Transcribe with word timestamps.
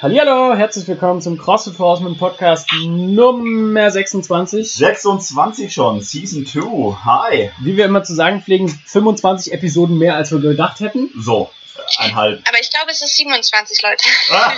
Hallo, 0.00 0.54
herzlich 0.54 0.86
willkommen 0.86 1.20
zum 1.20 1.36
CrossFit 1.38 1.76
Horseman 1.76 2.16
Podcast 2.16 2.70
Nummer 2.86 3.90
26. 3.90 4.72
26 4.72 5.74
schon, 5.74 6.00
Season 6.02 6.46
2. 6.46 6.98
Hi. 7.04 7.50
Wie 7.58 7.76
wir 7.76 7.86
immer 7.86 8.04
zu 8.04 8.14
sagen 8.14 8.40
pflegen, 8.40 8.68
25 8.68 9.52
Episoden 9.52 9.98
mehr, 9.98 10.14
als 10.14 10.30
wir 10.30 10.38
gedacht 10.38 10.78
hätten. 10.78 11.10
So, 11.18 11.50
einhalb. 11.98 12.48
Aber 12.48 12.60
ich 12.60 12.70
glaube, 12.70 12.90
es 12.90 13.02
ist 13.02 13.16
27, 13.16 13.82
Leute. 13.82 14.04
Ah. 14.30 14.52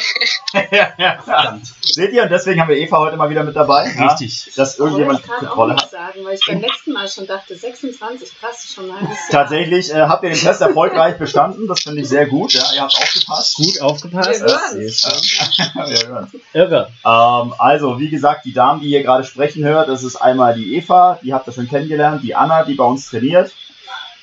ja, 0.71 0.93
ja. 0.99 1.59
Seht 1.83 2.13
ihr, 2.13 2.23
und 2.23 2.31
deswegen 2.31 2.61
haben 2.61 2.69
wir 2.69 2.77
Eva 2.77 2.99
heute 2.99 3.17
mal 3.17 3.31
wieder 3.31 3.43
mit 3.45 3.57
dabei. 3.57 3.91
Richtig. 3.99 4.53
Dass 4.55 4.79
irgendjemand 4.79 5.21
ich 5.21 5.27
Kontrolle 5.27 5.75
auch 5.75 5.83
hat. 5.83 5.91
sagen, 5.91 6.25
weil 6.25 6.35
ich 6.35 6.47
beim 6.47 6.61
letzten 6.61 6.93
Mal 6.93 7.09
schon 7.09 7.27
dachte, 7.27 7.57
26, 7.57 8.39
krass, 8.39 8.73
schon 8.75 8.89
Jahr. 8.89 8.99
Tatsächlich 9.31 9.91
äh, 9.91 10.03
habt 10.03 10.23
ihr 10.25 10.31
den 10.31 10.39
Test 10.39 10.61
erfolgreich 10.61 11.19
bestanden. 11.19 11.67
Das 11.67 11.81
finde 11.81 12.03
ich 12.03 12.09
sehr 12.09 12.27
gut. 12.27 12.53
Ja, 12.53 12.65
ihr 12.75 12.83
habt 12.83 12.97
aufgepasst. 12.97 13.57
Gut 13.57 13.81
aufgepasst. 13.81 14.41
Wir 14.41 16.09
hören. 16.09 16.33
Irre. 16.53 16.93
Ähm, 17.05 17.55
also, 17.59 17.99
wie 17.99 18.11
gesagt, 18.11 18.45
die 18.45 18.53
Damen, 18.53 18.81
die 18.81 18.89
ihr 18.89 19.03
gerade 19.03 19.25
sprechen 19.25 19.65
hört, 19.65 19.89
das 19.89 20.03
ist 20.03 20.17
einmal 20.17 20.55
die 20.55 20.77
Eva, 20.77 21.19
die 21.23 21.33
habt 21.33 21.47
ihr 21.47 21.53
schon 21.53 21.69
kennengelernt, 21.69 22.23
die 22.23 22.35
Anna, 22.35 22.65
die 22.65 22.75
bei 22.75 22.85
uns 22.85 23.09
trainiert, 23.09 23.53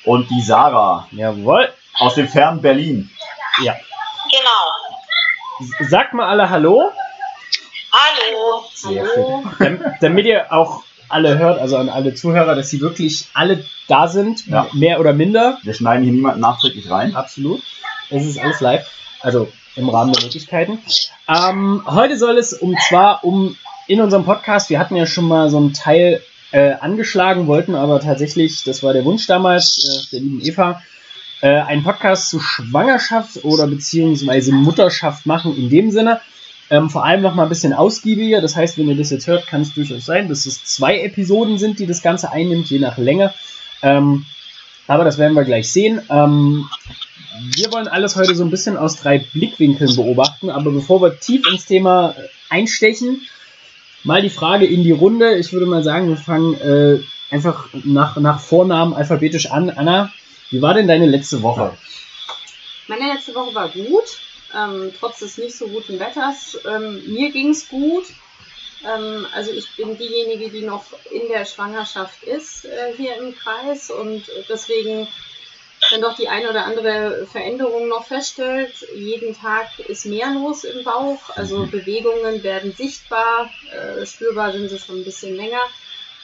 und 0.04 0.30
die 0.30 0.40
Sarah 0.40 1.06
Jawohl. 1.12 1.68
Aus 1.98 2.14
dem 2.14 2.28
fernen 2.28 2.60
Berlin. 2.62 3.10
Ja. 3.62 3.74
Genau. 4.30 5.86
Sagt 5.88 6.14
mal 6.14 6.28
alle 6.28 6.48
Hallo, 6.50 6.90
Hallo. 7.92 8.64
Sehr 8.74 9.04
Hallo. 9.16 9.44
Dam- 9.58 9.80
damit 10.00 10.26
ihr 10.26 10.52
auch 10.52 10.82
alle 11.08 11.38
hört, 11.38 11.58
also 11.58 11.76
an 11.78 11.88
alle 11.88 12.14
Zuhörer, 12.14 12.54
dass 12.54 12.68
sie 12.68 12.80
wirklich 12.80 13.28
alle 13.32 13.64
da 13.88 14.08
sind, 14.08 14.46
Ja. 14.46 14.66
mehr 14.74 15.00
oder 15.00 15.12
minder. 15.14 15.58
Wir 15.62 15.72
schneiden 15.72 16.04
hier 16.04 16.12
niemanden 16.12 16.40
nachträglich 16.40 16.90
rein. 16.90 17.16
Absolut. 17.16 17.62
Es 18.10 18.26
ist 18.26 18.38
alles 18.38 18.60
live. 18.60 18.86
Also 19.22 19.50
im 19.74 19.88
Rahmen 19.88 20.12
der 20.12 20.22
Möglichkeiten. 20.22 20.78
Ähm, 21.28 21.82
heute 21.86 22.18
soll 22.18 22.36
es 22.36 22.52
um 22.52 22.76
zwar 22.88 23.24
um 23.24 23.56
in 23.86 24.00
unserem 24.02 24.24
Podcast, 24.24 24.68
wir 24.68 24.78
hatten 24.78 24.96
ja 24.96 25.06
schon 25.06 25.24
mal 25.26 25.48
so 25.48 25.56
einen 25.56 25.72
Teil 25.72 26.22
äh, 26.52 26.72
angeschlagen, 26.80 27.46
wollten 27.46 27.74
aber 27.74 28.00
tatsächlich, 28.00 28.64
das 28.64 28.82
war 28.82 28.92
der 28.92 29.04
Wunsch 29.04 29.26
damals, 29.26 29.78
äh, 29.78 30.10
der 30.12 30.20
lieben 30.20 30.40
Eva, 30.44 30.82
äh, 31.40 31.48
einen 31.48 31.84
Podcast 31.84 32.30
zu 32.30 32.40
Schwangerschaft 32.40 33.44
oder 33.44 33.66
beziehungsweise 33.66 34.52
Mutterschaft 34.52 35.26
machen 35.26 35.56
in 35.56 35.70
dem 35.70 35.90
Sinne. 35.90 36.20
Ähm, 36.70 36.90
vor 36.90 37.04
allem 37.04 37.22
noch 37.22 37.34
mal 37.34 37.44
ein 37.44 37.48
bisschen 37.48 37.72
ausgiebiger. 37.72 38.40
Das 38.40 38.56
heißt, 38.56 38.76
wenn 38.76 38.88
ihr 38.88 38.96
das 38.96 39.10
jetzt 39.10 39.26
hört, 39.26 39.46
kann 39.46 39.62
es 39.62 39.72
durchaus 39.72 40.04
sein, 40.04 40.28
dass 40.28 40.44
es 40.44 40.64
zwei 40.64 41.00
Episoden 41.00 41.58
sind, 41.58 41.78
die 41.78 41.86
das 41.86 42.02
Ganze 42.02 42.30
einnimmt, 42.30 42.68
je 42.68 42.78
nach 42.78 42.98
Länge. 42.98 43.32
Ähm, 43.82 44.26
aber 44.86 45.04
das 45.04 45.18
werden 45.18 45.34
wir 45.34 45.44
gleich 45.44 45.72
sehen. 45.72 46.00
Ähm, 46.10 46.68
wir 47.54 47.72
wollen 47.72 47.88
alles 47.88 48.16
heute 48.16 48.34
so 48.34 48.44
ein 48.44 48.50
bisschen 48.50 48.76
aus 48.76 48.96
drei 48.96 49.18
Blickwinkeln 49.18 49.94
beobachten, 49.94 50.50
aber 50.50 50.72
bevor 50.72 51.00
wir 51.00 51.20
tief 51.20 51.46
ins 51.50 51.66
Thema 51.66 52.14
äh, 52.18 52.22
einstechen, 52.50 53.22
mal 54.04 54.22
die 54.22 54.30
Frage 54.30 54.66
in 54.66 54.82
die 54.82 54.92
Runde. 54.92 55.36
Ich 55.36 55.52
würde 55.52 55.66
mal 55.66 55.82
sagen, 55.82 56.08
wir 56.08 56.16
fangen 56.16 56.54
äh, 56.60 56.98
einfach 57.30 57.68
nach, 57.84 58.16
nach 58.16 58.40
Vornamen 58.40 58.94
alphabetisch 58.94 59.50
an. 59.50 59.70
Anna, 59.70 60.10
wie 60.50 60.62
war 60.62 60.74
denn 60.74 60.88
deine 60.88 61.06
letzte 61.06 61.42
Woche? 61.42 61.76
Meine 62.86 63.12
letzte 63.12 63.34
Woche 63.34 63.54
war 63.54 63.68
gut, 63.68 64.18
ähm, 64.56 64.92
trotz 64.98 65.18
des 65.18 65.38
nicht 65.38 65.56
so 65.56 65.68
guten 65.68 66.00
Wetters. 66.00 66.58
Ähm, 66.66 67.02
mir 67.06 67.30
ging's 67.30 67.68
gut. 67.68 68.06
Ähm, 68.84 69.26
also 69.34 69.50
ich 69.52 69.74
bin 69.76 69.98
diejenige, 69.98 70.50
die 70.50 70.62
noch 70.62 70.84
in 71.10 71.28
der 71.28 71.44
Schwangerschaft 71.44 72.22
ist 72.22 72.64
äh, 72.64 72.94
hier 72.96 73.16
im 73.16 73.34
Kreis 73.36 73.90
und 73.90 74.24
deswegen 74.48 75.08
dann 75.90 76.00
doch 76.02 76.16
die 76.16 76.28
eine 76.28 76.50
oder 76.50 76.64
andere 76.64 77.26
Veränderung 77.30 77.88
noch 77.88 78.06
feststellt. 78.06 78.86
Jeden 78.94 79.34
Tag 79.36 79.78
ist 79.80 80.06
mehr 80.06 80.30
los 80.30 80.64
im 80.64 80.84
Bauch, 80.84 81.30
also 81.36 81.66
Bewegungen 81.66 82.42
werden 82.42 82.72
sichtbar, 82.72 83.50
äh, 83.72 84.04
spürbar 84.04 84.52
sind 84.52 84.68
sie 84.68 84.78
schon 84.78 85.00
ein 85.00 85.04
bisschen 85.04 85.34
länger. 85.36 85.60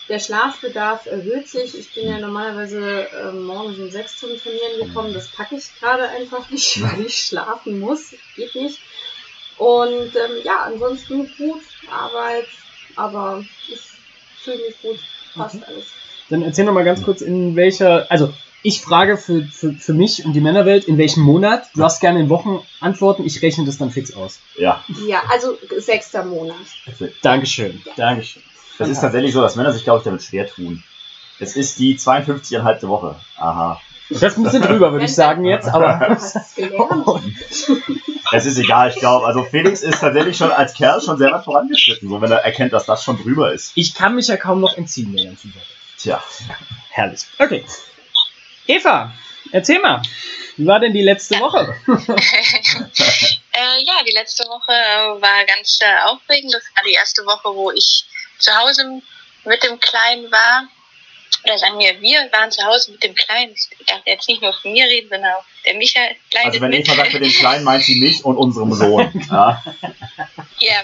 Der 0.08 0.18
Schlafbedarf 0.18 1.06
erhöht 1.06 1.48
sich. 1.48 1.78
Ich 1.78 1.94
bin 1.94 2.08
ja 2.08 2.18
normalerweise 2.18 3.08
äh, 3.08 3.32
morgens 3.32 3.78
um 3.78 3.90
sechs 3.90 4.18
zum 4.18 4.30
Trainieren 4.38 4.86
gekommen. 4.86 5.14
Das 5.14 5.28
packe 5.28 5.56
ich 5.56 5.64
gerade 5.80 6.08
einfach 6.08 6.50
nicht, 6.50 6.82
weil 6.82 7.06
ich 7.06 7.16
schlafen 7.16 7.80
muss. 7.80 8.14
Geht 8.36 8.54
nicht. 8.54 8.80
Und 9.56 10.14
ähm, 10.16 10.42
ja, 10.42 10.64
ansonsten 10.66 11.30
gut, 11.38 11.62
Arbeit, 11.90 12.46
aber 12.96 13.44
ich 13.68 13.80
fühle 14.42 14.58
mich 14.66 14.82
gut, 14.82 14.98
passt 15.34 15.66
alles. 15.66 15.86
Dann 16.28 16.42
erzähl 16.42 16.64
noch 16.64 16.72
mal 16.72 16.84
ganz 16.84 17.02
kurz, 17.02 17.20
in 17.20 17.54
welcher, 17.54 18.10
also 18.10 18.34
ich 18.62 18.80
frage 18.80 19.16
für, 19.16 19.42
für, 19.44 19.74
für 19.74 19.92
mich 19.92 20.24
und 20.24 20.32
die 20.32 20.40
Männerwelt, 20.40 20.84
in 20.84 20.98
welchem 20.98 21.22
Monat? 21.22 21.68
Du 21.74 21.80
darfst 21.80 22.00
gerne 22.00 22.18
in 22.18 22.30
Wochen 22.30 22.66
antworten, 22.80 23.24
ich 23.24 23.42
rechne 23.42 23.64
das 23.64 23.78
dann 23.78 23.90
fix 23.90 24.16
aus. 24.16 24.40
Ja, 24.56 24.84
Ja, 25.06 25.22
also 25.30 25.56
sechster 25.78 26.24
Monat. 26.24 26.56
Dankeschön, 27.22 27.82
Dankeschön. 27.96 28.42
Das 28.78 28.88
ist 28.88 29.00
tatsächlich 29.00 29.32
so, 29.32 29.40
dass 29.40 29.56
Männer 29.56 29.72
sich, 29.72 29.84
glaube 29.84 29.98
ich, 29.98 30.04
damit 30.04 30.22
schwer 30.22 30.48
tun. 30.48 30.82
Es 31.38 31.56
ist 31.56 31.78
die 31.78 31.96
52,5. 31.96 32.88
Woche. 32.88 33.16
Aha. 33.36 33.80
Das 34.10 34.22
ist 34.22 34.36
ein 34.36 34.44
bisschen 34.44 34.62
drüber, 34.62 34.92
würde 34.92 35.06
ich 35.06 35.14
sagen 35.14 35.44
jetzt, 35.44 35.68
aber. 35.68 36.18
Es 38.32 38.46
ist 38.46 38.58
egal, 38.58 38.90
ich 38.90 38.96
glaube. 38.96 39.26
Also 39.26 39.44
Felix 39.44 39.82
ist 39.82 40.00
tatsächlich 40.00 40.36
schon 40.36 40.50
als 40.50 40.74
Kerl 40.74 41.00
schon 41.00 41.18
sehr 41.18 41.30
weit 41.30 41.44
vorangeschritten, 41.44 42.08
so 42.08 42.20
wenn 42.20 42.32
er 42.32 42.38
erkennt, 42.38 42.72
dass 42.72 42.84
das 42.84 43.04
schon 43.04 43.16
drüber 43.22 43.52
ist. 43.52 43.72
ich 43.76 43.94
kann 43.94 44.16
mich 44.16 44.26
ja 44.26 44.36
kaum 44.36 44.60
noch 44.60 44.76
entziehen 44.76 45.14
der 45.14 45.26
ganzen 45.26 45.52
Sache. 45.52 45.66
Tja. 45.98 46.24
Herrlich. 46.90 47.20
Okay. 47.38 47.64
Eva, 48.66 49.12
erzähl 49.52 49.78
mal, 49.78 50.02
wie 50.56 50.66
war 50.66 50.80
denn 50.80 50.92
die 50.92 51.02
letzte 51.02 51.38
Woche? 51.38 51.76
äh, 51.86 53.84
ja, 53.84 53.94
die 54.06 54.14
letzte 54.14 54.44
Woche 54.44 54.72
äh, 54.72 55.20
war 55.20 55.44
ganz 55.46 55.78
äh, 55.80 55.96
aufregend. 56.06 56.54
Das 56.54 56.64
war 56.74 56.84
die 56.86 56.94
erste 56.94 57.24
Woche, 57.26 57.54
wo 57.54 57.70
ich 57.70 58.04
zu 58.38 58.54
Hause 58.56 59.02
mit 59.44 59.62
dem 59.62 59.78
Kleinen 59.80 60.30
war. 60.30 60.68
Oder 61.44 61.58
sagen 61.58 61.78
wir, 61.78 62.00
wir 62.00 62.32
waren 62.32 62.50
zu 62.50 62.64
Hause 62.64 62.92
mit 62.92 63.02
dem 63.02 63.14
Kleinen. 63.14 63.54
Ich 63.54 63.86
darf 63.86 64.00
jetzt 64.06 64.28
nicht 64.28 64.40
nur 64.40 64.52
von 64.54 64.72
mir 64.72 64.86
reden, 64.86 65.08
sondern 65.10 65.32
auch 65.32 65.44
der 65.66 65.74
Michael 65.74 66.16
Also 66.42 66.60
wenn. 66.60 66.72
Eva 66.72 66.94
sagt 66.94 67.12
mit 67.12 67.22
dem 67.22 67.32
Kleinen, 67.32 67.64
meint 67.64 67.82
sie 67.84 67.96
mich 67.96 68.24
und 68.24 68.36
unserem 68.36 68.72
Sohn. 68.72 69.12
Ja. 69.30 69.62
Ja, 70.64 70.82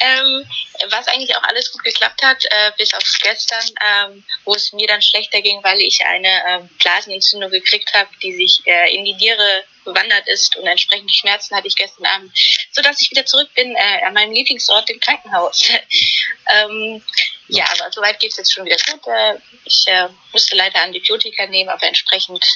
ähm, 0.00 0.48
was 0.88 1.06
eigentlich 1.06 1.36
auch 1.36 1.42
alles 1.42 1.70
gut 1.70 1.84
geklappt 1.84 2.22
hat, 2.22 2.42
äh, 2.46 2.72
bis 2.78 2.94
auf 2.94 3.02
gestern, 3.20 3.64
ähm, 3.84 4.24
wo 4.44 4.54
es 4.54 4.72
mir 4.72 4.86
dann 4.86 5.02
schlechter 5.02 5.42
ging, 5.42 5.62
weil 5.62 5.78
ich 5.82 6.02
eine 6.02 6.42
ähm, 6.46 6.68
Blasenentzündung 6.78 7.50
gekriegt 7.50 7.92
habe, 7.92 8.08
die 8.22 8.34
sich 8.34 8.62
äh, 8.64 8.94
in 8.94 9.04
die 9.04 9.12
Niere 9.12 9.64
bewandert 9.84 10.26
ist 10.28 10.56
und 10.56 10.66
entsprechende 10.66 11.12
Schmerzen 11.12 11.54
hatte 11.54 11.68
ich 11.68 11.76
gestern 11.76 12.06
Abend, 12.06 12.32
sodass 12.72 13.02
ich 13.02 13.10
wieder 13.10 13.26
zurück 13.26 13.50
bin 13.54 13.76
äh, 13.76 14.04
an 14.06 14.14
meinem 14.14 14.32
Lieblingsort, 14.32 14.88
dem 14.88 14.98
Krankenhaus. 14.98 15.62
ähm, 16.50 17.02
ja, 17.48 17.66
aber 17.66 17.92
soweit 17.92 18.18
geht 18.20 18.30
es 18.30 18.38
jetzt 18.38 18.54
schon 18.54 18.64
wieder 18.64 18.78
gut. 18.90 19.06
Äh, 19.08 19.34
ich 19.64 19.84
äh, 19.88 20.08
musste 20.32 20.56
leider 20.56 20.80
Antibiotika 20.80 21.46
nehmen, 21.46 21.68
aber 21.68 21.86
entsprechend 21.86 22.46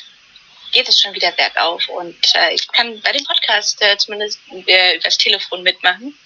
geht 0.72 0.88
es 0.88 0.98
schon 0.98 1.12
wieder 1.12 1.32
bergauf 1.32 1.86
und 1.88 2.16
äh, 2.34 2.54
ich 2.54 2.66
kann 2.68 2.98
bei 3.02 3.12
dem 3.12 3.24
Podcast 3.24 3.82
äh, 3.82 3.98
zumindest 3.98 4.40
äh, 4.64 4.98
das 5.00 5.18
Telefon 5.18 5.62
mitmachen. 5.62 6.18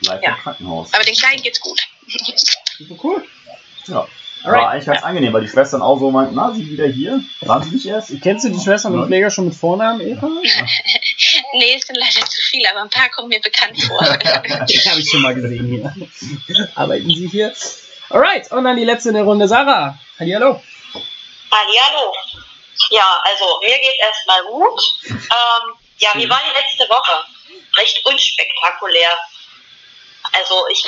Live 0.00 0.22
Ja. 0.22 0.30
im 0.30 0.36
Krankenhaus. 0.42 0.92
Aber 0.92 1.04
den 1.04 1.14
Kleinen 1.14 1.42
geht's 1.42 1.60
gut. 1.60 1.80
Super 2.78 2.94
cool. 3.04 3.24
Ja. 3.86 3.94
War 4.44 4.52
Alright. 4.52 4.72
eigentlich 4.72 4.86
ganz 4.86 5.02
angenehm, 5.02 5.32
weil 5.32 5.40
die 5.40 5.48
Schwestern 5.48 5.80
auch 5.80 5.98
so 5.98 6.10
meinten, 6.10 6.34
na, 6.34 6.52
sie 6.52 6.68
wieder 6.68 6.86
hier? 6.86 7.24
Waren 7.40 7.62
sie 7.62 7.70
nicht 7.70 7.86
erst? 7.86 8.12
Kennst 8.22 8.44
du 8.44 8.50
die 8.50 8.60
Schwestern 8.60 8.92
und 8.98 9.06
Pfleger 9.06 9.30
schon 9.30 9.46
mit 9.46 9.54
Vornamen, 9.54 10.02
Eva? 10.02 10.28
nee, 11.54 11.74
es 11.74 11.86
sind 11.86 11.96
leider 11.96 12.26
zu 12.26 12.42
viele, 12.50 12.70
aber 12.70 12.82
ein 12.82 12.90
paar 12.90 13.08
kommen 13.08 13.28
mir 13.28 13.40
bekannt 13.40 13.80
vor. 13.82 13.98
Die 14.68 14.78
habe 14.90 15.00
ich 15.00 15.08
schon 15.10 15.22
mal 15.22 15.34
gesehen 15.34 15.66
hier. 15.66 16.68
Arbeiten 16.74 17.08
Sie 17.08 17.26
hier? 17.28 17.54
Alright, 18.10 18.52
und 18.52 18.64
dann 18.64 18.76
die 18.76 18.84
letzte 18.84 19.08
in 19.08 19.14
der 19.14 19.24
Runde, 19.24 19.48
Sarah. 19.48 19.98
Hallihallo. 20.20 20.62
Hallo. 21.50 22.12
Ja, 22.90 23.22
also 23.24 23.60
mir 23.62 23.78
geht 23.78 23.98
erstmal 23.98 24.42
gut. 24.44 24.80
Ähm, 25.08 25.74
ja, 25.98 26.10
wie 26.14 26.28
war 26.28 26.40
die 26.46 26.54
letzte 26.54 26.92
Woche? 26.92 27.24
Recht 27.78 28.04
unspektakulär. 28.04 29.08
Also 30.32 30.66
ich 30.68 30.84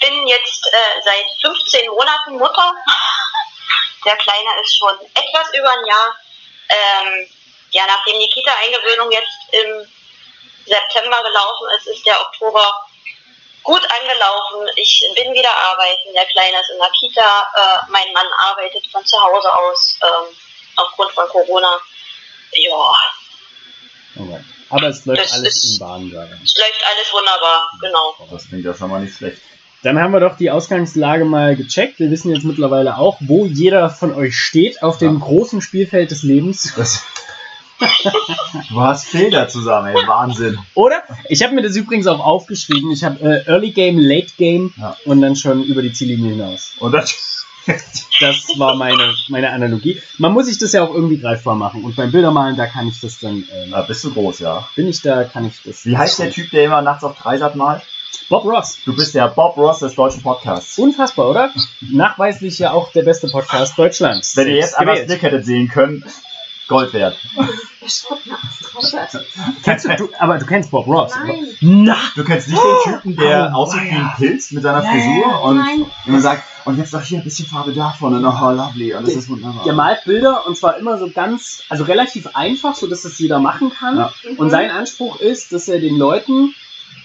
bin 0.00 0.26
jetzt 0.26 0.66
äh, 0.66 1.02
seit 1.04 1.24
15 1.40 1.88
Monaten 1.90 2.38
Mutter. 2.38 2.74
Der 4.04 4.16
Kleine 4.16 4.60
ist 4.62 4.76
schon 4.76 4.94
etwas 5.14 5.48
über 5.54 5.70
ein 5.70 5.86
Jahr. 5.86 6.16
Ähm, 6.68 7.28
ja, 7.72 7.86
nachdem 7.86 8.20
die 8.20 8.28
Kita-Eingewöhnung 8.28 9.10
jetzt 9.10 9.38
im 9.52 9.86
September 10.66 11.22
gelaufen 11.22 11.68
ist, 11.76 11.86
ist 11.88 12.06
der 12.06 12.20
Oktober 12.20 12.86
gut 13.62 13.82
angelaufen. 14.00 14.68
Ich 14.76 15.04
bin 15.14 15.32
wieder 15.32 15.50
arbeiten. 15.50 16.12
Der 16.14 16.26
Kleine 16.26 16.60
ist 16.60 16.70
in 16.70 16.78
der 16.78 16.90
Kita. 16.90 17.48
Äh, 17.54 17.90
mein 17.90 18.12
Mann 18.12 18.28
arbeitet 18.38 18.86
von 18.92 19.04
zu 19.04 19.20
Hause 19.20 19.52
aus 19.58 19.98
ähm, 20.02 20.36
aufgrund 20.76 21.12
von 21.12 21.28
Corona. 21.28 21.80
Ja, 22.52 22.98
Alright. 24.18 24.44
Aber 24.70 24.88
es 24.88 25.04
läuft 25.06 25.20
Das 25.20 25.32
alles 25.32 25.56
ist- 25.56 25.72
in 25.74 25.78
Bahn, 25.78 26.10
Sarah. 26.10 26.24
es 26.44 26.54
läuft 26.56 26.84
alles 26.84 27.12
wunderbar. 27.12 27.70
Genau. 27.80 28.14
Oh, 28.20 28.24
das 28.34 28.48
klingt 28.48 28.64
ja 28.64 28.74
schon 28.74 28.90
mal 28.90 29.00
nicht 29.02 29.16
schlecht. 29.16 29.38
Dann 29.82 29.98
haben 30.00 30.12
wir 30.12 30.20
doch 30.20 30.36
die 30.36 30.50
Ausgangslage 30.50 31.24
mal 31.24 31.54
gecheckt. 31.54 32.00
Wir 32.00 32.10
wissen 32.10 32.32
jetzt 32.34 32.44
mittlerweile 32.44 32.96
auch, 32.98 33.18
wo 33.20 33.44
jeder 33.46 33.88
von 33.90 34.12
euch 34.14 34.36
steht 34.36 34.82
auf 34.82 34.98
dem 34.98 35.20
großen 35.20 35.60
Spielfeld 35.60 36.10
des 36.10 36.22
Lebens. 36.24 36.72
Das, 36.76 37.04
Du 38.70 38.80
hast 38.80 39.06
Fehler 39.06 39.48
zusammen, 39.48 39.88
ey, 39.94 40.06
Wahnsinn. 40.08 40.58
Oder? 40.74 41.02
Ich 41.28 41.42
habe 41.42 41.54
mir 41.54 41.62
das 41.62 41.76
übrigens 41.76 42.06
auch 42.06 42.20
aufgeschrieben. 42.20 42.90
Ich 42.90 43.04
habe 43.04 43.20
äh, 43.20 43.46
Early 43.50 43.70
Game, 43.70 43.98
Late 43.98 44.32
Game 44.38 44.72
Ja. 44.78 44.96
und 45.04 45.20
dann 45.20 45.36
schon 45.36 45.62
über 45.62 45.82
die 45.82 45.92
Ziellinie 45.92 46.30
hinaus. 46.30 46.72
Und 46.80 46.92
das, 46.92 47.45
Das 48.18 48.46
war 48.58 48.76
meine, 48.76 49.14
meine 49.28 49.50
Analogie. 49.50 50.00
Man 50.16 50.32
muss 50.32 50.46
sich 50.46 50.56
das 50.56 50.72
ja 50.72 50.82
auch 50.82 50.94
irgendwie 50.94 51.18
greifbar 51.18 51.54
machen. 51.54 51.84
Und 51.84 51.96
beim 51.96 52.10
Bildermalen, 52.10 52.56
da 52.56 52.66
kann 52.66 52.88
ich 52.88 52.98
das 53.00 53.18
dann, 53.18 53.44
ähm, 53.54 53.70
da 53.72 53.82
bist 53.82 54.02
du 54.04 54.12
groß, 54.14 54.38
ja. 54.38 54.66
bin 54.74 54.88
ich 54.88 55.02
da, 55.02 55.24
kann 55.24 55.44
ich 55.44 55.60
das. 55.62 55.84
Wie 55.84 55.96
heißt 55.98 56.18
der 56.20 56.30
Typ, 56.30 56.50
der 56.50 56.64
immer 56.64 56.80
nachts 56.80 57.04
auf 57.04 57.18
Dreisat 57.18 57.56
malt? 57.56 57.82
Bob 58.30 58.44
Ross. 58.46 58.78
Du 58.86 58.96
bist 58.96 59.14
der 59.14 59.28
Bob 59.28 59.56
Ross 59.58 59.80
des 59.80 59.94
deutschen 59.94 60.22
Podcasts. 60.22 60.78
Unfassbar, 60.78 61.28
oder? 61.28 61.50
Nachweislich 61.82 62.58
ja 62.58 62.70
auch 62.70 62.90
der 62.92 63.02
beste 63.02 63.28
Podcast 63.28 63.76
Deutschlands. 63.78 64.34
Wenn 64.36 64.48
ihr 64.48 64.54
jetzt 64.56 64.78
Gewählt. 64.78 65.06
Blick 65.08 65.22
hättet 65.22 65.44
sehen 65.44 65.68
können, 65.68 66.02
Gold 66.68 66.92
wert. 66.94 67.16
Er 67.36 67.88
schaut 67.88 68.26
nachts 68.26 68.58
drauf. 68.60 68.84
Kennst 69.62 69.84
du, 69.84 69.94
du, 69.96 70.08
aber 70.18 70.38
du 70.38 70.46
kennst 70.46 70.70
Bob 70.70 70.86
Ross. 70.86 71.12
oder? 71.12 71.26
Nein, 71.26 71.46
Na! 71.60 71.96
Du 72.16 72.24
kennst 72.24 72.48
nicht 72.48 72.60
den 72.60 72.92
Typen, 72.94 73.16
der 73.16 73.52
Oh, 73.54 73.58
aussieht 73.58 73.82
wie 73.84 73.90
ein. 73.90 74.10
Pilz 74.16 74.50
mit 74.52 74.62
seiner 74.62 74.82
Ja, 74.82 74.90
Frisur 74.90 75.20
ja, 75.30 75.36
und 75.36 75.56
nein. 75.58 75.86
man 76.06 76.20
sagt, 76.22 76.42
und 76.66 76.76
jetzt 76.78 76.92
noch 76.92 77.02
hier 77.02 77.18
ein 77.18 77.24
bisschen 77.24 77.46
Farbe 77.46 77.72
davon 77.72 78.14
und 78.14 78.24
oh, 78.24 78.50
lovely 78.50 78.94
und 78.94 79.06
das 79.06 79.14
ist 79.14 79.28
wunderbar. 79.28 79.64
Der 79.64 79.72
malt 79.72 80.04
Bilder 80.04 80.46
und 80.46 80.56
zwar 80.56 80.76
immer 80.76 80.98
so 80.98 81.08
ganz, 81.10 81.62
also 81.68 81.84
relativ 81.84 82.28
einfach, 82.34 82.74
so 82.74 82.86
dass 82.86 83.02
das 83.02 83.18
jeder 83.18 83.38
machen 83.38 83.70
kann. 83.70 83.96
Ja. 83.96 84.12
Und 84.36 84.50
sein 84.50 84.70
Anspruch 84.70 85.20
ist, 85.20 85.52
dass 85.52 85.68
er 85.68 85.80
den 85.80 85.96
Leuten 85.96 86.54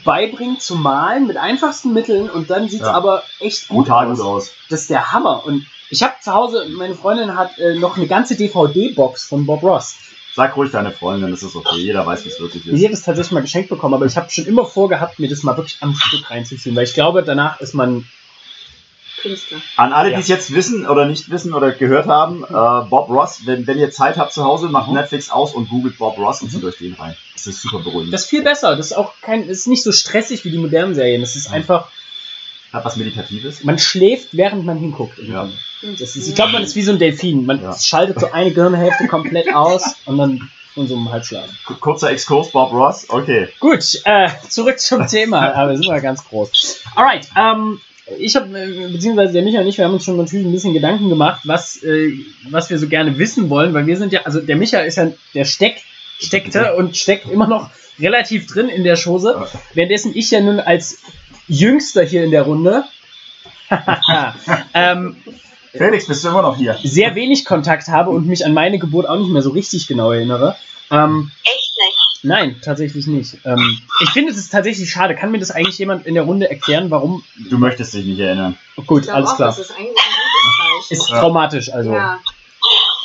beibringt 0.04 0.62
zu 0.62 0.76
malen 0.76 1.28
mit 1.28 1.38
einfachsten 1.38 1.94
Mitteln 1.94 2.30
und 2.30 2.50
dann 2.50 2.68
sieht 2.70 2.82
es 2.82 2.88
Ja. 2.88 2.94
aber 2.94 3.24
echt 3.40 3.68
gut 3.68 3.90
aus. 3.90 4.18
gut 4.18 4.26
aus. 4.26 4.52
Das 4.70 4.82
ist 4.82 4.90
der 4.90 5.12
Hammer. 5.12 5.46
Und 5.46 5.66
ich 5.90 6.02
habe 6.04 6.14
zu 6.22 6.34
Hause, 6.34 6.68
meine 6.76 6.96
Freundin 6.96 7.38
hat 7.38 7.58
äh, 7.60 7.76
noch 7.76 7.98
eine 7.98 8.08
ganze 8.08 8.36
DVD-Box 8.36 9.26
von 9.26 9.46
Bob 9.46 9.62
Ross. 9.62 9.96
Sag 10.34 10.56
ruhig 10.56 10.72
deine 10.72 10.92
Freundin, 10.92 11.30
das 11.30 11.44
ist 11.44 11.56
okay. 11.56 11.76
Jeder 11.78 12.06
weiß, 12.06 12.24
wie 12.24 12.30
es 12.30 12.40
wirklich 12.40 12.66
ist. 12.66 12.84
hat 12.86 12.94
es 12.94 13.02
tatsächlich 13.04 13.34
mal 13.34 13.42
geschenkt 13.42 13.70
bekommen, 13.70 13.94
aber 13.94 14.06
ich 14.06 14.16
habe 14.16 14.30
schon 14.32 14.46
immer 14.46 14.66
vorgehabt, 14.66 15.20
mir 15.20 15.28
das 15.30 15.44
mal 15.44 15.58
wirklich 15.58 15.78
am 15.82 15.94
Stück 15.94 16.32
reinzuziehen, 16.32 16.76
weil 16.76 16.86
ich 16.86 16.94
glaube, 16.94 17.22
danach 17.24 17.60
ist 17.60 17.74
man. 17.74 18.06
Künstler. 19.22 19.60
An 19.78 19.94
alle, 19.94 20.10
Ja. 20.12 20.16
die 20.18 20.22
es 20.22 20.28
jetzt 20.28 20.54
wissen 20.54 20.86
oder 20.88 21.06
nicht 21.06 21.30
wissen 21.30 21.54
oder 21.54 21.72
gehört 21.72 22.08
haben, 22.08 22.44
äh, 22.44 22.90
Bob 22.90 23.10
Ross, 23.10 23.42
wenn, 23.46 23.66
wenn 23.68 23.78
ihr 23.78 23.92
Zeit 23.92 24.18
habt 24.18 24.34
zu 24.34 24.44
Hause, 24.44 24.68
macht 24.70 24.88
Mhm. 24.90 24.96
Netflix 24.96 25.30
aus 25.30 25.54
und 25.54 25.70
googelt 25.70 25.98
Bob 25.98 26.18
Ross 26.18 26.42
und 26.42 26.50
zieht 26.52 26.64
euch 26.64 26.78
den 26.78 26.94
rein. 26.94 27.16
Das 27.34 27.48
ist 27.48 27.62
super 27.62 27.80
beruhigend. 27.80 28.14
Das 28.14 28.22
ist 28.24 28.30
viel 28.30 28.44
besser. 28.44 28.76
Das 28.76 28.88
ist 28.88 28.94
auch 28.98 29.14
kein, 29.22 29.48
das 29.48 29.58
ist 29.60 29.68
nicht 29.68 29.84
so 29.84 29.92
stressig 29.92 30.44
wie 30.46 30.52
die 30.52 30.58
modernen 30.58 30.96
Serien. 30.96 31.22
Das 31.22 31.36
ist 31.36 31.50
Mhm. 31.50 31.56
einfach, 31.56 31.88
Hat 32.74 32.86
was 32.86 32.96
Meditatives. 32.96 33.64
man 33.64 33.78
schläft, 33.80 34.30
während 34.32 34.66
man 34.66 34.78
hinguckt. 34.78 35.18
Ja. 35.20 35.50
Das 35.82 36.16
ist, 36.16 36.28
ich 36.28 36.36
glaube, 36.36 36.52
man 36.54 36.64
ist 36.64 36.76
wie 36.76 36.84
so 36.84 36.92
ein 36.92 37.00
Delfin. 37.00 37.46
Man 37.46 37.62
Ja. 37.62 37.76
schaltet 37.78 38.20
so 38.20 38.32
eine 38.32 38.52
Gehirnhälfte 38.52 39.08
komplett 39.08 39.54
aus 39.54 39.96
und 40.06 40.18
dann 40.18 40.50
von 40.74 40.88
so 40.88 40.96
einem 40.96 41.12
Halbschlaf. 41.12 41.50
Kurzer 41.82 42.12
Exkurs, 42.12 42.52
Bob 42.52 42.72
Ross. 42.72 43.06
Okay. 43.10 43.50
Gut, 43.60 43.84
äh, 44.06 44.30
zurück 44.48 44.80
zum 44.80 45.06
Thema. 45.06 45.54
Aber 45.54 45.76
sind 45.76 45.86
wir 45.92 46.00
ganz 46.00 46.24
groß. 46.24 46.82
Alright, 46.96 47.28
ähm, 47.38 47.82
ich 48.18 48.36
habe, 48.36 48.48
beziehungsweise 48.92 49.34
der 49.34 49.44
Micha 49.44 49.62
und 49.62 49.68
ich, 49.68 49.78
wir 49.78 49.86
haben 49.86 49.94
uns 49.94 50.06
schon 50.06 50.18
natürlich 50.18 50.46
ein 50.46 50.52
bisschen 50.52 50.74
Gedanken 50.74 51.10
gemacht, 51.10 51.42
was, 51.46 51.82
äh, 51.84 52.14
was 52.50 52.70
wir 52.70 52.78
so 52.78 52.88
gerne 52.88 53.18
wissen 53.18 53.50
wollen, 53.50 53.74
weil 53.74 53.88
wir 53.88 53.98
sind 53.98 54.14
ja, 54.14 54.22
also 54.24 54.40
der 54.40 54.56
Micha 54.56 54.80
ist 54.80 54.98
ja, 54.98 55.12
der 55.34 55.46
steckt, 55.46 55.84
steckte 56.20 56.76
und 56.76 56.98
steckt 56.98 57.30
immer 57.30 57.48
noch 57.48 57.70
relativ 58.00 58.48
drin 58.48 58.70
in 58.70 58.84
der 58.84 58.98
Chose, 58.98 59.48
währenddessen 59.74 60.12
ich 60.16 60.32
ja 60.32 60.42
nun 60.42 60.60
als 60.60 61.00
Jüngster 61.48 62.04
hier 62.04 62.24
in 62.24 62.32
der 62.32 62.44
Runde 62.44 62.86
ähm, 64.74 65.16
Felix, 65.72 66.08
bist 66.08 66.24
du 66.24 66.30
immer 66.30 66.42
noch 66.42 66.58
hier? 66.58 66.78
sehr 66.84 67.16
wenig 67.16 67.46
Kontakt 67.46 67.88
habe 67.88 68.10
und 68.10 68.28
mich 68.28 68.46
an 68.46 68.54
meine 68.54 68.80
Geburt 68.80 69.08
auch 69.08 69.18
nicht 69.18 69.32
mehr 69.32 69.42
so 69.42 69.52
richtig 69.52 69.88
genau 69.88 70.12
erinnere. 70.12 70.56
Ähm, 70.90 71.32
Echt. 71.44 71.71
Nein, 72.24 72.58
tatsächlich 72.62 73.08
nicht. 73.08 73.38
Ähm, 73.46 73.80
ich 74.04 74.10
finde 74.12 74.32
es 74.32 74.38
ist 74.38 74.52
tatsächlich 74.52 74.90
schade. 74.92 75.16
Kann 75.16 75.32
mir 75.32 75.40
das 75.40 75.52
eigentlich 75.52 75.78
jemand 75.80 76.06
in 76.06 76.14
der 76.14 76.24
Runde 76.24 76.50
erklären, 76.50 76.92
warum? 76.92 77.24
Du 77.50 77.58
möchtest 77.58 77.94
dich 77.94 78.06
nicht 78.06 78.20
erinnern. 78.20 78.58
Oh, 78.78 78.84
gut, 78.84 79.10
alles 79.10 79.32
auch, 79.32 79.36
klar. 79.38 79.50
das 79.50 79.60
ist 79.60 79.72
eigentlich 79.72 79.90
ein 79.90 80.74
gutes 80.74 80.92
Ist 80.92 81.08
Zeichen. 81.08 81.20
traumatisch, 81.20 81.74
also 81.74 81.94
ja. 81.94 82.20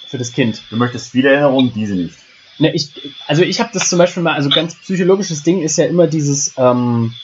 für 0.07 0.19
das 0.19 0.33
Kind. 0.33 0.63
Du 0.71 0.77
möchtest 0.77 1.13
viele 1.13 1.31
Erinnerungen, 1.31 1.73
diese 1.75 1.95
nicht. 1.95 2.15
Ne, 2.59 2.75
ich, 2.75 2.91
also 3.27 3.43
ich 3.43 3.61
habe 3.61 3.71
das 3.73 3.89
zum 3.89 3.99
Beispiel 3.99 4.23
mal, 4.23 4.35
also 4.35 4.49
ganz 4.51 4.75
psychologisches 4.77 5.43
Ding 5.43 5.63
ist 5.63 5.77
ja 5.79 5.87
immer 5.87 6.07
dieses, 6.07 6.55
ähm, 6.57 7.15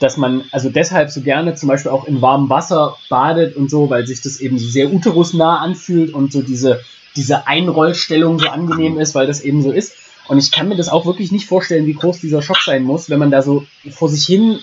dass 0.00 0.16
man 0.16 0.44
also 0.50 0.70
deshalb 0.70 1.10
so 1.10 1.20
gerne 1.20 1.54
zum 1.54 1.68
Beispiel 1.68 1.90
auch 1.90 2.06
in 2.06 2.20
warmem 2.20 2.50
Wasser 2.50 2.96
badet 3.08 3.56
und 3.56 3.70
so, 3.70 3.90
weil 3.90 4.06
sich 4.06 4.20
das 4.20 4.40
eben 4.40 4.58
so 4.58 4.68
sehr 4.68 4.92
uterusnah 4.92 5.58
anfühlt 5.58 6.12
und 6.12 6.32
so 6.32 6.42
diese, 6.42 6.80
diese 7.14 7.46
Einrollstellung 7.46 8.38
so 8.38 8.48
angenehm 8.48 8.98
ist, 8.98 9.14
weil 9.14 9.26
das 9.26 9.40
eben 9.40 9.62
so 9.62 9.70
ist. 9.70 9.94
Und 10.28 10.38
ich 10.38 10.52
kann 10.52 10.68
mir 10.68 10.76
das 10.76 10.88
auch 10.88 11.04
wirklich 11.06 11.32
nicht 11.32 11.46
vorstellen, 11.46 11.86
wie 11.86 11.94
groß 11.94 12.20
dieser 12.20 12.42
Schock 12.42 12.62
sein 12.62 12.84
muss, 12.84 13.10
wenn 13.10 13.18
man 13.18 13.30
da 13.30 13.42
so 13.42 13.64
vor 13.90 14.08
sich 14.08 14.24
hin 14.24 14.60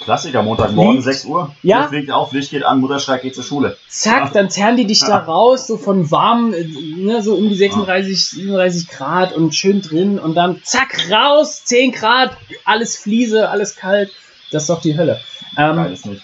Klassiker, 0.00 0.42
Montagmorgen, 0.42 0.94
Liegt. 0.94 1.04
6 1.04 1.24
Uhr. 1.26 1.54
Ja. 1.62 1.88
Fliegt 1.88 2.10
auf, 2.10 2.32
Licht 2.32 2.50
geht 2.50 2.64
an, 2.64 2.80
Mutter 2.80 2.98
schreit, 2.98 3.22
geht 3.22 3.34
zur 3.34 3.44
Schule. 3.44 3.76
zack, 3.88 4.32
dann 4.32 4.50
zerren 4.50 4.76
die 4.76 4.86
dich 4.86 5.00
da 5.00 5.18
raus, 5.18 5.66
so 5.66 5.76
von 5.76 6.10
warm, 6.10 6.54
äh, 6.54 6.64
ne, 6.64 7.22
so 7.22 7.34
um 7.34 7.48
die 7.48 7.54
36, 7.54 8.24
37 8.24 8.88
Grad 8.88 9.34
und 9.34 9.54
schön 9.54 9.82
drin 9.82 10.18
und 10.18 10.34
dann 10.34 10.60
zack, 10.64 11.10
raus, 11.10 11.64
10 11.64 11.92
Grad, 11.92 12.36
alles 12.64 12.96
Fliese, 12.96 13.50
alles 13.50 13.76
kalt. 13.76 14.10
Das 14.50 14.62
ist 14.64 14.70
doch 14.70 14.80
die 14.80 14.96
Hölle. 14.96 15.20
Ähm, 15.56 15.78
ist 15.92 16.06
nicht. 16.06 16.22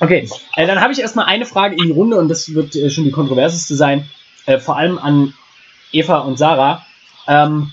okay, 0.00 0.28
äh, 0.56 0.66
dann 0.66 0.80
habe 0.80 0.92
ich 0.92 1.00
erstmal 1.00 1.26
eine 1.26 1.46
Frage 1.46 1.76
in 1.76 1.84
die 1.84 1.92
Runde 1.92 2.18
und 2.18 2.28
das 2.28 2.52
wird 2.52 2.74
äh, 2.74 2.90
schon 2.90 3.04
die 3.04 3.12
kontroverseste 3.12 3.76
sein, 3.76 4.10
äh, 4.46 4.58
vor 4.58 4.76
allem 4.76 4.98
an 4.98 5.32
Eva 5.92 6.18
und 6.18 6.38
Sarah. 6.38 6.84
Ähm, 7.26 7.72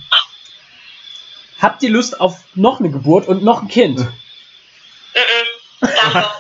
habt 1.62 1.84
ihr 1.84 1.90
Lust 1.90 2.20
auf 2.20 2.44
noch 2.56 2.80
eine 2.80 2.90
Geburt 2.90 3.28
und 3.28 3.44
noch 3.44 3.62
ein 3.62 3.68
Kind? 3.68 4.08
Danke. 5.82 6.30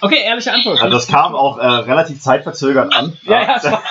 Okay, 0.00 0.22
ehrliche 0.22 0.52
Antwort. 0.52 0.82
Also 0.82 0.96
das 0.96 1.06
kam 1.06 1.34
auch 1.34 1.56
äh, 1.56 1.64
relativ 1.66 2.20
zeitverzögert 2.20 2.94
an. 2.94 3.16
Ja, 3.22 3.42
ja, 3.42 3.56
es 3.56 3.64
war 3.70 3.82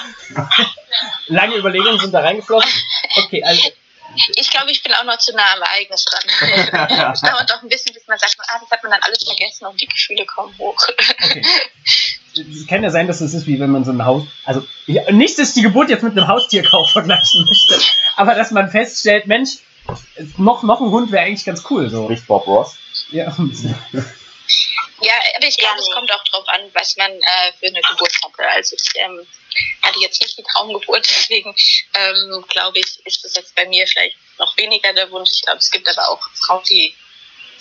lange 1.26 1.56
Überlegungen 1.56 2.00
sind 2.00 2.14
da 2.14 2.20
reingeflossen. 2.20 2.72
Okay, 3.16 3.44
also 3.44 3.72
Ich 4.36 4.50
glaube, 4.52 4.70
ich 4.70 4.84
bin 4.84 4.94
auch 4.94 5.06
noch 5.06 5.18
zu 5.18 5.36
nah 5.36 5.54
am 5.56 5.62
Ereignis 5.64 6.06
dran. 6.06 7.12
Es 7.14 7.22
dauert 7.22 7.50
doch 7.50 7.64
ein 7.64 7.70
bisschen, 7.70 7.96
bis 7.96 8.06
man 8.08 8.20
sagt, 8.20 8.38
ah, 8.48 8.60
das 8.60 8.70
hat 8.70 8.84
man 8.84 8.92
dann 8.92 9.02
alles 9.02 9.24
vergessen 9.24 9.66
und 9.66 9.82
die 9.82 9.88
Gefühle 9.88 10.24
kommen 10.28 10.56
hoch. 10.60 10.78
Okay. 11.24 11.44
Es 12.36 12.68
kann 12.68 12.84
ja 12.84 12.90
sein, 12.90 13.08
dass 13.08 13.22
es 13.22 13.34
ist 13.34 13.48
wie 13.48 13.60
wenn 13.60 13.72
man 13.72 13.86
so 13.86 13.92
ein 13.92 14.06
Haus. 14.06 14.24
Also 14.46 14.66
ja, 14.88 15.12
nicht, 15.12 15.38
dass 15.38 15.50
ich 15.50 15.54
die 15.56 15.62
Geburt 15.62 15.90
jetzt 15.90 16.04
mit 16.04 16.18
einem 16.18 16.28
Haustierkauf 16.28 16.92
vergleichen 16.92 17.46
möchte, 17.46 17.80
aber 18.16 18.36
dass 18.36 18.52
man 18.52 18.70
feststellt, 18.70 19.28
Mensch, 19.28 19.58
noch, 20.38 20.64
noch 20.64 20.82
ein 20.82 20.90
Hund 20.90 21.12
wäre 21.12 21.26
eigentlich 21.26 21.46
ganz 21.46 21.64
cool. 21.70 21.90
So. 21.90 22.06
Spricht 22.06 22.28
Bob 22.28 22.48
Ross. 22.48 22.78
Ja. 23.12 23.36
Ja, 25.02 25.14
aber 25.36 25.48
ich 25.48 25.58
glaube, 25.58 25.80
es 25.80 25.90
kommt 25.92 26.10
auch 26.14 26.24
drauf 26.24 26.48
an, 26.48 26.62
was 26.74 26.96
man 26.96 27.12
äh, 27.12 27.52
für 27.60 27.68
eine 27.68 27.82
Geburt 27.82 28.14
hatte. 28.24 28.50
Also 28.56 28.76
ich 28.76 29.02
ähm, 29.02 29.28
hatte 29.82 30.00
jetzt 30.00 30.22
nicht 30.22 30.38
die 30.38 30.44
Traumgeburt, 30.44 31.06
deswegen 31.10 31.54
ähm, 31.94 32.46
glaube 32.48 32.80
ich, 32.80 33.06
ist 33.06 33.24
das 33.26 33.36
jetzt 33.36 33.54
bei 33.54 33.68
mir 33.68 33.86
vielleicht 33.86 34.16
noch 34.40 34.56
weniger 34.58 34.94
der 34.94 35.12
Wunsch. 35.12 35.30
Ich 35.34 35.42
glaube, 35.42 35.60
es 35.60 35.72
gibt 35.72 35.90
aber 35.90 36.10
auch 36.10 36.22
Frauen, 36.46 36.64
die 36.70 36.96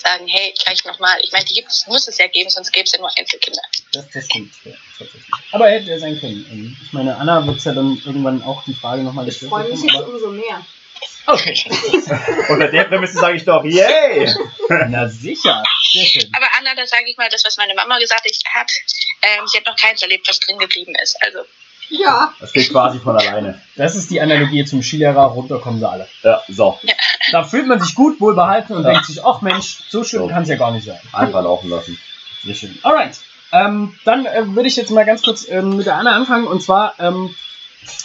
sagen, 0.02 0.26
hey, 0.28 0.52
gleich 0.64 0.85
nochmal. 0.85 1.18
Ich 1.23 1.32
meine, 1.32 1.44
die 1.44 1.54
gibt's, 1.54 1.87
muss 1.87 2.06
es 2.09 2.18
ja 2.18 2.26
geben, 2.26 2.50
sonst 2.50 2.73
gäbe 2.73 2.85
es 2.85 2.92
ja 2.92 2.99
nur 2.99 3.11
Einzelkinder. 3.16 3.62
Das, 3.92 4.09
das 4.11 4.25
stimmt, 4.26 4.54
ja, 4.64 4.73
tatsächlich. 4.99 5.25
Aber 5.52 5.68
er 5.68 5.80
hätte 5.80 5.90
er 5.90 6.00
sein 6.00 6.18
können. 6.21 6.47
Ähm, 6.50 6.76
Ich 6.82 6.92
meine, 6.92 7.16
Anna 7.16 7.47
wird 7.47 7.64
ja 7.64 7.73
dann 7.73 8.00
irgendwann 8.04 8.42
auch 8.42 8.64
die 8.64 8.75
Frage 8.75 9.02
nochmal 9.02 9.28
Ich 9.28 9.38
freue 9.38 9.68
mich 9.68 9.82
jetzt 9.82 9.94
umso 9.94 10.30
mehr. 10.30 10.64
Okay. 11.26 11.56
Unter 12.49 12.68
der 12.68 12.85
Prämisse 12.85 13.14
sage 13.14 13.37
ich 13.37 13.44
doch, 13.44 13.64
yay! 13.64 14.28
Na 14.88 15.09
sicher. 15.09 15.62
Sehr 15.92 16.06
schön. 16.06 16.30
Aber 16.35 16.47
Anna, 16.59 16.75
da 16.75 16.87
sage 16.87 17.04
ich 17.09 17.16
mal 17.16 17.28
das, 17.28 17.44
was 17.44 17.56
meine 17.56 17.75
Mama 17.75 17.99
gesagt 17.99 18.25
hat. 18.54 18.71
Ähm, 19.23 19.47
sie 19.47 19.59
hat 19.59 19.66
noch 19.66 19.76
keins 19.76 20.02
erlebt, 20.02 20.28
was 20.28 20.40
drin 20.40 20.59
geblieben 20.59 20.94
ist. 21.02 21.16
Also 21.23 21.44
Ja, 21.88 22.32
Das 22.40 22.52
geht 22.52 22.70
quasi 22.70 22.98
von 22.98 23.16
alleine. 23.16 23.60
Das 23.76 23.94
ist 23.96 24.10
die 24.10 24.20
Analogie 24.20 24.64
zum 24.64 24.82
Skilehrer, 24.82 25.24
runter 25.26 25.58
kommen 25.58 25.78
sie 25.78 25.88
alle. 25.88 26.08
Ja, 26.22 26.40
so. 26.48 26.78
Da 27.32 27.44
fühlt 27.44 27.66
man 27.66 27.80
sich 27.80 27.94
gut, 27.94 28.20
wohlbehalten 28.20 28.74
und 28.76 28.84
Ja. 28.84 28.90
denkt 28.92 29.06
sich, 29.06 29.24
ach 29.24 29.42
Mensch, 29.42 29.78
so 29.88 30.02
schön 30.02 30.20
So. 30.20 30.28
kann 30.28 30.42
es 30.42 30.48
ja 30.48 30.56
gar 30.56 30.70
nicht 30.72 30.86
sein. 30.86 30.98
Einfach 31.12 31.42
laufen 31.42 31.68
lassen. 31.70 31.98
Sehr 32.44 32.54
schön. 32.54 32.78
Alright. 32.82 33.18
Ähm, 33.52 33.94
dann 34.06 34.24
äh, 34.26 34.46
würde 34.54 34.68
ich 34.68 34.76
jetzt 34.76 34.90
mal 34.90 35.04
ganz 35.04 35.22
kurz 35.22 35.46
ähm, 35.48 35.76
mit 35.76 35.84
der 35.86 35.96
Anna 35.96 36.12
anfangen. 36.16 36.46
Und 36.46 36.62
zwar, 36.62 36.94
ähm, 36.98 37.34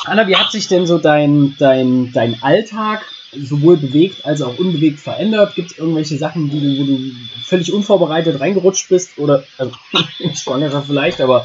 Anna, 0.05 0.27
wie 0.27 0.35
hat 0.35 0.51
sich 0.51 0.67
denn 0.67 0.85
so 0.85 0.97
dein, 0.97 1.55
dein, 1.57 2.11
dein 2.11 2.43
Alltag 2.43 3.05
sowohl 3.31 3.77
bewegt 3.77 4.25
als 4.25 4.41
auch 4.41 4.57
unbewegt 4.57 4.99
verändert? 4.99 5.55
Gibt 5.55 5.71
es 5.71 5.77
irgendwelche 5.77 6.17
Sachen, 6.17 6.49
die 6.49 6.59
du, 6.59 6.81
wo 6.81 6.85
du 6.85 7.11
völlig 7.43 7.71
unvorbereitet 7.73 8.39
reingerutscht 8.39 8.89
bist? 8.89 9.17
Oder, 9.17 9.43
also, 9.57 9.71
in 10.19 10.35
Schwangerschaft 10.35 10.87
vielleicht, 10.87 11.21
aber 11.21 11.43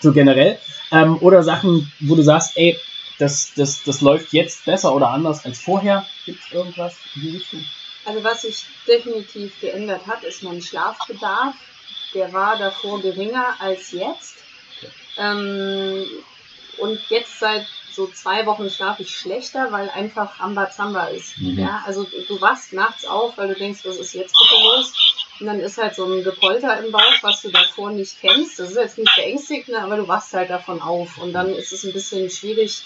so 0.00 0.12
generell. 0.12 0.58
Ähm, 0.92 1.18
oder 1.20 1.42
Sachen, 1.42 1.92
wo 2.00 2.14
du 2.16 2.22
sagst, 2.22 2.56
ey, 2.56 2.76
das, 3.18 3.52
das, 3.54 3.82
das 3.84 4.00
läuft 4.00 4.32
jetzt 4.32 4.64
besser 4.64 4.94
oder 4.94 5.10
anders 5.10 5.44
als 5.44 5.60
vorher? 5.60 6.06
Gibt 6.24 6.40
es 6.44 6.52
irgendwas 6.52 6.96
in 7.14 7.22
die 7.22 7.30
Richtung? 7.36 7.60
also 8.04 8.24
was 8.24 8.42
sich 8.42 8.66
definitiv 8.86 9.60
geändert 9.60 10.06
hat, 10.06 10.24
ist 10.24 10.42
mein 10.42 10.60
Schlafbedarf. 10.60 11.54
Der 12.14 12.32
war 12.32 12.58
davor 12.58 13.00
geringer 13.00 13.54
als 13.60 13.92
jetzt. 13.92 14.36
Ähm, 15.16 16.04
und 16.78 17.00
jetzt 17.08 17.38
seit 17.38 17.66
so 17.92 18.06
zwei 18.06 18.46
Wochen 18.46 18.70
schlafe 18.70 19.02
ich 19.02 19.16
schlechter, 19.16 19.72
weil 19.72 19.90
einfach 19.90 20.40
Ambazamba 20.40 21.06
ist. 21.06 21.38
Mhm. 21.38 21.58
Ja, 21.58 21.82
also 21.86 22.04
du, 22.04 22.40
wachst 22.40 22.72
nachts 22.72 23.04
auf, 23.04 23.36
weil 23.36 23.48
du 23.48 23.54
denkst, 23.54 23.80
was 23.84 23.96
ist 23.96 24.14
jetzt 24.14 24.34
bitte 24.38 24.62
los? 24.62 24.92
Und 25.40 25.46
dann 25.46 25.60
ist 25.60 25.78
halt 25.78 25.94
so 25.94 26.04
ein 26.04 26.22
Gepolter 26.22 26.82
im 26.84 26.92
Bauch, 26.92 27.22
was 27.22 27.42
du 27.42 27.50
davor 27.50 27.90
nicht 27.90 28.20
kennst. 28.20 28.58
Das 28.58 28.70
ist 28.70 28.76
jetzt 28.76 28.98
nicht 28.98 29.14
beängstigend, 29.16 29.76
aber 29.76 29.96
du 29.96 30.06
wachst 30.06 30.32
halt 30.34 30.50
davon 30.50 30.80
auf. 30.82 31.18
Und 31.18 31.32
dann 31.32 31.50
ist 31.50 31.72
es 31.72 31.84
ein 31.84 31.92
bisschen 31.92 32.30
schwierig, 32.30 32.84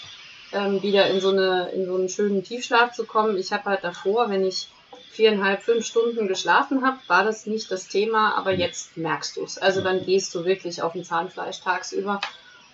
ähm, 0.53 0.81
wieder 0.81 1.07
in 1.07 1.19
so, 1.19 1.29
eine, 1.29 1.69
in 1.69 1.85
so 1.85 1.95
einen 1.95 2.09
schönen 2.09 2.43
Tiefschlaf 2.43 2.93
zu 2.93 3.05
kommen. 3.05 3.37
Ich 3.37 3.51
habe 3.51 3.65
halt 3.65 3.83
davor, 3.83 4.29
wenn 4.29 4.45
ich 4.45 4.67
viereinhalb, 5.11 5.63
fünf 5.63 5.85
Stunden 5.85 6.27
geschlafen 6.27 6.85
habe, 6.85 6.97
war 7.07 7.23
das 7.23 7.45
nicht 7.45 7.71
das 7.71 7.87
Thema, 7.87 8.35
aber 8.37 8.53
jetzt 8.53 8.97
merkst 8.97 9.37
du 9.37 9.43
es. 9.43 9.57
Also 9.57 9.81
dann 9.81 10.05
gehst 10.05 10.33
du 10.35 10.45
wirklich 10.45 10.81
auf 10.81 10.95
ein 10.95 11.05
Zahnfleisch 11.05 11.61
tagsüber 11.61 12.21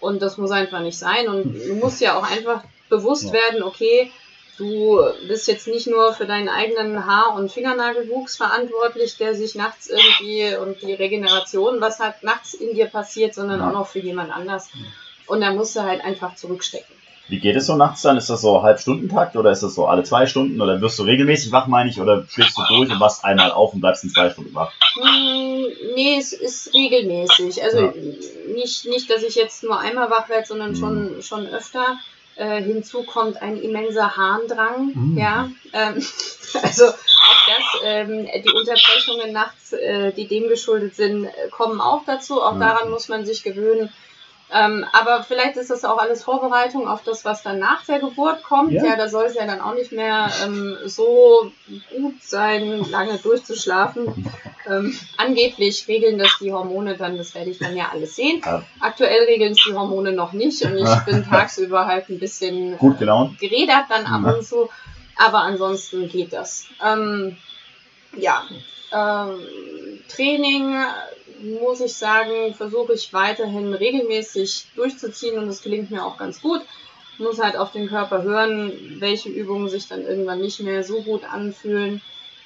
und 0.01 0.21
das 0.21 0.37
muss 0.37 0.51
einfach 0.51 0.81
nicht 0.81 0.97
sein. 0.99 1.27
Und 1.29 1.53
du 1.67 1.75
musst 1.75 2.01
ja 2.01 2.17
auch 2.17 2.29
einfach 2.29 2.63
bewusst 2.89 3.25
Ja. 3.27 3.33
werden, 3.33 3.63
okay, 3.63 4.11
du 4.57 4.99
bist 5.27 5.47
jetzt 5.47 5.67
nicht 5.67 5.87
nur 5.87 6.13
für 6.13 6.25
deinen 6.25 6.49
eigenen 6.49 7.05
Haar- 7.05 7.35
und 7.35 7.51
Fingernagelwuchs 7.51 8.35
verantwortlich, 8.37 9.17
der 9.17 9.33
sich 9.33 9.55
nachts 9.55 9.87
irgendwie 9.89 10.55
und 10.57 10.81
die 10.81 10.93
Regeneration, 10.93 11.79
was 11.81 11.99
halt 11.99 12.21
nachts 12.21 12.53
in 12.53 12.75
dir 12.75 12.87
passiert, 12.87 13.33
sondern 13.33 13.59
Ja. 13.61 13.69
auch 13.69 13.73
noch 13.73 13.87
für 13.87 13.99
jemand 13.99 14.31
anders. 14.35 14.69
Und 15.27 15.41
da 15.41 15.53
musst 15.53 15.75
du 15.75 15.81
halt 15.81 16.03
einfach 16.03 16.35
zurückstecken. 16.35 16.93
Wie 17.31 17.39
geht 17.39 17.55
es 17.55 17.65
so 17.65 17.77
nachts 17.77 18.01
dann? 18.01 18.17
Ist 18.17 18.29
das 18.29 18.41
so 18.41 18.61
Halbstundentakt 18.61 19.37
oder 19.37 19.51
ist 19.51 19.63
das 19.63 19.73
so 19.73 19.85
alle 19.85 20.03
zwei 20.03 20.25
Stunden 20.25 20.59
oder 20.59 20.81
wirst 20.81 20.99
du 20.99 21.03
regelmäßig 21.03 21.53
wach, 21.53 21.65
meine 21.65 21.89
ich, 21.89 22.01
oder 22.01 22.25
schläfst 22.27 22.57
du 22.57 22.61
durch 22.67 22.91
und 22.91 22.99
wachst 22.99 23.23
einmal 23.23 23.53
auf 23.53 23.73
und 23.73 23.79
bleibst 23.79 24.03
in 24.03 24.09
zwei 24.09 24.29
Stunden 24.29 24.53
wach? 24.53 24.73
Hm, 24.95 25.65
nee, 25.95 26.17
es 26.19 26.33
ist 26.33 26.73
regelmäßig. 26.73 27.63
Also 27.63 27.79
Ja. 27.79 27.93
nicht, 28.53 28.85
nicht, 28.85 29.09
dass 29.09 29.23
ich 29.23 29.35
jetzt 29.35 29.63
nur 29.63 29.79
einmal 29.79 30.09
wach 30.09 30.27
werde, 30.27 30.45
sondern 30.45 30.75
schon, 30.75 31.21
schon 31.21 31.47
öfter. 31.47 31.97
Äh, 32.35 32.61
hinzu 32.63 33.03
kommt 33.03 33.41
ein 33.41 33.55
immenser 33.57 34.17
Harndrang. 34.17 34.91
Mhm. 34.93 35.17
Ja, 35.17 35.47
ähm, 35.71 36.03
also 36.63 36.85
auch 36.87 37.47
das, 37.47 37.81
ähm, 37.85 38.27
die 38.43 38.51
Unterbrechungen 38.51 39.31
nachts, 39.31 39.71
äh, 39.71 40.11
die 40.11 40.27
dem 40.27 40.49
geschuldet 40.49 40.95
sind, 40.95 41.27
äh, 41.27 41.49
kommen 41.49 41.79
auch 41.79 42.03
dazu. 42.05 42.41
Auch 42.41 42.59
Ja. 42.59 42.59
daran 42.59 42.89
muss 42.89 43.07
man 43.07 43.25
sich 43.25 43.43
gewöhnen. 43.43 43.89
Ähm, 44.53 44.85
aber 44.91 45.23
vielleicht 45.23 45.55
ist 45.55 45.69
das 45.69 45.85
auch 45.85 45.97
alles 45.97 46.23
Vorbereitung 46.23 46.87
auf 46.87 47.03
das, 47.03 47.23
was 47.23 47.41
dann 47.41 47.59
nach 47.59 47.85
der 47.85 47.99
Geburt 47.99 48.43
kommt. 48.43 48.73
Ja. 48.73 48.83
Ja, 48.85 48.95
da 48.97 49.07
soll 49.07 49.25
es 49.25 49.35
ja 49.35 49.45
dann 49.45 49.61
auch 49.61 49.73
nicht 49.73 49.91
mehr 49.93 50.29
ähm, 50.43 50.77
so 50.85 51.51
gut 51.95 52.21
sein, 52.21 52.83
lange 52.89 53.17
durchzuschlafen. 53.17 54.29
Ähm, 54.67 54.95
angeblich 55.17 55.87
regeln 55.87 56.17
das 56.19 56.37
die 56.41 56.51
Hormone 56.51 56.95
dann, 56.97 57.17
das 57.17 57.33
werde 57.33 57.49
ich 57.49 57.59
dann 57.59 57.75
ja 57.77 57.89
alles 57.91 58.15
sehen. 58.15 58.41
Ja. 58.45 58.61
Aktuell 58.79 59.23
regeln 59.23 59.53
es 59.53 59.63
die 59.65 59.73
Hormone 59.73 60.11
noch 60.11 60.33
nicht 60.33 60.61
und 60.63 60.77
ich 60.77 60.95
bin 61.05 61.25
tagsüber 61.27 61.85
halt 61.87 62.09
ein 62.09 62.19
bisschen 62.19 62.77
Gut 62.77 62.99
gelaunt? 62.99 63.39
geredert 63.39 63.85
dann 63.89 64.05
ab 64.05 64.21
Ja. 64.25 64.33
und 64.33 64.43
zu, 64.45 64.69
aber 65.17 65.39
ansonsten 65.39 66.09
geht 66.09 66.33
das. 66.33 66.65
Ähm, 66.85 67.37
ja, 68.17 68.47
ähm, 68.91 69.39
Training 70.09 70.75
muss 71.61 71.79
ich 71.79 71.93
sagen, 71.93 72.53
versuche 72.53 72.93
ich 72.93 73.13
weiterhin 73.13 73.73
regelmäßig 73.73 74.67
durchzuziehen 74.75 75.37
und 75.37 75.47
es 75.47 75.61
gelingt 75.61 75.91
mir 75.91 76.05
auch 76.05 76.17
ganz 76.17 76.41
gut. 76.41 76.61
Muss 77.17 77.41
halt 77.41 77.55
auf 77.55 77.71
den 77.71 77.87
Körper 77.87 78.23
hören, 78.23 78.97
welche 78.99 79.29
Übungen 79.29 79.69
sich 79.69 79.87
dann 79.87 80.01
irgendwann 80.01 80.41
nicht 80.41 80.59
mehr 80.59 80.83
so 80.83 81.01
gut 81.01 81.23
anfühlen. 81.23 82.01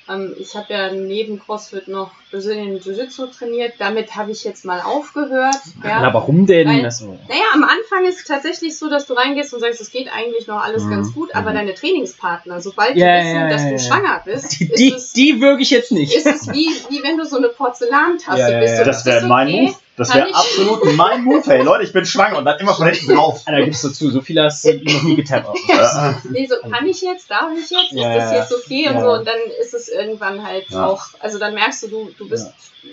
Ähm, 0.08 0.36
ich 0.40 0.56
habe 0.56 0.68
ja 0.72 0.92
neben 0.92 1.40
CrossFit 1.40 1.88
noch 1.88 2.12
Brazilian 2.32 2.78
Jiu-Jitsu 2.80 3.28
trainiert. 3.28 3.74
Damit 3.80 4.16
habe 4.16 4.32
ich 4.32 4.44
jetzt 4.44 4.64
mal 4.66 4.82
aufgehört. 4.82 5.56
Ja. 5.84 6.02
Na, 6.02 6.14
warum 6.14 6.46
denn? 6.46 6.68
Weil- 6.68 6.86
Also, 6.86 7.18
Naja, 7.28 7.42
am 7.54 7.64
Anfang 7.64 8.06
ist 8.08 8.20
es 8.20 8.26
tatsächlich 8.26 8.78
so, 8.78 8.90
dass 8.90 9.08
du 9.08 9.14
reingehst 9.14 9.54
und 9.54 9.62
sagst, 9.62 9.82
es 9.82 9.90
geht 9.92 10.08
eigentlich 10.14 10.46
noch 10.48 10.62
alles 10.64 10.84
Mhm. 10.84 10.90
ganz 10.92 11.14
gut, 11.14 11.34
aber 11.34 11.52
Mhm. 11.52 11.56
deine 11.56 11.74
Trainingspartner, 11.74 12.62
sobald 12.62 12.96
Ja, 12.96 13.20
die 13.20 13.26
wissen, 13.26 13.36
ja, 13.36 13.50
dass 13.50 13.64
du 13.64 13.72
ja. 13.72 13.80
schwanger 13.80 14.22
bist, 14.26 14.60
die, 14.60 14.66
ist, 14.66 14.80
die, 14.80 14.94
es, 14.94 15.14
die 15.14 15.42
würge 15.42 15.62
ich 15.64 15.72
jetzt 15.72 15.92
nicht. 15.92 16.14
ist 16.16 16.28
es 16.28 16.48
wie, 16.54 16.70
wie 16.90 17.02
wenn 17.02 17.18
du 17.18 17.26
so 17.26 17.38
eine 17.38 17.50
Porzellantasse 17.50 18.60
bist. 18.60 18.80
Das 18.86 18.98
ist 19.00 19.06
wäre 19.06 19.26
mein 19.28 19.48
okay. 19.48 19.62
Move. 19.68 19.76
Das 19.98 20.14
wäre 20.14 20.34
absolut 20.34 20.84
mein 20.96 21.24
Move. 21.24 21.42
Hey 21.46 21.62
Leute, 21.64 21.84
ich 21.84 21.94
bin 21.94 22.06
schwanger 22.06 22.38
und 22.38 22.46
dann 22.46 22.60
immer 22.60 22.74
von 22.74 22.88
hinten 22.88 23.16
drauf. 23.16 23.44
Da 23.46 23.62
gibst 23.62 23.84
du 23.84 23.90
zu, 23.90 24.12
so 24.12 24.22
viel 24.22 24.42
hast 24.42 24.66
du 24.66 24.74
noch 24.84 25.04
nie 25.04 25.16
getappt. 25.16 25.58
Ja. 25.70 26.22
Nee, 26.30 26.48
so 26.48 26.56
kann 26.70 26.86
ich 26.86 27.02
jetzt, 27.02 27.32
darf 27.32 27.50
ich 27.54 27.70
jetzt, 27.70 27.92
Ja, 27.92 28.14
ist 28.14 28.18
das 28.24 28.32
ja, 28.32 28.38
jetzt 28.40 28.54
okay 28.54 28.88
und 28.90 28.96
ja. 28.96 29.02
so 29.02 29.12
und 29.12 29.25
dann 29.28 29.40
ist 29.62 29.74
es 29.74 29.88
irgendwann 29.90 30.46
halt 30.46 30.70
Ja. 30.70 30.86
auch, 30.88 31.06
also 31.20 31.40
dann 31.40 31.54
merkst 31.54 31.84
du, 31.84 31.88
du, 31.88 32.12
du 32.18 32.28
bist 32.30 32.52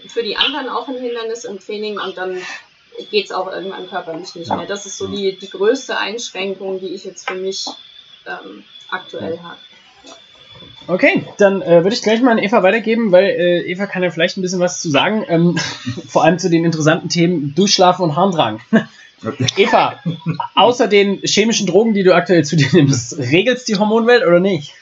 für 0.09 0.23
die 0.23 0.37
anderen 0.37 0.69
auch 0.69 0.87
ein 0.89 0.97
Hindernis 0.99 1.45
im 1.45 1.59
Training 1.59 1.99
und 1.99 2.17
dann 2.17 2.41
geht 3.11 3.25
es 3.27 3.33
auch 3.33 3.51
irgendwann 3.51 3.89
körperlich 3.89 4.35
nicht 4.37 4.49
Ja. 4.49 4.57
mehr. 4.57 4.67
Das 4.67 4.87
ist 4.87 4.97
so 4.99 5.07
die, 5.09 5.37
die 5.37 5.51
größte 5.51 5.99
Einschränkung, 5.99 6.79
die 6.79 6.95
ich 6.95 7.05
jetzt 7.05 7.29
für 7.29 7.35
mich 7.35 7.67
ähm, 8.27 8.65
aktuell 8.91 9.41
habe. 9.43 9.57
Okay, 10.89 11.25
dann 11.39 11.63
äh, 11.63 11.83
würde 11.83 11.95
ich 11.95 12.03
gleich 12.03 12.21
mal 12.21 12.33
an 12.33 12.39
Eva 12.39 12.63
weitergeben, 12.63 13.13
weil 13.13 13.25
äh, 13.25 13.61
Eva 13.63 13.87
kann 13.87 14.03
ja 14.03 14.11
vielleicht 14.11 14.37
ein 14.37 14.43
bisschen 14.43 14.61
was 14.61 14.81
zu 14.81 14.91
sagen. 14.91 15.25
Ähm, 15.29 15.57
vor 16.09 16.25
allem 16.25 16.39
zu 16.39 16.51
den 16.51 16.65
interessanten 16.65 17.09
Themen 17.09 17.55
Durchschlafen 17.55 18.05
und 18.05 18.17
Harndrang. 18.17 18.61
Eva, 19.57 20.03
außer 20.57 20.89
den 20.89 21.21
chemischen 21.25 21.67
Drogen, 21.67 21.95
die 21.95 22.03
du 22.03 22.15
aktuell 22.15 22.45
zu 22.45 22.57
dir 22.57 22.69
nimmst, 22.73 23.17
regelst 23.19 23.69
die 23.69 23.77
Hormonwelt 23.77 24.27
oder 24.27 24.41
nicht? 24.41 24.73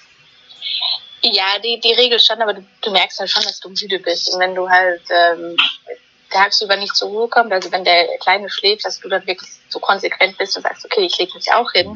Ja, 1.23 1.59
die, 1.63 1.79
die 1.81 1.93
Regel 1.93 2.19
schon, 2.19 2.41
aber 2.41 2.55
du, 2.55 2.65
du 2.81 2.91
merkst 2.91 3.21
halt 3.21 3.29
schon, 3.29 3.43
dass 3.43 3.61
du 3.61 3.69
müde 3.69 3.99
bist. 3.99 4.33
Und 4.33 4.41
wenn 4.41 4.55
du 4.55 4.71
halt 4.71 5.03
ähm, 5.11 5.57
tagsüber 6.31 6.77
nicht 6.77 6.97
zur 6.97 7.11
Ruhe 7.11 7.29
kommst, 7.29 7.53
also 7.53 7.71
wenn 7.73 7.85
der 7.85 8.07
Kleine 8.21 8.49
schläft, 8.49 8.87
dass 8.87 9.01
du 9.01 9.09
dann 9.09 9.27
wirklich 9.27 9.51
so 9.69 9.79
konsequent 9.79 10.39
bist 10.39 10.57
und 10.57 10.63
sagst, 10.63 10.85
okay, 10.87 11.03
ich 11.03 11.19
lege 11.19 11.35
mich 11.35 11.53
auch 11.53 11.71
hin, 11.73 11.95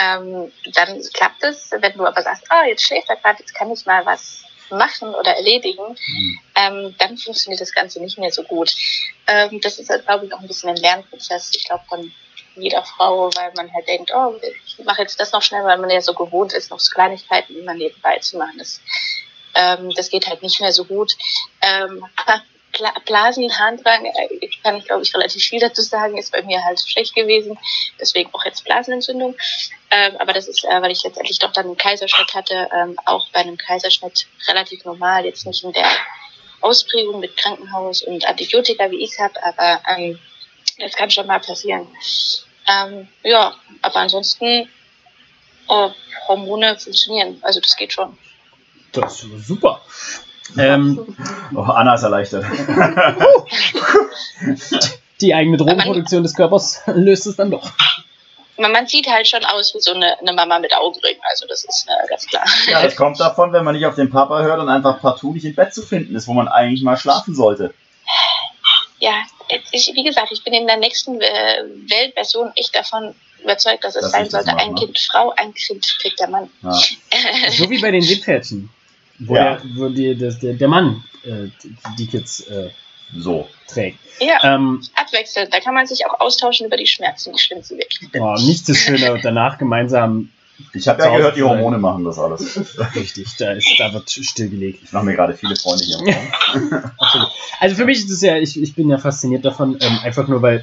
ähm, 0.00 0.52
dann 0.72 1.02
klappt 1.12 1.42
es. 1.42 1.70
Wenn 1.70 1.92
du 1.92 2.06
aber 2.06 2.22
sagst, 2.22 2.44
ah, 2.50 2.64
jetzt 2.66 2.84
schläft 2.84 3.08
er 3.08 3.16
gerade, 3.16 3.40
jetzt 3.40 3.54
kann 3.54 3.70
ich 3.70 3.84
mal 3.86 4.04
was 4.06 4.44
machen 4.70 5.14
oder 5.14 5.34
erledigen, 5.34 5.96
ähm, 6.54 6.94
dann 6.98 7.16
funktioniert 7.16 7.60
das 7.60 7.72
Ganze 7.72 8.00
nicht 8.00 8.18
mehr 8.18 8.30
so 8.30 8.42
gut. 8.42 8.74
Ähm, 9.26 9.60
das 9.62 9.78
ist 9.78 9.90
halt, 9.90 10.04
glaube 10.04 10.26
ich, 10.26 10.34
auch 10.34 10.40
ein 10.40 10.46
bisschen 10.46 10.70
ein 10.70 10.76
Lernprozess, 10.76 11.52
ich 11.54 11.66
glaube, 11.66 11.84
von 11.88 12.12
jeder 12.56 12.82
Frau, 12.82 13.30
weil 13.34 13.52
man 13.56 13.72
halt 13.72 13.86
denkt, 13.88 14.10
oh, 14.14 14.34
ich 14.66 14.84
mache 14.84 15.02
jetzt 15.02 15.18
das 15.20 15.32
noch 15.32 15.42
schnell, 15.42 15.64
weil 15.64 15.78
man 15.78 15.90
ja 15.90 16.00
so 16.00 16.12
gewohnt 16.14 16.52
ist, 16.52 16.70
noch 16.70 16.80
so 16.80 16.92
Kleinigkeiten 16.92 17.56
immer 17.56 17.74
nebenbei 17.74 18.18
zu 18.18 18.36
machen. 18.36 18.58
Das, 18.58 18.80
ähm, 19.54 19.90
das 19.94 20.10
geht 20.10 20.26
halt 20.26 20.42
nicht 20.42 20.60
mehr 20.60 20.72
so 20.72 20.84
gut. 20.84 21.16
Ähm, 21.62 22.04
aber 22.16 22.42
Bla 22.78 22.94
Blasen, 23.04 23.50
Harndrang, 23.58 24.06
äh, 24.06 24.48
kann 24.62 24.76
ich 24.76 24.86
glaube 24.86 25.02
ich 25.02 25.14
relativ 25.14 25.42
viel 25.42 25.60
dazu 25.60 25.82
sagen, 25.82 26.16
ist 26.16 26.32
bei 26.32 26.42
mir 26.42 26.62
halt 26.64 26.80
schlecht 26.80 27.14
gewesen. 27.14 27.58
Deswegen 28.00 28.32
auch 28.32 28.44
jetzt 28.44 28.64
Blasenentzündung. 28.64 29.36
Ähm, 29.90 30.16
aber 30.18 30.32
das 30.32 30.48
ist, 30.48 30.64
äh, 30.64 30.82
weil 30.82 30.92
ich 30.92 31.02
letztendlich 31.02 31.38
doch 31.38 31.52
dann 31.52 31.66
einen 31.66 31.76
Kaiserschnitt 31.76 32.34
hatte, 32.34 32.68
ähm, 32.74 32.98
auch 33.04 33.28
bei 33.32 33.40
einem 33.40 33.56
Kaiserschnitt 33.56 34.26
relativ 34.46 34.84
normal, 34.84 35.24
jetzt 35.24 35.46
nicht 35.46 35.64
in 35.64 35.72
der 35.72 35.90
Ausprägung 36.60 37.20
mit 37.20 37.36
Krankenhaus 37.36 38.02
und 38.02 38.26
Antibiotika, 38.26 38.90
wie 38.90 39.02
ich 39.02 39.12
es 39.12 39.18
habe, 39.18 39.42
aber 39.42 39.80
ähm, 39.96 40.18
das 40.78 40.92
kann 40.92 41.10
schon 41.10 41.26
mal 41.26 41.40
passieren. 41.40 41.88
Ähm, 42.66 43.08
ja, 43.22 43.54
aber 43.82 43.96
ansonsten 43.96 44.68
oh, 45.68 45.90
Hormone 46.26 46.78
funktionieren, 46.78 47.38
also 47.42 47.60
das 47.60 47.76
geht 47.76 47.92
schon. 47.92 48.16
Das 48.92 49.22
ist 49.22 49.46
super. 49.46 49.82
Ähm, 50.56 51.16
Oh, 51.54 51.62
Anna 51.62 51.94
ist 51.94 52.02
erleichtert. 52.02 52.44
die 55.20 55.34
eigene 55.34 55.56
Drogenproduktion 55.56 56.22
des 56.22 56.34
Körpers 56.34 56.82
löst 56.86 57.26
es 57.26 57.36
dann 57.36 57.50
doch. 57.50 57.70
Man, 58.58 58.86
sieht 58.86 59.08
halt 59.08 59.26
schon 59.26 59.44
aus 59.44 59.74
wie 59.74 59.80
so 59.80 59.92
eine, 59.94 60.18
eine 60.18 60.32
Mama 60.32 60.58
mit 60.58 60.76
Augenringen, 60.76 61.20
also 61.30 61.46
das 61.46 61.64
ist 61.64 61.86
äh, 61.88 62.08
ganz 62.08 62.26
klar. 62.26 62.44
Ja, 62.68 62.82
das 62.82 62.96
kommt 62.96 63.18
davon, 63.20 63.52
wenn 63.52 63.64
man 63.64 63.74
nicht 63.74 63.86
auf 63.86 63.94
den 63.94 64.10
Papa 64.10 64.42
hört 64.42 64.58
und 64.58 64.68
einfach 64.68 65.00
partout 65.00 65.32
nicht 65.32 65.44
im 65.44 65.54
Bett 65.54 65.72
zu 65.72 65.82
finden 65.82 66.14
ist, 66.16 66.26
wo 66.26 66.34
man 66.34 66.48
eigentlich 66.48 66.82
mal 66.82 66.96
schlafen 66.96 67.34
sollte. 67.34 67.72
Ja, 68.98 69.14
ich, 69.70 69.92
wie 69.94 70.02
gesagt, 70.02 70.32
ich 70.32 70.42
bin 70.42 70.52
in 70.52 70.66
der 70.66 70.76
nächsten 70.76 71.20
äh, 71.20 71.64
Weltversion 71.88 72.52
echt 72.56 72.74
davon 72.74 73.14
überzeugt, 73.42 73.84
dass 73.84 73.94
es 73.94 74.02
Dass 74.02 74.10
sein 74.10 74.28
das 74.28 74.44
sollte, 74.44 74.56
ein? 74.56 74.74
Kind 74.74 74.98
Frau, 74.98 75.32
ein 75.36 75.54
Kind 75.54 75.96
kriegt 76.00 76.18
der 76.18 76.28
Mann. 76.28 76.50
Ja. 76.62 76.72
So 77.52 77.70
wie 77.70 77.80
bei 77.80 77.92
den 77.92 78.02
Seepferdchen. 78.02 78.70
Wo, 79.20 79.34
Ja. 79.34 79.56
der, 79.56 79.62
wo 79.74 79.88
die, 79.88 80.16
das, 80.16 80.38
der, 80.38 80.54
der 80.54 80.68
Mann 80.68 81.02
äh, 81.24 81.48
die, 81.98 82.06
Kids 82.06 82.40
äh, 82.48 82.70
So. 83.16 83.48
trägt. 83.66 83.98
ja, 84.20 84.38
Ähm, 84.54 84.82
abwechselnd, 84.94 85.52
da 85.52 85.60
kann 85.60 85.74
man 85.74 85.86
sich 85.86 86.04
auch 86.06 86.20
austauschen 86.20 86.66
über 86.66 86.76
die 86.76 86.86
Schmerzen, 86.86 87.32
die 87.32 87.38
schlimm 87.38 87.62
sind 87.62 87.78
wirklich. 87.78 88.08
oh, 88.20 88.34
nichts 88.38 88.68
ist 88.68 88.78
schöner, 88.78 89.18
danach 89.22 89.58
gemeinsam 89.58 90.30
Ich 90.74 90.86
habe 90.88 91.02
ja 91.02 91.16
gehört, 91.16 91.36
die. 91.36 91.42
Hormone 91.42 91.78
machen 91.78 92.04
das 92.04 92.18
alles. 92.18 92.58
richtig, 92.94 93.28
da, 93.38 93.52
ist, 93.52 93.68
da 93.78 93.92
wird 93.92 94.10
stillgelegt. 94.10 94.82
Ich 94.84 94.92
mache 94.92 95.04
mir 95.04 95.14
gerade 95.14 95.34
viele 95.34 95.56
Freunde 95.56 95.84
hier. 95.84 95.98
Also 97.60 97.74
für 97.76 97.84
mich 97.86 97.98
ist 97.98 98.10
es 98.10 98.22
ja, 98.22 98.36
ich, 98.36 98.60
ich 98.60 98.74
bin 98.74 98.88
ja 98.88 98.98
fasziniert 98.98 99.44
davon, 99.44 99.76
ähm, 99.80 99.98
einfach 100.04 100.28
nur 100.28 100.42
weil, 100.42 100.62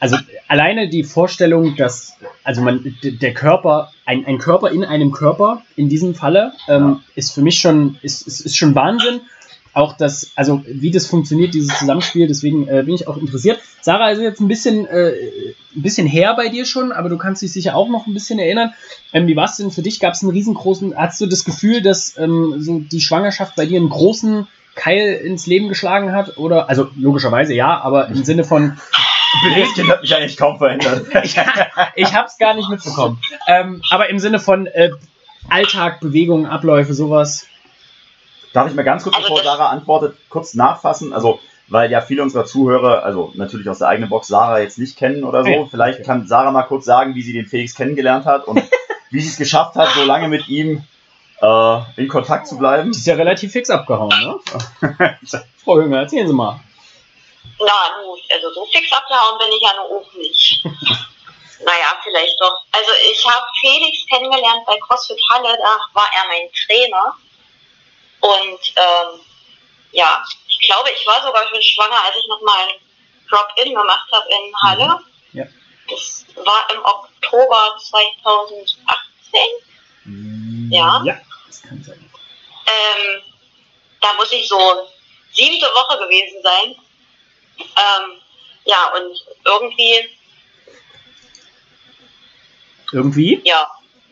also 0.00 0.16
alleine 0.46 0.88
die 0.88 1.04
Vorstellung, 1.04 1.76
dass, 1.76 2.16
also 2.44 2.62
man, 2.62 2.94
der 3.02 3.34
Körper, 3.34 3.92
ein, 4.04 4.24
ein 4.26 4.38
Körper 4.38 4.70
in 4.70 4.84
einem 4.84 5.10
Körper, 5.12 5.62
in 5.76 5.88
diesem 5.88 6.14
Falle, 6.14 6.52
ähm, 6.68 7.00
ist 7.14 7.32
für 7.32 7.42
mich 7.42 7.58
schon, 7.58 7.98
ist, 8.02 8.26
ist, 8.26 8.40
ist 8.40 8.56
schon 8.56 8.74
Wahnsinn. 8.74 9.20
auch 9.78 9.96
das, 9.96 10.32
also 10.34 10.62
wie 10.66 10.90
das 10.90 11.06
funktioniert, 11.06 11.54
dieses 11.54 11.78
Zusammenspiel, 11.78 12.26
deswegen 12.26 12.66
äh, 12.68 12.82
bin 12.84 12.94
ich 12.94 13.06
auch 13.06 13.16
interessiert. 13.16 13.60
Sarah 13.80 14.10
ist 14.10 14.20
jetzt 14.20 14.40
ein 14.40 14.48
bisschen, 14.48 14.86
äh, 14.86 15.12
ein 15.76 15.82
bisschen 15.82 16.06
her 16.06 16.34
bei 16.36 16.48
dir 16.48 16.64
schon, 16.66 16.90
aber 16.90 17.08
du 17.08 17.16
kannst 17.16 17.42
dich 17.42 17.52
sicher 17.52 17.76
auch 17.76 17.88
noch 17.88 18.06
ein 18.06 18.14
bisschen 18.14 18.38
erinnern. 18.38 18.72
Ähm, 19.12 19.26
wie 19.26 19.36
war 19.36 19.44
es 19.44 19.56
denn 19.56 19.70
für 19.70 19.82
dich? 19.82 20.00
Gab 20.00 20.14
es 20.14 20.22
einen 20.22 20.32
riesengroßen, 20.32 20.96
hast 20.96 21.20
du 21.20 21.26
das 21.26 21.44
Gefühl, 21.44 21.80
dass 21.80 22.18
ähm, 22.18 22.56
so 22.58 22.80
die 22.80 23.00
Schwangerschaft 23.00 23.54
bei 23.54 23.66
dir 23.66 23.78
einen 23.78 23.88
großen 23.88 24.48
Keil 24.74 25.14
ins 25.14 25.46
Leben 25.46 25.68
geschlagen 25.68 26.12
hat? 26.12 26.38
Oder, 26.38 26.68
also 26.68 26.88
logischerweise 26.96 27.54
ja, 27.54 27.80
aber 27.80 28.08
im 28.08 28.24
Sinne 28.24 28.44
von. 28.44 28.78
Das 29.62 29.74
Kind 29.74 29.88
hat 29.90 30.00
mich 30.02 30.14
eigentlich 30.14 30.36
kaum 30.36 30.58
verändert. 30.58 31.06
ich 31.24 31.36
ich 31.96 32.14
habe 32.14 32.26
es 32.26 32.38
gar 32.38 32.54
nicht 32.54 32.68
mitbekommen. 32.68 33.20
Ähm, 33.46 33.82
aber 33.90 34.08
im 34.08 34.18
Sinne 34.18 34.38
von 34.38 34.66
äh, 34.66 34.90
Alltag, 35.48 36.00
Bewegungen, 36.00 36.46
Abläufe, 36.46 36.94
sowas. 36.94 37.46
Darf 38.52 38.68
ich 38.68 38.74
mal 38.74 38.82
ganz 38.84 39.02
kurz, 39.02 39.16
Also 39.16 39.28
bevor 39.28 39.42
das- 39.42 39.46
Sarah 39.46 39.68
antwortet, 39.70 40.16
kurz 40.30 40.54
nachfassen? 40.54 41.12
Also, 41.12 41.38
weil 41.68 41.90
ja 41.90 42.00
viele 42.00 42.22
unserer 42.22 42.46
Zuhörer, 42.46 43.02
also 43.04 43.30
natürlich 43.34 43.68
aus 43.68 43.78
der 43.80 43.88
eigenen 43.88 44.08
Box 44.08 44.28
Sarah 44.28 44.60
jetzt 44.60 44.78
nicht 44.78 44.96
kennen 44.96 45.22
oder 45.24 45.44
so. 45.44 45.50
Ja, 45.50 45.66
Vielleicht 45.70 46.02
kann 46.04 46.26
Sarah 46.26 46.50
mal 46.50 46.62
kurz 46.62 46.86
sagen, 46.86 47.14
wie 47.14 47.22
sie 47.22 47.34
den 47.34 47.46
Felix 47.46 47.74
kennengelernt 47.74 48.24
hat 48.24 48.46
und 48.46 48.62
wie 49.10 49.20
sie 49.20 49.28
es 49.28 49.36
geschafft 49.36 49.76
hat, 49.76 49.88
so 49.94 50.04
lange 50.04 50.28
mit 50.28 50.48
ihm 50.48 50.82
äh, 51.42 51.78
in 51.96 52.08
Kontakt 52.08 52.46
zu 52.46 52.56
bleiben. 52.56 52.92
Die 52.92 52.98
ist 52.98 53.06
ja 53.06 53.14
relativ 53.16 53.52
fix 53.52 53.68
abgehauen, 53.68 54.14
ne? 54.80 55.18
Frau 55.62 55.80
Jünger, 55.80 55.98
erzählen 55.98 56.26
Sie 56.26 56.32
mal. 56.32 56.58
Na, 57.60 57.96
also 58.30 58.52
so 58.54 58.66
fix 58.66 58.92
abgehauen 58.92 59.38
bin 59.38 59.52
ich 59.52 59.62
ja 59.62 59.74
nur 59.74 59.98
auch 59.98 60.12
nicht. 60.14 60.64
naja, 61.60 61.98
vielleicht 62.02 62.40
doch. 62.40 62.62
Also 62.72 62.90
ich 63.10 63.26
habe 63.26 63.46
Felix 63.60 64.06
kennengelernt 64.06 64.64
bei 64.66 64.78
CrossFit 64.78 65.20
Halle, 65.30 65.58
da 65.58 65.78
war 65.92 66.08
er 66.14 66.26
mein 66.28 66.50
Trainer. 66.52 67.16
Und 68.20 68.74
ähm, 68.76 69.20
ja, 69.92 70.24
ich 70.46 70.60
glaube, 70.60 70.90
ich 70.90 71.06
war 71.06 71.22
sogar 71.22 71.46
schon 71.48 71.62
schwanger, 71.62 72.04
als 72.04 72.16
ich 72.16 72.26
nochmal 72.28 72.68
ein 72.68 72.80
Drop-In 73.28 73.74
gemacht 73.74 74.08
habe 74.12 74.28
in 74.28 74.54
Halle. 74.62 75.00
Ja. 75.32 75.44
Das 75.88 76.26
war 76.36 76.68
im 76.72 76.84
Oktober 76.84 77.76
2018. 77.78 78.78
Ja. 80.70 81.02
Ja, 81.04 81.20
das 81.46 81.62
kann 81.62 81.82
sein. 81.82 82.10
Ähm, 82.66 83.22
da 84.00 84.12
muss 84.14 84.30
ich 84.32 84.46
so 84.48 84.88
siebte 85.32 85.66
Woche 85.66 85.98
gewesen 85.98 86.42
sein. 86.42 86.76
Ähm, 87.60 88.20
ja, 88.64 88.92
und 88.96 89.24
irgendwie, 89.44 89.94
Irgendwie? 92.92 93.40
ja, 93.44 93.66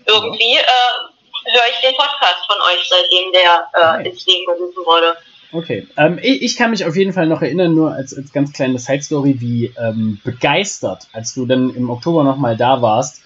irgendwie 0.07 0.57
äh, 0.57 1.53
höre 1.53 1.69
ich 1.71 1.81
den 1.88 1.97
Podcast 1.97 2.47
von 2.47 2.57
euch, 2.61 2.88
seitdem 2.88 3.33
der 3.33 4.05
äh, 4.05 4.09
ins 4.09 4.26
Leben 4.26 4.47
gerufen 4.47 4.85
wurde. 4.85 5.17
Okay. 5.53 5.87
Ähm, 5.97 6.19
ich, 6.23 6.43
ich 6.43 6.57
kann 6.57 6.71
mich 6.71 6.85
auf 6.85 6.97
jeden 6.97 7.12
Fall 7.12 7.26
noch 7.26 7.43
erinnern, 7.43 7.75
nur 7.75 7.93
als, 7.93 8.17
als 8.17 8.33
ganz 8.33 8.53
kleine 8.53 8.79
Side-Story, 8.79 9.37
wie 9.41 9.73
ähm, 9.79 10.21
begeistert, 10.25 11.07
als 11.12 11.35
du 11.35 11.47
dann 11.47 11.75
im 11.75 11.88
Oktober 11.88 12.25
nochmal 12.25 12.57
da 12.57 12.83
warst, 12.83 13.23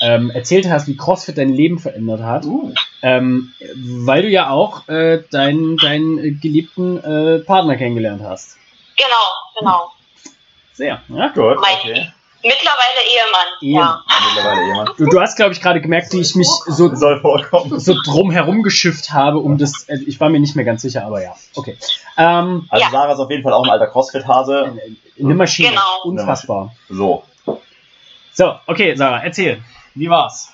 ähm, 0.00 0.30
erzählt 0.30 0.68
hast, 0.68 0.86
wie 0.88 0.96
CrossFit 0.96 1.38
dein 1.38 1.52
Leben 1.52 1.78
verändert 1.78 2.20
hat. 2.20 2.44
Uh, 2.44 2.72
Ähm, 3.02 3.52
weil 3.76 4.22
du 4.22 4.28
ja 4.28 4.48
auch 4.48 4.88
äh, 4.88 5.22
deinen, 5.30 5.76
deinen 5.76 6.40
geliebten 6.40 7.02
äh, 7.04 7.40
Partner 7.40 7.76
kennengelernt 7.76 8.22
hast. 8.22 8.56
Genau, 8.96 9.58
genau. 9.58 9.92
Sehr. 10.72 11.00
Ja? 11.08 11.28
gut, 11.28 11.60
Mein 11.60 11.76
okay. 11.78 12.12
mittlerweile 12.42 13.00
Ehemann. 13.08 13.46
Ehemann. 13.60 14.02
Mittlerweile 14.34 14.66
jemand. 14.66 14.90
Du, 14.98 15.06
du 15.06 15.20
hast, 15.20 15.36
glaube 15.36 15.52
ich, 15.52 15.60
gerade 15.60 15.80
gemerkt, 15.80 16.12
wie 16.12 16.20
ich 16.20 16.34
mich 16.34 16.48
so, 16.66 16.94
Soll 16.94 17.20
vorkommen. 17.20 17.78
so 17.80 17.94
drum 18.04 18.30
herum 18.30 18.62
geschifft 18.62 19.12
habe, 19.12 19.38
um 19.38 19.56
das. 19.58 19.84
Äh, 19.88 19.98
ich 20.06 20.18
war 20.20 20.28
mir 20.30 20.40
nicht 20.40 20.56
mehr 20.56 20.64
ganz 20.64 20.82
sicher, 20.82 21.04
aber 21.04 21.22
ja. 21.22 21.34
Okay. 21.54 21.78
Ähm, 22.16 22.66
Also 22.70 22.84
Ja. 22.84 22.90
Sarah 22.90 23.12
ist 23.12 23.18
auf 23.20 23.30
jeden 23.30 23.42
Fall 23.42 23.52
auch 23.52 23.64
ein 23.64 23.70
alter 23.70 23.86
Crossfit-Hase. 23.88 24.78
eine 25.18 25.34
Maschine. 25.34 25.70
Genau. 25.70 26.02
Unfassbar. 26.04 26.74
So. 26.88 27.24
So, 28.32 28.58
okay, 28.66 28.96
Sarah, 28.96 29.22
erzähl. 29.22 29.62
Wie 29.94 30.10
war's? 30.10 30.50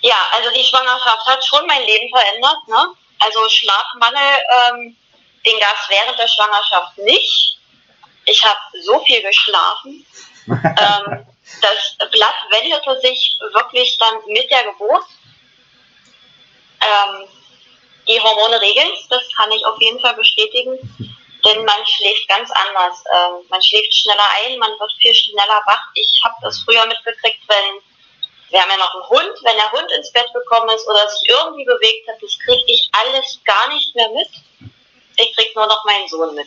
Ja, 0.00 0.14
also 0.36 0.48
die 0.56 0.64
Schwangerschaft 0.64 1.26
hat 1.26 1.44
schon 1.44 1.66
mein 1.66 1.82
Leben 1.82 2.08
verändert. 2.08 2.56
Ne? 2.68 2.94
Also 3.18 3.38
Schlafmangel, 3.48 4.38
ähm, 4.72 4.96
den 5.46 5.58
gab 5.60 5.74
es 5.74 5.88
während 5.88 6.18
der 6.18 6.28
Schwangerschaft 6.28 6.98
nicht. 6.98 7.58
Ich 8.24 8.44
habe 8.44 8.60
so 8.82 9.04
viel 9.04 9.22
geschlafen. 9.22 10.06
ähm, 10.48 11.26
das 11.60 12.10
Blatt 12.10 12.34
wendete 12.50 13.00
sich 13.00 13.38
wirklich 13.52 13.96
dann 13.98 14.14
mit 14.26 14.50
der 14.50 14.64
Geburt. 14.64 15.04
Ähm, 16.80 17.28
die 18.08 18.20
Hormone 18.20 18.60
regeln 18.60 18.90
das 19.10 19.22
kann 19.36 19.50
ich 19.50 19.64
auf 19.64 19.80
jeden 19.80 20.00
Fall 20.00 20.14
bestätigen. 20.14 20.78
Denn 21.44 21.64
man 21.64 21.86
schläft 21.86 22.28
ganz 22.28 22.50
anders. 22.50 23.04
Ähm, 23.14 23.46
man 23.48 23.62
schläft 23.62 23.94
schneller 23.94 24.28
ein, 24.44 24.58
man 24.58 24.70
wird 24.78 24.92
viel 25.00 25.14
schneller 25.14 25.62
wach. 25.66 25.82
Ich 25.94 26.20
habe 26.24 26.34
das 26.42 26.60
früher 26.60 26.86
mitgekriegt, 26.86 27.42
wenn 27.46 27.82
wir 28.50 28.62
haben 28.62 28.70
ja 28.70 28.76
noch 28.76 28.94
einen 28.94 29.08
Hund, 29.08 29.38
wenn 29.42 29.56
der 29.56 29.72
Hund 29.72 29.90
ins 29.92 30.12
Bett 30.12 30.32
gekommen 30.32 30.70
ist 30.70 30.86
oder 30.86 31.08
sich 31.08 31.28
irgendwie 31.28 31.64
bewegt 31.64 32.08
hat, 32.08 32.16
das 32.22 32.38
kriege 32.38 32.64
ich 32.66 32.88
alles 32.92 33.40
gar 33.44 33.68
nicht 33.68 33.94
mehr 33.94 34.08
mit. 34.10 34.28
Ich 35.16 35.36
krieg 35.36 35.48
nur 35.54 35.66
noch 35.66 35.84
meinen 35.84 36.08
Sohn 36.08 36.34
mit. 36.34 36.46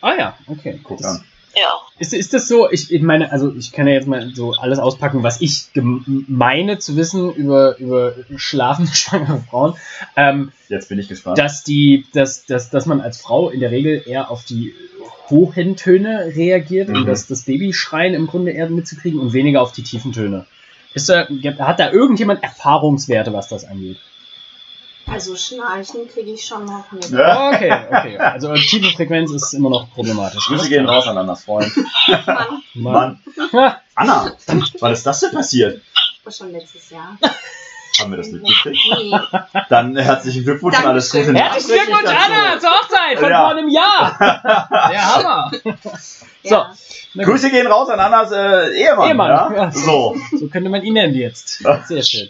Ah 0.00 0.14
ja, 0.18 0.38
okay. 0.46 0.80
Guck 0.82 0.98
Das- 0.98 1.06
an. 1.06 1.24
Ja. 1.56 1.72
Ist, 1.98 2.12
ist 2.14 2.34
das 2.34 2.46
so, 2.46 2.70
ich, 2.70 2.92
ich 2.92 3.02
meine, 3.02 3.32
also 3.32 3.52
ich 3.52 3.72
kann 3.72 3.88
ja 3.88 3.94
jetzt 3.94 4.06
mal 4.06 4.30
so 4.34 4.52
alles 4.52 4.78
auspacken, 4.78 5.24
was 5.24 5.40
ich 5.40 5.64
meine 5.74 6.78
zu 6.78 6.94
wissen 6.96 7.32
über, 7.34 7.76
über 7.78 8.14
schlafende 8.36 8.92
schwangere 8.94 9.42
Frauen, 9.50 9.74
ähm, 10.14 10.52
Jetzt 10.68 10.88
bin 10.88 10.98
ich 11.00 11.08
gespannt. 11.08 11.38
dass 11.38 11.64
die, 11.64 12.06
dass, 12.12 12.44
dass, 12.44 12.70
dass 12.70 12.86
man 12.86 13.00
als 13.00 13.20
Frau 13.20 13.48
in 13.50 13.58
der 13.60 13.72
Regel 13.72 14.02
eher 14.06 14.30
auf 14.30 14.44
die 14.44 14.74
hohen 15.30 15.74
Töne 15.74 16.32
reagiert, 16.36 16.90
um 16.90 17.00
Mhm. 17.02 17.06
das, 17.06 17.26
das 17.26 17.42
Babyschreien 17.42 18.14
im 18.14 18.26
Grunde 18.28 18.52
eher 18.52 18.68
mitzukriegen 18.70 19.18
und 19.18 19.32
weniger 19.32 19.60
auf 19.62 19.72
die 19.72 19.82
tiefen 19.82 20.12
Töne. 20.12 20.46
Ist 20.94 21.08
da, 21.08 21.26
hat 21.58 21.80
da 21.80 21.90
irgendjemand 21.90 22.42
Erfahrungswerte, 22.42 23.32
was 23.32 23.48
das 23.48 23.64
angeht? 23.64 23.98
Also 25.10 25.36
Schnarchen 25.36 26.08
kriege 26.08 26.32
ich 26.32 26.44
schon 26.44 26.64
noch 26.64 26.90
mit. 26.92 27.08
Ja. 27.10 27.48
Okay, 27.50 27.72
okay. 27.90 28.18
Also 28.18 28.54
tiefe 28.54 28.94
Frequenz 28.94 29.30
ist 29.32 29.52
immer 29.54 29.70
noch 29.70 29.92
problematisch. 29.94 30.46
Grüße 30.46 30.68
gehen 30.68 30.86
raus 30.88 31.06
an 31.06 31.16
Annas 31.18 31.44
Freund. 31.44 31.70
Mann, 32.26 32.62
Mann. 32.74 33.20
Mann. 33.52 33.74
Anna, 33.94 34.32
wann 34.80 34.92
ist 34.92 35.06
das 35.06 35.20
denn 35.20 35.32
passiert? 35.32 35.82
war 36.24 36.32
schon 36.32 36.52
letztes 36.52 36.90
Jahr. 36.90 37.16
Haben 37.98 38.10
wir 38.10 38.18
das 38.18 38.28
mitgekriegt? 38.28 38.78
Nee. 38.96 39.18
Dann 39.70 39.96
herzlichen 39.96 40.44
Glückwunsch 40.44 40.78
und 40.78 40.86
alles 40.86 41.10
Gute. 41.10 41.34
Herzlichen 41.34 41.86
Glückwunsch. 41.86 42.10
Anna, 42.10 42.60
zur 42.60 42.70
Hochzeit 42.70 43.18
von 43.18 43.30
Ja. 43.30 43.40
vor 43.40 43.50
einem 43.56 43.68
Jahr. 43.68 44.16
Der 44.90 45.14
Hammer. 45.14 45.50
So, 46.44 46.50
Ja. 46.50 46.74
gut. 47.14 47.24
Grüße 47.24 47.50
gehen 47.50 47.66
raus 47.66 47.88
an 47.88 47.98
Annas 47.98 48.30
äh, 48.30 48.70
Ehemann. 48.84 49.08
Ehemann, 49.08 49.30
ja? 49.30 49.52
ja. 49.56 49.70
So. 49.72 50.16
so 50.38 50.48
könnte 50.48 50.68
man 50.70 50.82
ihn 50.82 50.94
nennen 50.94 51.14
jetzt. 51.14 51.64
Sehr 51.86 52.02
schön. 52.02 52.28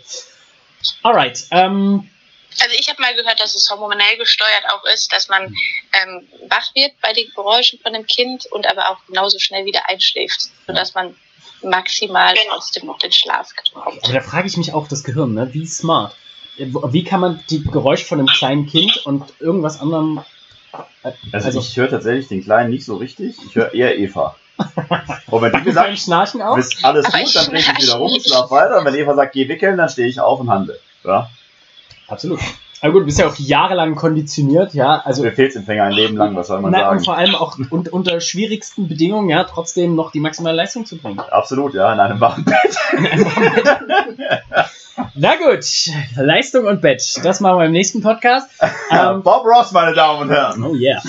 Alright, 1.03 1.45
ähm, 1.51 2.09
Also 2.61 2.75
ich 2.79 2.89
habe 2.89 3.01
mal 3.01 3.15
gehört, 3.15 3.41
dass 3.41 3.55
es 3.55 3.71
hormonell 3.71 4.17
gesteuert 4.19 4.65
auch 4.73 4.85
ist, 4.93 5.13
dass 5.13 5.29
man 5.29 5.45
ähm, 6.03 6.27
wach 6.49 6.75
wird 6.75 6.93
bei 7.01 7.13
den 7.13 7.31
Geräuschen 7.35 7.79
von 7.81 7.93
dem 7.93 8.07
Kind 8.07 8.47
und 8.53 8.67
aber 8.71 8.91
auch 8.91 8.99
genauso 9.07 9.39
schnell 9.39 9.65
wieder 9.65 9.89
einschläft, 9.89 10.49
sodass 10.67 10.95
man 10.95 11.15
maximal 11.63 12.35
Genau. 12.35 12.55
trotzdem 12.57 12.87
noch 12.87 12.99
den 12.99 13.13
Schlaf 13.13 13.51
kommt. 13.75 14.03
aber 14.05 14.13
da 14.13 14.21
frage 14.21 14.47
ich 14.49 14.57
mich 14.57 14.73
auch 14.73 14.89
das 14.89 15.03
Gehirn, 15.05 15.35
ne? 15.35 15.49
Wie 15.53 15.67
smart. 15.67 16.15
Äh, 16.57 16.67
Wie 16.67 17.05
kann 17.05 17.21
man 17.21 17.43
die 17.51 17.63
Geräusche 17.65 18.05
von 18.05 18.19
einem 18.19 18.29
kleinen 18.29 18.67
Kind 18.67 18.97
und 19.07 19.25
irgendwas 19.41 19.81
anderem. 19.81 20.25
äh, 21.03 21.13
Also, 21.33 21.59
ich 21.61 21.77
höre 21.77 21.91
tatsächlich 21.91 22.29
den 22.29 22.43
Kleinen 22.45 22.71
nicht 22.71 22.85
so 22.85 22.97
richtig. 22.97 23.37
Ich 23.49 23.55
höre 23.55 23.73
eher 23.75 23.97
Eva. 23.99 24.37
Und 25.29 25.41
wenn 25.43 25.51
die 25.53 25.57
beim 25.59 25.65
gesagt, 25.65 25.99
Schnarchen 26.01 26.43
auch? 26.43 26.57
bist 26.57 26.85
alles 26.85 27.07
Aber 27.07 27.19
gut, 27.23 27.37
dann 27.37 27.47
drehe 27.47 27.61
ich 27.61 27.69
mich 27.73 27.83
wieder 27.85 27.95
rum, 27.95 28.21
schlaf 28.21 28.51
weiter. 28.51 28.79
Und 28.79 28.87
wenn 28.87 28.95
Eva 28.97 29.15
sagt, 29.15 29.33
geh 29.35 29.49
wickeln, 29.49 29.77
dann 29.77 29.89
stehe 29.89 30.09
ich 30.09 30.19
auf 30.21 30.41
und 30.41 30.51
handle. 30.51 30.79
Ja? 31.05 31.31
Absolut. 32.09 32.41
Aber 32.81 32.93
gut, 32.93 33.03
du 33.03 33.07
bist 33.07 33.19
ja 33.19 33.27
auch 33.27 33.35
jahrelang 33.37 33.97
konditioniert, 33.97 34.73
ja. 34.73 35.03
Also 35.05 35.23
Befehlsempfänger 35.23 35.85
ein 35.85 35.93
Leben 35.93 36.17
lang, 36.17 36.37
was 36.37 36.47
soll 36.47 36.61
man 36.61 36.71
Na, 36.71 36.91
und 36.91 36.99
sagen? 37.01 37.05
vor 37.05 37.17
allem 37.17 37.35
auch 37.35 37.59
un 37.59 37.89
unter 37.89 38.21
schwierigsten 38.21 38.87
Bedingungen, 38.87 39.29
ja, 39.29 39.43
trotzdem 39.45 39.97
noch 39.97 40.13
die 40.13 40.21
maximale 40.21 40.57
Leistung 40.57 40.87
zu 40.87 40.97
bringen. 40.97 41.19
Absolut, 41.19 41.75
ja, 41.75 41.93
in 41.93 41.99
einem 41.99 42.21
warmen 42.21 42.45
Bett. 42.45 42.77
Na 45.15 45.35
gut, 45.37 45.65
Leistung 46.17 46.67
und 46.67 46.81
Bett, 46.81 47.21
das 47.25 47.41
machen 47.41 47.59
wir 47.59 47.67
im 47.67 47.73
nächsten 47.73 48.01
Podcast. 48.03 48.49
Ähm, 48.91 49.23
Bob 49.23 49.45
Ross, 49.45 49.73
meine 49.73 49.95
Damen 49.95 50.23
und 50.23 50.31
Herren. 50.31 50.65
oh 50.65 50.75
yeah. 50.75 51.03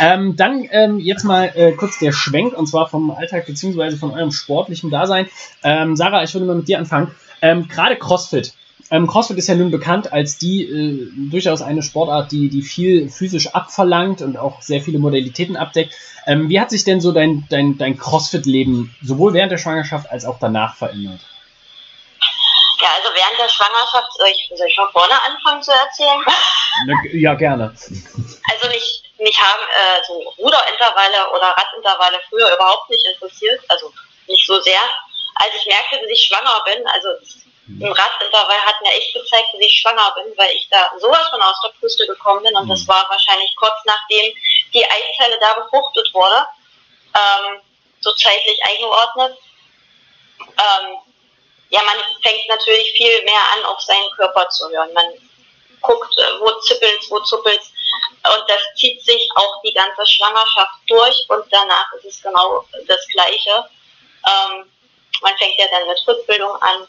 Ähm, 0.00 0.36
dann 0.36 0.66
ähm, 0.70 0.98
jetzt 0.98 1.22
mal 1.22 1.52
äh, 1.54 1.72
kurz 1.72 1.98
der 1.98 2.12
Schwenk 2.12 2.54
und 2.56 2.66
zwar 2.66 2.88
vom 2.88 3.10
Alltag 3.10 3.44
beziehungsweise 3.44 3.98
von 3.98 4.12
eurem 4.12 4.30
sportlichen 4.30 4.90
Dasein. 4.90 5.28
Ähm, 5.62 5.96
Sarah, 5.96 6.22
ich 6.22 6.32
würde 6.32 6.46
mal 6.46 6.56
mit 6.56 6.66
dir 6.66 6.78
anfangen. 6.78 7.10
Ähm, 7.42 7.68
Gerade 7.68 7.96
CrossFit. 7.96 8.54
Ähm, 8.90 9.06
CrossFit 9.06 9.38
ist 9.38 9.48
ja 9.48 9.54
nun 9.56 9.70
bekannt 9.70 10.12
als 10.12 10.38
die 10.38 10.62
äh, 10.62 11.30
durchaus 11.30 11.60
eine 11.60 11.82
Sportart, 11.82 12.30
die, 12.30 12.48
die 12.48 12.62
viel 12.62 13.08
physisch 13.08 13.48
abverlangt 13.54 14.22
und 14.22 14.36
auch 14.36 14.62
sehr 14.62 14.80
viele 14.80 14.98
Modalitäten 14.98 15.56
abdeckt. 15.56 15.94
Ähm, 16.26 16.48
wie 16.48 16.60
hat 16.60 16.70
sich 16.70 16.84
denn 16.84 17.00
so 17.00 17.12
dein, 17.12 17.46
dein, 17.50 17.78
dein 17.78 17.98
CrossFit-Leben 17.98 18.94
sowohl 19.02 19.34
während 19.34 19.50
der 19.50 19.58
Schwangerschaft 19.58 20.10
als 20.10 20.24
auch 20.24 20.38
danach 20.38 20.76
verändert? 20.76 21.20
Ja, 22.80 22.88
also 22.94 23.08
während 23.14 23.38
der 23.38 23.48
Schwangerschaft, 23.48 24.12
soll 24.16 24.28
ich, 24.28 24.50
soll 24.54 24.68
ich 24.68 24.76
von 24.76 24.90
vorne 24.92 25.14
anfangen 25.24 25.62
zu 25.62 25.72
erzählen? 25.72 26.22
Ja, 27.12 27.34
gerne. 27.34 27.74
Also 27.74 28.68
mich, 28.68 29.02
mich 29.18 29.40
haben 29.40 29.62
äh, 29.64 30.04
so 30.06 30.14
Ruderintervalle 30.38 31.30
oder 31.34 31.56
Radintervalle 31.56 32.20
früher 32.28 32.54
überhaupt 32.54 32.90
nicht 32.90 33.06
interessiert, 33.14 33.60
also 33.68 33.92
nicht 34.28 34.46
so 34.46 34.60
sehr. 34.60 34.80
Als 35.36 35.54
ich 35.58 35.66
merkte, 35.66 35.98
dass 36.00 36.10
ich 36.10 36.24
schwanger 36.24 36.62
bin, 36.64 36.86
also 36.86 37.08
im 37.68 37.92
Radintervall 37.92 38.60
hat 38.64 38.80
mir 38.80 38.92
echt 38.92 39.12
gezeigt, 39.12 39.48
dass 39.52 39.60
ich 39.60 39.80
schwanger 39.80 40.14
bin, 40.14 40.36
weil 40.36 40.54
ich 40.54 40.68
da 40.70 40.92
sowas 40.98 41.28
von 41.30 41.42
aus 41.42 41.60
der 41.64 41.70
Puste 41.80 42.06
gekommen 42.06 42.42
bin 42.44 42.56
und 42.56 42.68
das 42.68 42.82
Mhm. 42.82 42.88
war 42.88 43.08
wahrscheinlich 43.08 43.54
kurz 43.56 43.74
nachdem 43.84 44.32
die 44.72 44.84
Eizelle 44.84 45.38
da 45.40 45.54
befruchtet 45.54 46.08
wurde, 46.14 46.46
ähm, 47.14 47.60
so 48.00 48.12
zeitlich 48.14 48.60
eingeordnet. 48.64 49.36
Ähm, 50.38 50.96
ja, 51.70 51.82
man 51.82 51.96
fängt 52.22 52.48
natürlich 52.48 52.92
viel 52.92 53.24
mehr 53.24 53.40
an, 53.54 53.64
auf 53.64 53.80
seinen 53.80 54.10
Körper 54.12 54.48
zu 54.48 54.68
hören. 54.70 54.92
Man 54.92 55.12
guckt, 55.80 56.16
äh, 56.18 56.40
wo 56.40 56.50
zippelt's, 56.60 57.10
wo 57.10 57.18
zuppelt's. 57.20 57.72
Und 58.22 58.48
das 58.48 58.60
zieht 58.76 59.02
sich 59.04 59.28
auch 59.36 59.60
die 59.62 59.72
ganze 59.72 60.06
Schwangerschaft 60.06 60.78
durch 60.86 61.24
und 61.28 61.44
danach 61.50 61.92
ist 61.94 62.04
es 62.04 62.22
genau 62.22 62.64
das 62.86 63.06
Gleiche. 63.08 63.68
Ähm, 64.28 64.70
man 65.22 65.36
fängt 65.38 65.58
ja 65.58 65.66
dann 65.70 65.86
mit 65.86 66.00
Rückbildung 66.06 66.54
an. 66.62 66.86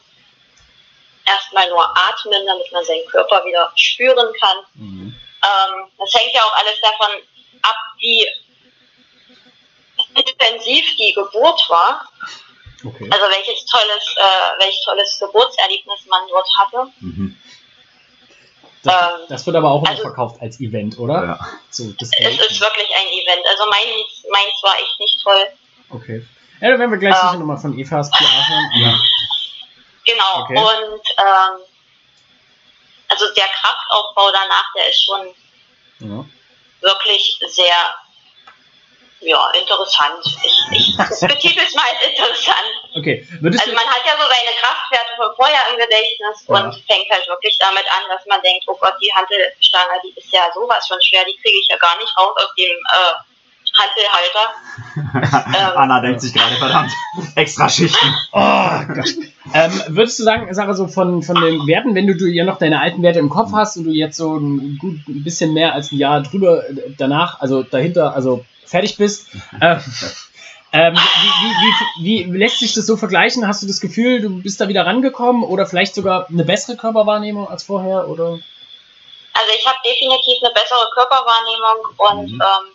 Erstmal 1.27 1.67
nur 1.69 1.83
atmen, 1.97 2.45
damit 2.45 2.71
man 2.71 2.83
seinen 2.85 3.05
Körper 3.07 3.43
wieder 3.45 3.71
spüren 3.75 4.33
kann. 4.39 4.57
Mhm. 4.75 5.15
Ähm, 5.43 5.91
das 5.97 6.13
hängt 6.13 6.33
ja 6.33 6.41
auch 6.41 6.57
alles 6.57 6.79
davon 6.81 7.21
ab, 7.61 7.75
wie 7.99 8.25
intensiv 10.15 10.95
die 10.97 11.13
Geburt 11.13 11.69
war. 11.69 12.07
Okay. 12.85 13.09
Also 13.11 13.25
welches 13.25 13.65
tolles, 13.65 14.15
äh, 14.15 14.59
welches 14.63 14.81
tolles 14.83 15.19
Geburtserlebnis 15.19 16.05
man 16.07 16.27
dort 16.29 16.47
hatte. 16.59 16.91
Mhm. 17.01 17.37
Das, 18.83 18.93
ähm, 18.93 19.25
das 19.29 19.45
wird 19.45 19.55
aber 19.55 19.71
auch 19.71 19.81
immer 19.81 19.89
also- 19.89 20.03
verkauft 20.03 20.41
als 20.41 20.59
Event, 20.59 20.97
oder? 20.97 21.25
Ja. 21.25 21.39
So, 21.71 21.91
das 21.99 22.09
Es 22.19 22.39
ist 22.39 22.61
wirklich 22.61 22.89
ein 22.95 23.07
Event. 23.07 23.45
Also 23.49 23.65
meins, 23.65 24.23
meins 24.31 24.63
war 24.63 24.75
echt 24.79 24.99
nicht 24.99 25.21
toll. 25.21 25.47
Okay. 25.89 26.25
Ja, 26.61 26.71
da 26.71 26.79
werden 26.79 26.91
wir 26.91 26.97
gleich 26.99 27.15
Ähm. 27.15 27.21
sicher 27.21 27.39
nochmal 27.39 27.57
von 27.57 27.77
Evas 27.77 28.09
PR 28.11 28.49
hören. 28.49 28.99
Genau. 30.07 30.41
Okay. 30.43 30.57
Und 30.57 31.01
ähm, 31.19 31.63
also 33.09 33.33
der 33.33 33.47
Kraftaufbau 33.47 34.31
danach, 34.31 34.65
der 34.75 34.89
ist 34.89 35.03
schon 35.03 35.35
Ja. 35.99 36.25
wirklich 36.81 37.39
sehr 37.47 37.93
ja, 39.19 39.49
interessant. 39.59 40.23
Ich, 40.43 40.57
ich 40.71 40.97
betitel 41.27 41.59
es 41.65 41.73
mal 41.73 41.85
als 41.89 42.05
interessant. 42.07 42.69
Okay. 42.95 43.27
Würdest 43.41 43.63
Also 43.63 43.73
man 43.75 43.87
hat 43.87 44.05
ja 44.05 44.13
so 44.13 44.27
seine 44.29 44.55
Kraftwerte 44.61 45.15
von 45.15 45.35
vorher 45.35 45.69
im 45.71 45.77
Gedächtnis 45.79 46.45
Ja. 46.47 46.55
und 46.55 46.73
fängt 46.85 47.09
halt 47.09 47.27
wirklich 47.27 47.57
damit 47.57 47.85
an, 47.91 48.03
dass 48.09 48.25
man 48.27 48.41
denkt, 48.43 48.65
oh 48.67 48.77
Gott, 48.79 48.93
die 49.01 49.11
Hantelstange, 49.13 49.99
die 50.03 50.13
ist 50.19 50.31
ja 50.31 50.49
sowas 50.53 50.87
von 50.87 51.01
schwer, 51.01 51.25
die 51.25 51.35
kriege 51.37 51.57
ich 51.59 51.67
ja 51.69 51.77
gar 51.77 51.97
nicht 51.97 52.15
raus 52.17 52.35
aus 52.37 52.53
dem 52.57 52.77
äh, 52.77 53.13
Hantelhalter. 53.77 54.53
Ähm. 55.47 55.77
Anna 55.77 56.01
denkt 56.01 56.21
sich 56.21 56.33
gerade, 56.33 56.55
verdammt, 56.55 56.91
extra 57.35 57.69
Schichten. 57.69 58.07
oh 58.31 58.79
Gott. 58.93 59.09
Ähm, 59.53 59.71
würdest 59.89 60.17
du 60.19 60.23
sagen, 60.23 60.51
Sarah, 60.53 60.73
so 60.73 60.87
von, 60.87 61.21
von 61.21 61.35
den 61.39 61.65
Werten, 61.67 61.93
wenn 61.95 62.07
du, 62.07 62.15
du 62.15 62.25
ja 62.25 62.43
noch 62.43 62.57
deine 62.57 62.81
alten 62.81 63.03
Werte 63.03 63.19
im 63.19 63.29
Kopf 63.29 63.51
hast 63.53 63.77
und 63.77 63.83
du 63.85 63.91
jetzt 63.91 64.17
so 64.17 64.37
ein, 64.37 64.77
gut, 64.79 65.07
ein 65.07 65.23
bisschen 65.23 65.53
mehr 65.53 65.73
als 65.73 65.91
ein 65.91 65.97
Jahr 65.97 66.21
drüber 66.21 66.67
äh, 66.67 66.93
danach, 66.97 67.39
also 67.41 67.61
dahinter, 67.63 68.15
also 68.15 68.43
fertig 68.65 68.97
bist, 68.97 69.27
äh, 69.61 69.77
ähm, 70.73 70.95
wie, 70.95 71.49
wie, 71.49 72.03
wie, 72.27 72.33
wie 72.33 72.37
lässt 72.37 72.59
sich 72.59 72.73
das 72.73 72.85
so 72.87 72.97
vergleichen? 72.97 73.47
Hast 73.47 73.63
du 73.63 73.67
das 73.67 73.79
Gefühl, 73.79 74.19
du 74.21 74.41
bist 74.41 74.59
da 74.59 74.67
wieder 74.67 74.85
rangekommen 74.85 75.43
oder 75.43 75.65
vielleicht 75.65 75.95
sogar 75.95 76.27
eine 76.27 76.43
bessere 76.43 76.75
Körperwahrnehmung 76.75 77.47
als 77.47 77.63
vorher? 77.63 78.09
Oder? 78.09 78.31
Also 79.33 79.51
ich 79.57 79.65
habe 79.65 79.77
definitiv 79.85 80.43
eine 80.43 80.53
bessere 80.53 80.89
Körperwahrnehmung 80.93 81.85
und 81.97 82.31
Mhm. 82.33 82.41
ähm, 82.41 82.73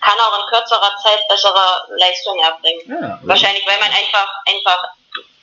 kann 0.00 0.18
auch 0.20 0.38
in 0.38 0.46
kürzerer 0.50 0.90
Zeit 1.02 1.20
bessere 1.28 1.86
Leistung 1.98 2.38
erbringen. 2.38 3.02
Ja, 3.02 3.20
Wahrscheinlich, 3.24 3.62
weil 3.66 3.78
man 3.80 3.88
einfach 3.88 4.28
einfach 4.48 4.82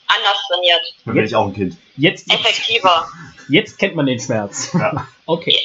anders 0.08 0.38
trainiert, 0.48 0.82
Dann 1.06 1.16
bin 1.16 1.26
ich 1.26 1.36
auch 1.36 1.46
ein 1.48 1.54
Kind. 1.54 1.78
jetzt, 1.98 2.32
effektiver. 2.32 3.08
jetzt 3.50 3.78
kennt 3.80 3.96
man 3.96 4.06
den 4.06 4.20
Schmerz. 4.20 4.70
Ja. 4.74 5.08
Okay. 5.26 5.58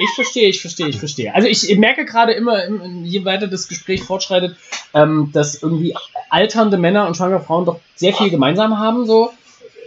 Ich 0.00 0.10
verstehe, 0.16 0.48
ich 0.48 0.60
verstehe, 0.60 0.88
ich 0.88 0.98
verstehe. 0.98 1.32
Also 1.32 1.46
ich 1.46 1.68
merke 1.78 2.04
gerade 2.04 2.32
immer, 2.32 2.64
im- 2.64 3.04
je 3.04 3.24
weiter 3.24 3.46
das 3.46 3.68
Gespräch 3.68 4.02
fortschreitet, 4.02 4.56
ähm, 4.92 5.30
dass 5.32 5.62
irgendwie 5.62 5.94
alternde 6.30 6.76
Männer 6.78 7.06
und 7.06 7.16
schwangere 7.16 7.40
Frauen 7.44 7.64
doch 7.64 7.78
sehr 7.94 8.12
viel 8.12 8.28
gemeinsam 8.30 8.80
haben. 8.80 9.06
So 9.06 9.32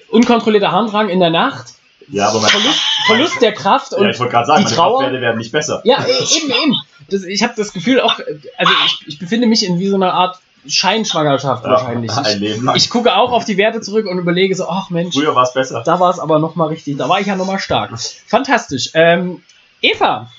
unkontrollierter 0.09 0.71
Harndrang 0.71 1.09
in 1.09 1.19
der 1.19 1.29
Nacht, 1.31 1.73
Ja, 2.09 2.29
aber 2.29 2.41
Verlust, 2.41 2.79
Verlust 3.07 3.41
der 3.41 3.53
Kraft 3.53 3.93
und 3.93 4.03
ja, 4.03 4.09
ich 4.09 4.19
wollte 4.19 4.31
gerade 4.33 4.47
sagen, 4.47 4.59
die 4.59 4.63
meine 4.65 4.75
Trauer. 4.75 4.99
Kraftwerte 4.99 5.21
werden 5.21 5.37
nicht 5.37 5.51
besser. 5.51 5.81
Ja, 5.85 6.03
äh, 6.03 6.11
eben, 6.11 6.51
eben. 6.51 6.75
Das, 7.09 7.23
ich 7.23 7.43
habe 7.43 7.53
das 7.55 7.73
Gefühl 7.73 7.99
auch, 8.01 8.19
also 8.57 8.73
ich, 8.85 9.07
ich 9.07 9.19
befinde 9.19 9.47
mich 9.47 9.65
in 9.65 9.79
wie 9.79 9.87
so 9.87 9.95
einer 9.95 10.13
Art 10.13 10.39
Scheinschwangerschaft 10.67 11.63
wahrscheinlich. 11.63 12.11
Ein 12.11 12.41
Ich, 12.41 12.83
ich 12.83 12.89
gucke 12.89 13.15
auch 13.15 13.31
auf 13.31 13.45
die 13.45 13.57
Werte 13.57 13.81
zurück 13.81 14.07
und 14.07 14.17
überlege 14.17 14.55
so, 14.55 14.67
ach 14.67 14.89
Mensch, 14.89 15.15
Früher 15.15 15.35
war 15.35 15.43
es 15.43 15.53
besser. 15.53 15.83
da 15.85 15.99
war 15.99 16.09
es 16.09 16.19
aber 16.19 16.39
nochmal 16.39 16.69
richtig, 16.69 16.97
da 16.97 17.07
war 17.07 17.19
ich 17.19 17.27
ja 17.27 17.35
nochmal 17.35 17.59
stark. 17.59 17.91
Fantastisch. 18.27 18.89
Ähm, 18.93 19.43
Eva, 19.81 20.31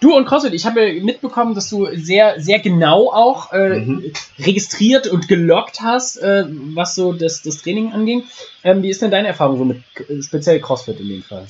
du 0.00 0.14
und 0.16 0.26
CrossFit, 0.26 0.54
ich 0.54 0.66
habe 0.66 0.92
mitbekommen, 0.94 1.54
dass 1.54 1.70
du 1.70 1.86
sehr, 1.94 2.40
sehr 2.40 2.58
genau 2.58 3.10
auch 3.12 3.52
äh, 3.52 3.80
Mhm. 3.80 4.12
registriert 4.38 5.06
und 5.06 5.28
gelockt 5.28 5.80
hast, 5.80 6.16
äh, 6.18 6.44
was 6.48 6.94
so 6.94 7.12
das, 7.12 7.42
das 7.42 7.62
Training 7.62 7.92
anging. 7.92 8.24
Ähm, 8.64 8.82
wie 8.82 8.90
ist 8.90 9.02
denn 9.02 9.10
deine 9.10 9.28
Erfahrung 9.28 9.58
so 9.58 9.64
mit 9.64 9.82
äh, 10.08 10.22
speziell 10.22 10.60
CrossFit 10.60 11.00
in 11.00 11.08
dem 11.08 11.22
Fall? 11.22 11.46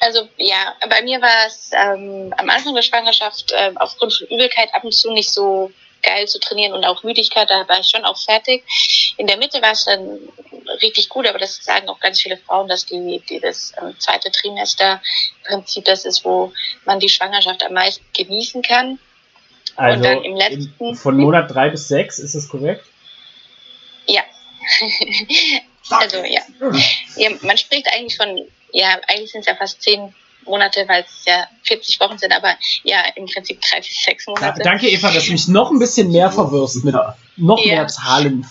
Also 0.00 0.28
ja, 0.36 0.74
bei 0.90 1.02
mir 1.02 1.20
war 1.22 1.46
es 1.46 1.70
ähm, 1.72 2.34
am 2.36 2.50
Anfang 2.50 2.74
der 2.74 2.82
Schwangerschaft 2.82 3.54
ähm, 3.56 3.78
aufgrund 3.78 4.12
von 4.12 4.26
Übelkeit 4.26 4.68
ab 4.74 4.84
und 4.84 4.92
zu 4.92 5.10
nicht 5.12 5.30
so 5.30 5.70
geil 6.04 6.28
zu 6.28 6.38
trainieren 6.38 6.72
und 6.72 6.84
auch 6.84 7.02
Müdigkeit, 7.02 7.50
da 7.50 7.66
war 7.68 7.80
ich 7.80 7.88
schon 7.88 8.04
auch 8.04 8.16
fertig. 8.18 8.62
In 9.16 9.26
der 9.26 9.36
Mitte 9.38 9.60
war 9.62 9.72
es 9.72 9.84
dann 9.84 10.20
richtig 10.82 11.08
gut, 11.08 11.26
aber 11.26 11.38
das 11.38 11.56
sagen 11.56 11.88
auch 11.88 12.00
ganz 12.00 12.20
viele 12.20 12.36
Frauen, 12.36 12.68
dass 12.68 12.86
die, 12.86 13.22
die 13.28 13.40
das 13.40 13.72
ähm, 13.80 13.94
zweite 13.98 14.30
Trimester 14.30 15.00
im 15.50 15.58
Prinzip 15.58 15.84
das 15.84 16.04
ist, 16.04 16.24
wo 16.24 16.52
man 16.84 17.00
die 17.00 17.08
Schwangerschaft 17.08 17.64
am 17.64 17.72
meisten 17.74 18.04
genießen 18.16 18.62
kann. 18.62 18.98
Also 19.76 20.02
dann 20.04 20.22
im 20.22 20.36
letzten- 20.36 20.74
im- 20.78 20.94
von 20.96 21.16
Monat 21.16 21.52
drei 21.52 21.68
bis 21.70 21.88
sechs, 21.88 22.18
ist 22.18 22.34
das 22.34 22.48
korrekt? 22.48 22.84
Ja. 24.06 24.22
also 25.90 26.18
ja. 26.18 26.40
ja. 27.16 27.30
Man 27.42 27.58
spricht 27.58 27.88
eigentlich 27.92 28.16
von, 28.16 28.46
ja, 28.72 28.98
eigentlich 29.08 29.32
sind 29.32 29.40
es 29.40 29.46
ja 29.46 29.56
fast 29.56 29.82
zehn 29.82 30.14
Monate, 30.46 30.84
weil 30.88 31.04
es 31.04 31.24
ja 31.26 31.46
40 31.64 32.00
Wochen 32.00 32.18
sind, 32.18 32.34
aber 32.34 32.54
ja, 32.82 33.02
im 33.16 33.26
Prinzip 33.26 33.60
drei 33.60 33.78
bis 33.78 34.02
sechs 34.02 34.26
Ja, 34.26 34.32
Monate. 34.32 34.62
danke, 34.62 34.88
Eva, 34.88 35.10
dass 35.10 35.24
du 35.26 35.32
mich 35.32 35.48
noch 35.48 35.70
ein 35.70 35.78
bisschen 35.78 36.10
mehr 36.10 36.30
verwirrst 36.30 36.84
mit 36.84 36.94
noch 37.36 37.58
Ja. 37.64 37.74
mehr 37.74 37.86
Zahlen. 37.88 38.46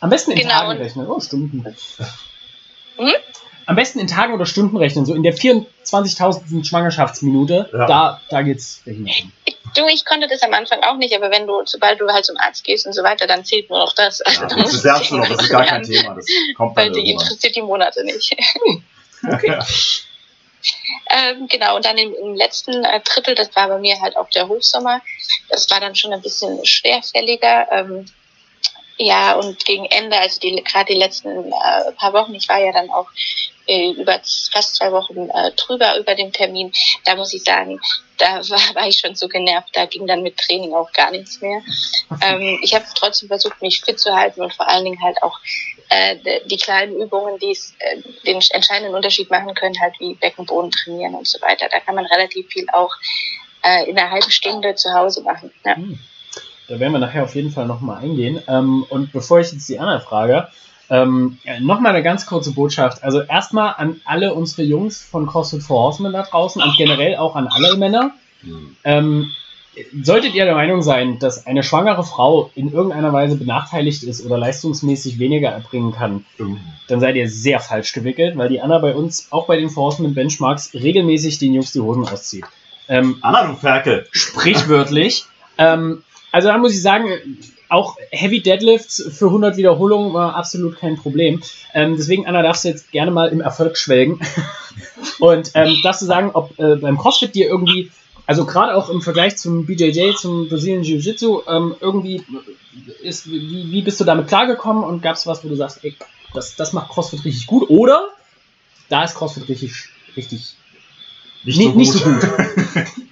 Am 0.00 0.10
besten 0.10 0.30
in 0.32 0.38
Genau, 0.38 0.50
Tagen 0.52 0.78
rechnen. 0.80 1.06
Oh, 1.08 1.20
Stunden. 1.20 1.64
Hm? 2.96 3.12
Am 3.66 3.76
besten 3.76 3.98
in 3.98 4.06
Tagen 4.06 4.32
oder 4.32 4.46
Stunden 4.46 4.76
rechnen. 4.76 5.04
So 5.04 5.14
in 5.14 5.22
der 5.22 5.34
24.000. 5.34 6.64
Schwangerschaftsminute. 6.64 7.68
Ja. 7.72 7.86
Da, 7.86 8.20
da 8.30 8.42
geht's 8.42 8.80
hin. 8.84 9.10
Du, 9.76 9.86
ich 9.86 10.04
konnte 10.06 10.26
das 10.26 10.40
am 10.42 10.54
Anfang 10.54 10.82
auch 10.84 10.96
nicht, 10.96 11.14
aber 11.14 11.30
wenn 11.30 11.46
du, 11.46 11.60
sobald 11.66 12.00
du 12.00 12.08
halt 12.08 12.24
zum 12.24 12.36
Arzt 12.38 12.64
gehst 12.64 12.86
und 12.86 12.94
so 12.94 13.02
weiter, 13.02 13.26
dann 13.26 13.44
zählt 13.44 13.68
nur 13.68 13.78
noch 13.80 13.92
das. 13.92 14.22
Also, 14.22 14.40
Ja, 14.42 14.46
da 14.48 14.56
das 14.56 14.72
ist 14.72 15.10
du 15.10 15.16
noch, 15.18 15.28
das 15.28 15.42
ist 15.42 15.50
gar 15.50 15.66
kein 15.66 15.82
Thema. 15.82 16.14
Das 16.14 16.24
kommt 16.56 16.76
dann 16.78 16.86
Weil 16.86 16.92
die 16.92 17.00
irgendwann. 17.10 17.26
interessiert 17.26 17.56
die 17.56 17.62
Monate 17.62 18.04
nicht. 18.04 18.34
Okay. 19.30 19.58
Ähm, 21.10 21.48
genau, 21.48 21.76
und 21.76 21.84
dann 21.84 21.96
im, 21.96 22.14
im 22.14 22.34
letzten 22.34 22.84
äh, 22.84 23.00
Drittel, 23.00 23.34
das 23.34 23.54
war 23.56 23.68
bei 23.68 23.78
mir 23.78 24.00
halt 24.00 24.16
auch 24.16 24.28
der 24.30 24.48
Hochsommer, 24.48 25.00
das 25.48 25.68
war 25.70 25.80
dann 25.80 25.94
schon 25.94 26.12
ein 26.12 26.20
bisschen 26.22 26.64
schwerfälliger. 26.64 27.70
Ähm, 27.72 28.06
ja, 28.98 29.34
und 29.34 29.64
gegen 29.64 29.84
Ende, 29.86 30.18
also 30.18 30.40
die, 30.40 30.62
gerade 30.64 30.92
die 30.92 30.98
letzten 30.98 31.52
äh, 31.52 31.92
paar 31.96 32.12
Wochen, 32.12 32.34
ich 32.34 32.48
war 32.48 32.58
ja 32.58 32.72
dann 32.72 32.90
auch 32.90 33.06
äh, 33.66 33.90
über 33.92 34.20
fast 34.52 34.74
zwei 34.74 34.90
Wochen 34.90 35.28
äh, 35.30 35.52
drüber 35.52 35.98
über 35.98 36.16
dem 36.16 36.32
Termin, 36.32 36.72
da 37.04 37.14
muss 37.14 37.32
ich 37.32 37.44
sagen, 37.44 37.80
da 38.16 38.36
war, 38.48 38.74
war 38.74 38.88
ich 38.88 38.98
schon 38.98 39.14
so 39.14 39.28
genervt, 39.28 39.68
da 39.72 39.86
ging 39.86 40.06
dann 40.06 40.22
mit 40.22 40.36
Training 40.36 40.74
auch 40.74 40.92
gar 40.92 41.12
nichts 41.12 41.40
mehr. 41.40 41.62
Ähm, 42.22 42.58
ich 42.62 42.74
habe 42.74 42.84
trotzdem 42.94 43.28
versucht, 43.28 43.62
mich 43.62 43.80
fit 43.80 44.00
zu 44.00 44.14
halten 44.14 44.42
und 44.42 44.52
vor 44.52 44.68
allen 44.68 44.84
Dingen 44.84 45.02
halt 45.02 45.22
auch 45.22 45.38
äh, 45.90 46.16
die 46.46 46.56
kleinen 46.56 46.96
Übungen, 46.96 47.38
die 47.38 47.56
äh, 47.78 48.02
den 48.26 48.40
entscheidenden 48.50 48.94
Unterschied 48.94 49.30
machen 49.30 49.54
können, 49.54 49.80
halt 49.80 49.94
wie 50.00 50.14
Beckenboden 50.14 50.72
trainieren 50.72 51.14
und 51.14 51.26
so 51.26 51.40
weiter. 51.40 51.68
Da 51.70 51.78
kann 51.80 51.94
man 51.94 52.06
relativ 52.06 52.48
viel 52.48 52.66
auch 52.72 52.94
äh, 53.62 53.88
in 53.88 53.96
einer 53.96 54.10
halben 54.10 54.30
Stunde 54.30 54.74
zu 54.74 54.92
Hause 54.92 55.22
machen. 55.22 55.52
Ja. 55.64 55.76
Hm. 55.76 55.98
Da 56.68 56.78
werden 56.78 56.92
wir 56.92 56.98
nachher 56.98 57.24
auf 57.24 57.34
jeden 57.34 57.50
Fall 57.50 57.66
nochmal 57.66 58.02
eingehen. 58.02 58.40
Ähm, 58.46 58.84
und 58.88 59.12
bevor 59.12 59.40
ich 59.40 59.52
jetzt 59.52 59.68
die 59.68 59.78
Anna 59.78 60.00
frage, 60.00 60.48
ähm, 60.90 61.38
nochmal 61.60 61.94
eine 61.94 62.02
ganz 62.02 62.26
kurze 62.26 62.52
Botschaft. 62.52 63.02
Also 63.02 63.20
erstmal 63.20 63.74
an 63.76 64.00
alle 64.04 64.34
unsere 64.34 64.62
Jungs 64.62 65.02
von 65.02 65.26
CrossFit 65.26 65.62
for 65.62 65.82
Horsemen 65.82 66.12
da 66.12 66.22
draußen 66.22 66.62
und 66.62 66.76
generell 66.76 67.16
auch 67.16 67.36
an 67.36 67.48
alle 67.48 67.76
Männer. 67.76 68.12
Hm. 68.42 68.76
Ähm, 68.84 69.30
solltet 70.02 70.34
ihr 70.34 70.44
der 70.44 70.54
Meinung 70.54 70.82
sein, 70.82 71.18
dass 71.18 71.46
eine 71.46 71.62
schwangere 71.62 72.04
Frau 72.04 72.50
in 72.54 72.72
irgendeiner 72.72 73.12
Weise 73.12 73.36
benachteiligt 73.36 74.02
ist 74.02 74.24
oder 74.24 74.38
leistungsmäßig 74.38 75.18
weniger 75.18 75.50
erbringen 75.50 75.92
kann, 75.92 76.24
dann 76.88 77.00
seid 77.00 77.16
ihr 77.16 77.28
sehr 77.28 77.60
falsch 77.60 77.92
gewickelt, 77.92 78.36
weil 78.36 78.48
die 78.48 78.60
Anna 78.60 78.78
bei 78.78 78.94
uns, 78.94 79.28
auch 79.30 79.46
bei 79.46 79.56
den 79.56 79.70
For 79.70 79.84
Horsemen 79.84 80.14
Benchmarks, 80.14 80.74
regelmäßig 80.74 81.38
den 81.38 81.54
Jungs 81.54 81.72
die 81.72 81.80
Hosen 81.80 82.08
auszieht. 82.08 82.44
Ähm, 82.88 83.18
Anna, 83.20 83.46
du 83.46 83.54
Ferkel. 83.54 84.06
sprichwörtlich. 84.10 85.26
ähm, 85.58 86.02
also 86.32 86.48
da 86.48 86.58
muss 86.58 86.72
ich 86.72 86.82
sagen, 86.82 87.10
auch 87.68 87.96
Heavy 88.10 88.40
Deadlifts 88.40 89.02
für 89.16 89.26
100 89.26 89.56
Wiederholungen 89.56 90.12
war 90.14 90.34
absolut 90.36 90.78
kein 90.78 90.96
Problem. 90.96 91.42
Ähm, 91.74 91.96
deswegen, 91.96 92.26
Anna, 92.26 92.42
darfst 92.42 92.64
du 92.64 92.68
jetzt 92.68 92.90
gerne 92.92 93.10
mal 93.10 93.28
im 93.28 93.40
Erfolg 93.40 93.76
schwelgen. 93.76 94.20
Und 95.18 95.50
ähm, 95.54 95.76
darfst 95.82 96.00
du 96.02 96.06
sagen, 96.06 96.30
ob 96.32 96.58
äh, 96.58 96.76
beim 96.76 96.96
CrossFit 96.98 97.34
dir 97.34 97.46
irgendwie, 97.48 97.90
also 98.26 98.46
gerade 98.46 98.74
auch 98.74 98.88
im 98.88 99.02
Vergleich 99.02 99.36
zum 99.36 99.66
BJJ, 99.66 100.14
zum 100.16 100.48
Brazilian 100.48 100.82
Jiu-Jitsu, 100.82 101.42
ähm, 101.48 101.74
irgendwie 101.80 102.22
ist, 103.02 103.30
wie, 103.30 103.70
wie 103.70 103.82
bist 103.82 104.00
du 104.00 104.04
damit 104.04 104.28
klargekommen 104.28 104.84
und 104.84 105.02
gab 105.02 105.16
es 105.16 105.26
was, 105.26 105.44
wo 105.44 105.48
du 105.48 105.56
sagst, 105.56 105.80
ey, 105.82 105.94
das, 106.34 106.56
das 106.56 106.72
macht 106.72 106.90
CrossFit 106.90 107.24
richtig 107.24 107.46
gut 107.46 107.68
oder 107.68 108.08
da 108.88 109.04
ist 109.04 109.14
CrossFit 109.14 109.48
richtig, 109.48 109.72
richtig 110.16 110.54
Nicht, 111.44 111.58
Nicht- 111.58 111.76
nicht 111.76 111.92
so 111.92 111.98
gut. 112.00 112.22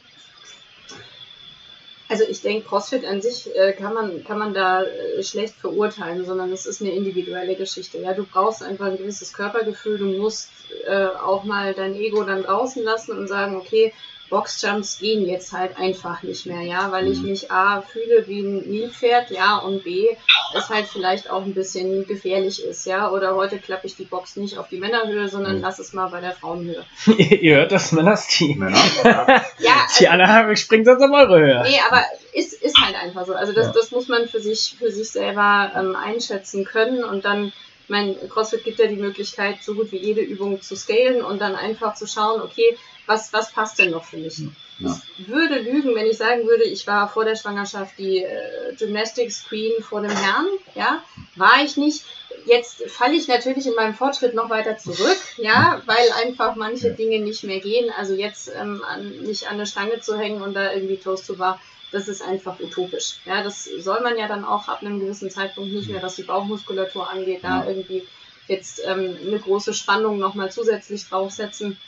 Also 2.08 2.24
ich 2.28 2.40
denke, 2.40 2.68
CrossFit 2.68 3.04
an 3.04 3.20
sich 3.20 3.54
äh, 3.56 3.72
kann 3.72 3.92
man 3.92 4.22
kann 4.22 4.38
man 4.38 4.54
da 4.54 4.82
äh, 4.82 5.22
schlecht 5.24 5.54
verurteilen, 5.56 6.24
sondern 6.24 6.52
es 6.52 6.64
ist 6.64 6.80
eine 6.80 6.92
individuelle 6.92 7.56
Geschichte. 7.56 7.98
Ja, 7.98 8.14
du 8.14 8.24
brauchst 8.24 8.62
einfach 8.62 8.86
ein 8.86 8.96
gewisses 8.96 9.32
Körpergefühl. 9.32 9.98
Du 9.98 10.04
musst 10.04 10.50
äh, 10.86 11.06
auch 11.06 11.42
mal 11.42 11.74
dein 11.74 11.96
Ego 11.96 12.22
dann 12.22 12.44
draußen 12.44 12.82
lassen 12.84 13.18
und 13.18 13.26
sagen, 13.26 13.56
okay, 13.56 13.92
Boxjumps 14.28 14.98
gehen 14.98 15.26
jetzt 15.28 15.52
halt 15.52 15.78
einfach 15.78 16.22
nicht 16.22 16.46
mehr, 16.46 16.62
ja, 16.62 16.90
weil 16.92 17.06
ich 17.08 17.20
Mhm. 17.20 17.28
mich 17.30 17.50
A 17.50 17.80
fühle 17.82 18.26
wie 18.26 18.40
ein 18.40 18.68
Nilpferd, 18.68 19.30
ja, 19.30 19.58
und 19.58 19.84
B 19.84 20.08
es 20.54 20.68
halt 20.68 20.86
vielleicht 20.86 21.30
auch 21.30 21.42
ein 21.44 21.54
bisschen 21.54 22.06
gefährlich 22.06 22.64
ist, 22.64 22.86
ja. 22.86 23.10
Oder 23.10 23.34
heute 23.34 23.58
klappe 23.58 23.86
ich 23.86 23.96
die 23.96 24.04
Box 24.04 24.36
nicht 24.36 24.58
auf 24.58 24.68
die 24.68 24.78
Männerhöhe, 24.78 25.28
sondern 25.28 25.56
Mhm. 25.56 25.62
lass 25.62 25.78
es 25.78 25.92
mal 25.92 26.08
bei 26.08 26.20
der 26.20 26.32
Frauenhöhe. 26.32 26.84
ihr, 27.18 27.56
hört 27.56 27.72
das, 27.72 27.92
Männers 27.92 28.26
Team. 28.28 28.58
Männer? 28.58 28.78
Ja. 29.04 29.26
Ja, 29.58 29.74
Die 29.98 30.08
Anna 30.08 30.54
springt 30.56 30.86
sonst 30.86 31.02
auf 31.02 31.10
eure 31.10 31.38
Höhe. 31.40 31.62
Nee, 31.62 31.80
aber 31.88 32.04
ist, 32.32 32.52
ist 32.62 32.76
halt 32.78 32.94
einfach 32.96 33.26
so. 33.26 33.34
Also 33.34 33.52
das, 33.52 33.66
Ja. 33.68 33.72
das 33.72 33.90
muss 33.90 34.08
man 34.08 34.28
für 34.28 34.40
sich, 34.40 34.76
für 34.78 34.90
sich 34.90 35.10
selber 35.10 35.72
ähm, 35.76 35.96
einschätzen 35.96 36.64
können 36.64 37.02
und 37.04 37.24
dann, 37.24 37.46
ich 37.48 37.88
meine, 37.88 38.14
CrossFit 38.28 38.64
gibt 38.64 38.78
ja 38.78 38.86
die 38.86 38.96
Möglichkeit, 38.96 39.56
so 39.62 39.74
gut 39.74 39.92
wie 39.92 39.98
jede 39.98 40.20
Übung 40.20 40.60
zu 40.60 40.74
scalen 40.76 41.22
und 41.22 41.40
dann 41.40 41.54
einfach 41.54 41.94
zu 41.94 42.06
schauen, 42.06 42.40
okay, 42.42 42.76
was, 43.06 43.32
was 43.32 43.52
passt 43.52 43.78
denn 43.78 43.90
noch 43.90 44.04
für 44.04 44.16
mich? 44.16 44.38
Ja. 44.78 45.00
Ich 45.18 45.28
würde 45.28 45.58
lügen, 45.60 45.94
wenn 45.94 46.06
ich 46.06 46.18
sagen 46.18 46.46
würde, 46.46 46.64
ich 46.64 46.86
war 46.86 47.08
vor 47.08 47.24
der 47.24 47.36
Schwangerschaft 47.36 47.96
die 47.98 48.18
äh, 48.22 48.74
Gymnastics 48.78 49.44
Queen 49.44 49.72
vor 49.82 50.02
dem 50.02 50.10
Herrn, 50.10 50.46
ja, 50.74 51.02
war 51.36 51.62
ich 51.64 51.76
nicht. 51.76 52.04
Jetzt 52.44 52.82
falle 52.90 53.14
ich 53.14 53.26
natürlich 53.26 53.66
in 53.66 53.74
meinem 53.74 53.94
Fortschritt 53.94 54.34
noch 54.34 54.50
weiter 54.50 54.76
zurück, 54.76 55.16
ja, 55.38 55.80
weil 55.86 56.12
einfach 56.22 56.56
manche 56.56 56.88
Ja. 56.88 56.94
Dinge 56.94 57.20
nicht 57.20 57.42
mehr 57.44 57.60
gehen. 57.60 57.90
Also 57.96 58.14
jetzt 58.14 58.50
ähm, 58.54 58.84
an, 58.86 59.22
mich 59.22 59.48
an 59.48 59.54
eine 59.54 59.66
Stange 59.66 60.00
zu 60.00 60.16
hängen 60.18 60.42
und 60.42 60.54
da 60.54 60.72
irgendwie 60.72 60.98
Toast 60.98 61.26
zu 61.26 61.36
bar, 61.36 61.58
das 61.92 62.08
ist 62.08 62.20
einfach 62.22 62.60
utopisch. 62.60 63.16
Ja, 63.24 63.42
das 63.42 63.64
soll 63.64 64.00
man 64.02 64.18
ja 64.18 64.28
dann 64.28 64.44
auch 64.44 64.68
ab 64.68 64.82
einem 64.82 65.00
gewissen 65.00 65.30
Zeitpunkt 65.30 65.72
nicht 65.72 65.88
mehr, 65.88 66.02
was 66.02 66.16
die 66.16 66.22
Bauchmuskulatur 66.24 67.08
angeht, 67.08 67.40
da 67.42 67.62
Ja. 67.62 67.68
irgendwie 67.68 68.06
jetzt 68.48 68.80
ähm, 68.84 69.16
eine 69.26 69.38
große 69.38 69.72
Spannung 69.72 70.18
nochmal 70.18 70.52
zusätzlich 70.52 71.08
draufsetzen, 71.08 71.78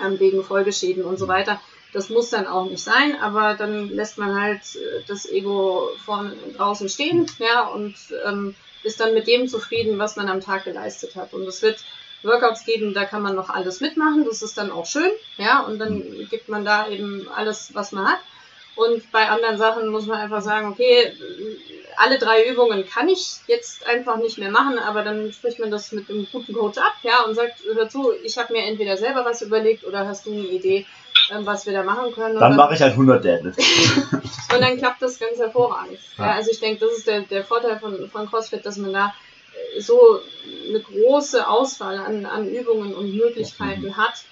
wegen 0.00 0.44
Folgeschäden 0.44 1.04
und 1.04 1.18
so 1.18 1.28
weiter. 1.28 1.60
Das 1.92 2.08
muss 2.08 2.30
dann 2.30 2.46
auch 2.46 2.68
nicht 2.68 2.82
sein, 2.82 3.16
aber 3.20 3.54
dann 3.54 3.88
lässt 3.88 4.18
man 4.18 4.40
halt 4.40 4.62
äh, 4.74 5.02
das 5.06 5.26
Ego 5.30 5.90
vorne 6.04 6.34
draußen 6.56 6.88
stehen, 6.88 7.26
ja, 7.38 7.68
und 7.68 7.94
ähm, 8.26 8.54
ist 8.82 9.00
dann 9.00 9.14
mit 9.14 9.28
dem 9.28 9.48
zufrieden, 9.48 9.98
was 9.98 10.16
man 10.16 10.28
am 10.28 10.40
Tag 10.40 10.64
geleistet 10.64 11.14
hat. 11.14 11.32
Und 11.32 11.46
es 11.46 11.62
wird 11.62 11.84
Workouts 12.24 12.64
geben, 12.64 12.94
da 12.94 13.04
kann 13.04 13.22
man 13.22 13.36
noch 13.36 13.48
alles 13.48 13.80
mitmachen, 13.80 14.24
das 14.24 14.42
ist 14.42 14.58
dann 14.58 14.72
auch 14.72 14.86
schön, 14.86 15.10
ja, 15.36 15.60
und 15.60 15.78
dann 15.78 16.02
gibt 16.30 16.48
man 16.48 16.64
da 16.64 16.88
eben 16.88 17.28
alles, 17.28 17.74
was 17.74 17.92
man 17.92 18.08
hat. 18.08 18.18
Und 18.76 19.12
bei 19.12 19.28
anderen 19.28 19.56
Sachen 19.56 19.88
muss 19.88 20.06
man 20.06 20.20
einfach 20.20 20.42
sagen, 20.42 20.68
okay, 20.72 21.12
alle 21.96 22.18
drei 22.18 22.48
Übungen 22.48 22.86
kann 22.86 23.08
ich 23.08 23.38
jetzt 23.46 23.86
einfach 23.86 24.16
nicht 24.16 24.38
mehr 24.38 24.50
machen, 24.50 24.78
aber 24.78 25.02
dann 25.02 25.32
spricht 25.32 25.58
man 25.58 25.70
das 25.70 25.92
mit 25.92 26.08
einem 26.10 26.26
guten 26.30 26.52
Coach 26.52 26.78
ab, 26.78 26.94
ja, 27.02 27.22
und 27.24 27.34
sagt, 27.34 27.54
hör 27.72 27.88
zu, 27.88 28.12
ich 28.22 28.38
habe 28.38 28.52
mir 28.52 28.64
entweder 28.64 28.96
selber 28.96 29.24
was 29.24 29.42
überlegt 29.42 29.84
oder 29.84 30.06
hast 30.06 30.26
du 30.26 30.32
eine 30.32 30.40
Idee, 30.40 30.86
ähm, 31.30 31.46
was 31.46 31.66
wir 31.66 31.72
da 31.72 31.82
machen 31.82 32.12
können. 32.12 32.34
Und 32.34 32.40
Dann 32.40 32.56
mache 32.56 32.74
ich 32.74 32.80
halt 32.80 32.92
100 32.92 33.24
Deadlifts. 33.24 33.64
und 34.12 34.60
dann 34.60 34.76
klappt 34.78 35.02
das 35.02 35.18
ganz 35.18 35.38
hervorragend. 35.38 35.98
Ja. 36.18 36.26
Ja. 36.26 36.32
also 36.34 36.50
ich 36.50 36.60
denke, 36.60 36.84
das 36.84 36.98
ist 36.98 37.06
der, 37.06 37.22
der 37.22 37.44
Vorteil 37.44 37.78
von, 37.78 38.08
von 38.10 38.28
CrossFit, 38.28 38.64
dass 38.64 38.76
man 38.76 38.92
da 38.92 39.14
äh, 39.76 39.80
so 39.80 40.20
eine 40.68 40.80
große 40.80 41.48
Auswahl 41.48 41.98
an, 41.98 42.26
an 42.26 42.48
Übungen 42.48 42.94
und 42.94 43.14
Möglichkeiten 43.14 43.96
hat. 43.96 44.24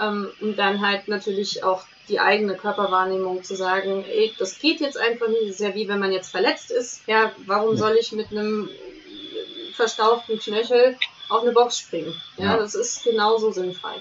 Ähm, 0.00 0.28
und 0.40 0.58
dann 0.58 0.80
halt 0.86 1.08
natürlich 1.08 1.64
auch 1.64 1.82
die 2.08 2.20
eigene 2.20 2.54
Körperwahrnehmung 2.54 3.42
zu 3.42 3.54
sagen, 3.54 4.04
ey, 4.08 4.32
das 4.38 4.58
geht 4.58 4.80
jetzt 4.80 4.98
einfach 4.98 5.28
nicht. 5.28 5.42
Ist 5.42 5.60
ja 5.60 5.74
wie 5.74 5.88
wenn 5.88 5.98
man 5.98 6.12
jetzt 6.12 6.30
verletzt 6.30 6.70
ist. 6.70 7.02
Ja, 7.06 7.32
warum 7.46 7.76
soll 7.76 7.96
ich 8.00 8.12
mit 8.12 8.30
einem 8.30 8.68
verstauften 9.74 10.38
Knöchel 10.38 10.96
auf 11.28 11.42
eine 11.42 11.52
Box 11.52 11.78
springen? 11.78 12.14
Ja, 12.36 12.44
Ja. 12.44 12.56
das 12.56 12.74
ist 12.74 13.04
genauso 13.04 13.50
sinnfrei. 13.50 13.94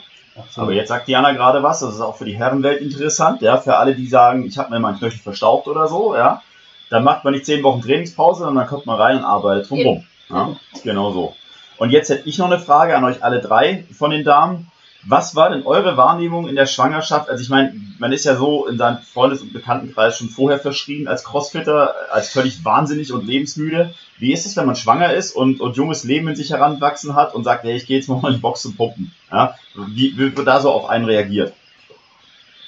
Aber 0.55 0.71
jetzt 0.71 0.89
sagt 0.89 1.07
Diana 1.07 1.31
gerade 1.33 1.63
was, 1.63 1.79
das 1.79 1.95
ist 1.95 2.01
auch 2.01 2.15
für 2.15 2.25
die 2.25 2.37
Herrenwelt 2.37 2.79
interessant, 2.81 3.41
ja, 3.41 3.57
für 3.57 3.75
alle, 3.77 3.95
die 3.95 4.07
sagen, 4.07 4.45
ich 4.45 4.57
habe 4.57 4.69
mir 4.69 4.79
meinen 4.79 4.99
Knöchel 4.99 5.19
verstaucht 5.19 5.67
oder 5.67 5.87
so, 5.87 6.15
ja, 6.15 6.43
dann 6.91 7.03
macht 7.03 7.23
man 7.23 7.33
nicht 7.33 7.45
zehn 7.45 7.63
Wochen 7.63 7.81
Trainingspause, 7.81 8.39
sondern 8.43 8.57
dann 8.63 8.67
kommt 8.67 8.85
man 8.85 9.01
rein 9.01 9.17
und 9.17 9.23
arbeitet 9.25 9.69
drum 9.69 9.81
rum. 9.81 10.07
Ja, 10.29 10.55
genau 10.83 11.11
so. 11.11 11.35
Und 11.77 11.89
jetzt 11.89 12.09
hätte 12.09 12.29
ich 12.29 12.37
noch 12.37 12.45
eine 12.51 12.59
Frage 12.59 12.95
an 12.95 13.03
euch 13.03 13.23
alle 13.23 13.41
drei 13.41 13.83
von 13.97 14.11
den 14.11 14.23
Damen. 14.23 14.71
Was 15.03 15.35
war 15.35 15.49
denn 15.49 15.65
eure 15.65 15.95
Wahrnehmung 15.95 16.49
in 16.49 16.55
der 16.55 16.65
Schwangerschaft? 16.65 17.29
Also 17.29 17.41
ich 17.41 17.49
meine, 17.49 17.79
man 17.99 18.11
ist 18.11 18.25
ja 18.25 18.35
so 18.35 18.67
in 18.67 18.77
seinem 18.77 18.97
Freundes- 18.99 19.41
und 19.41 19.53
Bekanntenkreis 19.53 20.17
schon 20.17 20.29
vorher 20.29 20.59
verschrieben 20.59 21.07
als 21.07 21.23
Crossfitter, 21.23 21.95
als 22.11 22.29
völlig 22.29 22.65
wahnsinnig 22.65 23.13
und 23.13 23.25
lebensmüde. 23.25 23.93
Wie 24.17 24.33
ist 24.33 24.45
es, 24.45 24.57
wenn 24.57 24.65
man 24.65 24.75
schwanger 24.75 25.13
ist 25.13 25.33
und, 25.33 25.61
und 25.61 25.77
junges 25.77 26.03
Leben 26.03 26.27
in 26.27 26.35
sich 26.35 26.49
heranwachsen 26.49 27.15
hat 27.15 27.35
und 27.35 27.43
sagt, 27.43 27.63
hey, 27.63 27.77
ich 27.77 27.85
gehe 27.85 27.97
jetzt 27.97 28.09
mal 28.09 28.21
in 28.27 28.35
die 28.35 28.41
Box 28.41 28.63
zum 28.63 28.75
Pumpen? 28.75 29.13
Ja? 29.31 29.55
Wie, 29.75 30.17
wie 30.17 30.35
wird 30.35 30.47
da 30.47 30.59
so 30.59 30.71
auf 30.71 30.89
einen 30.89 31.05
reagiert? 31.05 31.53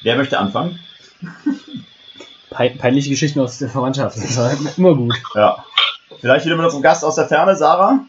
Wer 0.04 0.16
möchte 0.16 0.40
anfangen? 0.40 0.80
Pein 2.50 2.78
peinliche 2.78 3.10
Geschichten 3.10 3.40
aus 3.40 3.58
der 3.58 3.70
Verwandtschaft. 3.70 4.18
Das 4.18 4.38
war 4.38 4.52
immer 4.78 4.96
gut. 4.96 5.16
Ja. 5.36 5.66
Vielleicht 6.22 6.46
wieder 6.46 6.56
mit 6.56 6.66
unserem 6.66 6.84
Gast 6.84 7.04
aus 7.04 7.16
der 7.16 7.28
Ferne, 7.28 7.56
Sarah? 7.56 8.00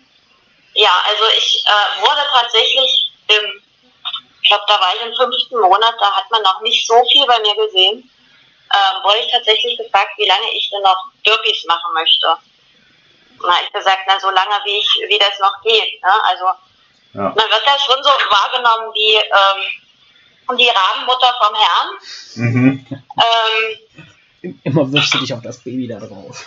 Ja, 0.75 0.91
also 1.09 1.25
ich 1.37 1.65
äh, 1.67 2.01
wurde 2.01 2.21
tatsächlich 2.33 3.10
glaube, 4.51 4.65
da 4.69 4.75
war 4.75 4.93
ich 4.95 5.03
im 5.07 5.15
fünften 5.15 5.59
Monat, 5.59 5.95
da 5.99 6.11
hat 6.13 6.31
man 6.31 6.43
noch 6.43 6.61
nicht 6.61 6.87
so 6.87 6.95
viel 7.11 7.25
bei 7.27 7.39
mir 7.41 7.55
gesehen, 7.55 8.11
ähm, 8.73 9.03
wurde 9.03 9.19
ich 9.25 9.31
tatsächlich 9.33 9.79
gefragt, 9.79 10.11
wie 10.19 10.29
lange 10.29 10.53
ich 10.53 10.69
denn 10.71 10.83
noch 10.83 11.07
Burpees 11.25 11.65
machen 11.67 11.93
möchte. 11.95 12.27
Habe 12.29 13.65
ich 13.65 13.73
gesagt, 13.73 14.01
na, 14.07 14.21
so 14.21 14.29
lange 14.31 14.61
wie 14.65 14.79
ich, 14.79 14.89
wie 15.09 15.19
das 15.19 15.39
noch 15.41 15.63
geht. 15.63 16.03
Ne? 16.03 16.13
Also 16.25 16.45
Ja. 17.15 17.23
man 17.35 17.37
wird 17.37 17.63
da 17.67 17.79
schon 17.79 18.03
so 18.03 18.11
wahrgenommen 18.11 18.93
wie 18.95 19.15
ähm, 19.17 20.59
die 20.59 20.69
Rabenmutter 20.69 21.35
vom 21.43 21.55
Herrn. 21.55 21.89
Mhm. 22.35 22.87
Ähm, 24.43 24.59
Immer 24.65 24.93
wirfst 24.93 25.15
du 25.15 25.19
dich 25.19 25.33
auf 25.35 25.43
das 25.43 25.63
Baby 25.63 25.87
da 25.89 25.99
drauf. 25.99 26.45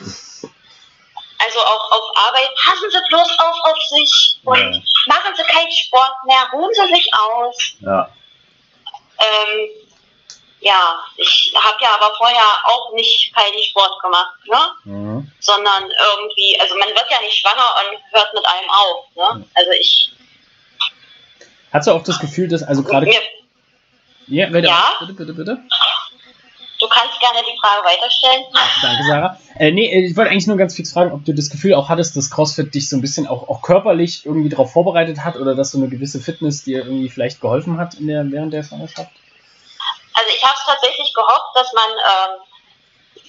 Also 1.45 1.59
auch 1.59 1.91
auf 1.91 2.17
Arbeit, 2.27 2.49
passen 2.55 2.89
Sie 2.89 2.97
bloß 3.09 3.39
auf 3.39 3.55
auf 3.63 3.77
sich 3.89 4.37
und 4.43 4.57
Ja. 4.57 4.81
machen 5.07 5.35
Sie 5.35 5.43
keinen 5.43 5.71
Sport 5.71 6.15
mehr, 6.25 6.47
ruhen 6.53 6.73
Sie 6.73 6.93
sich 6.93 7.09
aus. 7.13 7.73
Ja. 7.81 8.09
Ähm, 9.19 9.69
ja, 10.59 11.03
ich 11.17 11.53
habe 11.55 11.77
ja 11.81 11.93
aber 11.95 12.13
vorher 12.15 12.45
auch 12.65 12.93
nicht 12.93 13.33
keinen 13.35 13.61
Sport 13.63 14.01
gemacht, 14.01 14.35
ne? 14.45 14.71
Mhm. 14.85 15.31
sondern 15.39 15.83
irgendwie, 15.83 16.57
also 16.61 16.75
man 16.77 16.87
wird 16.89 17.05
ja 17.09 17.19
nicht 17.19 17.37
schwanger 17.37 17.75
und 17.91 17.99
hört 18.17 18.33
mit 18.33 18.45
allem 18.45 18.69
auf. 18.69 19.05
Ne? 19.15 19.45
Also 19.55 19.71
ich, 19.71 20.11
Hast 21.73 21.87
du 21.87 21.91
auch 21.91 22.03
das 22.03 22.19
Gefühl, 22.19 22.47
dass, 22.47 22.61
also 22.63 22.83
gerade. 22.83 23.11
Ja, 24.27 24.45
bitte, 24.47 24.67
Ja? 24.67 24.93
bitte, 24.99 25.13
bitte, 25.13 25.33
bitte. 25.33 25.57
Du 26.83 26.89
kannst 26.89 27.17
gerne 27.19 27.39
die 27.41 27.57
Frage 27.59 27.85
weiterstellen. 27.85 28.43
Danke, 28.81 29.03
Sarah. 29.07 29.39
Äh, 29.57 29.71
nee, 29.71 29.87
äh, 29.89 30.05
ich 30.05 30.17
wollte 30.17 30.31
eigentlich 30.31 30.47
nur 30.47 30.57
ganz 30.57 30.75
fix 30.75 30.91
fragen, 30.91 31.13
ob 31.13 31.23
du 31.23 31.33
das 31.33 31.49
Gefühl 31.49 31.75
auch 31.75 31.87
hattest, 31.87 32.17
dass 32.17 32.29
CrossFit 32.29 32.73
dich 32.73 32.89
so 32.89 32.97
ein 32.97 33.01
bisschen 33.01 33.25
auch, 33.25 33.47
auch 33.47 33.61
körperlich 33.61 34.25
irgendwie 34.25 34.49
darauf 34.49 34.73
vorbereitet 34.73 35.23
hat 35.23 35.37
oder 35.37 35.55
dass 35.55 35.71
so 35.71 35.77
eine 35.77 35.87
gewisse 35.87 36.19
Fitness 36.19 36.63
dir 36.63 36.79
irgendwie 36.79 37.09
vielleicht 37.09 37.39
geholfen 37.39 37.77
hat 37.77 37.93
in 37.95 38.07
der, 38.07 38.29
während 38.29 38.53
der 38.53 38.63
Schwangerschaft? 38.63 39.11
Also 40.13 40.29
ich 40.35 40.43
habe 40.43 40.55
es 40.55 40.65
tatsächlich 40.65 41.13
gehofft, 41.13 41.55
dass 41.55 41.71
man 41.73 41.89
ähm, 41.89 42.41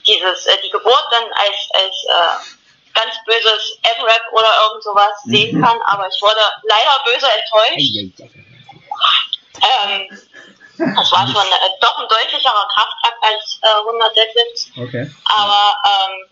dieses, 0.07 0.47
äh, 0.47 0.57
die 0.65 0.71
Geburt 0.71 1.05
dann 1.13 1.25
als, 1.33 1.69
als 1.75 1.95
äh, 2.11 3.01
ganz 3.01 3.15
böses 3.25 3.79
M-Rap 3.99 4.23
oder 4.33 4.51
irgend 4.69 4.83
sowas 4.83 5.15
Mhm. 5.27 5.31
sehen 5.31 5.63
kann, 5.63 5.79
aber 5.87 6.09
ich 6.09 6.21
wurde 6.21 6.43
leider 6.65 6.95
böse 7.07 7.27
enttäuscht. 7.31 8.25
Ähm, 9.87 10.09
das 10.79 11.13
war 11.13 11.27
schon 11.27 11.47
äh, 11.47 11.71
doch 11.81 11.99
ein 11.99 12.09
deutlicherer 12.09 12.67
Kraftakt 12.75 13.19
als 13.23 13.61
äh, 13.63 13.79
100 13.81 14.17
Deadlifts. 14.17 14.71
Okay. 14.77 15.11
Aber 15.25 15.75
ähm, 15.85 16.29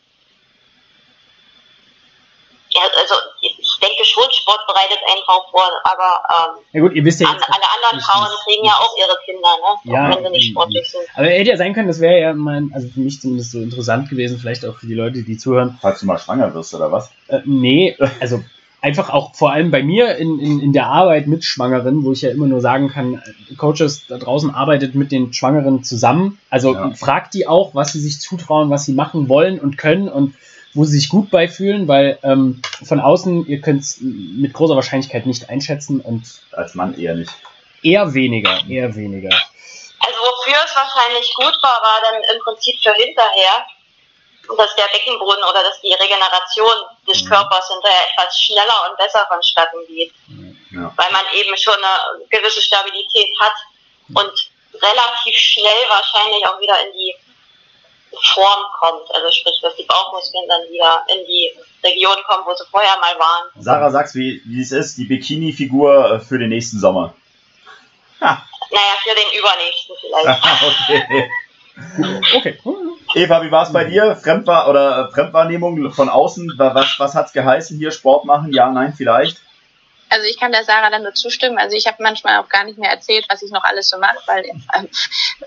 ja, 2.74 2.83
also 2.98 3.14
ich 3.40 3.78
denke 3.83 4.05
schon, 4.05 4.24
Sport 4.31 4.66
bereitet 4.66 4.98
einen 5.07 5.22
drauf 5.26 5.44
vor, 5.50 5.68
aber 5.85 6.57
ähm, 6.57 6.64
Ja 6.72 6.81
gut, 6.81 6.94
ihr 6.94 7.05
wisst 7.05 7.20
ja 7.20 7.28
an, 7.28 7.35
jetzt, 7.35 7.48
alle 7.48 7.64
anderen 7.76 8.00
Frauen 8.00 8.28
kriegen 8.44 8.64
ja 8.64 8.72
auch 8.72 8.96
ihre 8.96 9.16
Kinder, 9.24 9.48
ne? 9.61 9.92
Ja, 9.92 10.09
auch 10.09 10.16
wenn 10.16 10.24
sie 10.24 10.31
nicht 10.31 10.50
sportlich 10.50 10.90
sind. 10.90 11.02
aber 11.14 11.26
hätte 11.26 11.50
ja 11.50 11.57
sein 11.57 11.74
können, 11.74 11.88
das 11.88 12.00
wäre 12.00 12.18
ja 12.18 12.33
mein, 12.33 12.70
also 12.74 12.88
für 12.88 13.00
mich 13.00 13.20
zumindest 13.20 13.52
so 13.52 13.59
interessant 13.59 14.09
gewesen, 14.09 14.38
vielleicht 14.38 14.64
auch 14.64 14.76
für 14.76 14.87
die 14.87 14.94
Leute, 14.94 15.22
die 15.22 15.37
zuhören. 15.37 15.78
Falls 15.83 16.00
du 16.00 16.07
mal 16.07 16.18
schwanger 16.18 16.55
wirst, 16.55 16.74
oder 16.74 16.90
was? 16.90 17.11
Äh, 17.28 17.40
nee, 17.44 17.96
also 18.20 18.42
einfach 18.83 19.11
auch 19.11 19.35
vor 19.35 19.53
allem 19.53 19.71
bei 19.71 19.83
mir 19.83 20.16
in, 20.16 20.38
in, 20.40 20.61
in 20.61 20.73
der 20.73 20.87
Arbeit 20.87 21.29
mit 21.29 21.45
Schwangeren, 21.45 22.05
wo 22.05 22.12
ich 22.12 22.23
ja 22.23 22.31
immer 22.31 22.47
nur 22.47 22.61
sagen 22.61 22.88
kann, 22.88 23.23
äh, 23.51 23.55
Coaches 23.55 24.07
da 24.09 24.18
draußen 24.18 24.53
arbeitet 24.55 24.95
mit 24.95 25.12
den 25.12 25.33
Schwangeren 25.33 25.85
zusammen. 25.85 26.38
Also 26.51 26.75
Ja. 26.75 26.92
fragt 26.95 27.33
die 27.35 27.47
auch, 27.47 27.75
was 27.75 27.92
sie 27.92 28.01
sich 28.01 28.21
zutrauen, 28.21 28.71
was 28.71 28.85
sie 28.85 28.92
machen 28.92 29.29
wollen 29.29 29.59
und 29.61 29.79
können 29.79 30.09
und 30.09 30.35
wo 30.75 30.85
sie 30.85 30.99
sich 30.99 31.09
gut 31.11 31.31
beifühlen, 31.31 31.87
weil 31.87 32.18
ähm, 32.23 32.61
von 32.83 32.99
außen, 32.99 33.47
ihr 33.47 33.61
könnt 33.61 33.83
es 33.83 33.99
mit 34.01 34.53
großer 34.53 34.75
Wahrscheinlichkeit 34.75 35.27
nicht 35.27 35.49
einschätzen 35.49 36.01
und 36.01 36.23
Als 36.51 36.75
Mann 36.75 36.99
eher 36.99 37.14
nicht. 37.14 37.31
eher 37.83 38.12
weniger, 38.14 38.59
eher 38.68 38.95
weniger. 38.97 39.29
Also 40.05 40.18
wofür 40.18 40.59
es 40.64 40.75
wahrscheinlich 40.75 41.33
gut 41.37 41.57
war, 41.62 41.79
war 41.83 42.01
dann 42.03 42.21
im 42.35 42.40
Prinzip 42.42 42.75
für 42.83 42.92
hinterher, 42.95 43.66
dass 44.56 44.74
der 44.76 44.88
Beckenboden 44.92 45.42
oder 45.44 45.62
dass 45.62 45.80
die 45.80 45.92
Regeneration 45.92 46.74
des 47.08 47.22
Mhm. 47.22 47.28
Körpers 47.28 47.68
hinterher 47.72 48.02
etwas 48.12 48.38
schneller 48.40 48.90
und 48.90 48.96
besser 48.98 49.24
vonstatten 49.28 49.78
geht. 49.86 50.12
Ja. 50.70 50.92
Weil 50.96 51.12
man 51.12 51.24
eben 51.34 51.56
schon 51.56 51.74
eine 51.74 52.24
gewisse 52.30 52.60
Stabilität 52.62 53.28
hat 53.40 53.52
und 54.14 54.32
relativ 54.74 55.36
schnell 55.36 55.88
wahrscheinlich 55.88 56.46
auch 56.46 56.58
wieder 56.60 56.78
in 56.86 56.92
die 56.92 57.14
Form 58.34 58.64
kommt. 58.78 59.14
Also 59.14 59.30
sprich, 59.30 59.58
dass 59.62 59.74
die 59.76 59.84
Bauchmuskeln 59.84 60.48
dann 60.48 60.62
wieder 60.70 61.04
in 61.08 61.26
die 61.26 61.50
Region 61.84 62.16
kommen, 62.26 62.44
wo 62.46 62.54
sie 62.54 62.64
vorher 62.70 62.96
mal 62.98 63.18
waren. 63.18 63.50
Sarah, 63.58 63.90
sag's, 63.90 64.14
wie, 64.14 64.42
wie 64.44 64.60
es 64.62 64.72
ist, 64.72 64.96
die 64.98 65.04
Bikini-Figur 65.04 66.12
äh, 66.12 66.20
für 66.20 66.38
den 66.38 66.50
nächsten 66.50 66.78
Sommer. 66.80 67.14
Naja, 68.74 68.94
für 69.02 69.14
den 69.14 69.38
übernächsten 69.38 69.94
vielleicht. 70.00 70.42
okay. 70.88 71.30
Okay. 72.36 72.58
Eva, 73.14 73.42
wie 73.42 73.51
war's 73.51 73.72
bei 73.72 73.85
dir? 73.85 74.16
Fremdwahr 74.16 74.68
oder 74.68 75.09
äh, 75.09 75.12
Fremdwahrnehmung 75.14 75.92
von 75.92 76.09
außen? 76.09 76.55
Wa- 76.57 76.75
Was, 76.75 76.94
was 76.98 77.14
hat's 77.14 77.33
geheißen 77.33 77.79
hier? 77.79 77.90
Sport 77.90 78.25
machen? 78.25 78.53
Ja, 78.53 78.70
nein, 78.70 78.94
vielleicht? 78.96 79.38
Also 80.09 80.27
ich 80.27 80.38
kann 80.38 80.53
der 80.53 80.64
Sarah 80.64 80.90
dann 80.90 81.03
nur 81.05 81.14
zustimmen. 81.14 81.57
Also 81.59 81.75
ich 81.75 81.87
habe 81.87 82.03
manchmal 82.03 82.38
auch 82.38 82.48
gar 82.51 82.64
nicht 82.64 82.77
mehr 82.79 82.90
erzählt, 82.90 83.25
was 83.31 83.42
ich 83.42 83.51
noch 83.51 83.64
alles 83.64 83.88
so 83.88 83.98
mache, 83.98 84.18
weil 84.27 84.44
ähm, 84.44 84.88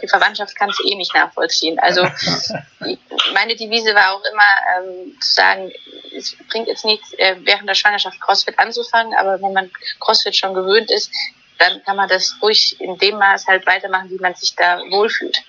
die 0.02 0.08
Verwandtschaft 0.08 0.56
kann 0.56 0.70
es 0.72 0.80
eh 0.84 0.96
nicht 0.96 1.14
nachvollziehen. 1.14 1.78
Also 1.80 2.02
meine 3.34 3.56
Devise 3.56 3.94
war 3.94 4.14
auch 4.16 4.24
immer 4.32 4.90
ähm, 4.90 5.16
zu 5.22 5.34
sagen, 5.36 5.72
es 6.18 6.36
bringt 6.50 6.68
jetzt 6.68 6.84
nichts, 6.84 7.14
äh, 7.14 7.36
während 7.44 7.70
der 7.70 7.76
Schwangerschaft 7.76 8.20
CrossFit 8.22 8.58
anzufangen, 8.58 9.14
aber 9.16 9.40
wenn 9.42 9.54
man 9.54 9.70
CrossFit 10.00 10.36
schon 10.36 10.56
gewöhnt 10.56 10.90
ist, 10.90 11.12
dann 11.60 11.84
kann 11.84 11.96
man 11.96 12.10
das 12.10 12.36
ruhig 12.42 12.76
in 12.82 12.98
dem 12.98 13.18
Maß 13.20 13.46
halt 13.48 13.68
weitermachen, 13.68 14.10
wie 14.10 14.18
man 14.18 14.34
sich 14.36 14.56
da 14.56 14.80
wohlfühlt. 14.90 15.44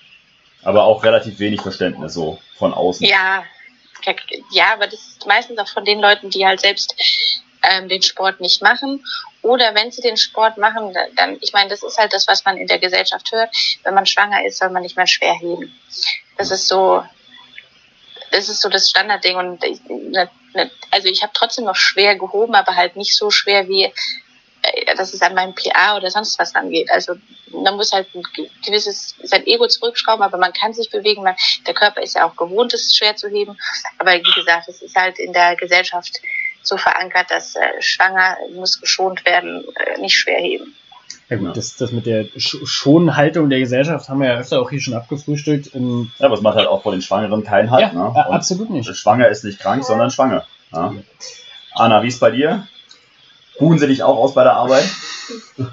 Aber 0.63 0.83
auch 0.83 1.03
relativ 1.03 1.39
wenig 1.39 1.61
Verständnis 1.61 2.13
so 2.13 2.39
von 2.57 2.73
außen. 2.73 3.05
Ja, 3.05 3.43
ja, 4.51 4.73
aber 4.73 4.87
das 4.87 4.99
ist 4.99 5.25
meistens 5.25 5.57
auch 5.59 5.67
von 5.67 5.83
den 5.85 5.99
Leuten, 5.99 6.29
die 6.29 6.45
halt 6.45 6.61
selbst 6.61 6.95
ähm, 7.63 7.89
den 7.89 8.01
Sport 8.01 8.39
nicht 8.39 8.61
machen. 8.61 9.03
Oder 9.41 9.75
wenn 9.75 9.91
sie 9.91 10.01
den 10.01 10.17
Sport 10.17 10.57
machen, 10.57 10.93
da- 10.93 11.07
dann, 11.15 11.37
ich 11.41 11.51
meine, 11.53 11.69
das 11.69 11.83
ist 11.83 11.97
halt 11.97 12.13
das, 12.13 12.27
was 12.27 12.45
man 12.45 12.57
in 12.57 12.67
der 12.67 12.79
Gesellschaft 12.79 13.31
hört. 13.31 13.49
Wenn 13.83 13.93
man 13.93 14.05
schwanger 14.05 14.45
ist, 14.45 14.57
soll 14.59 14.69
man 14.69 14.83
nicht 14.83 14.95
mehr 14.97 15.07
schwer 15.07 15.33
heben. 15.33 15.73
Das 16.37 16.51
ist 16.51 16.67
so, 16.67 17.03
das 18.31 18.49
ist 18.49 18.61
so 18.61 18.69
das 18.69 18.89
Standardding. 18.89 19.35
Und 19.35 19.63
ich, 19.63 19.79
ne, 19.89 20.29
ne, 20.53 20.71
also 20.91 21.07
ich 21.07 21.21
habe 21.23 21.33
trotzdem 21.33 21.65
noch 21.65 21.75
schwer 21.75 22.15
gehoben, 22.15 22.55
aber 22.55 22.75
halt 22.75 22.95
nicht 22.95 23.15
so 23.15 23.31
schwer 23.31 23.67
wie 23.67 23.91
dass 24.95 25.13
es 25.13 25.21
an 25.21 25.33
meinem 25.35 25.53
PA 25.55 25.97
oder 25.97 26.09
sonst 26.11 26.37
was 26.39 26.53
angeht. 26.55 26.89
Also 26.91 27.13
man 27.51 27.75
muss 27.75 27.91
halt 27.91 28.07
ein 28.15 28.23
ge- 28.35 28.49
gewisses 28.65 29.15
sein 29.23 29.45
Ego 29.47 29.67
zurückschrauben, 29.67 30.23
aber 30.23 30.37
man 30.37 30.53
kann 30.53 30.73
sich 30.73 30.89
bewegen. 30.89 31.23
Man, 31.23 31.35
der 31.65 31.73
Körper 31.73 32.01
ist 32.01 32.15
ja 32.15 32.25
auch 32.27 32.35
gewohnt, 32.35 32.73
es 32.73 32.95
schwer 32.95 33.15
zu 33.15 33.27
heben. 33.29 33.57
Aber 33.97 34.13
wie 34.13 34.33
gesagt, 34.35 34.67
es 34.67 34.81
ist 34.81 34.95
halt 34.95 35.19
in 35.19 35.33
der 35.33 35.55
Gesellschaft 35.55 36.19
so 36.63 36.77
verankert, 36.77 37.31
dass 37.31 37.55
äh, 37.55 37.59
schwanger 37.79 38.37
muss 38.53 38.79
geschont 38.81 39.25
werden, 39.25 39.63
äh, 39.75 39.99
nicht 40.01 40.15
schwer 40.15 40.39
heben. 40.39 40.75
Ja 41.29 41.35
gut, 41.37 41.57
das, 41.57 41.75
das 41.75 41.91
mit 41.91 42.05
der 42.05 42.25
Sch 42.37 42.57
Schonhaltung 42.65 43.49
der 43.49 43.59
Gesellschaft 43.59 44.07
haben 44.07 44.21
wir 44.21 44.29
ja 44.29 44.37
öfter 44.39 44.61
auch 44.61 44.69
hier 44.69 44.79
schon 44.81 44.93
abgefrühstückt. 44.93 45.75
Ähm, 45.75 46.11
Ja, 46.19 46.25
aber 46.27 46.35
es 46.35 46.41
macht 46.41 46.55
halt 46.55 46.67
auch 46.67 46.83
vor 46.83 46.93
den 46.93 47.01
Schwangeren 47.01 47.43
keinen 47.43 47.69
Halt. 47.71 47.81
ja, 47.81 47.93
ne? 47.93 48.15
absolut 48.29 48.69
nicht. 48.69 48.93
Schwanger 48.95 49.27
ist 49.27 49.43
nicht 49.43 49.59
krank, 49.59 49.83
sondern 49.83 50.09
schwanger. 50.11 50.45
Ja. 50.71 50.93
Anna, 51.73 52.01
wie 52.03 52.07
ist 52.07 52.19
bei 52.19 52.31
dir? 52.31 52.67
Buhen 53.59 53.79
sie 53.79 53.87
dich 53.87 54.03
auch 54.03 54.17
aus 54.17 54.33
bei 54.33 54.43
der 54.43 54.53
Arbeit? 54.53 54.85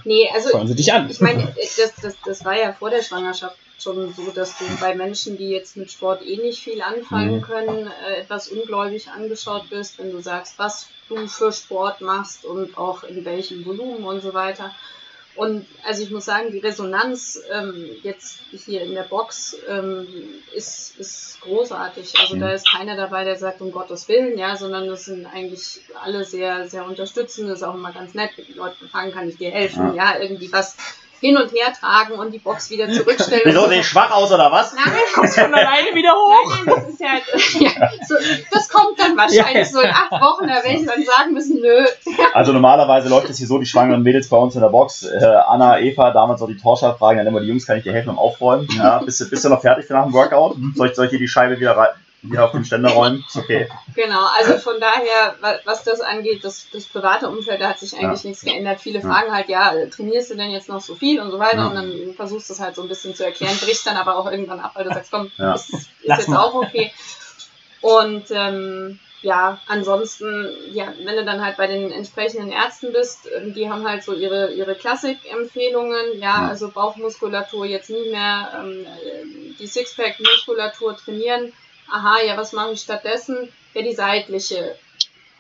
Nee, 0.05 0.29
also 0.35 0.49
Freuen 0.51 0.69
Sie 0.69 0.75
dich 0.75 0.93
an. 0.93 1.09
ich 1.09 1.21
meine, 1.21 1.55
das, 1.57 1.93
das, 2.01 2.15
das 2.25 2.45
war 2.45 2.57
ja 2.59 2.73
vor 2.73 2.91
der 2.91 3.03
Schwangerschaft 3.03 3.57
schon 3.79 4.13
so, 4.15 4.31
dass 4.31 4.57
du 4.59 4.65
bei 4.81 4.95
Menschen, 4.95 5.37
die 5.37 5.51
jetzt 5.51 5.77
mit 5.77 5.91
Sport 5.91 6.25
eh 6.27 6.37
nicht 6.37 6.63
viel 6.63 6.81
anfangen 6.83 7.37
Mhm. 7.37 7.43
können, 7.43 7.87
äh, 8.09 8.21
etwas 8.21 8.49
ungläubig 8.49 9.09
angeschaut 9.09 9.69
bist, 9.71 9.99
wenn 9.99 10.11
du 10.13 10.21
sagst, 10.21 10.59
was 10.59 10.89
du 11.09 11.27
für 11.27 11.53
Sport 11.53 12.01
machst 12.01 12.45
und 12.45 12.77
auch 12.79 13.05
in 13.05 13.25
welchem 13.25 13.65
Volumen 13.67 14.05
und 14.05 14.23
so 14.23 14.33
weiter. 14.33 14.75
Und 15.37 15.67
also 15.85 16.03
ich 16.03 16.11
muss 16.11 16.25
sagen, 16.25 16.53
die 16.53 16.61
Resonanz 16.61 17.41
ähm, 17.53 17.91
jetzt 18.03 18.39
hier 18.53 18.83
in 18.83 18.95
der 18.95 19.03
Box 19.03 19.57
ähm, 19.69 20.07
ist, 20.55 20.97
ist 20.99 21.41
großartig. 21.41 22.15
Also 22.21 22.37
Mhm. 22.37 22.41
da 22.41 22.53
ist 22.53 22.71
keiner 22.71 22.97
dabei, 22.97 23.25
der 23.25 23.37
sagt, 23.37 23.61
um 23.61 23.73
Gottes 23.73 24.09
Willen, 24.09 24.39
ja, 24.39 24.57
sondern 24.57 24.87
das 24.87 25.07
sind 25.07 25.27
eigentlich 25.27 25.81
alle 26.01 26.25
sehr, 26.25 26.69
sehr 26.69 26.87
unterstützend. 26.87 27.49
Das 27.49 27.59
ist 27.59 27.65
auch 27.65 27.75
immer 27.75 27.93
ganz 27.93 28.15
nett, 28.15 28.37
mit 28.39 28.49
den 28.49 28.57
Leuten 28.57 28.89
fragen, 28.89 29.11
kann 29.13 29.29
ich 29.29 29.37
dir 29.37 29.51
helfen, 29.51 29.95
ja, 29.95 30.19
irgendwie 30.19 30.53
was 30.53 30.77
hin 31.21 31.37
und 31.37 31.53
her 31.53 31.73
tragen 31.79 32.15
und 32.15 32.33
die 32.33 32.39
Box 32.39 32.71
wieder 32.71 32.91
zurückstellen. 32.91 33.43
Wieso 33.45 33.67
sehe 33.69 33.81
ich 33.81 33.89
schwach 33.89 34.11
aus 34.11 34.33
oder 34.33 34.51
was? 34.53 34.75
Nein, 34.75 34.93
Kommst 35.15 35.39
von 35.39 35.55
alleine 35.55 35.95
wieder 35.95 36.11
hoch? 36.11 36.65
Nein, 36.65 36.75
das 36.75 36.89
ist 36.89 37.01
ja, 37.01 37.61
ja 37.61 37.91
so, 38.07 38.15
das 38.51 38.69
kommt 38.69 38.99
dann 38.99 39.17
wahrscheinlich 39.17 39.55
Ja, 39.55 39.65
so 39.65 39.81
in 39.81 39.91
acht 39.91 40.13
Wochen, 40.13 40.47
da 40.47 40.55
werde 40.55 40.79
ich 40.79 40.87
dann 40.87 41.03
sagen 41.05 41.33
müssen, 41.33 41.61
nö. 41.61 41.85
Also 42.33 42.53
normalerweise 42.53 43.09
läuft 43.09 43.31
es 43.31 43.39
hier 43.39 43.47
so, 43.47 43.59
die 43.59 43.67
schwangeren 43.67 44.03
Mädels 44.03 44.29
bei 44.29 44.37
uns 44.37 44.55
in 44.55 44.61
der 44.61 44.69
Box, 44.69 45.05
äh, 45.05 45.25
Anna, 45.25 45.81
Eva, 45.81 46.11
damals 46.11 46.43
auch 46.43 46.49
die 46.49 46.57
Torscha 46.57 46.95
fragen 46.95 47.19
dann 47.19 47.27
immer 47.27 47.41
die 47.41 47.47
Jungs, 47.47 47.67
kann 47.67 47.79
ich 47.79 47.85
dir 47.85 47.93
helfen 47.93 48.09
beim 48.09 48.19
Aufräumen? 48.19 48.69
Ja, 48.77 48.99
bist 48.99 49.21
du, 49.21 49.29
bist 49.29 49.45
du 49.45 49.49
noch 49.49 49.61
fertig 49.61 49.87
für 49.87 49.95
nach 49.95 50.05
dem 50.05 50.13
Workout? 50.13 50.57
Soll 50.75 50.89
ich, 50.89 50.95
soll 50.95 51.07
ich 51.07 51.11
hier 51.11 51.19
die 51.19 51.29
Scheibe 51.29 51.59
wieder, 51.59 51.77
rein, 51.77 51.89
wieder 52.31 52.45
auf 52.45 52.53
den 52.53 52.65
Ständer 52.65 52.91
räumen? 52.91 53.25
Ist 53.29 53.37
okay. 53.37 53.69
Genau, 53.95 54.27
also 54.37 54.59
von 54.59 54.81
daher, 54.81 55.37
wa- 55.41 55.59
was 55.65 55.85
das 55.85 56.01
angeht, 56.01 56.45
das, 56.45 56.67
das 56.73 56.85
private 56.87 57.29
Umfeld, 57.29 57.61
da 57.61 57.69
hat 57.69 57.79
sich 57.79 57.97
eigentlich 57.97 58.25
nichts 58.25 58.43
geändert. 58.43 58.81
Viele 58.81 59.01
Ja. 59.01 59.07
fragen 59.09 59.33
halt, 59.33 59.49
ja, 59.49 59.73
trainierst 59.95 60.31
du 60.31 60.35
denn 60.37 60.51
jetzt 60.51 60.69
noch 60.69 60.81
so 60.81 60.95
viel 60.95 61.21
und 61.21 61.31
so 61.31 61.39
weiter 61.39 61.59
Ja. 61.59 61.67
und 61.69 61.75
dann 61.75 62.15
versuchst 62.17 62.49
du 62.49 62.55
es 62.55 62.61
halt 62.61 62.75
so 62.77 62.83
ein 62.83 62.89
bisschen 62.89 63.15
zu 63.15 63.25
erklären, 63.25 63.57
brichst 63.63 63.87
dann 63.87 63.97
aber 63.97 64.17
auch 64.17 64.31
irgendwann 64.31 64.61
ab, 64.61 64.73
weil 64.75 64.85
du 64.85 64.91
sagst, 64.95 65.11
komm, 65.13 65.31
Ja. 65.39 65.55
ist, 65.55 65.71
ist 65.73 65.89
Lass 66.05 66.19
jetzt 66.21 66.29
mal. 66.29 66.39
auch 66.39 66.55
okay. 66.55 66.93
Und 67.81 68.25
ähm, 68.31 68.99
ja, 69.21 69.59
ansonsten, 69.69 70.51
ja, 70.73 70.93
wenn 71.03 71.17
du 71.17 71.25
dann 71.25 71.43
halt 71.45 71.57
bei 71.57 71.67
den 71.67 71.91
entsprechenden 71.93 72.51
Ärzten 72.53 72.93
bist, 72.93 73.27
ähm, 73.35 73.55
die 73.55 73.71
haben 73.71 73.87
halt 73.89 74.03
so 74.05 74.13
ihre, 74.15 74.53
ihre 74.53 74.75
Klassik-Empfehlungen, 74.75 76.19
ja, 76.19 76.43
Ja. 76.45 76.49
also 76.49 76.69
Bauchmuskulatur 76.71 77.65
jetzt 77.67 77.91
nie 77.91 78.11
mehr 78.11 78.53
ähm, 78.59 78.85
äh, 78.87 79.55
die 79.59 79.67
Sixpack-Muskulatur 79.67 80.97
trainieren. 80.97 81.53
Aha, 81.91 82.17
ja, 82.27 82.37
was 82.37 82.53
mache 82.53 82.73
ich 82.73 82.81
stattdessen? 82.81 83.49
Ja, 83.75 83.83
die 83.83 83.93
seitliche. 83.95 84.77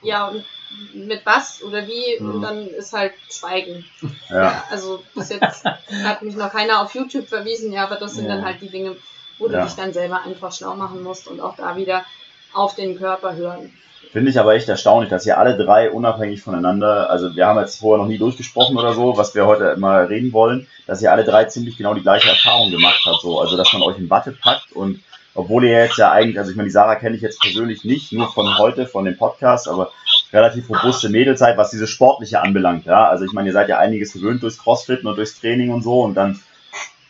Ja, 0.02 0.28
und 0.28 0.44
mit 0.92 1.24
was 1.24 1.62
oder 1.62 1.86
wie? 1.86 2.18
Und 2.18 2.38
Mhm. 2.38 2.42
dann 2.42 2.66
ist 2.68 2.92
halt 2.92 3.12
Schweigen. 3.30 3.84
Ja. 4.28 4.64
Also 4.70 5.02
bis 5.14 5.30
jetzt 5.30 5.64
hat 6.04 6.22
mich 6.22 6.36
noch 6.36 6.50
keiner 6.50 6.82
auf 6.82 6.94
YouTube 6.94 7.28
verwiesen, 7.28 7.72
ja, 7.72 7.84
aber 7.84 7.96
das 7.96 8.14
sind 8.14 8.26
Ja. 8.28 8.34
dann 8.36 8.44
halt 8.44 8.60
die 8.60 8.68
Dinge, 8.68 8.96
wo 9.38 9.48
du 9.48 9.54
Ja. 9.54 9.64
dich 9.64 9.74
dann 9.74 9.92
selber 9.92 10.22
einfach 10.24 10.52
schlau 10.52 10.74
machen 10.74 11.02
musst 11.02 11.28
und 11.28 11.40
auch 11.40 11.56
da 11.56 11.76
wieder 11.76 12.04
auf 12.52 12.74
den 12.74 12.98
Körper 12.98 13.34
hören. 13.34 13.72
Finde 14.12 14.30
ich 14.30 14.38
aber 14.38 14.54
echt 14.54 14.68
erstaunlich, 14.68 15.10
dass 15.10 15.26
ihr 15.26 15.38
alle 15.38 15.56
drei 15.56 15.90
unabhängig 15.90 16.40
voneinander, 16.42 17.10
also 17.10 17.34
wir 17.34 17.46
haben 17.46 17.58
jetzt 17.58 17.80
vorher 17.80 18.02
noch 18.02 18.08
nie 18.08 18.18
durchgesprochen 18.18 18.76
oder 18.76 18.92
so, 18.94 19.16
was 19.16 19.34
wir 19.34 19.46
heute 19.46 19.76
mal 19.76 20.04
reden 20.04 20.32
wollen, 20.32 20.68
dass 20.86 21.02
ihr 21.02 21.10
alle 21.10 21.24
drei 21.24 21.46
ziemlich 21.46 21.76
genau 21.76 21.94
die 21.94 22.02
gleiche 22.02 22.28
Erfahrung 22.28 22.70
gemacht 22.70 23.00
habt, 23.06 23.22
so, 23.22 23.40
also 23.40 23.56
dass 23.56 23.72
man 23.72 23.82
euch 23.82 23.98
in 23.98 24.08
Watte 24.10 24.30
packt 24.32 24.70
und 24.72 25.02
obwohl 25.34 25.64
ihr 25.64 25.84
jetzt 25.84 25.98
ja 25.98 26.12
eigentlich, 26.12 26.38
also 26.38 26.50
ich 26.50 26.56
meine, 26.56 26.68
die 26.68 26.72
Sarah 26.72 26.96
kenne 26.96 27.16
ich 27.16 27.22
jetzt 27.22 27.40
persönlich 27.40 27.84
nicht, 27.84 28.12
nur 28.12 28.32
von 28.32 28.58
heute, 28.58 28.86
von 28.86 29.04
dem 29.04 29.16
Podcast, 29.16 29.68
aber 29.68 29.90
relativ 30.32 30.68
robuste 30.68 31.08
Mädel 31.08 31.38
was 31.38 31.70
diese 31.70 31.86
sportliche 31.86 32.40
anbelangt, 32.40 32.86
ja, 32.86 33.08
also 33.08 33.24
ich 33.24 33.32
meine, 33.32 33.48
ihr 33.48 33.52
seid 33.52 33.68
ja 33.68 33.78
einiges 33.78 34.12
gewöhnt 34.12 34.42
durchs 34.42 34.58
Crossfit 34.58 35.04
und 35.04 35.16
durchs 35.16 35.40
Training 35.40 35.70
und 35.70 35.82
so 35.82 36.02
und 36.02 36.14
dann 36.14 36.40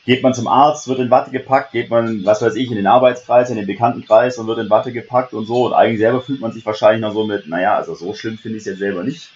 geht 0.05 0.23
man 0.23 0.35
zum 0.35 0.47
Arzt, 0.47 0.87
wird 0.89 0.99
in 0.99 1.11
Watte 1.11 1.31
gepackt, 1.31 1.73
geht 1.73 1.91
man, 1.91 2.25
was 2.25 2.43
weiß 2.43 2.55
ich, 2.57 2.71
in 2.71 2.77
den 2.77 2.87
Arbeitskreis, 2.87 3.51
in 3.51 3.57
den 3.57 3.67
Bekanntenkreis 3.67 4.39
und 4.39 4.47
wird 4.47 4.59
in 4.59 4.71
Watte 4.71 4.93
gepackt 4.93 5.33
und 5.33 5.47
so. 5.47 5.67
Und 5.67 5.73
eigentlich 5.73 6.01
selber 6.01 6.21
fühlt 6.21 6.41
man 6.41 6.53
sich 6.53 6.65
wahrscheinlich 6.67 7.01
noch 7.01 7.15
so 7.15 7.25
mit, 7.25 7.49
naja, 7.49 7.75
also 7.77 7.95
so 7.95 8.13
schlimm 8.15 8.39
finde 8.39 8.59
ich 8.59 8.63
es 8.63 8.67
jetzt 8.67 8.79
selber 8.79 9.03
nicht. 9.03 9.31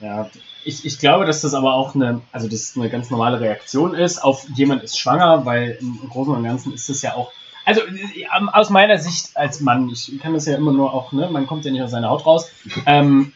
Ja, 0.00 0.30
ich, 0.64 0.84
ich 0.84 0.98
glaube, 0.98 1.24
dass 1.26 1.42
das 1.42 1.54
aber 1.54 1.74
auch 1.74 1.94
eine, 1.94 2.20
also 2.32 2.48
das 2.48 2.76
eine 2.76 2.90
ganz 2.90 3.10
normale 3.10 3.40
Reaktion 3.40 3.94
ist 3.94 4.18
auf 4.22 4.46
jemand 4.54 4.82
ist 4.82 4.98
schwanger, 4.98 5.46
weil 5.46 5.78
im 5.80 5.98
Großen 6.10 6.34
und 6.34 6.44
Ganzen 6.44 6.74
ist 6.74 6.90
es 6.90 7.02
ja 7.02 7.14
auch, 7.14 7.32
also 7.66 7.82
äh, 7.82 8.24
aus 8.52 8.70
meiner 8.70 8.96
Sicht 8.98 9.36
als 9.36 9.60
Mann, 9.60 9.90
ich 9.90 10.18
kann 10.22 10.32
das 10.32 10.46
ja 10.46 10.56
immer 10.56 10.72
nur 10.72 10.94
auch, 10.94 11.12
ne, 11.12 11.28
man 11.30 11.46
kommt 11.46 11.64
ja 11.66 11.70
nicht 11.72 11.82
aus 11.82 11.90
seiner 11.90 12.08
Haut 12.08 12.24
raus, 12.24 12.50
ähm, 12.86 13.32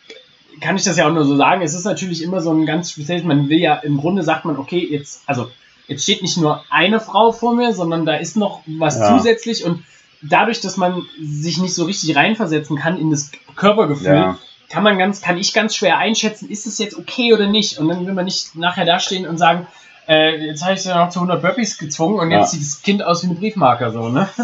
kann 0.61 0.76
ich 0.76 0.85
das 0.85 0.97
ja 0.97 1.07
auch 1.07 1.12
nur 1.12 1.24
so 1.24 1.37
sagen. 1.37 1.62
Es 1.62 1.74
ist 1.74 1.85
natürlich 1.85 2.22
immer 2.22 2.41
so 2.41 2.51
ein 2.53 2.66
ganz 2.66 2.91
spezielles, 2.93 3.24
man 3.24 3.49
will 3.49 3.59
ja, 3.59 3.74
im 3.76 3.99
Grunde 3.99 4.22
sagt 4.22 4.45
man, 4.45 4.57
okay, 4.57 4.87
jetzt, 4.91 5.22
also 5.26 5.51
jetzt 5.89 6.03
steht 6.03 6.22
nicht 6.22 6.37
nur 6.37 6.64
eine 6.70 7.01
Frau 7.01 7.33
vor 7.33 7.55
mir, 7.55 7.72
sondern 7.74 8.07
da 8.07 8.14
ist 8.16 8.37
noch 8.37 8.61
was 8.66 8.99
Ja. 8.99 9.09
zusätzlich 9.16 9.64
und 9.64 9.85
dadurch, 10.22 10.61
dass 10.61 10.76
man 10.76 11.03
sich 11.22 11.59
nicht 11.59 11.74
so 11.74 11.85
richtig 11.85 12.14
reinversetzen 12.16 12.76
kann 12.76 12.99
in 12.99 13.11
das 13.11 13.31
Körpergefühl, 13.57 14.07
Ja. 14.14 14.39
kann 14.68 14.83
man 14.83 14.99
ganz, 14.99 15.22
kann 15.22 15.39
ich 15.39 15.53
ganz 15.55 15.74
schwer 15.74 15.99
einschätzen, 15.99 16.51
ist 16.51 16.66
es 16.66 16.78
jetzt 16.78 16.97
okay 16.97 17.33
oder 17.33 17.47
nicht? 17.47 17.78
Und 17.78 17.89
dann 17.89 18.07
will 18.07 18.12
man 18.14 18.26
nicht 18.26 18.55
nachher 18.55 18.85
dastehen 18.85 19.26
und 19.26 19.39
sagen, 19.39 19.66
äh, 20.11 20.36
jetzt 20.46 20.64
habe 20.64 20.74
ich 20.74 20.82
sie 20.82 20.88
noch 20.92 21.08
zu 21.11 21.20
100 21.20 21.40
Burpees 21.40 21.78
gezwungen 21.78 22.18
und 22.18 22.30
Ja. 22.30 22.40
jetzt 22.40 22.50
sieht 22.50 22.62
das 22.62 22.82
Kind 22.82 23.02
aus 23.04 23.22
wie 23.22 23.28
eine 23.28 23.36
Briefmarke, 23.36 23.90
so, 23.92 24.08
ne? 24.08 24.28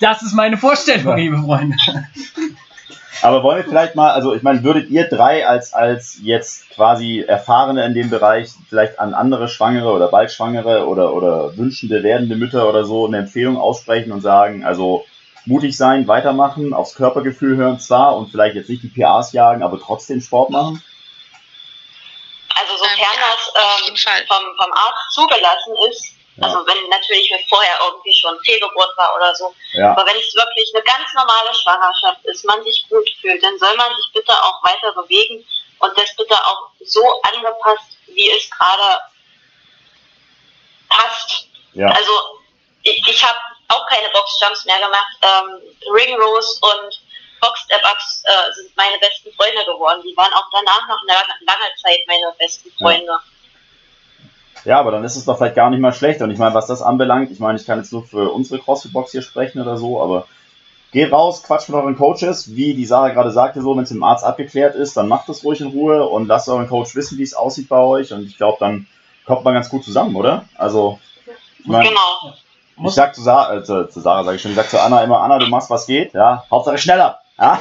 Das 0.00 0.22
ist 0.22 0.32
meine 0.32 0.56
Vorstellung, 0.56 1.14
liebe 1.16 1.36
Freunde. 1.42 1.76
Aber 3.22 3.42
wollen 3.42 3.58
wir 3.58 3.64
vielleicht 3.64 3.96
mal, 3.96 4.12
also 4.12 4.34
ich 4.34 4.42
meine, 4.42 4.62
würdet 4.64 4.88
ihr 4.88 5.08
drei 5.08 5.46
als, 5.46 5.74
als 5.74 6.18
jetzt 6.22 6.70
quasi 6.70 7.20
Erfahrene 7.20 7.84
in 7.84 7.92
dem 7.92 8.08
Bereich 8.08 8.48
vielleicht 8.68 8.98
an 8.98 9.12
andere 9.12 9.48
Schwangere 9.48 9.92
oder 9.92 10.08
bald 10.08 10.32
Schwangere 10.32 10.86
oder, 10.86 11.12
oder 11.12 11.54
wünschende, 11.58 12.02
werdende 12.02 12.36
Mütter 12.36 12.66
oder 12.66 12.84
so 12.84 13.06
eine 13.06 13.18
Empfehlung 13.18 13.58
aussprechen 13.58 14.10
und 14.10 14.22
sagen, 14.22 14.64
also 14.64 15.04
mutig 15.44 15.76
sein, 15.76 16.08
weitermachen, 16.08 16.72
aufs 16.72 16.94
Körpergefühl 16.94 17.56
hören 17.56 17.78
zwar 17.78 18.16
und 18.16 18.30
vielleicht 18.30 18.56
jetzt 18.56 18.70
nicht 18.70 18.82
die 18.82 18.88
PAs 18.88 19.32
jagen, 19.32 19.62
aber 19.62 19.78
trotzdem 19.78 20.22
Sport 20.22 20.48
machen? 20.48 20.82
Sofern 22.80 22.98
Ähm, 22.98 23.20
ja, 23.20 23.36
das 23.36 23.88
ähm, 23.88 24.26
vom, 24.26 24.56
vom 24.56 24.72
Arzt 24.72 25.12
zugelassen 25.12 25.74
ist, 25.90 26.04
Ja. 26.36 26.46
also 26.46 26.66
wenn 26.66 26.88
natürlich 26.88 27.28
vorher 27.48 27.76
irgendwie 27.84 28.14
schon 28.20 28.38
Fehlgeburt 28.44 28.96
war 28.96 29.14
oder 29.16 29.34
so, 29.34 29.54
Ja, 29.72 29.92
aber 29.92 30.06
wenn 30.06 30.16
es 30.16 30.34
wirklich 30.34 30.70
eine 30.74 30.82
ganz 30.84 31.12
normale 31.14 31.54
Schwangerschaft 31.54 32.24
ist, 32.24 32.44
man 32.44 32.62
sich 32.64 32.86
gut 32.88 33.08
fühlt, 33.20 33.42
dann 33.42 33.58
soll 33.58 33.76
man 33.76 33.94
sich 33.96 34.06
bitte 34.14 34.32
auch 34.32 34.62
weiter 34.64 34.92
bewegen 34.92 35.46
und 35.80 35.98
das 35.98 36.14
bitte 36.16 36.34
auch 36.34 36.68
so 36.80 37.02
angepasst, 37.22 37.96
wie 38.06 38.30
es 38.30 38.48
gerade 38.50 39.00
passt. 40.88 41.46
ja, 41.74 41.88
Also 41.88 42.12
ich, 42.82 43.06
ich 43.06 43.24
habe 43.24 43.38
auch 43.68 43.86
keine 43.86 44.08
Boxjumps 44.10 44.64
mehr 44.64 44.78
gemacht. 44.80 45.16
Ähm, 45.22 45.60
Ring 45.92 46.20
Rows 46.20 46.58
und 46.60 46.99
Box 47.40 47.60
Step 47.60 47.82
Ups 47.92 48.22
äh, 48.24 48.52
sind 48.54 48.76
meine 48.76 48.98
besten 49.00 49.30
Freunde 49.32 49.64
geworden. 49.64 50.00
Die 50.04 50.16
waren 50.16 50.32
auch 50.32 50.48
danach 50.52 50.88
noch 50.88 51.00
eine 51.02 51.12
lange, 51.18 51.34
lange 51.46 51.74
Zeit 51.82 52.00
meine 52.06 52.32
besten 52.38 52.70
Freunde. 52.78 53.12
ja, 54.64 54.78
aber 54.78 54.90
dann 54.90 55.04
ist 55.04 55.16
es 55.16 55.24
doch 55.24 55.38
vielleicht 55.38 55.56
gar 55.56 55.70
nicht 55.70 55.80
mal 55.80 55.92
schlecht. 55.92 56.20
Und 56.22 56.30
ich 56.30 56.38
meine, 56.38 56.54
was 56.54 56.66
das 56.66 56.82
anbelangt, 56.82 57.30
ich 57.30 57.38
meine, 57.40 57.58
ich 57.58 57.66
kann 57.66 57.78
jetzt 57.78 57.92
nur 57.92 58.04
für 58.04 58.30
unsere 58.30 58.60
CrossFit-Box 58.60 59.12
hier 59.12 59.22
sprechen 59.22 59.60
oder 59.60 59.76
so, 59.76 60.02
aber 60.02 60.26
geht 60.92 61.12
raus, 61.12 61.42
quatscht 61.42 61.68
mit 61.68 61.76
euren 61.78 61.96
Coaches, 61.96 62.54
wie 62.56 62.74
die 62.74 62.84
Sarah 62.84 63.10
gerade 63.10 63.30
sagte, 63.30 63.62
so, 63.62 63.76
wenn 63.76 63.84
es 63.84 63.90
im 63.92 64.02
Arzt 64.02 64.24
abgeklärt 64.24 64.74
ist, 64.74 64.96
dann 64.96 65.08
macht 65.08 65.28
das 65.28 65.44
ruhig 65.44 65.60
in 65.60 65.68
Ruhe 65.68 66.06
und 66.06 66.26
lasst 66.26 66.48
euren 66.48 66.68
Coach 66.68 66.94
wissen, 66.96 67.16
wie 67.16 67.22
es 67.22 67.32
aussieht 67.34 67.68
bei 67.68 67.78
euch. 67.78 68.12
Und 68.12 68.24
ich 68.26 68.36
glaube, 68.36 68.56
dann 68.60 68.86
kommt 69.24 69.44
man 69.44 69.54
ganz 69.54 69.68
gut 69.70 69.84
zusammen, 69.84 70.16
oder? 70.16 70.44
Also, 70.56 70.98
ich 71.60 71.66
meine, 71.66 71.88
Genau. 71.88 72.34
ich 72.88 72.94
sag 72.94 73.14
zu, 73.14 73.22
Sa 73.22 73.54
äh, 73.54 73.62
zu, 73.62 73.88
zu 73.88 74.00
Sarah, 74.00 74.24
sage 74.24 74.36
ich 74.36 74.42
schon, 74.42 74.50
ich 74.50 74.56
sag 74.56 74.68
zu 74.68 74.82
Anna 74.82 75.04
immer, 75.04 75.20
Anna, 75.20 75.38
du 75.38 75.46
machst, 75.46 75.70
was 75.70 75.86
geht, 75.86 76.12
ja, 76.12 76.44
Hauptsache 76.50 76.78
schneller, 76.78 77.20
ja. 77.40 77.60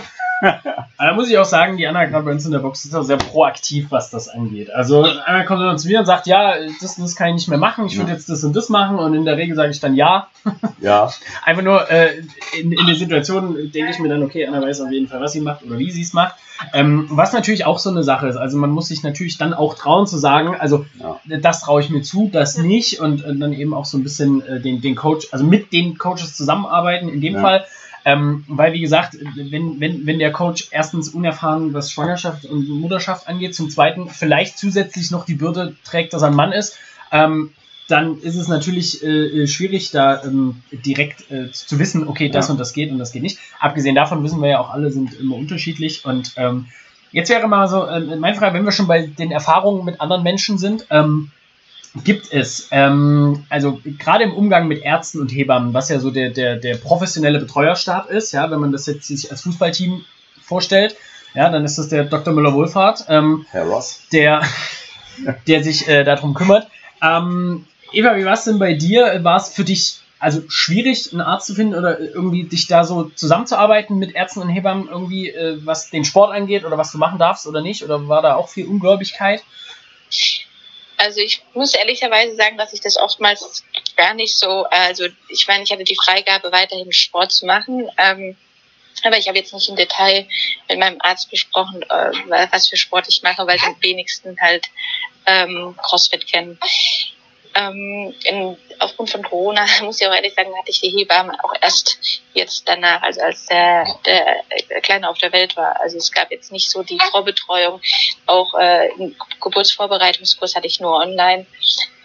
Aber 0.97 1.09
da 1.09 1.13
muss 1.15 1.29
ich 1.29 1.37
auch 1.37 1.43
sagen, 1.45 1.75
die 1.75 1.85
Anna 1.85 2.05
gerade 2.05 2.23
bei 2.23 2.31
uns 2.31 2.45
in 2.45 2.51
der 2.53 2.59
Box 2.59 2.85
ist 2.85 2.95
auch 2.95 3.03
sehr 3.03 3.17
proaktiv, 3.17 3.87
was 3.89 4.09
das 4.09 4.29
angeht. 4.29 4.71
Also 4.73 5.03
Anna 5.03 5.43
kommt 5.43 5.61
dann 5.61 5.77
zu 5.77 5.89
mir 5.89 5.99
und 5.99 6.05
sagt, 6.05 6.27
ja, 6.27 6.53
das 6.79 6.97
und 6.97 7.03
das 7.03 7.15
kann 7.17 7.29
ich 7.29 7.33
nicht 7.35 7.49
mehr 7.49 7.57
machen, 7.57 7.85
ich 7.87 7.97
würde 7.97 8.11
Ja. 8.11 8.15
jetzt 8.15 8.29
das 8.29 8.41
und 8.45 8.55
das 8.55 8.69
machen 8.69 8.99
und 8.99 9.13
in 9.15 9.25
der 9.25 9.35
Regel 9.35 9.55
sage 9.57 9.71
ich 9.71 9.81
dann 9.81 9.95
ja. 9.95 10.27
Ja, 10.81 11.11
Einfach 11.43 11.61
nur 11.63 11.91
äh, 11.91 12.21
in, 12.57 12.71
in 12.71 12.87
der 12.87 12.95
Situation 12.95 13.53
denke 13.73 13.91
ich 13.91 13.99
mir 13.99 14.07
dann, 14.07 14.23
okay, 14.23 14.45
Anna 14.47 14.61
weiß 14.61 14.79
auf 14.79 14.91
jeden 14.91 15.09
Fall, 15.09 15.19
was 15.19 15.33
sie 15.33 15.41
macht 15.41 15.61
oder 15.63 15.77
wie 15.77 15.91
sie 15.91 16.03
es 16.03 16.13
macht. 16.13 16.35
Ähm, 16.73 17.07
was 17.09 17.33
natürlich 17.33 17.65
auch 17.65 17.79
so 17.79 17.89
eine 17.89 18.03
Sache 18.03 18.27
ist. 18.27 18.37
Also 18.37 18.57
man 18.57 18.69
muss 18.69 18.87
sich 18.87 19.03
natürlich 19.03 19.37
dann 19.37 19.53
auch 19.53 19.75
trauen 19.75 20.07
zu 20.07 20.17
sagen, 20.17 20.55
also 20.57 20.85
Ja. 21.01 21.19
das 21.41 21.59
traue 21.61 21.81
ich 21.81 21.89
mir 21.89 22.01
zu, 22.01 22.29
das 22.31 22.57
nicht 22.57 23.01
und, 23.01 23.25
äh, 23.25 23.35
dann 23.35 23.51
eben 23.51 23.73
auch 23.73 23.85
so 23.85 23.97
ein 23.97 24.03
bisschen 24.03 24.41
äh, 24.47 24.61
den, 24.61 24.79
den 24.79 24.95
Coach, 24.95 25.27
also 25.31 25.43
mit 25.43 25.73
den 25.73 25.97
Coaches 25.97 26.35
zusammenarbeiten 26.37 27.09
in 27.09 27.19
dem 27.19 27.33
Ja. 27.35 27.41
Fall. 27.41 27.65
Ähm, 28.05 28.45
weil, 28.47 28.73
wie 28.73 28.79
gesagt, 28.79 29.17
wenn, 29.35 29.79
wenn, 29.79 30.05
wenn 30.05 30.19
der 30.19 30.31
Coach 30.31 30.69
erstens 30.71 31.09
unerfahren, 31.09 31.73
was 31.73 31.91
Schwangerschaft 31.91 32.45
und 32.45 32.67
Mutterschaft 32.69 33.27
angeht, 33.27 33.55
zum 33.55 33.69
Zweiten 33.69 34.09
vielleicht 34.09 34.57
zusätzlich 34.57 35.11
noch 35.11 35.25
die 35.25 35.35
Bürde 35.35 35.75
trägt, 35.83 36.13
dass 36.13 36.21
er 36.21 36.29
ein 36.29 36.35
Mann 36.35 36.51
ist, 36.51 36.77
ähm, 37.11 37.51
dann 37.87 38.19
ist 38.21 38.35
es 38.35 38.47
natürlich 38.47 39.03
äh, 39.03 39.07
äh, 39.07 39.47
schwierig, 39.47 39.91
da 39.91 40.23
ähm, 40.23 40.61
direkt 40.71 41.29
äh, 41.31 41.51
zu 41.51 41.79
wissen, 41.79 42.07
okay, 42.07 42.29
das 42.29 42.47
Ja. 42.47 42.51
und 42.53 42.59
das 42.59 42.73
geht 42.73 42.91
und 42.91 42.99
das 42.99 43.11
geht 43.11 43.23
nicht. 43.23 43.39
Abgesehen 43.59 43.95
davon 43.95 44.23
wissen 44.23 44.41
wir 44.41 44.49
ja 44.49 44.59
auch 44.59 44.69
alle, 44.69 44.91
sind 44.91 45.19
immer 45.19 45.35
unterschiedlich. 45.35 46.05
Und 46.05 46.33
ähm, 46.37 46.67
jetzt 47.11 47.29
wäre 47.29 47.47
mal 47.47 47.67
so, 47.67 47.85
äh, 47.85 48.15
meine 48.15 48.37
Frage, 48.37 48.53
wenn 48.53 48.63
wir 48.63 48.71
schon 48.71 48.87
bei 48.87 49.07
den 49.07 49.31
Erfahrungen 49.31 49.85
mit 49.85 49.99
anderen 50.01 50.21
Menschen 50.23 50.59
sind, 50.59 50.85
ähm, 50.91 51.31
gibt 52.03 52.31
es, 52.31 52.67
ähm, 52.71 53.45
also 53.49 53.79
gerade 53.97 54.23
im 54.23 54.33
Umgang 54.33 54.67
mit 54.67 54.83
Ärzten 54.83 55.19
und 55.19 55.29
Hebammen, 55.29 55.73
was 55.73 55.89
ja 55.89 55.99
so 55.99 56.11
der, 56.11 56.29
der, 56.29 56.57
der 56.57 56.75
professionelle 56.77 57.39
Betreuerstab 57.39 58.09
ist, 58.09 58.31
ja, 58.31 58.49
wenn 58.51 58.59
man 58.59 58.71
das 58.71 58.85
jetzt 58.85 59.07
sich 59.07 59.31
als 59.31 59.41
Fußballteam 59.41 60.03
vorstellt, 60.41 60.95
ja, 61.33 61.49
dann 61.49 61.63
ist 61.63 61.77
das 61.77 61.89
der 61.89 62.05
Dr. 62.05 62.33
Müller-Wohlfahrt. 62.33 63.05
Ähm, 63.07 63.45
Herr 63.51 63.65
Ross. 63.65 64.01
der, 64.11 64.41
der 65.47 65.63
sich 65.63 65.87
äh, 65.87 66.03
darum 66.03 66.33
kümmert. 66.33 66.67
Ähm, 67.01 67.65
Eva, 67.91 68.15
wie 68.15 68.25
war 68.25 68.33
es 68.33 68.43
denn 68.43 68.59
bei 68.59 68.73
dir? 68.73 69.23
War 69.23 69.37
es 69.37 69.49
für 69.49 69.63
dich 69.63 69.99
also 70.19 70.41
schwierig, 70.49 71.11
einen 71.11 71.21
Arzt 71.21 71.47
zu 71.47 71.55
finden 71.55 71.75
oder 71.75 71.97
irgendwie 71.99 72.43
dich 72.43 72.67
da 72.67 72.83
so 72.83 73.05
zusammenzuarbeiten 73.05 73.97
mit 73.97 74.15
Ärzten 74.15 74.41
und 74.41 74.49
Hebammen 74.49 74.89
irgendwie, 74.89 75.29
äh, 75.29 75.57
was 75.65 75.89
den 75.89 76.03
Sport 76.03 76.33
angeht 76.33 76.65
oder 76.65 76.77
was 76.77 76.91
du 76.91 76.97
machen 76.97 77.19
darfst 77.19 77.47
oder 77.47 77.61
nicht? 77.61 77.83
Oder 77.83 78.07
war 78.07 78.21
da 78.21 78.35
auch 78.35 78.49
viel 78.49 78.67
Ungläubigkeit? 78.67 79.43
Also 80.99 81.21
ich 81.21 81.41
muss 81.53 81.73
ehrlicherweise 81.73 82.35
sagen, 82.35 82.57
dass 82.57 82.73
ich 82.73 82.81
das 82.81 82.97
oftmals 82.97 83.63
gar 83.95 84.13
nicht 84.13 84.37
so, 84.37 84.65
also 84.65 85.05
ich 85.29 85.47
meine, 85.47 85.63
ich 85.63 85.71
hatte 85.71 85.85
die 85.85 85.95
Freigabe, 85.95 86.51
weiterhin 86.51 86.91
Sport 86.91 87.31
zu 87.31 87.45
machen. 87.45 87.89
Ähm, 87.97 88.35
aber 89.03 89.17
ich 89.17 89.29
habe 89.29 89.37
jetzt 89.37 89.53
nicht 89.53 89.69
im 89.69 89.77
Detail 89.77 90.27
mit 90.67 90.77
meinem 90.77 90.97
Arzt 90.99 91.31
besprochen, 91.31 91.83
äh, 91.83 92.47
was 92.51 92.67
für 92.67 92.75
Sport 92.75 93.07
ich 93.07 93.23
mache, 93.23 93.47
weil 93.47 93.57
die 93.57 93.87
wenigsten 93.87 94.37
halt 94.41 94.67
ähm, 95.25 95.75
CrossFit 95.81 96.27
kennen. 96.27 96.59
Ähm, 97.59 98.13
in, 98.23 98.57
aufgrund 98.79 99.09
von 99.09 99.23
Corona, 99.23 99.65
muss 99.81 99.99
ich 99.99 100.07
auch 100.07 100.13
ehrlich 100.13 100.33
sagen, 100.33 100.49
hatte 100.57 100.71
ich 100.71 100.79
die 100.79 100.89
Hebamme 100.89 101.33
auch 101.43 101.53
erst 101.61 101.99
jetzt 102.33 102.63
danach, 102.67 103.01
also 103.01 103.21
als 103.21 103.45
der, 103.47 103.85
der 104.05 104.81
Kleine 104.81 105.09
auf 105.09 105.17
der 105.17 105.33
Welt 105.33 105.57
war. 105.57 105.79
Also 105.81 105.97
es 105.97 106.11
gab 106.11 106.31
jetzt 106.31 106.51
nicht 106.51 106.71
so 106.71 106.83
die 106.83 106.99
Vorbetreuung. 107.11 107.81
Auch 108.27 108.53
äh, 108.53 108.91
einen 108.93 109.15
Geburtsvorbereitungskurs 109.41 110.55
hatte 110.55 110.67
ich 110.67 110.79
nur 110.79 110.93
online. 110.93 111.45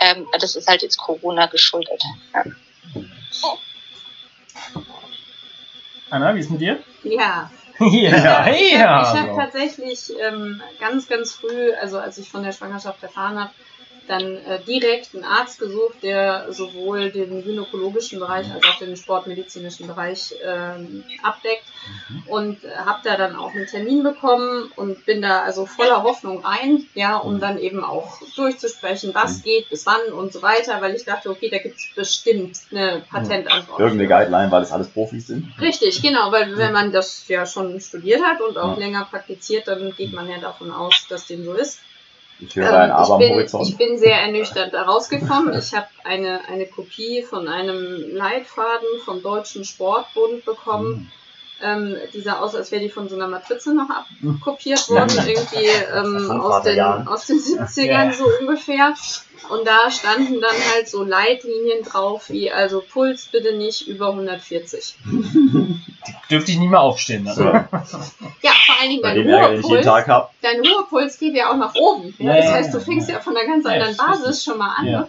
Ähm, 0.00 0.26
das 0.38 0.56
ist 0.56 0.68
halt 0.68 0.82
jetzt 0.82 0.96
Corona 0.96 1.46
geschuldet. 1.46 2.02
Ja. 2.34 2.44
Anna, 6.10 6.34
wie 6.34 6.40
ist 6.40 6.50
mit 6.50 6.60
dir? 6.60 6.82
Ja, 7.02 7.50
ja, 7.80 8.48
Ja. 8.48 8.48
ich 8.50 9.20
habe 9.20 9.30
hab 9.30 9.36
tatsächlich 9.36 10.12
ähm, 10.20 10.62
ganz, 10.78 11.08
ganz 11.08 11.34
früh, 11.34 11.72
also 11.74 11.98
als 11.98 12.18
ich 12.18 12.28
von 12.28 12.42
der 12.44 12.52
Schwangerschaft 12.52 13.02
erfahren 13.02 13.38
habe, 13.38 13.50
dann 14.08 14.36
äh, 14.36 14.60
direkt 14.66 15.14
einen 15.14 15.24
Arzt 15.24 15.58
gesucht, 15.58 16.02
der 16.02 16.52
sowohl 16.52 17.10
den 17.10 17.42
gynäkologischen 17.44 18.18
Bereich 18.20 18.50
als 18.52 18.64
auch 18.66 18.78
den 18.78 18.96
sportmedizinischen 18.96 19.86
Bereich 19.86 20.34
ähm, 20.44 21.04
abdeckt 21.22 21.64
und 22.26 22.58
habe 22.76 23.00
da 23.04 23.16
dann 23.16 23.36
auch 23.36 23.52
einen 23.52 23.66
Termin 23.66 24.02
bekommen 24.02 24.70
und 24.76 25.04
bin 25.06 25.22
da 25.22 25.42
also 25.42 25.66
voller 25.66 26.02
Hoffnung 26.02 26.44
rein, 26.44 26.86
ja, 26.94 27.16
um 27.16 27.40
dann 27.40 27.58
eben 27.58 27.84
auch 27.84 28.20
durchzusprechen, 28.36 29.14
was 29.14 29.42
geht, 29.42 29.68
bis 29.70 29.86
wann 29.86 30.12
und 30.12 30.32
so 30.32 30.42
weiter, 30.42 30.80
weil 30.80 30.94
ich 30.94 31.04
dachte, 31.04 31.30
okay, 31.30 31.50
da 31.50 31.58
gibt 31.58 31.76
es 31.76 31.88
bestimmt 31.94 32.58
eine 32.70 33.02
Patentantwort. 33.10 33.80
Irgendeine 33.80 34.08
Guideline, 34.08 34.50
weil 34.50 34.60
das 34.60 34.72
alles 34.72 34.88
Profis 34.88 35.26
sind. 35.26 35.48
Richtig, 35.60 36.00
genau, 36.02 36.32
weil 36.32 36.56
wenn 36.56 36.72
man 36.72 36.92
das 36.92 37.26
ja 37.28 37.46
schon 37.46 37.80
studiert 37.80 38.22
hat 38.22 38.40
und 38.40 38.56
auch 38.58 38.74
Ja. 38.74 38.78
länger 38.78 39.04
praktiziert, 39.10 39.68
dann 39.68 39.94
geht 39.96 40.12
man 40.12 40.28
ja 40.28 40.38
davon 40.38 40.70
aus, 40.72 41.06
dass 41.08 41.26
dem 41.26 41.44
so 41.44 41.52
ist. 41.54 41.80
Ich 42.40 42.56
höre 42.56 42.72
ein 42.72 42.90
Ähm, 42.90 42.96
Aber 42.96 43.14
am 43.14 43.20
ich, 43.20 43.28
bin, 43.28 43.36
Horizont. 43.36 43.68
ich 43.68 43.76
bin 43.76 43.98
sehr 43.98 44.20
ernüchtert 44.20 44.74
da 44.74 44.82
rausgekommen. 44.82 45.56
Ich 45.58 45.72
habe 45.74 45.86
eine, 46.04 46.40
eine 46.48 46.66
Kopie 46.66 47.22
von 47.22 47.48
einem 47.48 48.14
Leitfaden 48.14 48.88
vom 49.04 49.22
Deutschen 49.22 49.64
Sportbund 49.64 50.44
bekommen. 50.44 51.10
Ähm, 51.62 51.96
die 52.12 52.20
sah 52.20 52.40
aus, 52.40 52.54
als 52.56 52.72
wäre 52.72 52.82
die 52.82 52.90
von 52.90 53.08
so 53.08 53.14
einer 53.14 53.28
Matrize 53.28 53.72
noch 53.72 53.88
abkopiert 53.88 54.88
worden, 54.90 55.16
irgendwie 55.26 55.68
ähm, 55.94 56.30
aus, 56.32 56.62
den, 56.64 56.80
aus 56.80 57.26
den 57.26 57.38
70ern 57.38 57.86
Ja. 57.86 58.12
so 58.12 58.24
ungefähr. 58.40 58.92
Und 59.50 59.66
da 59.66 59.90
standen 59.90 60.40
dann 60.40 60.56
halt 60.74 60.88
so 60.88 61.04
Leitlinien 61.04 61.84
drauf, 61.84 62.28
wie 62.30 62.50
also 62.50 62.82
Puls 62.82 63.26
bitte 63.26 63.54
nicht 63.56 63.86
über 63.86 64.08
140. 64.08 64.96
Dürfte 66.30 66.52
ich 66.52 66.58
nicht 66.58 66.70
mehr 66.70 66.80
aufstehen. 66.80 67.24
Ne? 67.24 67.34
So, 67.34 67.44
Ja, 67.44 68.52
vor 68.66 68.74
allen 68.80 68.90
Dingen 68.90 69.02
bei 69.02 69.14
dein 69.14 69.28
Ärger, 69.28 69.56
Ruhepuls, 69.60 69.84
Tag 69.84 70.08
habe. 70.08 70.28
dein 70.42 70.60
Ruhepuls 70.60 71.18
geht 71.18 71.34
ja 71.34 71.50
auch 71.50 71.56
nach 71.56 71.74
oben. 71.74 72.14
Ja? 72.18 72.34
Ja, 72.34 72.42
Das 72.42 72.52
heißt, 72.52 72.74
du 72.74 72.80
fängst 72.80 73.08
ja 73.08 73.20
von 73.20 73.36
einer 73.36 73.46
ganz 73.46 73.66
anderen 73.66 73.96
Basis 73.96 74.44
schon 74.44 74.58
mal 74.58 74.74
an. 74.76 74.86
Ja. 74.86 75.00
Ne? 75.00 75.08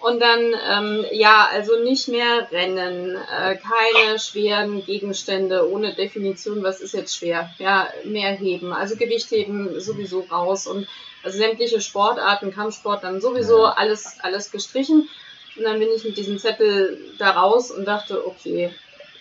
Und 0.00 0.20
dann, 0.20 0.54
ähm, 0.70 1.04
ja, 1.10 1.48
also 1.52 1.72
nicht 1.82 2.06
mehr 2.06 2.46
rennen, 2.52 3.16
äh, 3.16 3.56
keine 3.56 4.18
schweren 4.20 4.84
Gegenstände 4.86 5.68
ohne 5.68 5.92
Definition, 5.94 6.62
was 6.62 6.80
ist 6.80 6.94
jetzt 6.94 7.16
schwer? 7.16 7.50
Ja, 7.58 7.88
mehr 8.04 8.30
heben, 8.30 8.72
also 8.72 8.94
Gewichtheben 8.94 9.80
sowieso 9.80 10.20
raus 10.30 10.68
und 10.68 10.86
also 11.24 11.36
sämtliche 11.36 11.80
Sportarten, 11.80 12.54
Kampfsport 12.54 13.02
dann 13.02 13.20
sowieso 13.20 13.64
alles, 13.66 14.18
alles 14.22 14.52
gestrichen. 14.52 15.08
Und 15.56 15.64
dann 15.64 15.80
bin 15.80 15.88
ich 15.94 16.04
mit 16.04 16.16
diesem 16.16 16.38
Zettel 16.38 16.96
da 17.18 17.30
raus 17.32 17.72
und 17.72 17.84
dachte, 17.84 18.24
okay, 18.24 18.70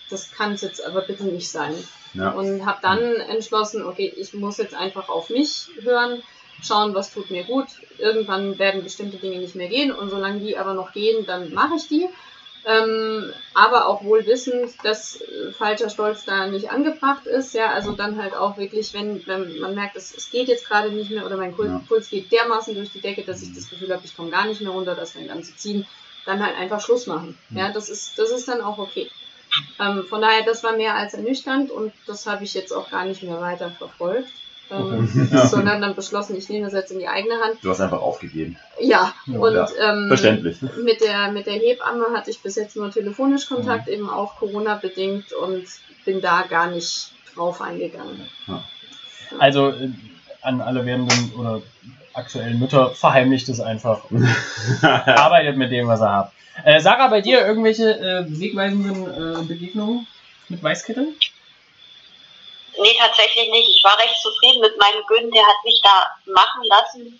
das 0.09 0.31
kann 0.31 0.53
es 0.53 0.61
jetzt 0.61 0.85
aber 0.85 1.01
bitte 1.01 1.23
nicht 1.23 1.49
sein. 1.49 1.73
Ja. 2.13 2.31
Und 2.31 2.65
habe 2.65 2.79
dann 2.81 2.99
entschlossen, 3.01 3.83
okay, 3.85 4.13
ich 4.15 4.33
muss 4.33 4.57
jetzt 4.57 4.73
einfach 4.75 5.09
auf 5.09 5.29
mich 5.29 5.69
hören, 5.81 6.23
schauen, 6.63 6.95
was 6.95 7.13
tut 7.13 7.29
mir 7.29 7.43
gut. 7.43 7.67
Irgendwann 7.97 8.57
werden 8.57 8.83
bestimmte 8.83 9.17
Dinge 9.17 9.39
nicht 9.39 9.55
mehr 9.55 9.67
gehen 9.67 9.91
und 9.91 10.09
solange 10.09 10.39
die 10.39 10.57
aber 10.57 10.73
noch 10.73 10.93
gehen, 10.93 11.25
dann 11.25 11.53
mache 11.53 11.75
ich 11.75 11.87
die. 11.87 12.09
Ähm, 12.65 13.31
aber 13.53 13.87
auch 13.87 14.03
wohl 14.03 14.25
wissend, 14.25 14.73
dass 14.83 15.21
äh, 15.21 15.53
falscher 15.53 15.89
Stolz 15.89 16.25
da 16.25 16.47
nicht 16.47 16.69
angebracht 16.69 17.25
ist. 17.25 17.53
Ja, 17.53 17.71
also 17.71 17.93
dann 17.93 18.21
halt 18.21 18.35
auch 18.35 18.57
wirklich, 18.57 18.93
wenn, 18.93 19.25
wenn 19.25 19.59
man 19.59 19.73
merkt, 19.73 19.95
es, 19.95 20.13
es 20.13 20.31
geht 20.31 20.49
jetzt 20.49 20.67
gerade 20.67 20.89
nicht 20.91 21.09
mehr 21.09 21.25
oder 21.25 21.37
mein 21.37 21.55
Puls, 21.55 21.69
Ja. 21.69 21.81
Puls 21.87 22.09
geht 22.09 22.29
dermaßen 22.29 22.75
durch 22.75 22.91
die 22.91 22.99
Decke, 22.99 23.23
dass 23.23 23.41
ich 23.41 23.53
das 23.53 23.69
Gefühl 23.69 23.93
habe, 23.93 24.03
ich 24.03 24.17
komme 24.17 24.31
gar 24.31 24.45
nicht 24.45 24.59
mehr 24.59 24.71
runter, 24.71 24.95
das 24.95 25.11
fängt 25.11 25.29
an 25.29 25.43
zu 25.43 25.55
ziehen, 25.55 25.85
dann 26.25 26.45
halt 26.45 26.57
einfach 26.57 26.81
Schluss 26.81 27.07
machen. 27.07 27.37
Ja, 27.51 27.71
das 27.71 27.87
ist, 27.87 28.19
das 28.19 28.31
ist 28.31 28.49
dann 28.49 28.59
auch 28.59 28.79
okay. 28.79 29.09
Ähm, 29.79 30.03
von 30.09 30.21
daher, 30.21 30.43
das 30.45 30.63
war 30.63 30.75
mehr 30.75 30.95
als 30.95 31.13
ernüchternd 31.13 31.71
und 31.71 31.91
das 32.07 32.25
habe 32.25 32.43
ich 32.43 32.53
jetzt 32.53 32.71
auch 32.71 32.89
gar 32.89 33.05
nicht 33.05 33.23
mehr 33.23 33.39
weiter 33.41 33.71
verfolgt. 33.71 34.29
Ähm, 34.69 35.07
Okay. 35.15 35.47
sondern 35.47 35.81
dann 35.81 35.95
beschlossen, 35.95 36.35
ich 36.35 36.49
nehme 36.49 36.65
das 36.65 36.73
jetzt 36.73 36.91
in 36.91 36.99
die 36.99 37.07
eigene 37.07 37.35
Hand. 37.35 37.55
Du 37.61 37.69
hast 37.69 37.79
einfach 37.79 38.01
aufgegeben. 38.01 38.57
Ja, 38.81 39.13
Ja, 39.25 39.39
und 39.39 39.53
ja. 39.53 39.67
ähm, 39.79 40.07
Verständlich. 40.09 40.57
mit 40.61 40.99
der, 40.99 41.31
mit 41.31 41.45
der 41.47 41.53
Hebamme 41.53 42.07
hatte 42.13 42.31
ich 42.31 42.41
bis 42.41 42.55
jetzt 42.57 42.75
nur 42.75 42.91
telefonisch 42.91 43.49
Mhm. 43.49 43.55
Kontakt, 43.55 43.87
eben 43.87 44.09
auch 44.09 44.35
Corona-bedingt 44.35 45.31
und 45.31 45.63
bin 46.03 46.19
da 46.19 46.41
gar 46.49 46.67
nicht 46.69 47.11
drauf 47.33 47.61
eingegangen. 47.61 48.27
Also 49.39 49.69
äh, 49.69 49.89
an 50.41 50.59
alle 50.59 50.85
werdenden 50.85 51.33
oder 51.37 51.61
aktuellen 52.13 52.59
Mütter, 52.59 52.89
verheimlicht 52.89 53.47
es 53.47 53.61
einfach. 53.61 54.01
Arbeitet 54.81 55.55
mit 55.55 55.71
dem, 55.71 55.87
was 55.87 56.01
ihr 56.01 56.09
habt. 56.11 56.33
Äh, 56.63 56.79
Sarah, 56.79 57.07
bei 57.07 57.21
dir 57.21 57.45
irgendwelche 57.45 57.91
äh, 57.99 58.25
wegweisenden 58.27 59.05
äh, 59.05 59.43
Begegnungen 59.43 60.07
mit 60.49 60.63
Weißkitteln? 60.63 61.15
Nee, 62.79 62.95
tatsächlich 62.99 63.49
nicht. 63.49 63.69
Ich 63.77 63.83
war 63.83 63.97
recht 63.97 64.15
zufrieden 64.21 64.61
mit 64.61 64.77
meinem 64.77 65.05
Gün, 65.07 65.31
der 65.31 65.43
hat 65.43 65.63
mich 65.63 65.81
da 65.81 66.31
machen 66.31 66.63
lassen. 66.63 67.19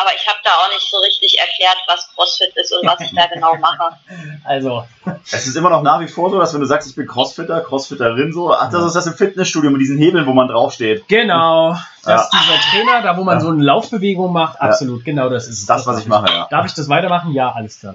Aber 0.00 0.10
ich 0.16 0.26
habe 0.26 0.38
da 0.44 0.50
auch 0.50 0.68
nicht 0.74 0.88
so 0.90 0.98
richtig 0.98 1.36
erklärt, 1.38 1.76
was 1.86 2.08
CrossFit 2.14 2.56
ist 2.56 2.72
und 2.72 2.86
was 2.88 3.00
ich 3.00 3.12
da 3.14 3.26
genau 3.26 3.54
mache. 3.56 3.96
Also, 4.44 4.84
Es 5.30 5.46
ist 5.46 5.54
immer 5.56 5.68
noch 5.70 5.82
nach 5.82 6.00
wie 6.00 6.08
vor 6.08 6.30
so, 6.30 6.38
dass 6.38 6.52
wenn 6.54 6.60
du 6.60 6.66
sagst, 6.66 6.88
ich 6.88 6.96
bin 6.96 7.06
Crossfitter, 7.06 7.60
Crossfitterin, 7.60 8.32
so, 8.32 8.52
ach, 8.54 8.70
das 8.70 8.84
ist 8.84 8.94
das 8.96 9.06
im 9.06 9.14
Fitnessstudio 9.14 9.70
mit 9.70 9.80
diesen 9.80 9.98
Hebeln, 9.98 10.26
wo 10.26 10.32
man 10.32 10.48
draufsteht. 10.48 11.06
genau. 11.08 11.76
Das 12.02 12.06
Ja. 12.06 12.20
ist 12.22 12.30
dieser 12.32 12.60
Trainer, 12.70 13.02
da 13.02 13.16
wo 13.18 13.24
man 13.24 13.34
Ja. 13.36 13.40
so 13.40 13.48
eine 13.50 13.62
Laufbewegung 13.62 14.32
macht. 14.32 14.58
Absolut, 14.60 15.04
genau 15.04 15.28
das 15.28 15.46
ist 15.48 15.58
es. 15.60 15.66
Das, 15.66 15.86
was 15.86 15.98
ich 16.00 16.06
mache, 16.06 16.32
ja. 16.32 16.46
Darf 16.50 16.64
ich 16.66 16.72
das 16.74 16.88
weitermachen? 16.88 17.32
Ja, 17.32 17.52
alles 17.52 17.78
klar. 17.80 17.94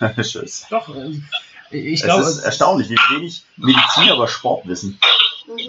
Ja. 0.00 0.08
Tschüss. 0.22 0.66
Doch, 0.70 0.88
ich 1.78 2.00
Es 2.00 2.02
glaube. 2.04 2.22
ist 2.22 2.38
erstaunlich, 2.38 2.88
wie 2.90 2.96
wenig 3.16 3.42
Medizin 3.56 4.10
aber 4.10 4.28
Sport 4.28 4.66
wissen. 4.66 4.98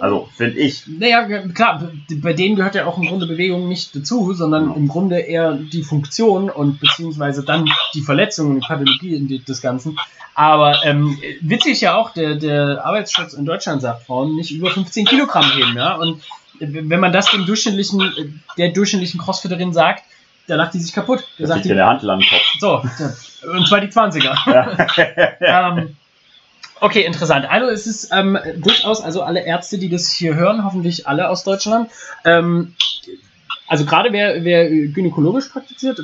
Also, 0.00 0.28
finde 0.34 0.58
ich. 0.58 0.84
Naja, 0.86 1.26
klar, 1.48 1.90
bei 2.22 2.32
denen 2.32 2.56
gehört 2.56 2.74
ja 2.74 2.86
auch 2.86 2.96
im 2.96 3.06
Grunde 3.06 3.26
Bewegung 3.26 3.68
nicht 3.68 3.94
dazu, 3.94 4.32
sondern 4.32 4.70
Ja. 4.70 4.74
im 4.74 4.88
Grunde 4.88 5.18
eher 5.20 5.52
die 5.52 5.82
Funktion 5.82 6.48
und 6.48 6.80
beziehungsweise 6.80 7.44
dann 7.44 7.68
die 7.94 8.00
Verletzung 8.00 8.48
und 8.50 8.54
die 8.62 8.66
Pathologie 8.66 9.38
des 9.46 9.60
Ganzen. 9.60 9.98
Aber 10.34 10.84
ähm, 10.84 11.18
witzig 11.40 11.82
ja 11.82 11.94
auch, 11.96 12.10
der, 12.10 12.34
der 12.36 12.84
Arbeitsschutz 12.84 13.34
in 13.34 13.44
Deutschland 13.44 13.82
sagt, 13.82 14.04
Frauen 14.06 14.34
nicht 14.36 14.50
über 14.50 14.70
15 14.70 15.04
Kilogramm 15.06 15.44
heben, 15.52 15.76
ja. 15.76 15.94
Und 15.96 16.22
äh, 16.58 16.66
wenn 16.70 17.00
man 17.00 17.12
das 17.12 17.30
dem 17.30 17.44
durchschnittlichen, 17.46 18.00
äh, 18.00 18.28
der 18.56 18.70
durchschnittlichen 18.72 19.20
Crossfitterin 19.20 19.72
sagt, 19.74 20.04
da 20.46 20.56
lacht 20.56 20.74
die 20.74 20.78
sich 20.78 20.92
kaputt. 20.92 21.24
Da 21.38 21.46
sagt 21.46 21.64
die, 21.64 21.68
dir 21.68 21.74
der 21.74 21.86
Handel 21.86 22.10
am 22.10 22.20
Kopf. 22.20 22.54
so, 22.58 22.82
und 23.50 23.66
zwar 23.66 23.80
die 23.80 23.88
20er. 23.88 24.36
Ja. 25.40 25.68
ähm, 25.78 25.96
okay, 26.80 27.04
interessant. 27.04 27.48
Also 27.48 27.68
es 27.68 27.86
ist 27.86 28.10
ähm, 28.12 28.38
durchaus, 28.56 29.00
also 29.00 29.22
alle 29.22 29.44
Ärzte, 29.44 29.78
die 29.78 29.88
das 29.88 30.10
hier 30.10 30.34
hören, 30.34 30.64
hoffentlich 30.64 31.06
alle 31.06 31.28
aus 31.28 31.44
Deutschland. 31.44 31.90
Ähm, 32.24 32.74
also 33.68 33.84
gerade 33.84 34.12
wer, 34.12 34.44
wer 34.44 34.68
gynäkologisch 34.68 35.48
praktiziert, 35.48 36.00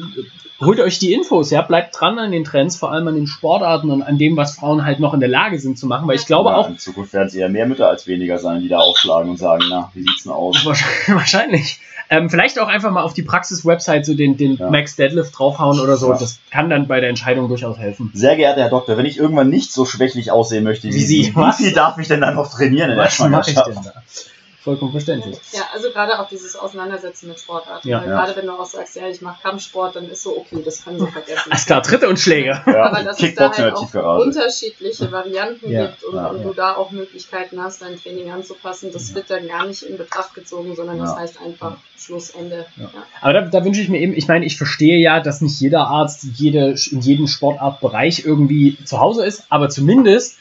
holt 0.60 0.80
euch 0.80 0.98
die 0.98 1.12
Infos, 1.12 1.50
ja, 1.50 1.62
bleibt 1.62 1.98
dran 1.98 2.18
an 2.18 2.30
den 2.32 2.44
Trends, 2.44 2.76
vor 2.76 2.92
allem 2.92 3.08
an 3.08 3.14
den 3.14 3.26
Sportarten 3.26 3.90
und 3.90 4.02
an 4.02 4.18
dem, 4.18 4.36
was 4.36 4.56
Frauen 4.56 4.84
halt 4.84 5.00
noch 5.00 5.14
in 5.14 5.20
der 5.20 5.28
Lage 5.28 5.58
sind 5.58 5.78
zu 5.78 5.86
machen, 5.86 6.06
weil 6.08 6.16
ich 6.16 6.26
glaube 6.26 6.50
Ja, 6.50 6.56
auch, 6.56 6.68
In 6.68 6.78
Zukunft 6.78 7.12
werden 7.12 7.28
es 7.28 7.34
eher 7.34 7.48
mehr 7.48 7.66
Mütter 7.66 7.88
als 7.88 8.06
weniger 8.06 8.38
sein, 8.38 8.60
die 8.62 8.68
da 8.68 8.78
aufschlagen 8.78 9.30
und 9.30 9.38
sagen, 9.38 9.64
na, 9.70 9.90
wie 9.94 10.02
sieht's 10.02 10.22
denn 10.24 10.32
aus? 10.32 10.64
Wahrscheinlich. 11.06 11.80
Ähm, 12.10 12.28
vielleicht 12.28 12.58
auch 12.58 12.68
einfach 12.68 12.90
mal 12.90 13.02
auf 13.02 13.14
die 13.14 13.22
Praxis-Website 13.22 14.04
so 14.04 14.14
den, 14.14 14.36
den 14.36 14.56
Ja. 14.56 14.68
Max 14.68 14.96
Deadlift 14.96 15.38
draufhauen 15.38 15.80
oder 15.80 15.96
so. 15.96 16.10
Ja. 16.12 16.18
Das 16.18 16.40
kann 16.50 16.68
dann 16.68 16.86
bei 16.86 17.00
der 17.00 17.08
Entscheidung 17.08 17.48
durchaus 17.48 17.78
helfen. 17.78 18.10
Sehr 18.12 18.36
geehrter 18.36 18.60
Herr 18.60 18.68
Doktor, 18.70 18.98
wenn 18.98 19.06
ich 19.06 19.16
irgendwann 19.16 19.48
nicht 19.48 19.72
so 19.72 19.86
schwächlich 19.86 20.30
aussehen 20.30 20.62
möchte 20.62 20.88
wie, 20.88 20.94
Wie 20.94 21.00
Sie, 21.00 21.32
was? 21.34 21.58
wie 21.58 21.64
viel 21.64 21.72
darf 21.72 21.96
ich 21.98 22.08
denn 22.08 22.20
dann 22.20 22.34
noch 22.34 22.50
trainieren 22.52 22.90
in 22.90 22.96
der 22.96 23.06
Was 23.06 23.18
mache 23.20 23.50
ich 23.50 23.54
Schwangerschaft? 23.56 24.30
Vollkommen 24.62 24.92
verständlich. 24.92 25.36
Ja, 25.52 25.62
also 25.74 25.90
gerade 25.90 26.20
auch 26.20 26.28
dieses 26.28 26.54
Auseinandersetzen 26.54 27.28
mit 27.28 27.40
Sportarten. 27.40 27.88
Ja. 27.88 28.00
Ja. 28.00 28.06
Gerade 28.06 28.36
wenn 28.36 28.46
du 28.46 28.52
auch 28.52 28.64
sagst, 28.64 28.94
ja, 28.94 29.08
ich 29.08 29.20
mache 29.20 29.42
Kampfsport, 29.42 29.96
dann 29.96 30.08
ist 30.08 30.22
so, 30.22 30.38
okay, 30.38 30.62
das 30.64 30.84
können 30.84 31.00
wir 31.00 31.08
vergessen. 31.08 31.42
Alles 31.50 31.66
klar, 31.66 31.82
Tritte 31.82 32.08
und 32.08 32.20
Schläge. 32.20 32.62
Ja, 32.66 32.84
Aber 32.84 33.02
dass 33.02 33.20
es 33.20 33.34
da 33.34 33.50
halt 33.50 33.74
auch 33.74 33.80
Tiefgarage. 33.80 34.22
unterschiedliche 34.22 35.10
Varianten 35.10 35.68
Ja, 35.68 35.86
gibt 35.86 36.04
und, 36.04 36.14
ja, 36.14 36.26
und 36.28 36.44
du 36.44 36.52
da 36.52 36.76
auch 36.76 36.92
Möglichkeiten 36.92 37.60
hast, 37.60 37.82
dein 37.82 38.00
Training 38.00 38.30
anzupassen, 38.30 38.90
das 38.92 39.12
wird 39.14 39.30
dann 39.30 39.48
gar 39.48 39.66
nicht 39.66 39.82
in 39.82 39.96
Betracht 39.96 40.34
gezogen, 40.34 40.76
sondern 40.76 40.98
das 40.98 41.16
heißt 41.16 41.40
einfach 41.40 41.78
Schlussende. 41.98 42.66
Ja. 42.76 42.84
Ja. 42.84 43.02
Aber 43.20 43.32
da, 43.32 43.40
da 43.42 43.64
wünsche 43.64 43.80
ich 43.80 43.88
mir 43.88 44.00
eben, 44.00 44.14
ich 44.14 44.28
meine, 44.28 44.44
ich 44.44 44.56
verstehe 44.56 44.98
ja, 44.98 45.20
dass 45.20 45.40
nicht 45.40 45.60
jeder 45.60 45.88
Arzt 45.88 46.24
jede, 46.36 46.74
in 46.90 47.00
jedem 47.00 47.26
Sportartbereich 47.26 48.24
irgendwie 48.24 48.76
zu 48.84 49.00
Hause 49.00 49.24
ist, 49.24 49.44
aber 49.48 49.68
zumindest 49.68 50.38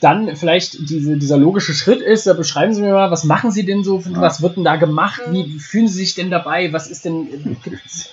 dann 0.00 0.36
vielleicht 0.36 0.88
diese, 0.88 1.16
dieser 1.16 1.36
logische 1.36 1.74
Schritt 1.74 2.00
ist, 2.00 2.26
da 2.26 2.32
beschreiben 2.32 2.72
Sie 2.72 2.82
mir 2.82 2.92
mal, 2.92 3.10
was 3.10 3.24
machen 3.24 3.50
Sie 3.50 3.64
denn 3.64 3.82
so, 3.82 4.02
was 4.14 4.42
wird 4.42 4.56
denn 4.56 4.64
da 4.64 4.76
gemacht, 4.76 5.20
wie 5.30 5.58
fühlen 5.58 5.88
Sie 5.88 5.98
sich 5.98 6.14
denn 6.14 6.30
dabei, 6.30 6.72
was 6.72 6.88
ist 6.88 7.04
denn, 7.04 7.56
gibt's 7.64 8.10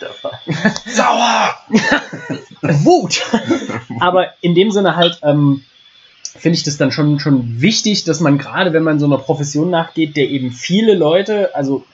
Sauer! 0.87 1.55
Wut. 2.83 3.21
Aber 3.99 4.27
in 4.41 4.55
dem 4.55 4.71
Sinne 4.71 4.95
halt, 4.95 5.19
ähm, 5.21 5.61
finde 6.37 6.57
ich 6.57 6.63
das 6.63 6.77
dann 6.77 6.91
schon, 6.91 7.19
schon 7.19 7.61
wichtig, 7.61 8.03
dass 8.03 8.19
man 8.19 8.37
gerade, 8.37 8.73
wenn 8.73 8.83
man 8.83 8.99
so 8.99 9.05
einer 9.05 9.19
Profession 9.19 9.69
nachgeht, 9.69 10.17
der 10.17 10.29
eben 10.29 10.51
viele 10.51 10.95
Leute, 10.95 11.55
also 11.55 11.85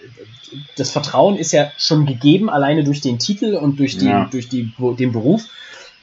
das 0.76 0.92
Vertrauen 0.92 1.38
ist 1.38 1.52
ja 1.52 1.72
schon 1.78 2.06
gegeben, 2.06 2.50
alleine 2.50 2.84
durch 2.84 3.02
den 3.02 3.20
Titel 3.20 3.56
und 3.56 3.80
durch, 3.80 3.98
die, 3.98 4.06
Ja. 4.08 4.28
durch 4.32 4.50
die, 4.50 4.74
den 4.98 5.12
Beruf, 5.12 5.46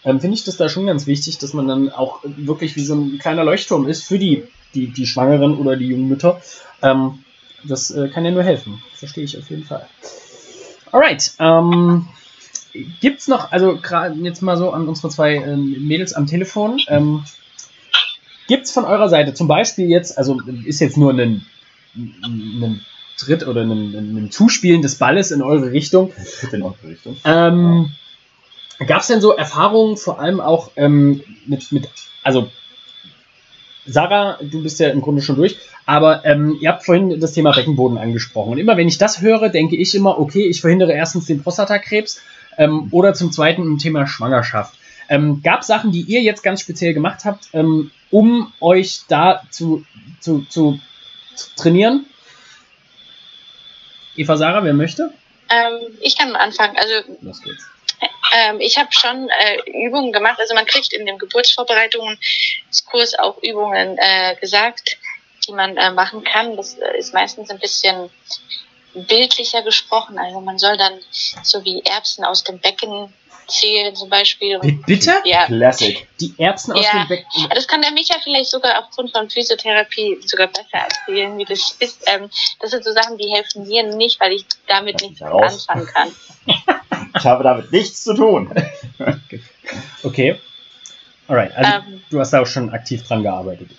ähm, 0.04 0.20
finde 0.20 0.36
ich 0.36 0.44
das 0.44 0.56
da 0.56 0.68
schon 0.68 0.86
ganz 0.86 1.06
wichtig, 1.06 1.38
dass 1.38 1.54
man 1.54 1.68
dann 1.68 1.90
auch 1.90 2.20
wirklich 2.24 2.76
wie 2.76 2.84
so 2.84 2.94
ein 2.94 3.18
kleiner 3.18 3.44
Leuchtturm 3.44 3.88
ist 3.88 4.04
für 4.04 4.18
die, 4.18 4.44
die, 4.74 4.88
die 4.88 5.06
Schwangeren 5.06 5.56
oder 5.58 5.76
die 5.76 5.86
jungen 5.86 6.08
Mütter. 6.08 6.40
Ähm, 6.82 7.24
das 7.64 7.90
äh, 7.90 8.08
kann 8.08 8.24
ja 8.24 8.30
nur 8.30 8.44
helfen. 8.44 8.82
Verstehe 8.94 9.24
ich 9.24 9.36
auf 9.36 9.50
jeden 9.50 9.64
Fall. 9.64 9.86
Alright. 10.92 11.32
Ähm, 11.38 12.06
gibt's 13.00 13.28
noch, 13.28 13.50
also 13.50 13.78
gerade 13.80 14.14
jetzt 14.20 14.42
mal 14.42 14.56
so 14.56 14.70
an 14.70 14.88
unsere 14.88 15.08
zwei 15.08 15.36
ähm, 15.36 15.86
Mädels 15.86 16.12
am 16.12 16.26
Telefon, 16.26 16.80
ähm, 16.88 17.24
gibt's 18.46 18.70
von 18.72 18.84
eurer 18.84 19.08
Seite 19.08 19.34
zum 19.34 19.48
Beispiel 19.48 19.88
jetzt, 19.88 20.16
also 20.16 20.40
ist 20.64 20.80
jetzt 20.80 20.96
nur 20.96 21.12
ein, 21.12 21.44
ein 21.94 22.80
Tritt 23.16 23.46
oder 23.46 23.62
ein, 23.62 23.70
ein 23.70 24.30
Zuspielen 24.30 24.82
des 24.82 24.96
Balles 24.96 25.30
in 25.30 25.42
eure 25.42 25.72
Richtung, 25.72 26.12
Tritt 26.40 26.52
in 26.52 26.62
eure 26.62 26.76
Richtung. 26.84 27.16
ähm, 27.24 27.92
Gab 28.86 29.00
es 29.00 29.08
denn 29.08 29.20
so 29.20 29.32
Erfahrungen, 29.32 29.96
vor 29.96 30.20
allem 30.20 30.40
auch 30.40 30.70
ähm, 30.76 31.22
mit, 31.46 31.72
mit, 31.72 31.88
also 32.22 32.50
Sarah, 33.86 34.38
du 34.40 34.62
bist 34.62 34.78
ja 34.78 34.90
im 34.90 35.00
Grunde 35.00 35.22
schon 35.22 35.36
durch, 35.36 35.56
aber 35.86 36.24
ähm, 36.24 36.58
ihr 36.60 36.68
habt 36.68 36.84
vorhin 36.84 37.18
das 37.18 37.32
Thema 37.32 37.52
Beckenboden 37.52 37.98
angesprochen. 37.98 38.52
Und 38.52 38.58
immer 38.58 38.76
wenn 38.76 38.86
ich 38.86 38.98
das 38.98 39.20
höre, 39.20 39.48
denke 39.48 39.76
ich 39.76 39.94
immer, 39.94 40.18
okay, 40.18 40.46
ich 40.46 40.60
verhindere 40.60 40.92
erstens 40.92 41.26
den 41.26 41.42
Prostatakrebs 41.42 42.20
ähm, 42.58 42.88
oder 42.92 43.14
zum 43.14 43.32
Zweiten 43.32 43.62
im 43.62 43.78
Thema 43.78 44.06
Schwangerschaft. 44.06 44.78
Ähm, 45.08 45.40
Gab 45.42 45.62
es 45.62 45.66
Sachen, 45.66 45.90
die 45.90 46.02
ihr 46.02 46.20
jetzt 46.20 46.42
ganz 46.42 46.60
speziell 46.60 46.92
gemacht 46.92 47.24
habt, 47.24 47.48
ähm, 47.54 47.90
um 48.10 48.52
euch 48.60 49.00
da 49.08 49.42
zu, 49.50 49.84
zu, 50.20 50.44
zu, 50.50 50.78
zu 51.34 51.48
trainieren? 51.56 52.04
Eva 54.16 54.36
Sarah, 54.36 54.62
wer 54.64 54.74
möchte? 54.74 55.10
Ähm, 55.50 55.96
ich 56.00 56.18
kann 56.18 56.36
anfangen. 56.36 56.76
Also 56.76 57.16
Los 57.22 57.40
geht's. 57.40 57.64
Ähm, 58.36 58.60
ich 58.60 58.78
habe 58.78 58.88
schon 58.92 59.28
äh, 59.28 59.86
Übungen 59.86 60.12
gemacht. 60.12 60.38
Also 60.40 60.54
man 60.54 60.66
kriegt 60.66 60.92
in 60.92 61.06
dem 61.06 61.18
Geburtsvorbereitungskurs 61.18 63.18
auch 63.18 63.38
Übungen 63.42 63.96
äh, 63.98 64.36
gesagt, 64.36 64.98
die 65.46 65.52
man 65.52 65.76
äh, 65.76 65.90
machen 65.90 66.24
kann. 66.24 66.56
Das 66.56 66.74
äh, 66.74 66.98
ist 66.98 67.14
meistens 67.14 67.50
ein 67.50 67.58
bisschen 67.58 68.10
bildlicher 68.94 69.62
gesprochen. 69.62 70.18
Also 70.18 70.40
man 70.40 70.58
soll 70.58 70.76
dann 70.76 70.94
so 71.42 71.64
wie 71.64 71.82
Erbsen 71.84 72.24
aus 72.24 72.44
dem 72.44 72.58
Becken 72.58 73.12
zählen 73.46 73.94
zum 73.96 74.10
Beispiel. 74.10 74.58
Bi- 74.60 74.72
Bitte? 74.86 75.14
Ja, 75.24 75.46
Classic. 75.46 76.06
Die 76.20 76.34
Erbsen 76.38 76.72
aus 76.74 76.84
Ja. 76.84 77.04
dem 77.04 77.08
Becken. 77.08 77.48
das 77.54 77.66
kann 77.66 77.80
der 77.80 77.92
Micha 77.92 78.16
vielleicht 78.22 78.50
sogar 78.50 78.78
aufgrund 78.78 79.10
von 79.12 79.30
Physiotherapie 79.30 80.18
sogar 80.26 80.48
besser 80.48 80.66
erzählen, 80.86 81.36
wie 81.38 81.44
das 81.46 81.72
ist. 81.78 82.02
Ähm, 82.06 82.28
das 82.60 82.70
sind 82.72 82.84
so 82.84 82.92
Sachen, 82.92 83.16
die 83.16 83.28
helfen 83.34 83.66
mir 83.66 83.84
nicht, 83.84 84.20
weil 84.20 84.32
ich 84.32 84.44
damit 84.66 85.00
Lass 85.00 85.10
nichts 85.10 85.22
anfangen 85.68 85.86
kann. 85.86 86.14
Ich 87.16 87.24
habe 87.24 87.42
damit 87.42 87.72
nichts 87.72 88.04
zu 88.04 88.14
tun. 88.14 88.52
Okay. 90.02 90.38
Alright, 91.26 91.54
also 91.56 91.70
Ähm, 91.88 92.02
du 92.10 92.20
hast 92.20 92.32
da 92.32 92.40
auch 92.42 92.46
schon 92.46 92.70
aktiv 92.70 93.06
dran 93.06 93.22
gearbeitet. 93.22 93.70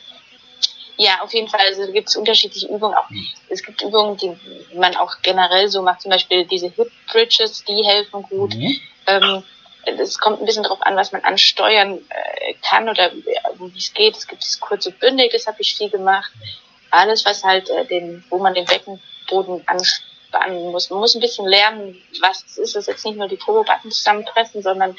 Ja, 1.00 1.22
auf 1.22 1.34
jeden 1.34 1.47
Fall. 1.47 1.62
Also 1.66 1.86
da 1.86 1.91
gibt 1.93 2.10
es 2.10 2.18
unterschiedliche 2.18 2.68
Übungen. 2.68 2.93
Auch, 2.93 3.08
es 3.47 3.64
gibt 3.64 3.82
Übungen, 3.82 4.18
die 4.18 4.36
man 4.76 4.97
auch 4.97 5.16
generell 5.22 5.70
so 5.70 5.82
macht. 5.82 6.02
Zum 6.02 6.12
Beispiel 6.12 6.45
diese 6.45 6.68
Hip 6.68 6.91
Bridges, 7.10 7.64
die 7.64 7.86
helfen 7.86 8.22
gut. 8.24 8.54
Mhm. 8.54 8.82
Ähm, 9.08 9.43
es 9.86 10.20
kommt 10.20 10.41
ein 10.41 10.45
bisschen 10.45 10.64
darauf 10.64 10.82
an, 10.82 10.97
was 10.97 11.14
man 11.14 11.24
ansteuern 11.24 12.00
äh, 12.10 12.54
kann 12.70 12.89
oder 12.89 13.14
wie 13.14 13.78
es 13.78 13.93
geht. 13.93 14.18
Es 14.18 14.28
gibt 14.28 14.43
das 14.43 14.60
kurze 14.60 14.91
Bündig, 14.91 15.32
das 15.32 15.47
habe 15.47 15.62
ich 15.62 15.74
viel 15.74 15.89
gemacht. 15.89 16.32
Alles, 16.91 17.24
was 17.24 17.45
halt 17.45 17.70
äh, 17.70 17.86
den, 17.86 18.26
wo 18.30 18.38
man 18.38 18.54
den 18.54 18.66
Beckenboden 18.66 19.66
anspannen 19.68 20.70
muss. 20.72 20.89
Man 20.89 21.00
muss 21.00 21.16
ein 21.16 21.22
bisschen 21.22 21.47
lernen, 21.47 21.95
was 22.20 22.43
es 22.43 22.58
ist. 22.58 22.76
Das 22.76 22.84
ist 22.84 22.88
jetzt 22.88 23.06
nicht 23.06 23.18
nur 23.18 23.30
die 23.30 23.38
Turbobacken 23.38 23.89
zusammenpressen, 23.89 24.62
sondern 24.62 24.97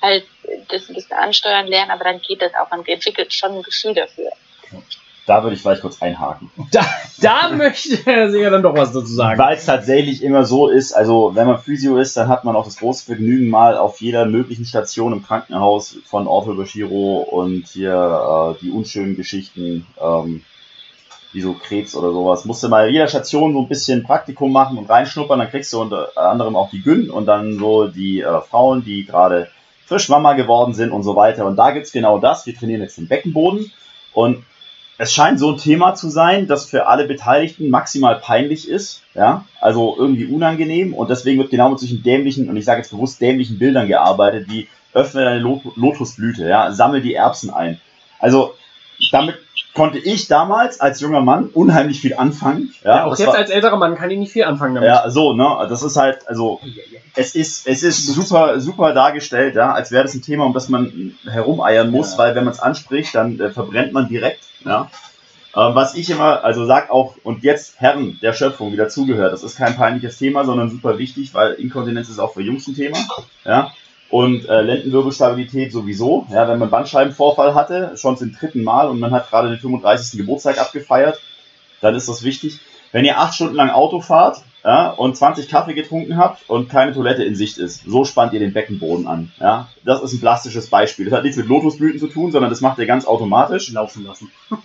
halt 0.00 0.24
äh, 0.44 0.58
das 0.68 0.88
ein 0.88 0.94
bisschen 0.94 1.16
ansteuern 1.16 1.66
lernen, 1.66 1.90
aber 1.90 2.04
dann 2.04 2.20
geht 2.20 2.42
das 2.42 2.54
auch. 2.54 2.70
Man 2.70 2.86
entwickelt 2.86 3.34
schon 3.34 3.56
ein 3.56 3.62
Gefühl 3.64 3.94
dafür. 3.94 4.30
Da 5.26 5.42
würde 5.42 5.54
ich 5.54 5.62
vielleicht 5.62 5.82
kurz 5.82 6.02
einhaken. 6.02 6.50
Da, 6.72 6.80
da 7.20 7.50
möchte 7.54 7.96
Herr 8.04 8.30
Singer 8.30 8.50
dann 8.50 8.62
doch 8.62 8.74
was 8.74 8.92
dazu 8.92 9.12
sagen. 9.12 9.38
Weil 9.38 9.56
es 9.56 9.66
tatsächlich 9.66 10.22
immer 10.22 10.44
so 10.44 10.68
ist, 10.68 10.92
also 10.92 11.32
wenn 11.34 11.46
man 11.46 11.58
Physio 11.58 11.96
ist, 11.98 12.16
dann 12.16 12.28
hat 12.28 12.44
man 12.44 12.56
auch 12.56 12.64
das 12.64 12.78
große 12.78 13.06
Vergnügen, 13.06 13.48
mal 13.48 13.76
auf 13.76 14.00
jeder 14.00 14.26
möglichen 14.26 14.64
Station 14.64 15.12
im 15.12 15.24
Krankenhaus 15.24 15.98
von 16.04 16.26
Ortho 16.26 16.52
über 16.52 16.64
Chiro 16.64 17.18
und 17.18 17.68
hier 17.68 18.56
äh, 18.58 18.60
die 18.64 18.70
unschönen 18.70 19.16
Geschichten, 19.16 19.86
ähm, 20.00 20.42
wie 21.32 21.40
so 21.40 21.54
Krebs 21.54 21.94
oder 21.94 22.10
sowas, 22.10 22.44
musst 22.44 22.62
du 22.62 22.68
mal 22.68 22.90
jeder 22.90 23.06
Station 23.06 23.52
so 23.52 23.60
ein 23.60 23.68
bisschen 23.68 24.02
Praktikum 24.02 24.52
machen 24.52 24.76
und 24.76 24.90
reinschnuppern, 24.90 25.38
dann 25.38 25.50
kriegst 25.50 25.72
du 25.72 25.80
unter 25.80 26.10
anderem 26.16 26.56
auch 26.56 26.70
die 26.70 26.82
Gyn 26.82 27.10
und 27.10 27.26
dann 27.26 27.58
so 27.58 27.86
die 27.86 28.20
äh, 28.20 28.40
Frauen, 28.40 28.84
die 28.84 29.06
gerade 29.06 29.48
frisch 29.86 30.08
Mama 30.08 30.34
geworden 30.34 30.74
sind 30.74 30.90
und 30.90 31.04
so 31.04 31.16
weiter. 31.16 31.46
Und 31.46 31.56
da 31.56 31.70
gibt's 31.70 31.92
genau 31.92 32.18
das, 32.18 32.44
wir 32.46 32.56
trainieren 32.56 32.82
jetzt 32.82 32.98
den 32.98 33.08
Beckenboden 33.08 33.72
und 34.12 34.44
es 34.98 35.12
scheint 35.12 35.38
so 35.38 35.52
ein 35.52 35.58
Thema 35.58 35.94
zu 35.94 36.08
sein, 36.10 36.46
das 36.46 36.66
für 36.66 36.86
alle 36.86 37.06
Beteiligten 37.06 37.70
maximal 37.70 38.20
peinlich 38.20 38.68
ist, 38.68 39.02
ja, 39.14 39.44
also 39.60 39.96
irgendwie 39.98 40.26
unangenehm 40.26 40.94
und 40.94 41.10
deswegen 41.10 41.40
wird 41.40 41.50
genau 41.50 41.70
mit 41.70 41.78
solchen 41.78 42.02
dämlichen, 42.02 42.48
und 42.48 42.56
ich 42.56 42.64
sage 42.64 42.80
jetzt 42.80 42.90
bewusst 42.90 43.20
dämlichen 43.20 43.58
Bildern 43.58 43.88
gearbeitet, 43.88 44.48
wie 44.48 44.68
öffne 44.92 45.24
deine 45.24 45.40
Lot 45.40 45.62
Lotusblüte, 45.76 46.46
ja, 46.46 46.72
sammel 46.72 47.00
die 47.00 47.14
Erbsen 47.14 47.50
ein. 47.50 47.80
Also 48.18 48.54
damit 49.10 49.36
konnte 49.74 49.98
ich 49.98 50.28
damals 50.28 50.80
als 50.80 51.00
junger 51.00 51.20
Mann 51.22 51.46
unheimlich 51.46 52.00
viel 52.00 52.14
anfangen. 52.14 52.74
Ja, 52.84 52.96
Ja, 52.96 53.04
auch 53.06 53.16
jetzt 53.18 53.26
war- 53.28 53.36
als 53.36 53.50
älterer 53.50 53.76
Mann 53.76 53.94
kann 53.96 54.10
ich 54.10 54.18
nicht 54.18 54.32
viel 54.32 54.44
anfangen 54.44 54.74
damit. 54.74 54.88
ja, 54.88 55.08
so, 55.10 55.32
ne, 55.32 55.66
das 55.68 55.82
ist 55.82 55.96
halt, 55.96 56.28
also 56.28 56.60
es 57.16 57.34
ist, 57.34 57.66
es 57.66 57.82
ist 57.82 58.06
super, 58.06 58.60
super 58.60 58.92
dargestellt, 58.92 59.54
ja, 59.54 59.72
als 59.72 59.90
wäre 59.90 60.02
das 60.04 60.14
ein 60.14 60.22
Thema, 60.22 60.44
um 60.44 60.52
das 60.52 60.68
man 60.68 61.14
herumeiern 61.24 61.90
muss, 61.90 62.12
Ja. 62.12 62.18
weil 62.18 62.34
wenn 62.34 62.44
man 62.44 62.52
es 62.52 62.60
anspricht, 62.60 63.14
dann 63.14 63.38
äh, 63.40 63.50
verbrennt 63.50 63.92
man 63.92 64.08
direkt, 64.08 64.44
ja. 64.64 64.90
Ähm, 65.54 65.74
was 65.74 65.94
ich 65.94 66.08
immer, 66.08 66.42
also 66.44 66.64
sag 66.64 66.90
auch, 66.90 67.16
und 67.24 67.42
jetzt 67.42 67.78
Herren 67.78 68.18
der 68.22 68.32
Schöpfung, 68.32 68.70
die 68.70 68.78
dazugehört, 68.78 69.34
das 69.34 69.42
ist 69.42 69.56
kein 69.58 69.76
peinliches 69.76 70.16
Thema, 70.16 70.44
sondern 70.46 70.70
super 70.70 70.96
wichtig, 70.96 71.34
weil 71.34 71.52
Inkontinenz 71.54 72.08
ist 72.08 72.18
auch 72.20 72.32
für 72.32 72.40
Jungs 72.40 72.66
ein 72.68 72.74
Thema, 72.74 72.96
ja. 73.44 73.70
Und 74.12 74.46
äh, 74.46 74.60
Lendenwirbelstabilität 74.60 75.72
sowieso, 75.72 76.26
ja, 76.30 76.46
wenn 76.46 76.58
man 76.58 76.68
Bandscheibenvorfall 76.68 77.54
hatte, 77.54 77.96
schon 77.96 78.18
zum 78.18 78.30
dritten 78.34 78.62
Mal 78.62 78.90
und 78.90 79.00
man 79.00 79.10
hat 79.10 79.30
gerade 79.30 79.48
den 79.48 79.58
35. 79.58 80.18
Geburtstag 80.18 80.58
abgefeiert, 80.58 81.18
dann 81.80 81.94
ist 81.94 82.10
das 82.10 82.22
wichtig. 82.22 82.60
Wenn 82.92 83.06
ihr 83.06 83.18
acht 83.18 83.32
Stunden 83.32 83.54
lang 83.54 83.70
Auto 83.70 84.02
fahrt 84.02 84.42
ja, 84.64 84.90
und 84.90 85.16
20 85.16 85.48
Kaffee 85.48 85.74
getrunken 85.74 86.16
habt 86.16 86.48
und 86.48 86.68
keine 86.68 86.92
Toilette 86.92 87.24
in 87.24 87.34
Sicht 87.34 87.58
ist, 87.58 87.84
so 87.84 88.04
spannt 88.04 88.32
ihr 88.32 88.38
den 88.38 88.52
Beckenboden 88.52 89.08
an. 89.08 89.32
Ja. 89.40 89.68
Das 89.84 90.02
ist 90.02 90.12
ein 90.12 90.20
plastisches 90.20 90.68
Beispiel. 90.68 91.06
Das 91.06 91.14
hat 91.14 91.24
nichts 91.24 91.36
mit 91.36 91.48
Lotusblüten 91.48 91.98
zu 91.98 92.06
tun, 92.06 92.30
sondern 92.30 92.50
das 92.50 92.60
macht 92.60 92.78
ihr 92.78 92.86
ganz 92.86 93.04
automatisch. 93.04 93.72
Laufen 93.72 94.04
lassen. 94.04 94.30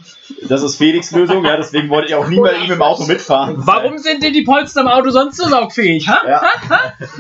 Das 0.50 0.62
ist 0.62 0.76
Felix 0.76 1.12
Lösung, 1.12 1.44
ja, 1.44 1.58
deswegen 1.58 1.90
wollte 1.90 2.08
ich 2.08 2.16
auch 2.16 2.28
nie 2.28 2.40
bei 2.40 2.56
ihm 2.58 2.72
im 2.72 2.82
Auto 2.82 3.04
mitfahren. 3.06 3.56
Warum 3.58 3.98
sind 3.98 4.24
denn 4.24 4.34
die 4.34 4.44
Polster 4.44 4.82
im 4.82 4.88
Auto 4.88 5.10
sonst 5.10 5.38
so 5.38 5.48
saugfähig, 5.48 6.08
ha? 6.08 6.22
Ja. 6.26 6.42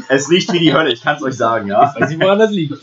Es 0.07 0.29
riecht 0.29 0.53
wie 0.53 0.59
die 0.59 0.73
Hölle, 0.73 0.91
ich 0.93 1.01
kann 1.01 1.17
es 1.17 1.23
euch 1.23 1.35
sagen, 1.35 1.67
ja. 1.67 1.93
Weiß 1.97 2.11
ich, 2.11 2.19
woran 2.19 2.39
das 2.39 2.51
liegt. 2.51 2.77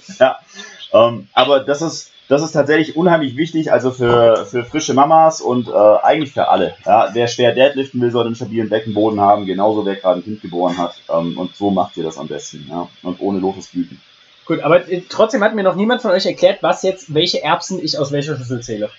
Ähm, 0.93 1.29
aber 1.33 1.61
das 1.61 1.83
ist, 1.83 2.13
das 2.29 2.43
ist 2.43 2.53
tatsächlich 2.53 2.97
unheimlich 2.97 3.37
wichtig, 3.37 3.71
also 3.71 3.91
für, 3.91 4.47
für 4.47 4.65
frische 4.65 4.95
Mamas 4.95 5.41
und 5.41 5.69
äh, 5.69 5.73
eigentlich 5.73 6.33
für 6.33 6.49
alle. 6.49 6.75
Ja, 6.87 7.11
wer 7.13 7.29
schwer 7.29 7.53
Deadliften 7.55 8.01
will, 8.01 8.11
soll 8.11 8.27
einen 8.27 8.35
stabilen 8.35 8.69
Beckenboden 8.71 9.21
haben, 9.21 9.45
genauso 9.45 9.85
wer 9.85 9.97
gerade 9.97 10.21
ein 10.21 10.25
Kind 10.25 10.41
geboren 10.41 10.79
hat. 10.79 10.95
Ähm, 11.11 11.37
und 11.37 11.55
so 11.55 11.71
macht 11.71 11.97
ihr 11.97 12.05
das 12.05 12.17
am 12.19 12.27
besten, 12.27 12.67
ja. 12.69 12.89
Und 13.03 13.21
ohne 13.21 13.41
Lotusblüten. 13.41 14.01
Gut, 14.47 14.61
aber 14.61 14.89
äh, 14.89 15.03
trotzdem 15.09 15.43
hat 15.43 15.55
mir 15.55 15.63
noch 15.63 15.75
niemand 15.77 16.03
von 16.03 16.11
euch 16.13 16.27
erklärt, 16.27 16.63
was 16.63 16.83
jetzt, 16.83 17.13
welche 17.13 17.43
Erbsen 17.43 17.83
ich 17.83 17.99
aus 17.99 18.11
welcher 18.13 18.37
Schüssel 18.37 18.63
zähle. 18.63 18.91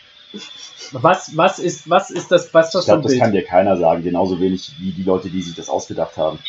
Was, 0.91 1.35
was 1.35 1.59
ist, 1.59 1.89
was 1.89 2.11
ist 2.11 2.31
das, 2.31 2.53
was 2.53 2.71
das 2.71 2.83
Ich 2.83 2.87
glaube, 2.87 3.03
das 3.03 3.11
Bild? 3.11 3.21
kann 3.21 3.31
dir 3.31 3.43
keiner 3.43 3.77
sagen, 3.77 4.03
genauso 4.03 4.39
wenig 4.39 4.71
wie 4.79 4.91
die 4.91 5.03
Leute, 5.03 5.29
die 5.29 5.41
sich 5.41 5.55
das 5.55 5.69
ausgedacht 5.69 6.17
haben. 6.17 6.39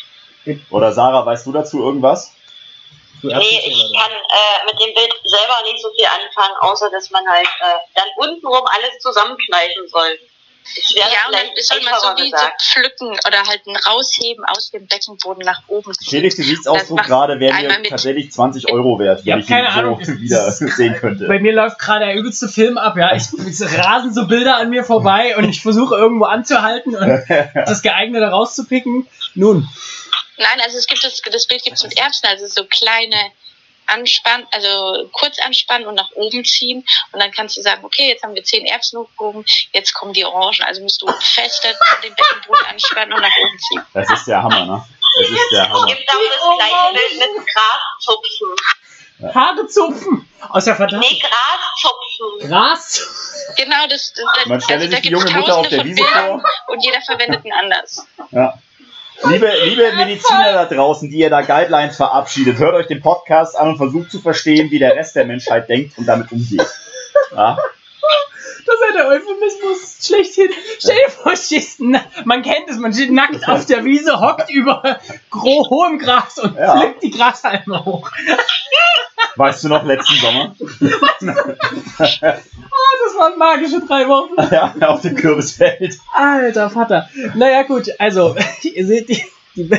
Oder 0.69 0.93
Sarah, 0.93 1.25
weißt 1.25 1.45
du 1.45 1.51
dazu 1.51 1.81
irgendwas? 1.83 2.33
Du 3.21 3.27
Nee, 3.27 3.61
ich 3.65 3.91
kann 3.99 4.11
äh, 4.11 4.65
mit 4.65 4.79
dem 4.79 4.93
Bild 4.93 5.13
selber 5.23 5.61
nicht 5.63 5.81
so 5.81 5.89
viel 5.95 6.05
anfangen, 6.05 6.55
außer 6.59 6.89
dass 6.91 7.09
man 7.09 7.27
halt 7.27 7.47
äh, 7.47 7.73
dann 7.95 8.07
untenrum 8.17 8.65
alles 8.65 8.99
zusammenkneifen 8.99 9.87
soll. 9.89 10.19
Ja, 10.95 11.05
und 11.27 11.33
dann 11.33 11.47
soll 11.61 11.79
man 11.81 11.93
so 11.99 12.07
wie 12.17 12.29
so 12.29 12.31
gesagt. 12.35 12.61
pflücken 12.61 13.09
oder 13.25 13.41
halt 13.47 13.65
ein 13.67 13.75
Rausheben 13.77 14.43
aus 14.45 14.69
dem 14.69 14.85
Beckenboden 14.85 15.43
nach 15.45 15.61
oben. 15.67 15.93
Felix, 16.05 16.35
Gesichtsausdruck 16.35 16.97
macht 16.97 17.07
gerade 17.07 17.39
wäre 17.39 17.53
mir 17.53 17.83
tatsächlich 17.83 18.31
20 18.31 18.69
Euro 18.71 18.99
wert, 18.99 19.21
Ich 19.21 19.25
wenn 19.27 19.33
hab 19.35 19.39
ich 19.39 19.49
ihn 19.49 19.55
keine 19.55 19.71
so 19.71 19.79
Ahnung. 19.79 19.99
wieder 20.19 20.51
sehen 20.51 20.95
könnte. 20.99 21.25
Bei 21.27 21.39
mir 21.39 21.53
läuft 21.53 21.79
gerade 21.79 22.05
der 22.05 22.15
übelste 22.15 22.49
Film 22.49 22.77
ab, 22.77 22.97
ja. 22.97 23.15
Ich, 23.15 23.23
es 23.47 23.61
rasen 23.77 24.13
so 24.13 24.27
Bilder 24.27 24.57
an 24.57 24.69
mir 24.69 24.83
vorbei 24.83 25.37
und 25.37 25.47
ich 25.49 25.61
versuche 25.61 25.95
irgendwo 25.95 26.25
anzuhalten 26.25 26.95
und 26.95 27.23
das 27.55 27.81
Geeignete 27.81 28.25
rauszupicken. 28.27 29.07
Nun, 29.35 29.69
Nein, 30.37 30.61
also 30.61 30.77
es 30.77 30.87
gibt 30.87 31.03
das, 31.03 31.21
das 31.21 31.47
Bild 31.47 31.63
gibt 31.63 31.77
es 31.77 31.83
mit 31.83 31.97
Erbsen, 31.97 32.27
also 32.27 32.45
so 32.47 32.65
kleine 32.65 33.31
anspannen, 33.87 34.45
also 34.51 35.07
kurz 35.13 35.39
anspannen 35.39 35.87
und 35.87 35.95
nach 35.95 36.11
oben 36.15 36.43
ziehen. 36.43 36.85
Und 37.13 37.19
dann 37.21 37.31
kannst 37.31 37.55
du 37.57 37.61
sagen, 37.61 37.83
okay, 37.85 38.09
jetzt 38.09 38.23
haben 38.23 38.35
wir 38.35 38.43
zehn 38.43 38.65
Erbsen 38.65 38.99
hochgehoben, 38.99 39.45
jetzt 39.73 39.93
kommen 39.93 40.13
die 40.13 40.25
Orangen. 40.25 40.63
Also 40.63 40.81
musst 40.81 41.01
du 41.01 41.07
fester 41.21 41.69
den 42.03 42.13
Beckenboden 42.13 42.65
anspannen 42.65 43.13
und 43.13 43.21
nach 43.21 43.35
oben 43.41 43.59
ziehen. 43.59 43.81
Das 43.93 44.09
ist 44.11 44.25
der 44.27 44.43
Hammer, 44.43 44.65
ne? 44.65 44.85
Das 45.19 45.29
ist 45.29 45.51
der 45.51 45.63
Es 45.63 45.69
Hammer. 45.69 45.85
gibt 45.87 46.09
auch 46.09 46.15
das 46.29 46.57
gleiche 46.57 46.93
Bild 47.17 47.19
mit 47.37 47.47
Graszupfen. 47.47 48.55
Haare 49.33 49.67
zupfen 49.67 50.29
aus 50.49 50.65
der 50.65 50.75
Verdammt. 50.75 51.03
Nee, 51.09 51.19
Graszupfen. 51.19 52.49
Gras. 52.49 53.01
Genau, 53.55 53.87
das, 53.89 54.13
das 54.13 54.45
Man 54.45 54.61
stelle 54.61 54.81
also 54.81 54.91
sich 54.91 54.95
da 54.97 55.01
die 55.01 55.09
junge 55.09 55.31
Mutter 55.31 55.55
auf 55.57 55.67
tausende 55.67 55.69
der 55.69 55.79
von 55.79 55.87
Wiese 55.87 56.03
Bildern 56.03 56.41
vor. 56.41 56.43
und 56.67 56.83
jeder 56.85 57.01
verwendet 57.01 57.43
einen 57.45 57.53
anders. 57.53 58.05
Ja. 58.31 58.59
Liebe, 59.23 59.51
liebe 59.65 59.91
Mediziner 59.95 60.53
da 60.53 60.65
draußen, 60.65 61.09
die 61.09 61.17
ihr 61.17 61.29
da 61.29 61.41
Guidelines 61.41 61.97
verabschiedet, 61.97 62.59
hört 62.59 62.75
euch 62.75 62.87
den 62.87 63.01
Podcast 63.01 63.57
an 63.57 63.69
und 63.69 63.77
versucht 63.77 64.11
zu 64.11 64.19
verstehen, 64.19 64.69
wie 64.69 64.79
der 64.79 64.95
Rest 64.95 65.15
der 65.15 65.25
Menschheit 65.25 65.67
denkt 65.67 65.97
und 65.97 66.05
damit 66.05 66.31
umgeht. 66.31 66.67
Ja? 67.35 67.57
Das 68.67 68.75
ist 68.75 68.81
ja 68.89 68.93
der 69.01 69.07
Euphemismus 69.07 69.97
schlechthin. 70.05 70.49
Stell 70.79 70.97
dir 70.97 71.09
vor, 71.09 71.35
stehst 71.35 71.79
man 71.79 72.41
kennt 72.43 72.67
es, 72.69 72.77
man 72.77 72.93
steht 72.93 73.11
nackt 73.11 73.47
auf 73.47 73.65
der 73.65 73.85
Wiese, 73.85 74.19
hockt 74.19 74.49
über 74.51 74.99
hohem 75.33 75.97
Gras 75.99 76.37
und 76.37 76.55
Ja. 76.57 76.77
flippt 76.77 77.01
die 77.03 77.11
Grashalme 77.11 77.85
hoch. 77.85 78.11
Weißt 79.37 79.63
du 79.63 79.69
noch 79.69 79.83
letzten 79.83 80.15
Sommer? 80.15 80.55
Das 81.97 83.15
waren 83.19 83.37
magische 83.37 83.79
drei 83.79 84.07
Wochen. 84.07 84.33
ja, 84.53 84.73
auf 84.87 85.01
dem 85.01 85.15
Kürbisfeld. 85.15 85.97
Alter 86.13 86.69
Vater. 86.69 87.09
Naja, 87.35 87.63
gut, 87.63 87.89
also, 87.99 88.35
ihr 88.61 88.85
seht 88.85 89.09
die. 89.09 89.23
Die 89.57 89.69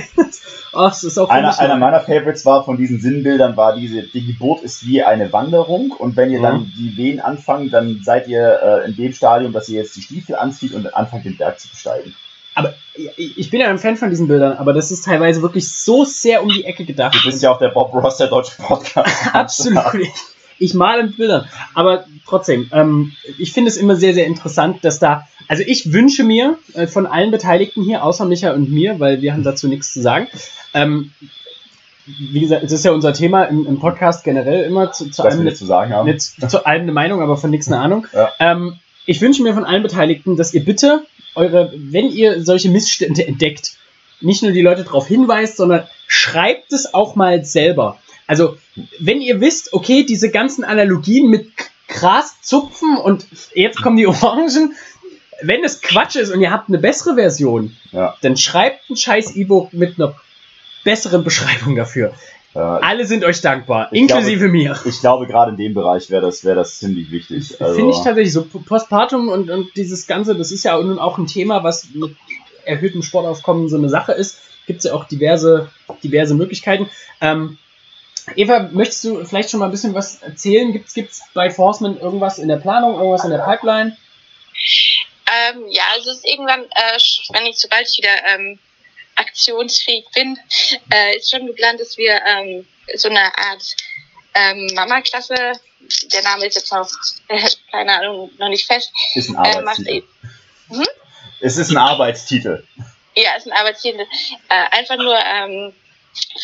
oh, 0.73 0.87
es 0.87 1.05
ist 1.05 1.19
auch 1.19 1.31
Einer, 1.31 1.59
einer 1.59 1.77
meiner 1.77 2.01
Favorites 2.01 2.45
war 2.45 2.65
von 2.65 2.77
diesen 2.77 3.01
Sinnbildern 3.01 3.57
war 3.57 3.77
diese, 3.77 4.03
die 4.03 4.27
Geburt 4.27 4.63
ist 4.63 4.87
wie 4.87 5.03
eine 5.03 5.33
Wanderung 5.33 5.93
und 5.93 6.17
wenn 6.17 6.31
ihr 6.31 6.43
dann 6.43 6.73
die 6.77 6.97
Wehen 6.97 7.21
anfangt, 7.21 7.73
dann 7.73 8.01
seid 8.03 8.29
ihr 8.29 8.61
äh, 8.63 8.89
in 8.89 8.97
dem 8.97 9.13
Stadium, 9.13 9.53
dass 9.53 9.69
ihr 9.69 9.81
jetzt 9.81 9.97
die 9.97 10.03
Stiefel 10.03 10.37
anzieht 10.37 10.75
und 10.75 10.95
anfangt 10.95 11.25
den 11.25 11.37
Berg 11.37 11.59
zu 11.59 11.69
besteigen. 11.69 12.15
Aber 12.55 12.75
ich 13.17 13.39
ich 13.39 13.51
bin 13.51 13.61
ja 13.61 13.69
ein 13.69 13.79
Fan 13.79 13.97
von 13.97 14.11
diesen 14.11 14.27
Bildern, 14.27 14.55
aber 14.55 14.73
das 14.73 14.91
ist 14.91 15.05
teilweise 15.05 15.43
wirklich 15.43 15.71
so 15.73 16.05
sehr 16.05 16.43
um 16.43 16.49
die 16.49 16.65
Ecke 16.65 16.85
gedacht. 16.85 17.15
Du 17.15 17.25
bist 17.25 17.41
ja 17.41 17.53
auch 17.53 17.59
der 17.61 17.69
Bob 17.69 17.95
Ross 17.95 18.17
der 18.17 18.27
deutschen 18.27 18.65
Podcast. 18.65 19.33
Absolut. 19.33 20.11
Ich 20.59 20.75
male 20.75 21.05
mit 21.05 21.17
Bildern. 21.17 21.49
Aber 21.75 22.05
trotzdem, 22.27 22.69
ähm, 22.73 23.13
ich 23.39 23.53
finde 23.53 23.71
es 23.71 23.77
immer 23.77 23.97
sehr, 23.97 24.15
sehr 24.15 24.27
interessant, 24.27 24.85
dass 24.85 24.99
da, 24.99 25.27
also 25.47 25.63
ich 25.67 25.93
wünsche 25.93 26.25
mir 26.25 26.59
äh, 26.75 26.87
von 26.87 27.07
allen 27.07 27.31
Beteiligten 27.31 27.83
hier, 27.83 28.05
außer 28.05 28.25
Micha 28.25 28.53
und 28.53 28.71
mir, 28.71 29.01
weil 29.01 29.23
wir 29.23 29.33
haben 29.33 29.45
dazu 29.45 29.69
nichts 29.69 29.93
zu 29.93 30.03
sagen, 30.03 30.29
ähm, 30.75 31.13
wie 32.07 32.41
gesagt, 32.41 32.65
es 32.65 32.73
ist 32.73 32.85
ja 32.85 32.93
unser 32.93 33.13
Thema 33.13 33.45
im, 33.45 33.67
im 33.67 33.79
Podcast 33.79 34.25
generell 34.25 34.65
immer 34.65 34.93
zu, 34.93 35.11
zu 35.11 35.23
wir 35.25 35.55
zu 35.55 35.67
sagen 35.67 35.93
haben. 35.93 36.09
Jetzt 36.09 36.51
zu 36.51 36.65
allem 36.65 36.83
eine 36.83 36.93
Meinung, 36.93 37.21
aber 37.21 37.37
von 37.37 37.51
nichts 37.51 37.69
eine 37.69 37.81
Ahnung. 37.81 38.07
Ja. 38.13 38.31
Ähm, 38.39 38.79
ich 39.05 39.21
wünsche 39.21 39.43
mir 39.43 39.55
von 39.55 39.65
allen 39.65 39.83
Beteiligten, 39.83 40.37
dass 40.37 40.55
ihr 40.55 40.65
bitte 40.65 41.05
eure, 41.35 41.73
wenn 41.77 42.11
ihr 42.11 42.43
solche 42.45 42.71
Missstände 42.71 43.27
entdeckt, 43.27 43.77
nicht 44.21 44.43
nur 44.43 44.53
die 44.53 44.63
Leute 44.63 44.85
darauf 44.85 45.07
hinweist, 45.07 45.57
sondern 45.57 45.87
schreibt 46.07 46.73
es 46.73 46.93
auch 46.93 47.15
mal 47.15 47.45
selber. 47.45 47.99
Also, 48.29 48.57
wenn 49.01 49.21
ihr 49.21 49.41
wisst, 49.41 49.73
okay, 49.73 50.05
diese 50.05 50.31
ganzen 50.31 50.63
Analogien 50.63 51.29
mit 51.29 51.51
Gras 51.89 52.41
zupfen 52.43 52.97
und 52.97 53.27
jetzt 53.55 53.83
kommen 53.83 53.97
die 53.97 54.07
Orangen, 54.07 54.75
wenn 55.43 55.65
es 55.65 55.81
Quatsch 55.81 56.17
ist 56.17 56.31
und 56.31 56.41
ihr 56.41 56.51
habt 56.53 56.69
eine 56.69 56.79
bessere 56.79 57.15
Version, 57.15 57.77
Ja. 57.91 58.15
dann 58.23 58.37
schreibt 58.37 58.89
ein 58.91 58.97
scheiß 58.97 59.35
E-Book 59.37 59.73
mit 59.73 59.99
einer 59.99 60.15
besseren 60.85 61.25
Beschreibung 61.25 61.75
dafür. 61.75 62.13
Äh, 62.55 62.59
Alle 62.59 63.07
sind 63.07 63.25
euch 63.25 63.41
dankbar, 63.41 63.93
inklusive 63.93 64.49
mir. 64.49 64.79
ich 64.85 65.01
glaube, 65.01 65.27
gerade 65.27 65.53
in 65.53 65.57
dem 65.57 65.75
Bereich 65.75 66.11
wäre 66.11 66.23
das, 66.23 66.45
wäre 66.45 66.57
das 66.57 66.79
ziemlich 66.79 67.11
wichtig. 67.11 67.61
Also, 67.61 67.75
Finde 67.77 67.93
ich 67.93 67.99
tatsächlich 67.99 68.33
so. 68.33 68.45
Postpartum 68.45 69.29
und, 69.29 69.51
und 69.51 69.69
dieses 69.77 70.07
Ganze, 70.07 70.35
das 70.35 70.51
ist 70.53 70.65
ja 70.65 70.77
nun 70.81 70.99
auch 70.99 71.19
ein 71.19 71.27
Thema, 71.27 71.63
was 71.63 71.89
mit 71.95 72.17
erhöhtem 72.65 73.03
Sportaufkommen 73.03 73.69
so 73.69 73.77
eine 73.77 73.89
Sache 73.89 74.13
ist. 74.13 74.39
Gibt 74.67 74.79
es 74.79 74.85
ja 74.85 74.93
auch 74.95 75.05
diverse, 75.05 75.71
diverse 76.03 76.35
Möglichkeiten. 76.35 76.89
Ähm, 77.21 77.59
Eva, 78.37 78.69
möchtest 78.73 79.05
du 79.05 79.25
vielleicht 79.25 79.51
schon 79.51 79.61
mal 79.61 79.67
ein 79.67 79.71
bisschen 79.71 79.95
was 79.95 80.23
erzählen? 80.23 80.73
Gibt 80.73 80.89
es 80.89 81.23
bei 81.35 81.51
Forceman 81.51 81.99
irgendwas 81.99 82.39
in 82.39 82.49
der 82.49 82.57
Planung, 82.57 82.95
irgendwas 82.95 83.25
in 83.25 83.31
der 83.31 83.39
Pipeline? 83.39 83.97
Ähm, 85.31 85.67
ja, 85.69 85.83
also 85.93 86.11
es 86.11 86.19
ist 86.19 86.27
irgendwann, 86.27 86.65
äh, 86.65 86.99
wenn 87.33 87.47
ich, 87.47 87.59
sobald 87.59 87.89
ich 87.89 87.99
wieder 87.99 88.25
ähm, 88.27 88.59
aktionsfähig 89.17 90.07
bin, 90.15 90.39
äh, 90.93 91.17
ist 91.17 91.31
schon 91.31 91.47
geplant, 91.47 91.81
dass 91.81 91.99
wir 91.99 92.21
ähm, 92.25 92.67
so 92.95 93.09
eine 93.09 93.21
Art 93.21 93.77
ähm, 94.35 94.69
Mama-Klasse, 94.75 95.53
der 96.13 96.23
Name 96.23 96.47
ist 96.47 96.57
jetzt 96.57 96.73
noch, 96.73 96.89
äh, 97.29 97.41
keine 97.71 97.99
Ahnung, 97.99 98.31
noch 98.39 98.49
nicht 98.49 98.67
fest, 98.67 98.91
ist 99.15 99.29
ein 99.29 99.35
äh, 99.35 99.63
macht, 99.63 99.81
Arbeitstitel. 99.81 100.09
Es 101.41 101.57
ist 101.57 101.71
ein 101.71 101.77
Arbeitstitel. 101.77 102.65
ja, 103.17 103.35
ist 103.37 103.47
ein 103.47 103.53
Arbeitsziel, 103.53 104.01
äh, 104.01 104.07
einfach 104.49 104.97
nur 104.97 105.17
ähm, 105.17 105.73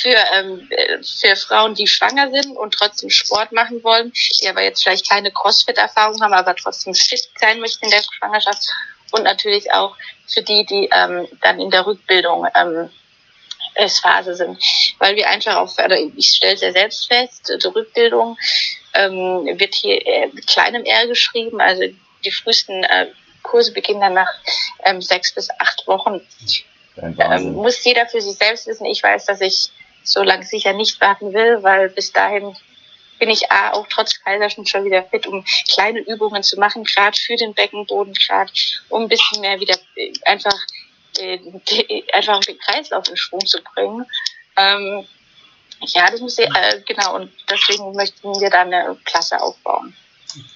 für, 0.01 0.17
ähm, 0.35 0.69
äh, 0.71 0.99
für 1.03 1.37
Frauen, 1.37 1.75
die 1.75 1.87
schwanger 1.87 2.31
sind 2.31 2.57
und 2.57 2.75
trotzdem 2.75 3.11
Sport 3.11 3.53
machen 3.53 3.83
wollen, 3.83 4.13
die 4.41 4.49
aber 4.49 4.63
jetzt 4.63 4.83
vielleicht 4.83 5.09
keine 5.09 5.31
Crossfit-Erfahrung 5.31 6.21
haben, 6.23 6.35
aber 6.35 6.55
trotzdem 6.55 6.95
fit 6.95 7.29
sein 7.41 7.61
möchten 7.61 7.85
in 7.87 7.91
der 7.91 8.03
Schwangerschaft 8.03 8.69
und 9.13 9.23
natürlich 9.23 9.73
auch 9.73 9.97
für 10.27 10.43
die, 10.43 10.65
die 10.67 10.89
ähm, 10.93 11.29
dann 11.43 11.61
in 11.61 11.71
der 11.71 11.87
Rückbildung 11.87 12.47
ähm, 12.55 12.91
Phase 13.89 14.37
sind, 14.37 14.57
weil 14.99 15.17
wir 15.17 15.29
einfach 15.29 15.57
auf, 15.57 15.79
oder 15.79 15.99
ich 15.99 16.29
stelle 16.29 16.55
es 16.55 16.61
ja 16.61 16.73
selbst 16.73 17.09
fest, 17.09 17.53
die 17.63 17.67
Rückbildung 17.67 18.37
ähm, 18.95 19.47
wird 19.59 19.75
hier 19.75 20.07
äh, 20.07 20.29
mit 20.29 20.47
kleinem 20.47 20.85
R 20.85 21.09
geschrieben, 21.09 21.61
also 21.61 21.83
die 22.25 22.31
frühesten 22.31 22.85
äh, 22.85 23.09
Kurse 23.43 23.73
beginnen 23.73 24.01
dann 24.01 24.15
nach 24.15 24.31
ähm, 24.85 25.03
sechs 25.03 25.33
bis 25.35 25.49
acht 25.59 25.87
Wochen. 25.87 26.21
Ähm, 26.97 27.55
muss 27.55 27.85
jeder 27.85 28.07
für 28.07 28.21
sich 28.21 28.37
selbst 28.37 28.67
wissen. 28.67 28.87
Ich 28.87 29.03
weiß, 29.03 29.27
dass 29.27 29.41
ich 29.41 29.71
so 30.05 30.23
lange 30.23 30.45
sicher 30.45 30.73
nicht 30.73 31.01
warten 31.01 31.33
will, 31.33 31.63
weil 31.63 31.89
bis 31.89 32.13
dahin 32.13 32.55
bin 33.19 33.31
ich 33.31 33.51
A, 33.51 33.73
auch 33.73 33.87
trotz 33.89 34.23
Kaiserschnitt 34.23 34.69
schon 34.69 34.85
wieder 34.85 35.03
fit, 35.05 35.27
um 35.27 35.45
kleine 35.73 36.01
Übungen 36.01 36.43
zu 36.43 36.59
machen, 36.59 36.85
gerade 36.85 37.17
für 37.17 37.37
den 37.37 37.55
Beckenboden, 37.55 38.13
gerade 38.15 38.51
um 38.89 39.03
ein 39.03 39.09
bisschen 39.09 39.41
mehr 39.41 39.61
wieder 39.61 39.77
äh, 39.97 40.13
einfach, 40.25 40.59
äh, 41.19 41.39
einfach 42.13 42.41
den 42.41 42.59
Kreislauf 42.59 43.09
in 43.09 43.17
Schwung 43.17 43.45
zu 43.47 43.63
bringen. 43.63 44.05
Ähm, 44.57 45.07
ja, 45.87 46.11
das 46.11 46.21
muss 46.21 46.39
ich, 46.39 46.47
äh, 46.47 46.81
genau, 46.87 47.17
und 47.17 47.31
deswegen 47.51 47.93
möchten 47.93 48.41
wir 48.41 48.51
da 48.51 48.63
eine 48.63 48.97
Klasse 49.05 49.41
aufbauen. 49.41 49.95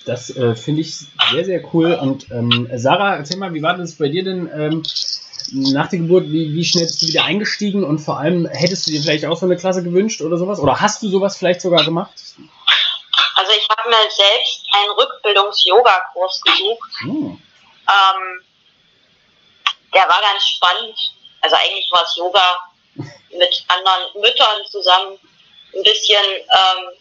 Das 0.04 0.34
äh, 0.36 0.54
finde 0.56 0.80
ich 0.80 0.94
sehr, 1.30 1.44
sehr 1.44 1.62
cool. 1.72 1.94
Und 1.94 2.30
ähm, 2.30 2.68
Sarah, 2.74 3.16
erzähl 3.16 3.36
mal, 3.36 3.54
wie 3.54 3.62
war 3.62 3.76
das 3.76 3.94
bei 3.94 4.08
dir 4.08 4.24
denn 4.24 4.50
ähm, 4.52 4.82
nach 5.52 5.88
der 5.88 6.00
Geburt? 6.00 6.24
Wie, 6.26 6.54
wie 6.54 6.64
schnell 6.64 6.84
bist 6.84 7.02
du 7.02 7.06
wieder 7.08 7.24
eingestiegen? 7.24 7.84
Und 7.84 7.98
vor 7.98 8.18
allem, 8.18 8.46
hättest 8.46 8.86
du 8.86 8.90
dir 8.92 9.00
vielleicht 9.00 9.24
auch 9.24 9.36
so 9.36 9.46
eine 9.46 9.56
Klasse 9.56 9.82
gewünscht 9.82 10.20
oder 10.20 10.36
sowas? 10.36 10.60
Oder 10.60 10.80
hast 10.80 11.02
du 11.02 11.08
sowas 11.08 11.36
vielleicht 11.36 11.60
sogar 11.60 11.84
gemacht? 11.84 12.12
Also 13.34 13.52
ich 13.52 13.68
habe 13.70 13.88
mir 13.88 14.10
selbst 14.10 14.66
einen 14.72 14.90
Rückbildungs-Yoga-Kurs 14.92 16.40
gesucht. 16.42 16.90
Hm. 17.00 17.42
Ähm, 17.88 18.44
der 19.94 20.02
war 20.02 20.20
ganz 20.20 20.42
spannend. 20.44 20.96
Also 21.40 21.56
eigentlich 21.56 21.88
war 21.92 22.02
es 22.02 22.16
Yoga 22.16 22.58
mit 23.30 23.64
anderen 23.68 24.20
Müttern 24.20 24.64
zusammen. 24.70 25.18
Ein 25.74 25.82
bisschen 25.82 26.24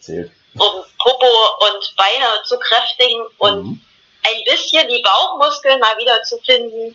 ähm, 0.08 0.30
um 0.54 0.84
Popo 0.98 1.26
und 1.60 1.96
Beine 1.96 2.42
zu 2.44 2.58
kräftigen 2.58 3.20
und 3.38 3.64
Mhm. 3.64 3.80
ein 4.28 4.44
bisschen 4.44 4.86
die 4.88 5.02
Bauchmuskeln 5.02 5.80
mal 5.80 5.96
wieder 5.98 6.22
zu 6.22 6.38
finden. 6.38 6.94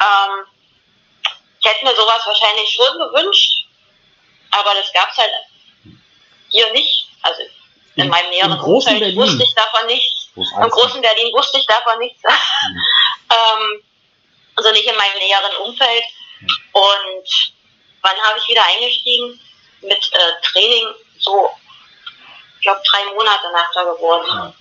Ähm, 0.00 0.46
ich 1.60 1.68
hätte 1.70 1.84
mir 1.84 1.94
sowas 1.94 2.22
wahrscheinlich 2.26 2.70
schon 2.70 2.98
gewünscht, 2.98 3.66
aber 4.50 4.74
das 4.74 4.92
gab's 4.92 5.16
halt 5.16 5.30
hier 6.48 6.70
nicht. 6.72 7.06
Also 7.22 7.42
in, 7.96 8.04
Im- 8.04 8.08
meinem 8.08 8.30
näheren 8.30 8.58
großen 8.58 8.92
Umfeld 8.94 9.00
Berlin. 9.00 9.16
wusste 9.18 9.42
ich 9.44 9.54
davon 9.54 9.86
nichts. 9.86 10.28
Es 10.36 10.50
Im 10.52 10.70
großen 10.70 11.00
Berlin 11.02 11.32
wusste 11.34 11.58
ich 11.58 11.66
davon 11.66 11.98
nichts. 11.98 12.22
ähm, 12.24 13.82
also 14.56 14.70
nicht 14.72 14.86
in 14.86 14.96
meinem 14.96 15.18
näheren 15.18 15.56
Umfeld. 15.66 16.04
Und 16.72 17.52
wann 18.02 18.16
habe 18.22 18.38
ich 18.38 18.48
wieder 18.48 18.64
eingestiegen? 18.64 19.38
Mit 19.82 20.12
äh, 20.12 20.40
Training 20.52 20.88
so, 21.18 21.50
ich 22.56 22.62
glaube, 22.62 22.82
drei 22.90 23.04
Monate 23.14 23.50
nach 23.52 23.70
der 23.72 23.84
Geburt. 23.86 24.26
Ja. 24.28 24.54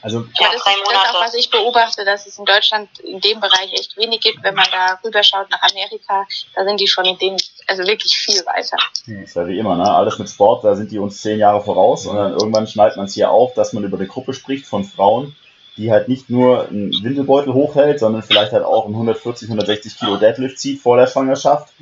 Also, 0.00 0.20
Ja, 0.38 0.48
das 0.52 0.62
drei 0.62 0.72
ist 0.72 0.80
das 0.86 0.96
auch, 0.96 1.12
Monate. 1.12 1.24
was 1.24 1.34
ich 1.34 1.50
beobachte, 1.50 2.04
dass 2.04 2.26
es 2.26 2.38
in 2.38 2.44
Deutschland 2.44 2.88
in 3.00 3.20
dem 3.20 3.40
Bereich 3.40 3.72
echt 3.72 3.96
wenig 3.96 4.20
gibt. 4.20 4.42
Wenn 4.42 4.54
man 4.54 4.66
da 4.70 4.98
rüberschaut 5.04 5.50
nach 5.50 5.62
Amerika, 5.62 6.26
da 6.54 6.64
sind 6.64 6.80
die 6.80 6.86
schon 6.86 7.04
in 7.04 7.18
dem, 7.18 7.36
also 7.66 7.82
wirklich 7.84 8.16
viel 8.16 8.40
weiter. 8.46 8.76
ist 9.06 9.34
ja 9.36 9.46
wie 9.46 9.58
immer, 9.58 9.76
ne? 9.76 9.90
Alles 9.90 10.18
mit 10.18 10.28
Sport, 10.28 10.64
da 10.64 10.76
sind 10.76 10.90
die 10.92 10.98
uns 10.98 11.20
zehn 11.20 11.38
Jahre 11.38 11.62
voraus 11.62 12.06
und 12.06 12.16
dann 12.16 12.32
irgendwann 12.32 12.66
schneidet 12.66 12.96
man 12.96 13.06
es 13.06 13.14
hier 13.14 13.30
auf, 13.30 13.54
dass 13.54 13.72
man 13.72 13.84
über 13.84 13.98
eine 13.98 14.06
Gruppe 14.06 14.34
spricht 14.34 14.66
von 14.66 14.84
Frauen, 14.84 15.34
die 15.76 15.90
halt 15.90 16.08
nicht 16.08 16.30
nur 16.30 16.68
einen 16.68 16.92
Windelbeutel 17.02 17.52
hochhält, 17.52 17.98
sondern 18.00 18.22
vielleicht 18.22 18.52
halt 18.52 18.64
auch 18.64 18.84
einen 18.84 18.94
140, 18.94 19.48
160 19.48 19.98
Kilo 19.98 20.16
Deadlift 20.16 20.58
zieht 20.58 20.80
vor 20.80 20.96
der 20.96 21.06
Schwangerschaft, 21.06 21.72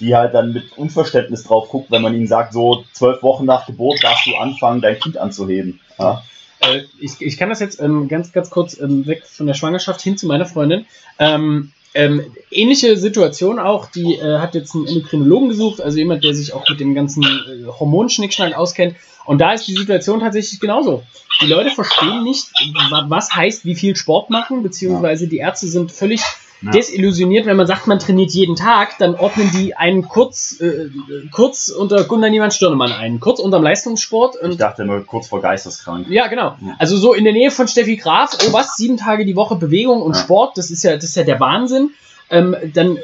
die 0.00 0.16
halt 0.16 0.34
dann 0.34 0.52
mit 0.52 0.76
Unverständnis 0.76 1.44
drauf 1.44 1.68
guckt, 1.68 1.90
wenn 1.90 2.02
man 2.02 2.14
ihnen 2.14 2.26
sagt, 2.26 2.52
so 2.52 2.84
zwölf 2.92 3.22
Wochen 3.22 3.44
nach 3.44 3.66
Geburt 3.66 4.02
darfst 4.02 4.26
du 4.26 4.34
anfangen, 4.36 4.80
dein 4.80 4.98
Kind 4.98 5.18
anzuheben. 5.18 5.80
Ja? 5.98 6.22
Äh, 6.60 6.82
ich, 6.98 7.20
ich 7.20 7.36
kann 7.36 7.48
das 7.48 7.60
jetzt 7.60 7.80
ähm, 7.80 8.08
ganz, 8.08 8.32
ganz 8.32 8.50
kurz 8.50 8.78
ähm, 8.78 9.06
weg 9.06 9.24
von 9.26 9.46
der 9.46 9.54
Schwangerschaft 9.54 10.00
hin 10.02 10.16
zu 10.16 10.26
meiner 10.26 10.46
Freundin. 10.46 10.86
Ähm, 11.18 11.72
ähm, 11.92 12.22
ähnliche 12.50 12.96
Situation 12.96 13.58
auch, 13.58 13.86
die 13.90 14.14
äh, 14.14 14.38
hat 14.38 14.54
jetzt 14.54 14.74
einen 14.76 14.86
Endokrinologen 14.86 15.48
gesucht, 15.48 15.80
also 15.80 15.98
jemand, 15.98 16.22
der 16.22 16.34
sich 16.34 16.52
auch 16.52 16.64
mit 16.68 16.78
dem 16.78 16.94
ganzen 16.94 17.24
äh, 17.24 17.66
Hormonschnickschnack 17.66 18.54
auskennt. 18.56 18.94
Und 19.24 19.38
da 19.40 19.52
ist 19.52 19.66
die 19.66 19.74
Situation 19.74 20.20
tatsächlich 20.20 20.60
genauso. 20.60 21.02
Die 21.42 21.46
Leute 21.46 21.70
verstehen 21.70 22.22
nicht, 22.22 22.46
wa- 22.90 23.06
was 23.08 23.34
heißt, 23.34 23.64
wie 23.64 23.74
viel 23.74 23.96
Sport 23.96 24.30
machen, 24.30 24.62
beziehungsweise 24.62 25.26
die 25.28 25.38
Ärzte 25.38 25.66
sind 25.66 25.90
völlig 25.90 26.20
Ja. 26.62 26.72
desillusioniert, 26.72 27.46
wenn 27.46 27.56
man 27.56 27.66
sagt, 27.66 27.86
man 27.86 27.98
trainiert 27.98 28.32
jeden 28.32 28.54
Tag, 28.54 28.98
dann 28.98 29.14
ordnen 29.14 29.50
die 29.54 29.74
einen 29.76 30.06
kurz, 30.06 30.60
äh, 30.60 30.90
kurz 31.30 31.68
unter 31.68 32.04
Gunnar 32.04 32.28
Niemann 32.28 32.50
Stirnemann 32.50 32.92
ein, 32.92 33.18
kurz 33.18 33.40
unterm 33.40 33.62
Leistungssport 33.62 34.36
Ich 34.46 34.58
dachte 34.58 34.84
nur 34.84 35.06
kurz 35.06 35.28
vor 35.28 35.40
geisteskrank. 35.40 36.06
ja, 36.10 36.26
genau. 36.26 36.56
Ja. 36.60 36.76
Also 36.78 36.98
so 36.98 37.14
in 37.14 37.24
der 37.24 37.32
Nähe 37.32 37.50
von 37.50 37.66
Steffi 37.66 37.96
Graf, 37.96 38.36
oh 38.46 38.52
was, 38.52 38.76
sieben 38.76 38.98
Tage 38.98 39.24
die 39.24 39.36
Woche 39.36 39.56
Bewegung 39.56 40.02
und 40.02 40.14
Ja. 40.16 40.22
Sport, 40.22 40.58
das 40.58 40.70
ist 40.70 40.82
ja, 40.82 40.94
das 40.96 41.04
ist 41.04 41.16
ja 41.16 41.24
der 41.24 41.40
Wahnsinn. 41.40 41.90
Ähm, 42.28 42.54
dann 42.74 42.98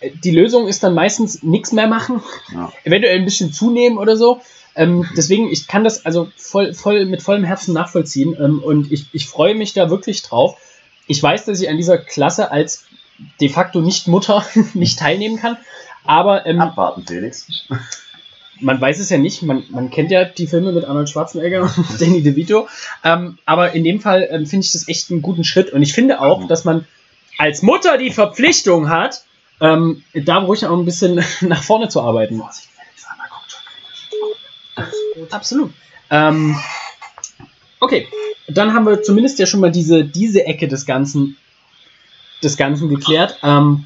äh, 0.00 0.10
die 0.22 0.30
Lösung 0.30 0.68
ist 0.68 0.84
dann 0.84 0.94
meistens 0.94 1.42
nichts 1.42 1.72
mehr 1.72 1.88
machen, 1.88 2.22
eventuell 2.84 3.18
ein 3.18 3.24
bisschen 3.24 3.52
zunehmen 3.52 3.98
oder 3.98 4.16
so. 4.16 4.40
Ähm, 4.76 5.06
deswegen, 5.16 5.50
ich 5.50 5.66
kann 5.66 5.82
das 5.84 6.06
also 6.06 6.28
voll, 6.36 6.72
voll 6.72 7.04
mit 7.06 7.20
vollem 7.20 7.44
Herzen 7.44 7.74
nachvollziehen 7.74 8.36
ähm, 8.40 8.60
und 8.64 8.90
ich, 8.92 9.06
ich 9.12 9.26
freue 9.26 9.54
mich 9.54 9.74
da 9.74 9.90
wirklich 9.90 10.22
drauf. 10.22 10.56
Ich 11.08 11.20
weiß, 11.22 11.44
dass 11.44 11.60
ich 11.60 11.68
an 11.68 11.76
dieser 11.76 11.98
Klasse 11.98 12.50
als 12.52 12.84
de 13.40 13.48
facto 13.48 13.80
nicht 13.80 14.08
Mutter 14.08 14.44
nicht 14.74 14.98
teilnehmen 14.98 15.38
kann, 15.38 15.56
aber 16.04 16.46
ähm, 16.46 16.60
Abwarten, 16.60 17.04
Felix. 17.06 17.46
man 18.60 18.80
weiß 18.80 18.98
es 19.00 19.10
ja 19.10 19.18
nicht, 19.18 19.42
man, 19.42 19.64
man 19.70 19.90
kennt 19.90 20.10
ja 20.10 20.24
die 20.24 20.46
Filme 20.46 20.72
mit 20.72 20.84
Arnold 20.84 21.08
Schwarzenegger 21.08 21.62
und 21.62 21.74
Danny 22.00 22.22
DeVito, 22.22 22.68
ähm, 23.04 23.38
aber 23.46 23.72
in 23.72 23.84
dem 23.84 24.00
Fall 24.00 24.28
ähm, 24.30 24.46
finde 24.46 24.64
ich 24.66 24.72
das 24.72 24.88
echt 24.88 25.10
einen 25.10 25.22
guten 25.22 25.44
Schritt 25.44 25.70
und 25.72 25.82
ich 25.82 25.92
finde 25.92 26.20
auch, 26.20 26.40
Mhm. 26.40 26.48
dass 26.48 26.64
man 26.64 26.86
als 27.38 27.62
Mutter 27.62 27.98
die 27.98 28.10
Verpflichtung 28.10 28.88
hat, 28.88 29.24
ähm, 29.60 30.02
da 30.14 30.38
ruhig 30.38 30.66
auch 30.66 30.76
ein 30.76 30.84
bisschen 30.84 31.24
nach 31.40 31.62
vorne 31.62 31.88
zu 31.88 32.00
arbeiten. 32.02 32.42
Absolut. 35.30 35.72
Ähm, 36.10 36.56
Okay, 37.80 38.06
dann 38.46 38.74
haben 38.74 38.86
wir 38.86 39.02
zumindest 39.02 39.40
ja 39.40 39.46
schon 39.46 39.58
mal 39.58 39.72
diese, 39.72 40.04
diese 40.04 40.46
Ecke 40.46 40.68
des 40.68 40.86
Ganzen, 40.86 41.36
des 42.42 42.56
Ganzen 42.56 42.88
geklärt. 42.88 43.38
Ähm, 43.42 43.84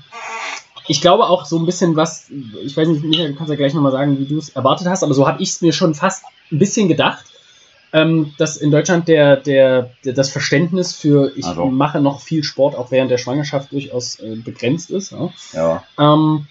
ich 0.89 1.01
glaube 1.01 1.25
auch 1.25 1.45
so 1.45 1.59
ein 1.59 1.67
bisschen 1.67 1.97
was, 1.97 2.31
ich 2.65 2.77
weiß 2.77 2.89
nicht, 2.89 3.05
Michael, 3.05 3.33
du 3.33 3.35
kannst 3.37 3.51
ja 3.51 3.57
gleich 3.57 3.75
nochmal 3.75 3.93
sagen, 3.93 4.19
wie 4.19 4.27
du 4.27 4.39
es 4.39 4.51
erwartet 4.51 4.87
hast, 4.87 5.03
aber 5.03 5.15
so 5.15 5.27
habe 5.27 5.43
ich 5.43 5.51
es 5.51 5.61
mir 5.61 5.73
schon 5.73 5.95
fast 5.95 6.25
ein 6.53 6.59
bisschen 6.59 6.89
gedacht, 6.89 7.25
ähm, 7.93 8.35
dass 8.39 8.57
in 8.57 8.71
Deutschland 8.71 9.09
der, 9.09 9.37
der, 9.37 9.91
der, 10.05 10.13
das 10.13 10.31
Verständnis 10.31 10.95
für 10.95 11.33
ich 11.37 11.47
Also. 11.47 11.67
mache 11.67 12.01
noch 12.01 12.21
viel 12.21 12.45
Sport 12.45 12.77
auch 12.77 12.91
während 12.91 13.11
der 13.11 13.19
Schwangerschaft 13.19 13.73
durchaus 13.73 14.21
äh, 14.21 14.37
begrenzt 14.37 14.91
ist. 14.91 15.13
Ja? 15.13 15.31
Ja. 15.53 15.85
Ähm, 15.99 16.47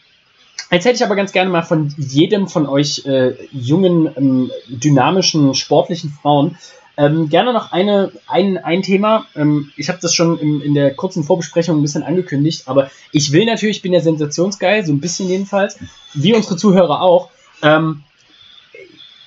jetzt 0.71 0.85
hätte 0.85 0.95
ich 0.95 1.03
aber 1.03 1.15
ganz 1.15 1.31
gerne 1.31 1.49
mal 1.49 1.63
von 1.63 1.93
jedem 1.97 2.47
von 2.47 2.67
euch 2.67 3.05
äh, 3.05 3.35
jungen, 3.51 4.09
ähm, 4.17 4.51
dynamischen, 4.67 5.53
sportlichen 5.55 6.09
Frauen 6.21 6.57
ähm, 6.97 7.29
gerne 7.29 7.53
noch 7.53 7.71
eine, 7.71 8.11
ein, 8.27 8.57
ein 8.57 8.81
Thema. 8.81 9.25
Ähm, 9.35 9.71
ich 9.75 9.89
habe 9.89 9.99
das 10.01 10.13
schon 10.13 10.39
in, 10.39 10.61
in 10.61 10.73
der 10.73 10.93
kurzen 10.93 11.23
Vorbesprechung 11.23 11.77
ein 11.77 11.81
bisschen 11.81 12.03
angekündigt, 12.03 12.63
aber 12.67 12.89
ich 13.11 13.31
will 13.31 13.45
natürlich, 13.45 13.77
ich 13.77 13.81
bin 13.81 13.93
ja 13.93 13.99
sensationsgeil, 14.01 14.85
so 14.85 14.93
ein 14.93 15.01
bisschen 15.01 15.27
jedenfalls, 15.27 15.77
wie 16.13 16.33
unsere 16.33 16.57
Zuhörer 16.57 17.01
auch. 17.01 17.29
Ähm, 17.61 18.03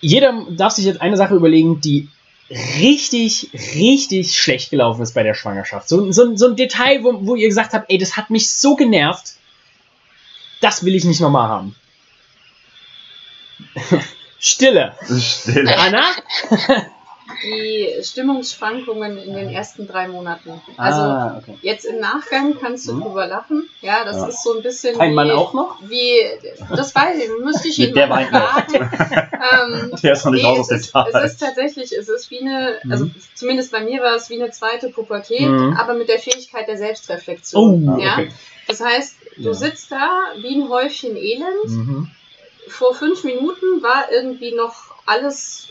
jeder 0.00 0.46
darf 0.50 0.72
sich 0.72 0.84
jetzt 0.84 1.00
eine 1.00 1.16
Sache 1.16 1.34
überlegen, 1.34 1.80
die 1.80 2.08
richtig, 2.50 3.50
richtig 3.74 4.38
schlecht 4.38 4.70
gelaufen 4.70 5.02
ist 5.02 5.12
bei 5.12 5.22
der 5.22 5.34
Schwangerschaft. 5.34 5.88
So, 5.88 6.10
so, 6.12 6.34
so 6.36 6.48
ein 6.48 6.56
Detail, 6.56 7.04
wo, 7.04 7.26
wo 7.26 7.34
ihr 7.34 7.48
gesagt 7.48 7.74
habt, 7.74 7.90
ey, 7.90 7.98
das 7.98 8.16
hat 8.16 8.30
mich 8.30 8.50
so 8.50 8.76
genervt, 8.76 9.34
das 10.60 10.84
will 10.84 10.94
ich 10.94 11.04
nicht 11.04 11.20
nochmal 11.20 11.48
haben. 11.48 11.76
Stille. 14.38 14.94
Stille. 15.20 15.76
Anna? 15.76 16.04
Die 17.44 18.02
Stimmungsschwankungen 18.02 19.18
in 19.18 19.34
den 19.34 19.50
ersten 19.50 19.86
drei 19.86 20.08
Monaten. 20.08 20.60
Also 20.76 21.00
ah, 21.02 21.36
okay. 21.38 21.58
jetzt 21.62 21.84
im 21.84 22.00
Nachgang 22.00 22.56
kannst 22.58 22.88
du 22.88 22.94
Mhm. 22.94 23.02
drüber 23.02 23.26
lachen. 23.26 23.68
Ja, 23.82 24.04
das 24.04 24.16
Ja. 24.16 24.28
ist 24.28 24.42
so 24.42 24.56
ein 24.56 24.62
bisschen 24.62 24.96
Kein 24.96 25.10
wie, 25.10 25.14
Mann 25.14 25.30
auch 25.32 25.52
noch? 25.52 25.76
wie 25.88 26.20
das 26.74 26.94
weiß 26.94 27.18
ich, 27.18 27.28
müsste 27.44 27.68
ich 27.68 27.78
ihn 27.78 27.94
der 27.94 28.06
mal 28.06 28.26
fragen. 28.26 28.74
ähm, 29.92 29.92
Der 30.02 30.12
ist 30.14 30.24
noch 30.24 30.32
nicht 30.32 30.42
Nee, 30.42 30.48
raus 30.48 30.58
aus 30.60 30.64
es, 30.64 30.68
dem 30.70 30.76
ist, 30.80 30.92
Tal. 30.92 31.10
es 31.24 31.32
ist 31.32 31.40
tatsächlich, 31.40 31.92
es 31.92 32.08
ist 32.08 32.30
wie 32.30 32.40
eine, 32.40 32.78
also 32.90 33.04
Mhm. 33.04 33.14
zumindest 33.34 33.72
bei 33.72 33.84
mir 33.84 34.00
war 34.02 34.14
es 34.16 34.30
wie 34.30 34.40
eine 34.40 34.50
zweite 34.50 34.88
Pubertät, 34.88 35.48
Mhm. 35.48 35.76
aber 35.78 35.94
mit 35.94 36.08
der 36.08 36.18
Fähigkeit 36.18 36.66
der 36.66 36.78
Selbstreflexion. 36.78 37.88
Oh, 37.88 38.00
ja? 38.00 38.12
okay. 38.14 38.30
Das 38.66 38.80
heißt, 38.80 39.14
du 39.36 39.42
Ja. 39.48 39.54
sitzt 39.54 39.92
da 39.92 40.10
wie 40.40 40.54
ein 40.56 40.68
Häufchen 40.68 41.16
Elend. 41.16 41.66
Mhm. 41.66 42.10
Vor 42.68 42.94
fünf 42.94 43.24
Minuten 43.24 43.82
war 43.82 44.10
irgendwie 44.12 44.54
noch 44.54 44.74
alles 45.06 45.68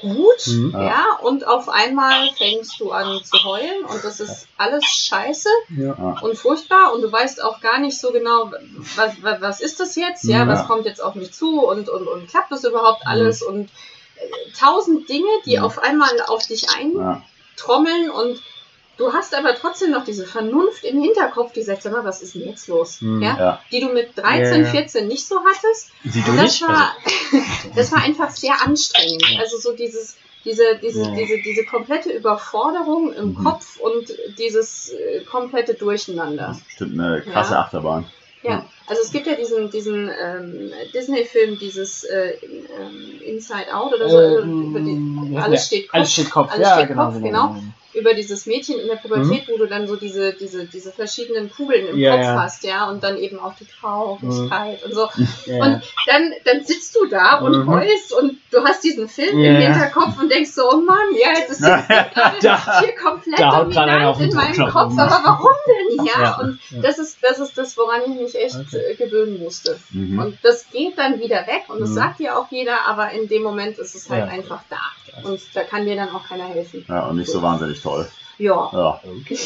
gut, 0.00 0.46
Mhm. 0.46 0.72
ja, 0.72 1.04
und 1.22 1.46
auf 1.46 1.68
einmal 1.68 2.30
fängst 2.36 2.80
du 2.80 2.90
an 2.90 3.20
zu 3.22 3.42
heulen 3.44 3.84
und 3.84 4.02
das 4.02 4.20
ist 4.20 4.46
alles 4.56 4.84
scheiße 4.84 5.48
Ja. 5.76 6.16
und 6.22 6.36
furchtbar 6.38 6.92
und 6.94 7.02
du 7.02 7.12
weißt 7.12 7.42
auch 7.42 7.60
gar 7.60 7.78
nicht 7.78 7.98
so 8.00 8.10
genau, 8.10 8.50
was, 8.96 9.22
was, 9.22 9.40
was 9.40 9.60
ist 9.60 9.78
das 9.80 9.96
jetzt, 9.96 10.24
ja, 10.24 10.38
Ja. 10.40 10.48
was 10.48 10.66
kommt 10.66 10.86
jetzt 10.86 11.02
auf 11.02 11.14
mich 11.14 11.32
zu 11.32 11.60
und, 11.60 11.88
und, 11.88 12.08
und 12.08 12.28
klappt 12.28 12.50
das 12.50 12.64
überhaupt 12.64 13.06
alles 13.06 13.42
und 13.42 13.68
äh, 14.16 14.52
tausend 14.58 15.08
Dinge, 15.08 15.28
die 15.44 15.58
Mhm. 15.58 15.64
auf 15.64 15.78
einmal 15.78 16.10
auf 16.28 16.46
dich 16.46 16.62
Ja. 16.62 17.22
eintrommeln 17.56 18.10
und 18.10 18.40
du 19.00 19.12
hast 19.12 19.34
aber 19.34 19.54
trotzdem 19.56 19.90
noch 19.90 20.04
diese 20.04 20.24
Vernunft 20.26 20.84
im 20.84 21.02
Hinterkopf, 21.02 21.52
die 21.52 21.62
sagt, 21.62 21.82
sag 21.82 21.92
mal, 21.92 22.04
was 22.04 22.22
ist 22.22 22.34
denn 22.34 22.46
jetzt 22.46 22.68
los, 22.68 23.00
Mhm. 23.00 23.22
ja? 23.22 23.36
Ja. 23.38 23.60
die 23.72 23.80
du 23.80 23.88
mit 23.92 24.16
13, 24.16 24.60
Ja, 24.62 24.66
ja. 24.66 24.70
14 24.70 25.08
nicht 25.08 25.26
so 25.26 25.36
hattest 25.40 25.90
Sie 26.04 26.22
du 26.22 26.30
und 26.30 26.36
das 26.36 26.44
nicht? 26.60 26.62
war, 26.68 26.94
das 27.74 27.90
war 27.92 28.02
einfach 28.04 28.30
sehr 28.30 28.54
anstrengend. 28.64 29.24
Ja. 29.30 29.40
Also 29.40 29.58
so 29.58 29.72
dieses, 29.72 30.16
diese, 30.44 30.62
diese, 30.82 31.02
Ja. 31.02 31.10
diese, 31.16 31.38
diese 31.38 31.64
komplette 31.64 32.10
Überforderung 32.10 33.12
im 33.12 33.30
Mhm. 33.30 33.44
Kopf 33.44 33.78
und 33.80 34.12
dieses 34.38 34.90
äh, 34.92 35.20
komplette 35.24 35.74
Durcheinander. 35.74 36.58
Bestimmt 36.66 36.98
eine 37.00 37.22
krasse 37.22 37.54
Ja. 37.54 37.60
Achterbahn. 37.60 38.06
Ja, 38.42 38.64
also 38.86 39.02
es 39.02 39.12
gibt 39.12 39.26
ja 39.26 39.34
diesen, 39.34 39.70
diesen 39.70 40.08
ähm, 40.08 40.72
Disney-Film, 40.94 41.58
dieses 41.58 42.04
äh, 42.04 42.36
ähm, 42.42 43.20
Inside 43.22 43.74
Out 43.74 43.92
oder 43.92 44.08
so, 44.08 44.16
also 44.16 44.38
über 44.44 44.80
die, 44.80 44.92
Ähm, 44.92 45.36
alles 45.38 45.66
steht 45.66 45.88
Kopf, 45.88 45.94
Alles 45.94 46.12
steht 46.14 46.30
Kopf, 46.30 46.50
alles 46.50 46.66
ja, 46.66 46.74
steht 46.76 46.88
genau, 46.88 47.04
Kopf, 47.10 47.14
genau. 47.22 47.48
genau. 47.48 47.62
Über 47.94 48.14
dieses 48.14 48.46
Mädchen 48.46 48.78
in 48.78 48.86
der 48.88 48.96
Pubertät, 48.96 49.48
wo 49.48 49.56
du 49.58 49.66
dann 49.66 49.86
so 49.86 49.96
diese, 49.96 50.32
diese, 50.32 50.64
diese 50.66 50.92
verschiedenen 50.92 51.50
Kugeln 51.50 51.86
im 51.86 51.94
Mhm. 51.96 52.00
Ja, 52.00 52.12
Kopf 52.16 52.24
ja. 52.24 52.42
hast, 52.42 52.64
ja, 52.64 52.88
und 52.90 53.02
dann 53.02 53.16
eben 53.18 53.38
auch 53.38 53.54
die 53.56 53.66
Traurigkeit 53.66 54.82
und 54.84 54.94
so. 54.94 55.08
Ja, 55.46 55.64
Und 55.64 55.82
dann, 56.06 56.32
dann 56.44 56.64
sitzt 56.64 56.94
du 56.96 57.06
da 57.06 57.38
und 57.38 57.52
Mhm. 57.64 57.70
heulst 57.70 58.12
und 58.12 58.38
du 58.50 58.62
hast 58.64 58.84
diesen 58.84 59.08
Film 59.08 59.40
Ja. 59.40 59.50
im 59.52 59.56
Hinterkopf 59.62 60.20
und 60.20 60.30
denkst 60.30 60.50
so, 60.52 60.70
oh 60.70 60.76
Mann, 60.80 60.96
ja, 61.20 61.30
jetzt 61.38 61.50
ist 61.52 61.62
das 61.62 61.86
Da- 62.40 62.80
hier 62.80 62.94
komplett 62.94 63.38
da 63.40 63.60
dominant 63.62 64.20
in 64.20 64.34
meinem. 64.34 64.68
Kopf, 64.70 64.92
aber 64.98 65.20
warum 65.24 65.50
denn? 65.66 66.04
Ja, 66.06 66.22
Ja, 66.22 66.38
und 66.40 66.58
ja. 66.70 66.80
das 66.82 66.98
ist, 66.98 67.18
das 67.22 67.38
ist 67.38 67.56
das, 67.58 67.76
woran 67.76 68.00
ich 68.06 68.20
mich 68.20 68.34
echt 68.34 68.56
Okay. 68.56 68.78
äh, 68.90 68.94
gewöhnen 68.94 69.38
musste. 69.38 69.78
Mhm. 69.90 70.18
Und 70.18 70.38
das 70.42 70.66
geht 70.70 70.96
dann 70.98 71.18
wieder 71.20 71.46
weg 71.46 71.64
und 71.68 71.80
das 71.80 71.90
Mhm. 71.90 71.94
sagt 71.94 72.18
dir 72.20 72.38
auch 72.38 72.46
jeder, 72.50 72.86
aber 72.86 73.10
in 73.10 73.28
dem 73.28 73.42
Moment 73.42 73.78
ist 73.78 73.94
es 73.94 74.08
halt 74.08 74.26
Ja. 74.26 74.32
einfach 74.32 74.60
da. 74.70 74.78
Und 75.28 75.40
da 75.54 75.62
kann 75.64 75.84
dir 75.84 75.96
dann 75.96 76.08
auch 76.14 76.26
keiner 76.26 76.44
helfen. 76.46 76.84
Ja, 76.88 77.06
und 77.06 77.16
nicht 77.16 77.30
so 77.30 77.42
wahnsinnig 77.42 77.79
toll. 77.82 78.10
Ja. 78.38 78.70
Ja. 78.72 79.00
Okay. 79.04 79.38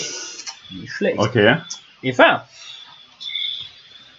Nicht 0.70 0.92
schlecht. 0.92 1.18
Okay. 1.18 1.56
Eva? 2.02 2.48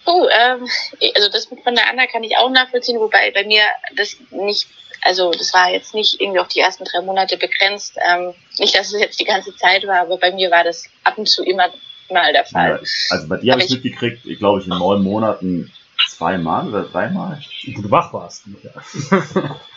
Oh, 0.04 0.28
ähm, 0.30 0.68
also 1.16 1.28
das 1.30 1.50
mit 1.50 1.62
von 1.62 1.74
der 1.74 1.88
Anna 1.90 2.06
kann 2.06 2.22
ich 2.22 2.36
auch 2.36 2.50
nachvollziehen, 2.50 3.00
wobei 3.00 3.32
bei 3.32 3.44
mir 3.44 3.62
das 3.96 4.16
nicht, 4.30 4.68
also 5.02 5.32
das 5.32 5.52
war 5.52 5.70
jetzt 5.70 5.94
nicht 5.94 6.20
irgendwie 6.20 6.38
auf 6.38 6.48
die 6.48 6.60
ersten 6.60 6.84
drei 6.84 7.00
Monate 7.00 7.36
begrenzt. 7.36 7.96
Ähm, 8.08 8.32
nicht, 8.58 8.74
dass 8.76 8.92
es 8.92 9.00
jetzt 9.00 9.18
die 9.18 9.24
ganze 9.24 9.54
Zeit 9.56 9.84
war, 9.86 10.00
aber 10.02 10.16
bei 10.18 10.30
mir 10.32 10.50
war 10.50 10.62
das 10.62 10.84
ab 11.02 11.18
und 11.18 11.28
zu 11.28 11.42
immer 11.44 11.68
mal 12.08 12.32
der 12.32 12.42
Ja, 12.42 12.48
Fall. 12.48 12.80
also 13.10 13.28
bei 13.28 13.36
dir 13.38 13.52
habe 13.52 13.64
ich 13.64 13.70
mitgekriegt, 13.70 14.24
ich 14.26 14.38
glaube 14.38 14.60
ich 14.60 14.66
in 14.68 14.78
neun 14.78 15.02
Monaten 15.02 15.72
zweimal 16.08 16.68
oder 16.68 16.84
dreimal. 16.84 17.40
Wo 17.74 17.82
du 17.82 17.90
wach 17.90 18.12
warst. 18.12 18.44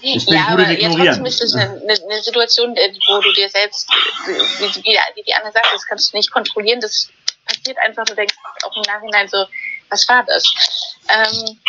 Ich 0.00 0.26
bin 0.26 0.34
ja, 0.34 0.42
gut 0.42 0.52
aber 0.52 0.62
ja, 0.62 0.72
Ignorieren. 0.72 1.06
trotzdem 1.06 1.26
ist 1.26 1.40
es 1.40 1.54
eine, 1.54 1.80
eine, 1.82 2.22
Situation, 2.22 2.76
äh, 2.76 2.92
wo 3.08 3.20
du 3.20 3.32
dir 3.32 3.48
selbst, 3.48 3.88
wie, 4.26 4.84
wie, 4.84 4.98
wie 5.14 5.22
die 5.22 5.34
Anna 5.34 5.52
sagt, 5.52 5.68
das 5.72 5.86
kannst 5.86 6.12
du 6.12 6.16
nicht 6.16 6.30
kontrollieren. 6.30 6.80
Das 6.80 7.08
passiert 7.44 7.78
einfach, 7.78 8.04
du 8.04 8.14
denkst 8.14 8.34
auch 8.64 8.76
im 8.76 8.82
Nachhinein 8.82 9.28
so, 9.28 9.46
was 9.88 10.08
war 10.08 10.24
das? 10.24 10.44
Ähm, 11.08 11.60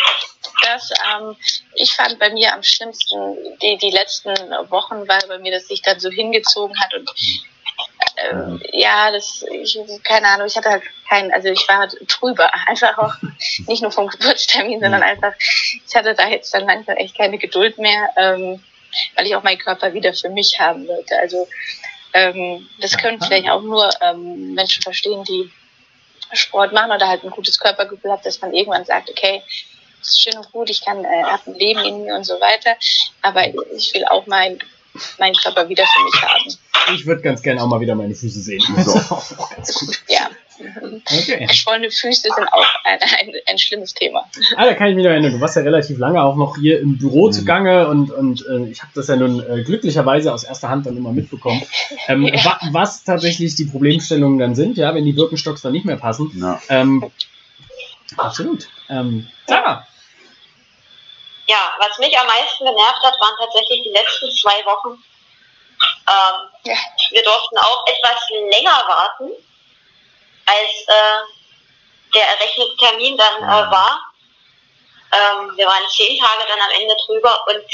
das 0.62 0.90
ähm, 0.90 1.36
ich 1.74 1.92
fand 1.92 2.18
bei 2.18 2.30
mir 2.30 2.52
am 2.52 2.62
schlimmsten 2.62 3.36
die, 3.62 3.78
die 3.78 3.90
letzten 3.90 4.30
Wochen, 4.70 5.06
weil 5.06 5.20
bei 5.28 5.38
mir 5.38 5.52
das 5.52 5.68
sich 5.68 5.82
dann 5.82 6.00
so 6.00 6.10
hingezogen 6.10 6.78
hat 6.80 6.92
und 6.94 7.08
ähm, 8.16 8.60
ja, 8.72 9.10
das, 9.10 9.44
ich, 9.50 9.78
keine 10.04 10.28
Ahnung, 10.28 10.46
ich 10.46 10.56
hatte 10.56 10.70
halt 10.70 10.82
keinen, 11.08 11.32
also 11.32 11.48
ich 11.48 11.66
war 11.68 11.78
halt 11.78 11.96
drüber, 12.06 12.50
einfach 12.66 12.98
auch 12.98 13.14
nicht 13.66 13.82
nur 13.82 13.92
vom 13.92 14.08
Geburtstermin, 14.08 14.80
sondern 14.80 15.02
einfach, 15.02 15.32
ich 15.38 15.94
hatte 15.94 16.14
da 16.14 16.28
jetzt 16.28 16.52
dann 16.54 16.66
langsam 16.66 16.96
echt 16.96 17.16
keine 17.16 17.38
Geduld 17.38 17.78
mehr, 17.78 18.10
ähm, 18.16 18.62
weil 19.16 19.26
ich 19.26 19.36
auch 19.36 19.42
meinen 19.42 19.58
Körper 19.58 19.92
wieder 19.92 20.14
für 20.14 20.30
mich 20.30 20.58
haben 20.58 20.86
wollte. 20.88 21.18
Also 21.18 21.46
ähm, 22.14 22.68
das 22.80 22.96
können 22.96 23.20
vielleicht 23.20 23.48
auch 23.50 23.62
nur 23.62 23.90
ähm, 24.00 24.54
Menschen 24.54 24.82
verstehen, 24.82 25.24
die 25.24 25.50
Sport 26.32 26.72
machen 26.72 26.92
oder 26.92 27.08
halt 27.08 27.24
ein 27.24 27.30
gutes 27.30 27.58
Körpergefühl 27.58 28.10
haben, 28.10 28.22
dass 28.22 28.40
man 28.40 28.54
irgendwann 28.54 28.84
sagt, 28.84 29.10
okay, 29.10 29.42
das 29.98 30.10
ist 30.10 30.22
schön 30.22 30.36
und 30.36 30.50
gut, 30.52 30.70
ich 30.70 30.84
kann, 30.84 31.04
äh, 31.04 31.22
habe 31.24 31.50
ein 31.50 31.54
Leben 31.54 31.84
in 31.84 32.04
mir 32.04 32.14
und 32.14 32.24
so 32.24 32.40
weiter, 32.40 32.76
aber 33.22 33.46
ich 33.74 33.92
will 33.94 34.04
auch 34.06 34.26
mein, 34.26 34.58
meinen 35.18 35.34
Körper 35.34 35.68
wieder 35.68 35.84
für 35.86 36.04
mich 36.04 36.22
haben. 36.22 36.94
Ich 36.94 37.06
würde 37.06 37.20
ganz 37.22 37.42
gerne 37.42 37.62
auch 37.62 37.66
mal 37.68 37.80
wieder 37.80 37.94
meine 37.94 38.14
Füße 38.14 38.40
sehen. 38.40 38.62
So. 38.84 38.92
auch 39.14 39.50
ganz 39.54 39.74
gut. 39.74 40.00
Ja. 40.08 40.28
Okay. 41.06 41.46
Geschwollene 41.46 41.88
Füße 41.90 42.22
sind 42.34 42.48
auch 42.52 42.66
ein, 42.84 42.98
ein, 43.00 43.32
ein 43.46 43.58
schlimmes 43.58 43.94
Thema. 43.94 44.24
Ah, 44.56 44.64
da 44.64 44.74
kann 44.74 44.88
ich 44.88 44.96
mich 44.96 45.04
noch 45.04 45.12
erinnern. 45.12 45.30
Du 45.32 45.40
warst 45.40 45.54
ja 45.54 45.62
relativ 45.62 45.98
lange 45.98 46.20
auch 46.20 46.34
noch 46.34 46.56
hier 46.56 46.80
im 46.80 46.98
Büro 46.98 47.28
Mhm. 47.28 47.32
zugange 47.32 47.86
und, 47.88 48.10
und 48.10 48.44
äh, 48.46 48.66
ich 48.68 48.80
habe 48.82 48.90
das 48.94 49.06
ja 49.06 49.14
nun 49.16 49.38
äh, 49.48 49.62
glücklicherweise 49.62 50.32
aus 50.32 50.42
erster 50.44 50.68
Hand 50.68 50.86
dann 50.86 50.96
immer 50.96 51.12
mitbekommen. 51.12 51.62
Ähm, 52.08 52.24
Ja. 52.26 52.44
wa 52.44 52.58
was 52.72 53.04
tatsächlich 53.04 53.54
die 53.54 53.66
Problemstellungen 53.66 54.38
dann 54.38 54.54
sind, 54.56 54.76
ja, 54.78 54.92
wenn 54.94 55.04
die 55.04 55.12
Birkenstocks 55.12 55.62
dann 55.62 55.72
nicht 55.72 55.84
mehr 55.84 55.96
passen. 55.96 56.32
Ja. 56.40 56.60
Ähm, 56.68 57.08
absolut. 58.16 58.68
Ähm, 58.88 59.28
Sarah. 59.46 59.86
Ja, 61.48 61.74
was 61.78 61.96
mich 61.98 62.16
am 62.18 62.26
meisten 62.26 62.64
genervt 62.66 63.02
hat, 63.02 63.14
waren 63.20 63.36
tatsächlich 63.38 63.82
die 63.82 63.88
letzten 63.88 64.30
zwei 64.32 64.64
Wochen. 64.66 65.02
Ähm, 66.06 66.48
Ja. 66.64 66.76
Wir 67.10 67.22
durften 67.22 67.58
auch 67.58 67.86
etwas 67.86 68.20
länger 68.30 68.84
warten, 68.86 69.30
als 70.46 70.72
äh, 70.86 72.14
der 72.14 72.28
errechnete 72.28 72.76
Termin 72.76 73.16
dann 73.16 73.42
äh, 73.42 73.70
war. 73.70 74.12
Ähm, 75.12 75.56
wir 75.56 75.66
waren 75.66 75.88
zehn 75.88 76.20
Tage 76.20 76.44
dann 76.48 76.60
am 76.60 76.80
Ende 76.80 76.94
drüber 77.06 77.46
und 77.48 77.64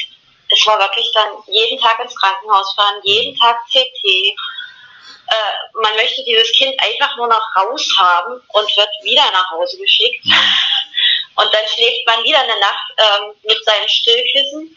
es 0.50 0.66
war 0.66 0.78
wirklich 0.78 1.10
dann 1.12 1.30
jeden 1.46 1.80
Tag 1.80 1.98
ins 1.98 2.14
Krankenhaus 2.14 2.72
fahren, 2.74 3.00
jeden 3.02 3.36
Tag 3.38 3.56
CT. 3.72 4.04
Äh, 4.04 5.34
man 5.82 5.96
möchte 5.96 6.22
dieses 6.24 6.52
Kind 6.52 6.78
einfach 6.78 7.16
nur 7.16 7.26
noch 7.26 7.42
raus 7.56 7.88
haben 7.98 8.34
und 8.34 8.76
wird 8.76 8.90
wieder 9.02 9.28
nach 9.32 9.50
Hause 9.50 9.78
geschickt. 9.78 10.24
Und 11.36 11.52
dann 11.52 11.66
schläft 11.66 12.06
man 12.06 12.22
wieder 12.24 12.40
eine 12.40 12.58
Nacht 12.60 12.92
ähm, 12.98 13.32
mit 13.42 13.58
seinem 13.64 13.88
Stillkissen. 13.88 14.76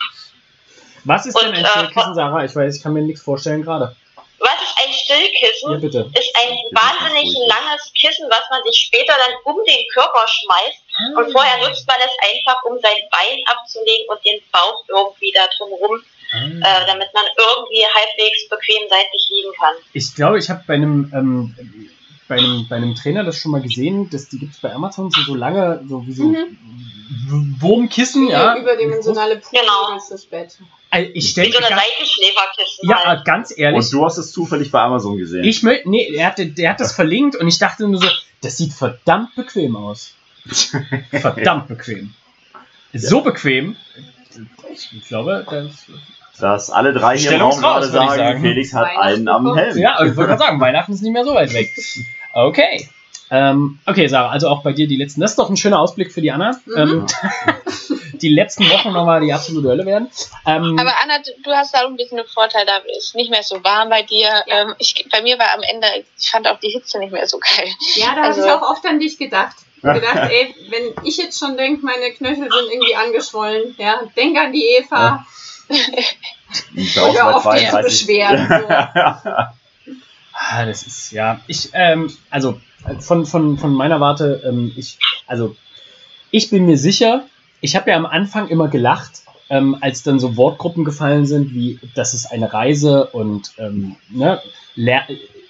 Was 1.05 1.25
ist 1.25 1.39
denn 1.39 1.49
Und, 1.49 1.55
ein 1.55 1.65
äh, 1.65 1.67
Stillkissen, 1.67 2.15
Sarah? 2.15 2.43
Ich 2.45 2.55
weiß, 2.55 2.75
ich 2.75 2.83
kann 2.83 2.93
mir 2.93 3.01
nichts 3.01 3.21
vorstellen 3.23 3.63
gerade. 3.63 3.95
Was 4.39 4.61
ist 4.61 4.77
ein 4.85 4.93
Stillkissen? 4.93 5.71
Ja, 5.71 5.77
bitte. 5.79 6.11
ist 6.13 6.35
ein 6.35 6.57
wahnsinnig 6.71 7.33
langes 7.47 7.91
Kissen, 7.99 8.29
was 8.29 8.43
man 8.51 8.61
sich 8.63 8.77
später 8.77 9.13
dann 9.17 9.33
um 9.45 9.63
den 9.65 9.87
Körper 9.93 10.25
schmeißt. 10.27 10.77
Ah. 10.93 11.19
Und 11.19 11.31
vorher 11.31 11.57
nutzt 11.57 11.87
man 11.87 11.97
es 11.97 12.13
einfach, 12.29 12.61
um 12.63 12.77
sein 12.79 13.01
Bein 13.09 13.41
abzulegen 13.45 14.07
und 14.09 14.23
den 14.25 14.39
Bauch 14.51 14.83
irgendwie 14.87 15.31
da 15.33 15.41
drumherum, 15.57 16.03
Ah. 16.33 16.37
äh, 16.43 16.85
damit 16.85 17.11
man 17.13 17.23
irgendwie 17.37 17.85
halbwegs 17.85 18.49
bequem 18.49 18.83
seitlich 18.89 19.27
liegen 19.29 19.53
kann. 19.53 19.73
Ich 19.93 20.13
glaube, 20.13 20.37
ich 20.37 20.49
habe 20.49 20.61
bei 20.67 20.73
einem, 20.73 21.09
ähm, 21.15 21.89
bei 22.27 22.35
einem 22.37 22.67
bei 22.67 22.75
einem 22.77 22.95
Trainer 22.95 23.23
das 23.23 23.37
schon 23.37 23.51
mal 23.51 23.61
gesehen, 23.61 24.09
dass 24.09 24.29
die 24.29 24.39
gibt 24.39 24.53
es 24.53 24.59
bei 24.59 24.73
Amazon 24.73 25.09
so, 25.11 25.21
so 25.21 25.35
lange, 25.35 25.81
so 25.87 26.05
wie 26.05 26.11
so 26.13 26.23
Mhm. 26.25 27.55
Wurmkissen, 27.59 28.27
ja. 28.27 28.57
Überdimensionale 28.57 29.37
Pudel 29.37 29.61
Genau. 29.61 29.99
fürs 29.99 30.25
Bett. 30.25 30.57
Also 30.89 31.09
ich 31.13 31.25
Wie 31.25 31.29
stelle 31.29 31.51
so 31.51 31.57
eine 31.57 31.67
Seitenschläferkissen 31.67 32.89
ja, 32.89 33.03
halt. 33.03 33.25
ganz 33.25 33.53
ehrlich, 33.57 33.85
Und 33.85 33.93
du 33.93 34.05
hast 34.05 34.17
es 34.17 34.31
zufällig 34.31 34.71
bei 34.71 34.81
Amazon 34.81 35.17
gesehen. 35.17 35.43
ich 35.43 35.63
möchte, 35.63 35.89
nee, 35.89 36.13
er 36.13 36.27
hat, 36.27 36.35
der 36.39 36.69
hat 36.69 36.79
das 36.79 36.93
verlinkt 36.93 37.35
und 37.35 37.47
ich 37.47 37.57
dachte 37.59 37.87
nur 37.87 37.99
so, 38.01 38.07
das 38.41 38.57
sieht 38.57 38.73
verdammt 38.73 39.35
bequem 39.35 39.75
aus. 39.75 40.13
Verdammt 41.11 41.67
bequem. 41.67 42.13
So 42.93 43.21
bequem. 43.21 43.75
Ich 44.71 45.07
glaube, 45.07 45.45
das. 45.49 45.85
Dass 46.39 46.69
alle 46.69 46.93
drei 46.93 47.17
hier 47.17 47.31
im 47.31 47.41
Raum 47.41 47.59
gerade 47.59 47.87
sagen, 47.87 48.15
sagen. 48.15 48.41
Felix 48.41 48.73
hat 48.73 48.87
einen 48.97 49.27
am. 49.27 49.55
Helm. 49.55 49.77
Ja, 49.77 49.95
ich 50.05 50.15
wollte 50.15 50.29
gerade 50.29 50.39
sagen, 50.39 50.59
Weihnachten 50.61 50.93
ist 50.93 51.01
nicht 51.01 51.11
mehr 51.11 51.25
so 51.25 51.33
weit 51.33 51.53
weg. 51.53 51.69
Okay. 52.37 52.87
Ähm, 53.29 53.79
okay, 53.85 54.07
Sarah, 54.07 54.29
also 54.29 54.47
auch 54.47 54.63
bei 54.63 54.71
dir 54.71 54.87
die 54.87 54.95
letzten. 54.95 55.19
Das 55.21 55.31
ist 55.31 55.39
doch 55.39 55.49
ein 55.49 55.57
schöner 55.57 55.79
Ausblick 55.79 56.13
für 56.13 56.21
die 56.21 56.31
Anna. 56.31 56.57
Mhm. 56.65 56.77
Ähm, 56.77 57.05
die 58.21 58.29
letzten 58.29 58.69
Wochen 58.69 58.93
nochmal 58.93 59.19
die 59.21 59.33
absolute 59.33 59.67
Hölle 59.67 59.85
werden. 59.85 60.09
Ähm, 60.45 60.77
Aber 60.79 60.93
Anna, 61.03 61.17
du- 61.43 61.51
hast 61.51 61.73
da 61.73 61.85
ein 61.85 61.97
bisschen 61.97 62.19
einen 62.19 62.27
Vorteil, 62.27 62.65
da 62.65 62.77
ist 62.97 63.15
nicht 63.15 63.29
mehr 63.31 63.43
so 63.43 63.61
warm 63.63 63.89
bei 63.89 64.03
dir. 64.03 64.29
Ähm, 64.47 64.75
ich, 64.77 65.05
bei 65.11 65.21
mir 65.21 65.37
war 65.39 65.53
am 65.55 65.61
Ende, 65.63 65.87
ich 66.17 66.29
fand 66.29 66.47
auch 66.47 66.59
die 66.59 66.69
Hitze 66.69 66.99
nicht 66.99 67.11
mehr 67.11 67.27
so 67.27 67.37
geil. 67.39 67.67
Ja, 67.95 68.15
da 68.15 68.21
Also- 68.23 68.41
habe 68.43 68.49
ich 68.49 68.63
auch 68.63 68.69
oft 68.69 68.85
an 68.85 68.99
dich 68.99 69.17
gedacht. 69.17 69.55
gedacht, 69.81 70.31
ey, 70.31 70.55
wenn 70.69 71.05
ich 71.05 71.17
jetzt 71.17 71.37
schon 71.39 71.55
denke, 71.57 71.85
meine 71.85 72.11
Knöchel 72.13 72.49
sind 72.51 72.71
irgendwie 72.71 72.95
angeschwollen, 72.95 73.75
ja, 73.77 74.01
denk 74.15 74.37
an 74.37 74.51
die 74.53 74.65
Eva. 74.65 75.25
Ich 76.75 76.93
glaube, 76.93 77.13
Hör 77.17 77.35
auf, 77.35 77.43
dich 77.53 77.65
zu 77.65 77.71
32. 77.71 77.83
beschweren. 77.83 78.47
So. 78.47 79.29
Ah, 80.39 80.65
das 80.65 80.85
ist, 80.85 81.11
ja, 81.11 81.41
ich, 81.47 81.69
ähm, 81.73 82.11
also 82.29 82.59
von, 82.99 83.25
von, 83.25 83.57
von 83.57 83.73
meiner 83.73 83.99
Warte, 83.99 84.43
ähm, 84.45 84.71
ich, 84.75 84.99
also 85.25 85.55
ich 86.29 86.51
bin 86.51 86.67
mir 86.67 86.77
sicher, 86.77 87.25
ich 87.59 87.75
habe 87.75 87.89
ja 87.89 87.97
am 87.97 88.05
Anfang 88.05 88.47
immer 88.47 88.67
gelacht, 88.67 89.23
ähm, 89.49 89.75
als 89.81 90.03
dann 90.03 90.19
so 90.19 90.37
Wortgruppen 90.37 90.85
gefallen 90.85 91.25
sind, 91.25 91.55
wie 91.55 91.79
das 91.95 92.13
ist 92.13 92.27
eine 92.27 92.53
Reise 92.53 93.07
und 93.07 93.53
ähm, 93.57 93.95
ne, 94.09 94.39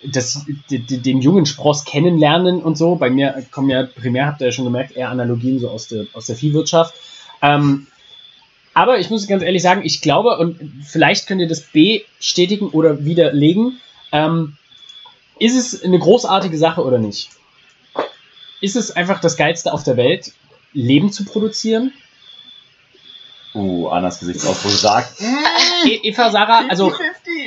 das, 0.06 0.46
den 0.70 1.22
jungen 1.22 1.46
Spross 1.46 1.84
kennenlernen 1.84 2.62
und 2.62 2.78
so. 2.78 2.96
Bei 2.96 3.10
mir 3.10 3.44
kommen 3.52 3.70
ja 3.70 3.84
primär, 3.84 4.28
habt 4.28 4.42
ihr 4.42 4.48
ja 4.48 4.52
schon 4.54 4.66
gemerkt, 4.66 4.96
eher 4.96 5.10
Analogien 5.10 5.60
so 5.60 5.70
aus 5.70 5.88
der, 5.90 6.06
aus 6.14 6.28
der 6.28 6.38
Viehwirtschaft. 6.38 6.94
Ähm, 7.42 7.88
aber 8.74 9.00
ich 9.00 9.10
muss 9.10 9.28
ganz 9.28 9.44
ehrlich 9.44 9.64
sagen, 9.64 9.82
ich 9.84 10.02
glaube, 10.02 10.38
und 10.38 10.60
vielleicht 10.86 11.28
könnt 11.28 11.42
ihr 11.42 11.48
das 11.48 11.62
bestätigen 11.62 12.70
oder 12.70 13.04
widerlegen, 13.04 13.80
ähm, 14.12 14.56
ist 15.40 15.56
es 15.56 15.84
eine 15.84 16.00
großartige 16.00 16.58
Sache 16.58 16.84
oder 16.84 16.98
nicht? 16.98 17.30
Ist 18.62 18.76
es 18.76 18.92
einfach 18.92 19.22
das 19.22 19.38
Geilste 19.38 19.74
auf 19.74 19.84
der 19.84 19.98
Welt, 19.98 20.32
Leben 20.74 21.12
zu 21.12 21.26
produzieren? 21.26 21.94
Uh, 23.54 23.88
Annas 23.88 24.20
Gesichtsausdruck 24.20 24.72
sagt. 24.72 25.20
E- 25.86 26.00
Eva, 26.04 26.30
Sarah, 26.30 26.68
also, 26.70 26.94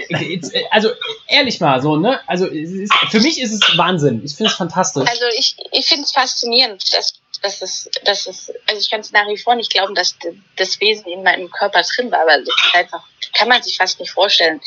äh, 0.09 0.41
also 0.71 0.91
ehrlich 1.29 1.61
mal, 1.61 1.81
so, 1.81 1.97
ne? 1.97 2.21
Also 2.27 2.47
es 2.47 2.73
ist, 2.73 2.93
für 3.11 3.21
mich 3.21 3.41
ist 3.41 3.53
es 3.53 3.79
Wahnsinn. 3.79 4.23
Ich 4.25 4.35
finde 4.35 4.51
es 4.51 4.57
fantastisch. 4.57 5.09
Also 5.09 5.25
ich, 5.39 5.57
ich 5.71 5.87
finde 5.87 6.05
es 6.05 6.13
faszinierend, 6.13 6.83
dass, 6.95 7.15
dass 7.43 7.63
es, 7.63 7.91
dass 8.05 8.27
es, 8.27 8.53
also 8.67 8.81
ich 8.81 8.91
kann 8.91 9.01
es 9.01 9.13
nach 9.13 9.29
wie 9.29 9.37
vor 9.37 9.55
nicht 9.55 9.73
glauben, 9.73 9.95
dass 9.95 10.17
das 10.57 10.81
Wesen 10.81 11.07
in 11.07 11.23
meinem 11.23 11.51
Körper 11.51 11.83
drin 11.83 12.11
war, 12.11 12.23
aber 12.23 12.39
das 12.39 12.49
ist 12.49 12.75
einfach, 12.75 13.05
kann 13.41 13.49
man 13.49 13.63
sich 13.63 13.79
fast 13.79 13.99
nicht 13.99 14.13
vorstellen. 14.13 14.61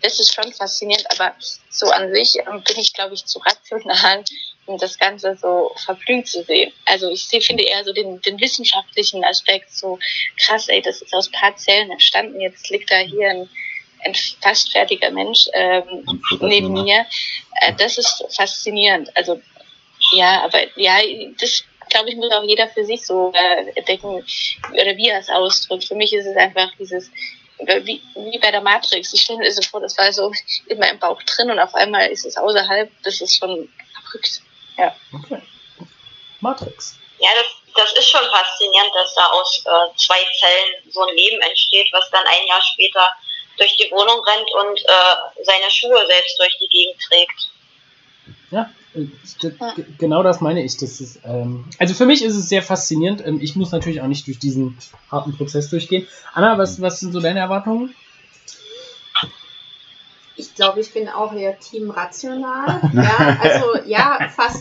Das 0.00 0.20
ist 0.20 0.32
schon 0.32 0.52
faszinierend, 0.52 1.04
aber 1.10 1.34
so 1.70 1.86
an 1.90 2.14
sich 2.14 2.36
ähm, 2.36 2.62
bin 2.62 2.78
ich, 2.78 2.92
glaube 2.92 3.14
ich, 3.14 3.24
zu 3.26 3.40
rational, 3.40 4.22
um 4.66 4.78
das 4.78 4.96
Ganze 4.96 5.36
so 5.36 5.72
verblüht 5.84 6.28
zu 6.28 6.44
sehen. 6.44 6.72
Also 6.84 7.10
ich 7.10 7.26
finde 7.44 7.64
eher 7.64 7.82
so 7.82 7.92
den, 7.92 8.20
den 8.20 8.38
wissenschaftlichen 8.38 9.24
Aspekt 9.24 9.76
so 9.76 9.98
krass, 10.36 10.68
ey, 10.68 10.80
das 10.80 11.02
ist 11.02 11.12
aus 11.12 11.32
paar 11.32 11.56
Zellen 11.56 11.90
entstanden, 11.90 12.40
jetzt 12.40 12.70
liegt 12.70 12.92
da 12.92 12.98
hier 12.98 13.28
ein, 13.28 13.48
ein 14.04 14.14
fast 14.40 14.70
fertiger 14.70 15.10
Mensch 15.10 15.48
ähm, 15.52 16.22
neben 16.40 16.72
noch. 16.72 16.84
mir. 16.84 17.04
Äh, 17.60 17.72
das 17.76 17.98
ist 17.98 18.24
faszinierend. 18.36 19.10
Also 19.16 19.42
ja, 20.12 20.42
aber 20.44 20.60
ja, 20.76 21.00
das 21.40 21.64
glaube 21.90 22.10
ich 22.10 22.16
muss 22.16 22.32
auch 22.32 22.44
jeder 22.44 22.68
für 22.68 22.84
sich 22.84 23.04
so 23.04 23.32
äh, 23.34 23.70
entdecken 23.74 24.24
oder 24.72 24.96
wie 24.96 25.08
er 25.08 25.18
es 25.18 25.28
ausdrückt. 25.28 25.86
Für 25.86 25.96
mich 25.96 26.12
ist 26.12 26.26
es 26.26 26.36
einfach 26.36 26.70
dieses 26.78 27.10
wie, 27.66 28.02
wie 28.14 28.38
bei 28.38 28.50
der 28.50 28.60
Matrix. 28.60 29.12
Ich 29.12 29.22
stelle 29.22 29.38
mir 29.38 29.52
so 29.52 29.62
vor, 29.62 29.80
das 29.80 29.96
war 29.98 30.12
so 30.12 30.32
in 30.66 30.78
meinem 30.78 30.98
Bauch 30.98 31.22
drin 31.22 31.50
und 31.50 31.58
auf 31.58 31.74
einmal 31.74 32.08
ist 32.10 32.24
es 32.24 32.36
außerhalb. 32.36 32.90
Das 33.02 33.20
ist 33.20 33.38
schon 33.38 33.72
verrückt. 33.94 34.42
Okay. 35.12 35.42
Matrix. 36.40 36.96
Ja, 37.18 37.30
das, 37.36 37.46
das 37.74 37.92
ist 37.98 38.10
schon 38.10 38.24
faszinierend, 38.30 38.92
dass 38.94 39.14
da 39.14 39.26
aus 39.30 39.64
äh, 39.64 39.96
zwei 39.96 40.18
Zellen 40.40 40.90
so 40.90 41.02
ein 41.02 41.14
Leben 41.14 41.40
entsteht, 41.40 41.88
was 41.92 42.10
dann 42.10 42.26
ein 42.26 42.46
Jahr 42.46 42.62
später 42.62 43.08
durch 43.58 43.76
die 43.76 43.90
Wohnung 43.92 44.20
rennt 44.24 44.50
und 44.54 44.80
äh, 44.80 45.44
seine 45.44 45.70
Schuhe 45.70 46.04
selbst 46.06 46.38
durch 46.38 46.56
die 46.58 46.68
Gegend 46.68 47.00
trägt. 47.00 47.51
Ja, 48.52 48.70
äh, 48.94 49.06
genau 49.98 50.22
das 50.22 50.40
meine 50.42 50.62
ich. 50.62 50.76
Das 50.76 51.00
ist, 51.00 51.20
ähm, 51.24 51.64
also 51.78 51.94
für 51.94 52.04
mich 52.06 52.22
ist 52.22 52.36
es 52.36 52.48
sehr 52.48 52.62
faszinierend. 52.62 53.26
Ähm, 53.26 53.40
ich 53.40 53.56
muss 53.56 53.72
natürlich 53.72 54.00
auch 54.02 54.06
nicht 54.06 54.26
durch 54.26 54.38
diesen 54.38 54.76
harten 55.10 55.34
Prozess 55.36 55.70
durchgehen. 55.70 56.06
Anna, 56.34 56.58
was, 56.58 56.80
was 56.80 57.00
sind 57.00 57.12
so 57.12 57.20
deine 57.20 57.40
Erwartungen? 57.40 57.94
Ich 60.36 60.54
glaube, 60.54 60.80
ich 60.80 60.92
bin 60.92 61.08
auch 61.08 61.32
eher 61.32 61.58
Team 61.58 61.90
rational. 61.90 62.80
Ja, 62.92 63.38
also 63.40 63.86
ja, 63.86 64.18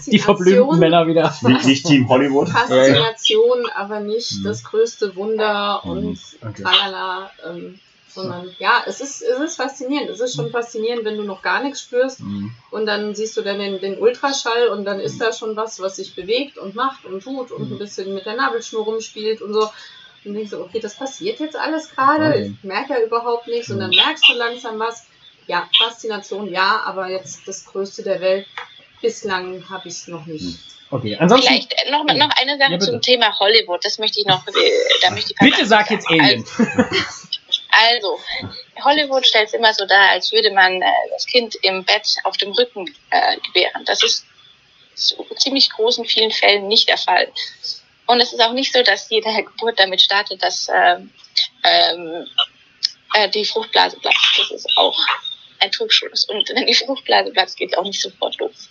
Die 0.08 0.20
verblümten 0.20 0.56
Faszination. 0.64 0.80
Männer 0.80 1.08
wieder. 1.08 1.34
Nicht, 1.42 1.66
nicht 1.66 1.86
Team 1.86 2.08
Hollywood. 2.10 2.50
Faszination, 2.50 3.66
aber 3.76 4.00
nicht 4.00 4.40
Mhm. 4.40 4.44
das 4.46 4.64
größte 4.64 5.16
Wunder 5.16 5.82
Mhm. 5.84 5.92
und 5.92 6.20
Okay. 6.42 6.64
tralala. 6.64 7.32
Ähm, 7.46 7.80
sondern 8.14 8.56
ja, 8.60 8.84
es 8.86 9.02
ist, 9.02 9.22
es 9.22 9.40
ist 9.40 9.56
faszinierend. 9.56 10.10
Es 10.10 10.20
ist 10.20 10.36
schon 10.36 10.52
faszinierend, 10.52 11.06
wenn 11.06 11.18
du 11.18 11.24
noch 11.24 11.42
gar 11.42 11.62
nichts 11.64 11.82
spürst 11.82 12.20
Mhm. 12.22 12.52
und 12.72 12.86
dann 12.86 13.16
siehst 13.16 13.36
du 13.38 13.42
dann 13.42 13.60
den, 13.60 13.80
den 13.80 13.98
Ultraschall 14.00 14.68
und 14.70 14.86
dann 14.86 15.00
ist 15.00 15.20
da 15.22 15.32
schon 15.34 15.56
was, 15.56 15.80
was 15.80 15.96
sich 15.98 16.16
bewegt 16.16 16.58
und 16.58 16.76
macht 16.76 17.06
und 17.06 17.24
tut 17.24 17.52
und 17.52 17.68
Mhm. 17.70 17.76
ein 17.76 17.80
bisschen 17.80 18.14
mit 18.14 18.26
der 18.26 18.36
Nabelschnur 18.36 18.84
rumspielt 18.86 19.42
und 19.42 19.54
so. 19.54 19.70
Und 20.24 20.36
denkst 20.36 20.52
du, 20.52 20.62
okay, 20.62 20.80
das 20.80 20.96
passiert 20.96 21.40
jetzt 21.40 21.56
alles 21.56 21.90
gerade. 21.90 22.38
Ich 22.42 22.64
merke 22.64 22.94
ja 22.94 23.00
überhaupt 23.02 23.48
nichts 23.48 23.72
und 23.72 23.80
dann 23.80 23.90
Mhm. 23.90 23.96
merkst 23.96 24.24
du 24.30 24.34
langsam 24.34 24.78
was. 24.80 25.06
Ja, 25.48 25.68
Faszination, 25.76 26.50
ja, 26.52 26.82
aber 26.86 27.10
jetzt 27.10 27.48
das 27.48 27.66
Größte 27.66 28.04
der 28.04 28.22
Welt. 28.22 28.46
Bislang 29.02 29.68
habe 29.70 29.88
ich 29.88 29.96
es 29.96 30.08
noch 30.08 30.26
nicht. 30.28 30.60
Okay, 30.92 31.18
ansonsten. 31.20 31.48
Vielleicht 31.48 31.74
äh, 31.74 31.90
noch, 31.90 32.04
noch 32.04 32.30
eine 32.38 32.58
Sache 32.58 32.74
Ja, 32.74 32.80
zum 32.80 33.02
Thema 33.02 33.40
Hollywood. 33.40 33.84
Das 33.84 33.98
möchte 33.98 34.20
ich 34.20 34.28
noch. 34.28 34.46
äh, 34.48 34.52
Da 35.02 35.10
möchte 35.10 35.34
ich 35.34 35.40
Bitte 35.40 35.66
sag 35.66 35.90
jetzt 35.90 36.08
Alien. 36.10 36.46
Also, 36.58 36.74
Hollywood 38.84 39.26
stellt 39.26 39.48
es 39.48 39.54
immer 39.54 39.74
so 39.74 39.86
dar, 39.86 40.10
als 40.10 40.32
würde 40.32 40.52
man 40.52 40.82
äh, 40.82 40.92
das 41.12 41.26
Kind 41.26 41.56
im 41.62 41.84
Bett 41.84 42.18
auf 42.24 42.38
dem 42.38 42.52
Rücken 42.52 42.94
äh, 43.10 43.38
gebären. 43.48 43.86
Das 43.86 44.04
ist 44.04 44.26
zu 44.96 45.26
ziemlich 45.38 45.70
großen 45.70 46.06
vielen 46.06 46.32
Fällen 46.32 46.68
nicht 46.68 46.90
der 46.90 46.98
Fall. 46.98 47.32
Und 48.08 48.20
es 48.20 48.34
ist 48.34 48.42
auch 48.42 48.54
nicht 48.54 48.74
so, 48.74 48.84
dass 48.84 49.10
jede 49.10 49.32
Geburt 49.44 49.80
damit 49.80 50.02
startet, 50.02 50.44
dass 50.44 50.68
ähm, 50.74 51.12
ähm, 51.64 52.28
äh, 53.14 53.30
die 53.30 53.46
Fruchtblase 53.46 53.98
platzt. 54.00 54.20
Das 54.38 54.52
ist 54.52 54.78
auch 54.78 54.98
ein 55.62 55.72
Trugschluss. 55.72 56.26
Und 56.26 56.50
wenn 56.54 56.66
die 56.66 56.74
Fruchtblase 56.74 57.32
platzt, 57.32 57.58
geht 57.58 57.72
es 57.72 57.78
auch 57.78 57.84
nicht 57.84 58.02
sofort 58.02 58.38
los. 58.40 58.70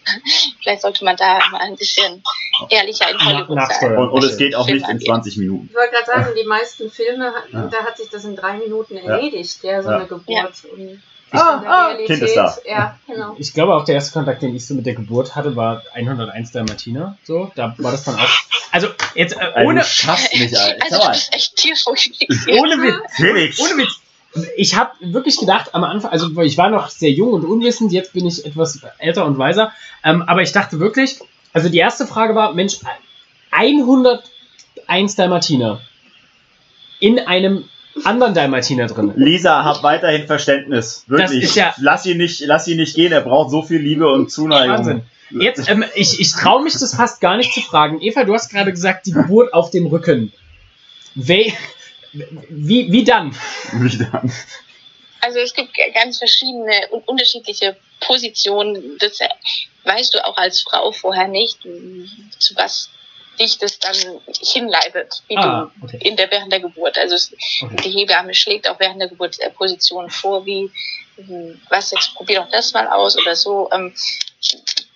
Vielleicht 0.62 0.82
sollte 0.82 1.04
man 1.04 1.16
da 1.16 1.38
mal 1.50 1.58
ein 1.60 1.76
bisschen 1.76 2.22
ehrlicher 2.68 3.10
in 3.10 3.18
Hollywood 3.24 3.58
sein. 3.80 3.96
Und, 3.96 4.10
und 4.10 4.24
es 4.24 4.36
geht 4.36 4.54
auch 4.54 4.66
Film 4.66 4.78
nicht 4.78 4.84
in 4.86 4.92
angeht. 4.92 5.06
20 5.08 5.36
Minuten. 5.38 5.68
Ich 5.70 5.76
wollte 5.76 5.92
gerade 5.92 6.06
sagen, 6.06 6.34
die 6.40 6.46
meisten 6.46 6.90
Filme, 6.90 7.32
Ja. 7.52 7.68
da 7.68 7.84
hat 7.84 7.96
sich 7.96 8.08
das 8.10 8.24
in 8.24 8.36
drei 8.36 8.54
Minuten 8.54 8.96
erledigt, 8.96 9.62
ja, 9.62 9.82
so 9.82 9.90
Ja. 9.90 9.96
eine 9.96 10.06
Geburt. 10.06 10.52
Ah, 11.32 11.62
ah, 11.92 11.94
Kind 12.06 12.22
ist 12.22 12.34
da. 12.34 12.56
Ja, 12.66 12.98
genau. 13.06 13.36
Ich 13.38 13.54
glaube 13.54 13.74
auch 13.76 13.84
der 13.84 13.94
erste 13.94 14.12
Kontakt, 14.12 14.42
den 14.42 14.54
ich 14.56 14.66
so 14.66 14.74
mit 14.74 14.84
der 14.84 14.94
Geburt 14.94 15.36
hatte, 15.36 15.54
war 15.54 15.84
101 15.94 16.50
der 16.50 16.64
Martina. 16.64 17.16
So, 17.22 17.52
da 17.54 17.72
war 17.78 17.92
das 17.92 18.02
dann 18.02 18.16
auch. 18.16 18.28
Also 18.72 18.88
jetzt 19.14 19.36
äh, 19.36 19.64
ohne, 19.64 19.84
schaffst 19.84 20.34
mich, 20.34 20.58
Alter. 20.58 20.82
Also 20.84 20.98
mal. 20.98 21.12
bist 21.12 21.32
echt 21.32 21.54
tierfixiert. 21.56 22.58
ohne 22.58 22.82
Witz. 22.82 23.14
Felix. 23.14 23.60
Ohne 23.60 23.76
Witz. 23.78 24.00
Ich 24.56 24.76
habe 24.76 24.92
wirklich 25.00 25.38
gedacht 25.38 25.74
am 25.74 25.82
Anfang, 25.82 26.12
also 26.12 26.40
ich 26.42 26.56
war 26.56 26.70
noch 26.70 26.88
sehr 26.90 27.10
jung 27.10 27.32
und 27.32 27.44
unwissend, 27.44 27.92
jetzt 27.92 28.12
bin 28.12 28.26
ich 28.26 28.44
etwas 28.44 28.80
älter 28.98 29.24
und 29.24 29.38
weiser, 29.38 29.72
ähm, 30.04 30.22
aber 30.22 30.42
ich 30.42 30.52
dachte 30.52 30.78
wirklich, 30.78 31.18
also 31.52 31.68
die 31.68 31.78
erste 31.78 32.06
Frage 32.06 32.34
war, 32.36 32.54
Mensch, 32.54 32.78
101 33.50 35.16
Dalmatiner 35.16 35.80
in 37.00 37.18
einem 37.18 37.64
anderen 38.04 38.34
Dalmatiner 38.34 38.86
drin. 38.86 39.12
Lisa, 39.16 39.64
hab 39.64 39.82
weiterhin 39.82 40.26
Verständnis. 40.26 41.04
Wirklich. 41.08 41.54
ja- 41.56 41.74
lass, 41.78 42.06
ihn 42.06 42.18
nicht, 42.18 42.40
lass 42.40 42.68
ihn 42.68 42.76
nicht 42.76 42.94
gehen, 42.94 43.12
er 43.12 43.22
braucht 43.22 43.50
so 43.50 43.62
viel 43.62 43.80
Liebe 43.80 44.08
und 44.08 44.30
Zuneigung. 44.30 44.76
Wahnsinn. 44.76 45.02
Jetzt, 45.30 45.68
ähm, 45.68 45.84
ich, 45.94 46.20
ich 46.20 46.32
traue 46.32 46.62
mich 46.62 46.72
das 46.74 46.94
fast 46.94 47.20
gar 47.20 47.36
nicht 47.36 47.52
zu 47.52 47.60
fragen. 47.60 48.00
Eva, 48.00 48.24
du 48.24 48.34
hast 48.34 48.50
gerade 48.50 48.70
gesagt, 48.70 49.06
die 49.06 49.12
Geburt 49.12 49.52
auf 49.54 49.70
dem 49.70 49.86
Rücken. 49.86 50.32
We 51.14 51.52
wie, 52.12 52.90
wie 52.90 53.04
dann? 53.04 53.34
Wieder. 53.72 54.22
Also 55.20 55.38
es 55.38 55.52
gibt 55.52 55.76
ganz 55.94 56.18
verschiedene 56.18 56.88
und 56.90 57.06
unterschiedliche 57.06 57.76
Positionen. 58.00 58.96
Das 58.98 59.20
äh, 59.20 59.28
weißt 59.84 60.14
du 60.14 60.24
auch 60.24 60.36
als 60.36 60.62
Frau 60.62 60.92
vorher 60.92 61.28
nicht, 61.28 61.58
zu 62.38 62.56
was 62.56 62.90
dich 63.38 63.58
das 63.58 63.78
dann 63.78 63.96
hinleitet, 64.42 65.22
wie 65.28 65.36
Ah, 65.36 65.70
du 65.78 65.84
okay. 65.84 65.98
in 66.02 66.16
der, 66.16 66.30
während 66.30 66.52
der 66.52 66.60
Geburt. 66.60 66.98
Also 66.98 67.14
es, 67.14 67.32
Okay. 67.62 67.76
die 67.84 67.90
Hebamme 67.90 68.34
schlägt 68.34 68.68
auch 68.68 68.78
während 68.78 69.00
der 69.00 69.08
Geburt 69.08 69.38
äh, 69.40 69.50
Positionen 69.50 70.10
vor, 70.10 70.44
wie 70.44 70.70
hm, 71.16 71.60
was 71.68 71.90
jetzt 71.90 72.14
probier 72.14 72.40
doch 72.40 72.50
das 72.50 72.72
mal 72.72 72.86
aus 72.88 73.16
oder 73.16 73.36
so. 73.36 73.68
Ähm, 73.72 73.94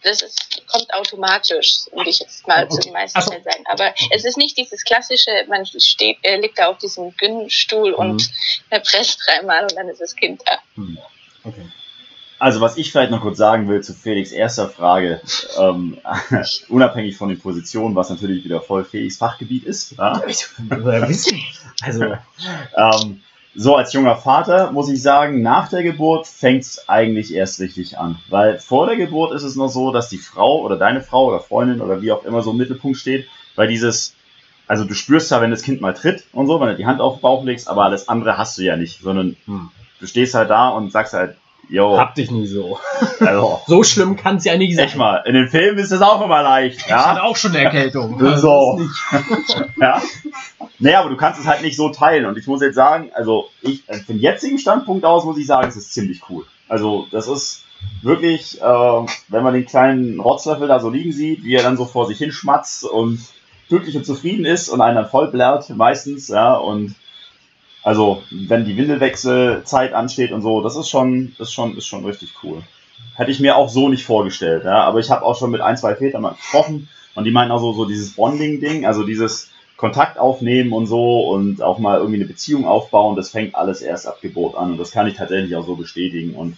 das 0.02 0.22
ist, 0.22 0.62
kommt 0.66 0.92
automatisch, 0.94 1.80
würde 1.92 2.10
ich 2.10 2.18
jetzt 2.20 2.46
mal 2.46 2.64
Okay. 2.64 2.74
zu 2.74 2.80
den 2.82 2.92
meisten 2.92 3.18
Ach 3.18 3.22
so. 3.22 3.30
Fällen 3.30 3.44
sagen. 3.44 3.64
Aber 3.70 3.94
es 4.10 4.24
ist 4.24 4.36
nicht 4.36 4.56
dieses 4.56 4.84
klassische, 4.84 5.30
man 5.48 5.64
steht, 5.66 6.18
äh, 6.22 6.36
liegt 6.40 6.58
da 6.58 6.66
auf 6.66 6.78
diesem 6.78 7.16
Gynnstuhl 7.16 7.90
Mhm. 7.92 7.96
und 7.98 8.30
er 8.70 8.80
presst 8.80 9.18
dreimal 9.26 9.62
und 9.62 9.74
dann 9.76 9.88
ist 9.88 10.00
das 10.00 10.14
Kind 10.16 10.42
da. 10.46 10.58
Hm. 10.74 10.98
Okay. 11.44 11.68
Also, 12.38 12.60
was 12.60 12.76
ich 12.76 12.90
vielleicht 12.90 13.10
noch 13.10 13.22
kurz 13.22 13.38
sagen 13.38 13.68
will 13.68 13.82
zu 13.82 13.94
Felix 13.94 14.32
erster 14.32 14.68
Frage, 14.68 15.20
ähm, 15.58 15.98
unabhängig 16.68 17.16
von 17.16 17.28
den 17.28 17.38
Positionen, 17.38 17.94
was 17.94 18.10
natürlich 18.10 18.44
wieder 18.44 18.60
voll 18.60 18.84
Felix 18.84 19.16
Fachgebiet 19.16 19.64
ist, 19.64 19.92
ja? 19.92 20.22
Also, 21.82 22.04
ähm, 22.76 23.22
so 23.54 23.76
als 23.76 23.92
junger 23.92 24.16
Vater 24.16 24.72
muss 24.72 24.88
ich 24.88 25.00
sagen, 25.00 25.42
nach 25.42 25.68
der 25.68 25.82
Geburt 25.82 26.26
fängt 26.26 26.62
es 26.62 26.88
eigentlich 26.88 27.32
erst 27.32 27.60
richtig 27.60 27.98
an. 27.98 28.18
Weil 28.28 28.58
vor 28.58 28.86
der 28.86 28.96
Geburt 28.96 29.32
ist 29.32 29.44
es 29.44 29.56
noch 29.56 29.68
so, 29.68 29.92
dass 29.92 30.08
die 30.08 30.18
Frau 30.18 30.60
oder 30.62 30.76
deine 30.76 31.00
Frau 31.00 31.26
oder 31.28 31.40
Freundin 31.40 31.80
oder 31.80 32.02
wie 32.02 32.12
auch 32.12 32.24
immer 32.24 32.42
so 32.42 32.50
im 32.50 32.56
Mittelpunkt 32.56 32.98
steht, 32.98 33.28
weil 33.54 33.68
dieses, 33.68 34.14
also 34.66 34.84
du 34.84 34.94
spürst 34.94 35.30
ja, 35.30 35.40
wenn 35.40 35.50
das 35.50 35.62
Kind 35.62 35.80
mal 35.80 35.94
tritt 35.94 36.24
und 36.32 36.46
so, 36.46 36.60
wenn 36.60 36.68
du 36.68 36.76
die 36.76 36.86
Hand 36.86 37.00
auf 37.00 37.16
den 37.16 37.22
Bauch 37.22 37.44
legst, 37.44 37.68
aber 37.68 37.84
alles 37.84 38.08
andere 38.08 38.38
hast 38.38 38.58
du 38.58 38.62
ja 38.62 38.76
nicht, 38.76 39.00
sondern 39.00 39.36
hm. 39.46 39.70
du 40.00 40.06
stehst 40.06 40.34
halt 40.34 40.50
da 40.50 40.70
und 40.70 40.90
sagst 40.90 41.12
halt, 41.14 41.36
yo, 41.68 41.98
hab 41.98 42.14
dich 42.14 42.30
nie 42.30 42.46
so. 42.46 42.78
also, 43.20 43.60
So 43.66 43.82
schlimm 43.82 44.16
kann 44.16 44.36
es 44.36 44.44
ja 44.44 44.56
nicht 44.56 44.76
sein. 44.76 44.86
echt 44.86 44.96
mal, 44.96 45.22
in 45.26 45.34
den 45.34 45.48
Filmen 45.48 45.78
ist 45.78 45.92
das 45.92 46.02
auch 46.02 46.20
immer 46.24 46.42
leicht, 46.42 46.78
Ich 46.86 46.92
hatte 46.92 47.18
ja? 47.20 47.24
auch 47.24 47.36
schon 47.36 47.52
eine 47.52 47.64
Erkältung. 47.64 48.18
So. 48.38 48.78
Nicht- 48.78 49.72
ja. 49.80 50.00
Naja, 50.78 51.00
aber 51.00 51.10
du 51.10 51.16
kannst 51.16 51.40
es 51.40 51.46
halt 51.46 51.62
nicht 51.62 51.76
so 51.76 51.88
teilen. 51.90 52.26
Und 52.26 52.36
ich 52.38 52.46
muss 52.46 52.60
jetzt 52.60 52.74
sagen, 52.74 53.10
also 53.14 53.48
ich, 53.62 53.88
äh, 53.88 53.98
vom 54.00 54.18
jetzigen 54.18 54.58
Standpunkt 54.58 55.04
aus 55.04 55.24
muss 55.24 55.38
ich 55.38 55.46
sagen, 55.46 55.68
es 55.68 55.76
ist 55.76 55.92
ziemlich 55.92 56.22
cool. 56.28 56.44
Also 56.68 57.06
das 57.12 57.28
ist 57.28 57.64
wirklich, 58.02 58.60
äh, 58.60 58.64
wenn 59.28 59.42
man 59.42 59.54
den 59.54 59.66
kleinen 59.66 60.18
Rotzlöffel 60.20 60.66
da 60.68 60.80
so 60.80 60.90
liegen 60.90 61.12
sieht, 61.12 61.44
wie 61.44 61.54
er 61.54 61.62
dann 61.62 61.76
so 61.76 61.84
vor 61.84 62.06
sich 62.06 62.18
hin 62.18 62.32
schmatzt 62.32 62.84
und 62.84 63.20
glücklich 63.68 63.96
und 63.96 64.04
zufrieden 64.04 64.44
ist 64.44 64.68
und 64.68 64.80
einen 64.80 64.96
dann 64.96 65.08
voll 65.08 65.28
blärt 65.28 65.68
meistens, 65.70 66.28
ja, 66.28 66.54
und 66.54 66.94
also 67.84 68.22
wenn 68.30 68.64
die 68.64 68.76
Windelwechselzeit 68.76 69.92
ansteht 69.92 70.32
und 70.32 70.40
so, 70.40 70.62
das 70.62 70.74
ist 70.74 70.88
schon, 70.88 71.36
ist 71.38 71.52
schon, 71.52 71.76
ist 71.76 71.86
schon 71.86 72.04
richtig 72.04 72.32
cool. 72.42 72.62
Hätte 73.14 73.30
ich 73.30 73.40
mir 73.40 73.56
auch 73.56 73.68
so 73.68 73.88
nicht 73.88 74.04
vorgestellt, 74.04 74.64
ja, 74.64 74.82
aber 74.82 74.98
ich 74.98 75.10
habe 75.10 75.24
auch 75.24 75.38
schon 75.38 75.50
mit 75.50 75.60
ein, 75.60 75.76
zwei 75.76 75.94
Vätern 75.94 76.22
mal 76.22 76.30
gesprochen 76.30 76.88
und 77.14 77.24
die 77.24 77.30
meinten 77.30 77.52
auch 77.52 77.60
so, 77.60 77.72
so 77.74 77.84
dieses 77.84 78.14
Bonding-Ding, 78.14 78.86
also 78.86 79.04
dieses 79.04 79.50
Kontakt 79.76 80.18
aufnehmen 80.18 80.72
und 80.72 80.86
so 80.86 81.28
und 81.28 81.62
auch 81.62 81.78
mal 81.78 81.98
irgendwie 81.98 82.20
eine 82.20 82.26
Beziehung 82.26 82.64
aufbauen, 82.64 83.16
das 83.16 83.30
fängt 83.30 83.54
alles 83.54 83.82
erst 83.82 84.08
ab 84.08 84.20
Geburt 84.22 84.56
an 84.56 84.72
und 84.72 84.78
das 84.78 84.90
kann 84.90 85.06
ich 85.06 85.14
tatsächlich 85.14 85.54
auch 85.54 85.66
so 85.66 85.76
bestätigen 85.76 86.34
und 86.34 86.56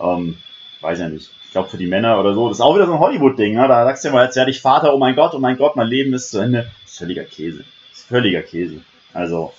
ähm, 0.00 0.38
weiß 0.80 0.98
ja 0.98 1.08
nicht. 1.08 1.30
Ich 1.46 1.52
glaube 1.52 1.68
für 1.68 1.78
die 1.78 1.86
Männer 1.86 2.18
oder 2.18 2.34
so, 2.34 2.48
das 2.48 2.58
ist 2.58 2.62
auch 2.62 2.74
wieder 2.74 2.86
so 2.86 2.94
ein 2.94 2.98
Hollywood-Ding, 2.98 3.54
ne? 3.54 3.68
Da 3.68 3.84
sagst 3.84 4.02
du 4.02 4.08
ja 4.08 4.14
mal, 4.14 4.24
jetzt 4.24 4.34
werde 4.34 4.50
ich 4.50 4.60
Vater, 4.60 4.92
oh 4.92 4.98
mein 4.98 5.14
Gott, 5.14 5.34
oh 5.34 5.38
mein 5.38 5.56
Gott, 5.56 5.76
mein 5.76 5.86
Leben 5.86 6.12
ist 6.14 6.30
zu 6.30 6.40
Ende. 6.40 6.68
Das 6.82 6.92
ist 6.92 6.98
völliger 6.98 7.22
Käse. 7.22 7.58
Das 7.90 8.00
ist 8.00 8.08
völliger 8.08 8.42
Käse. 8.42 8.80
Also, 9.12 9.52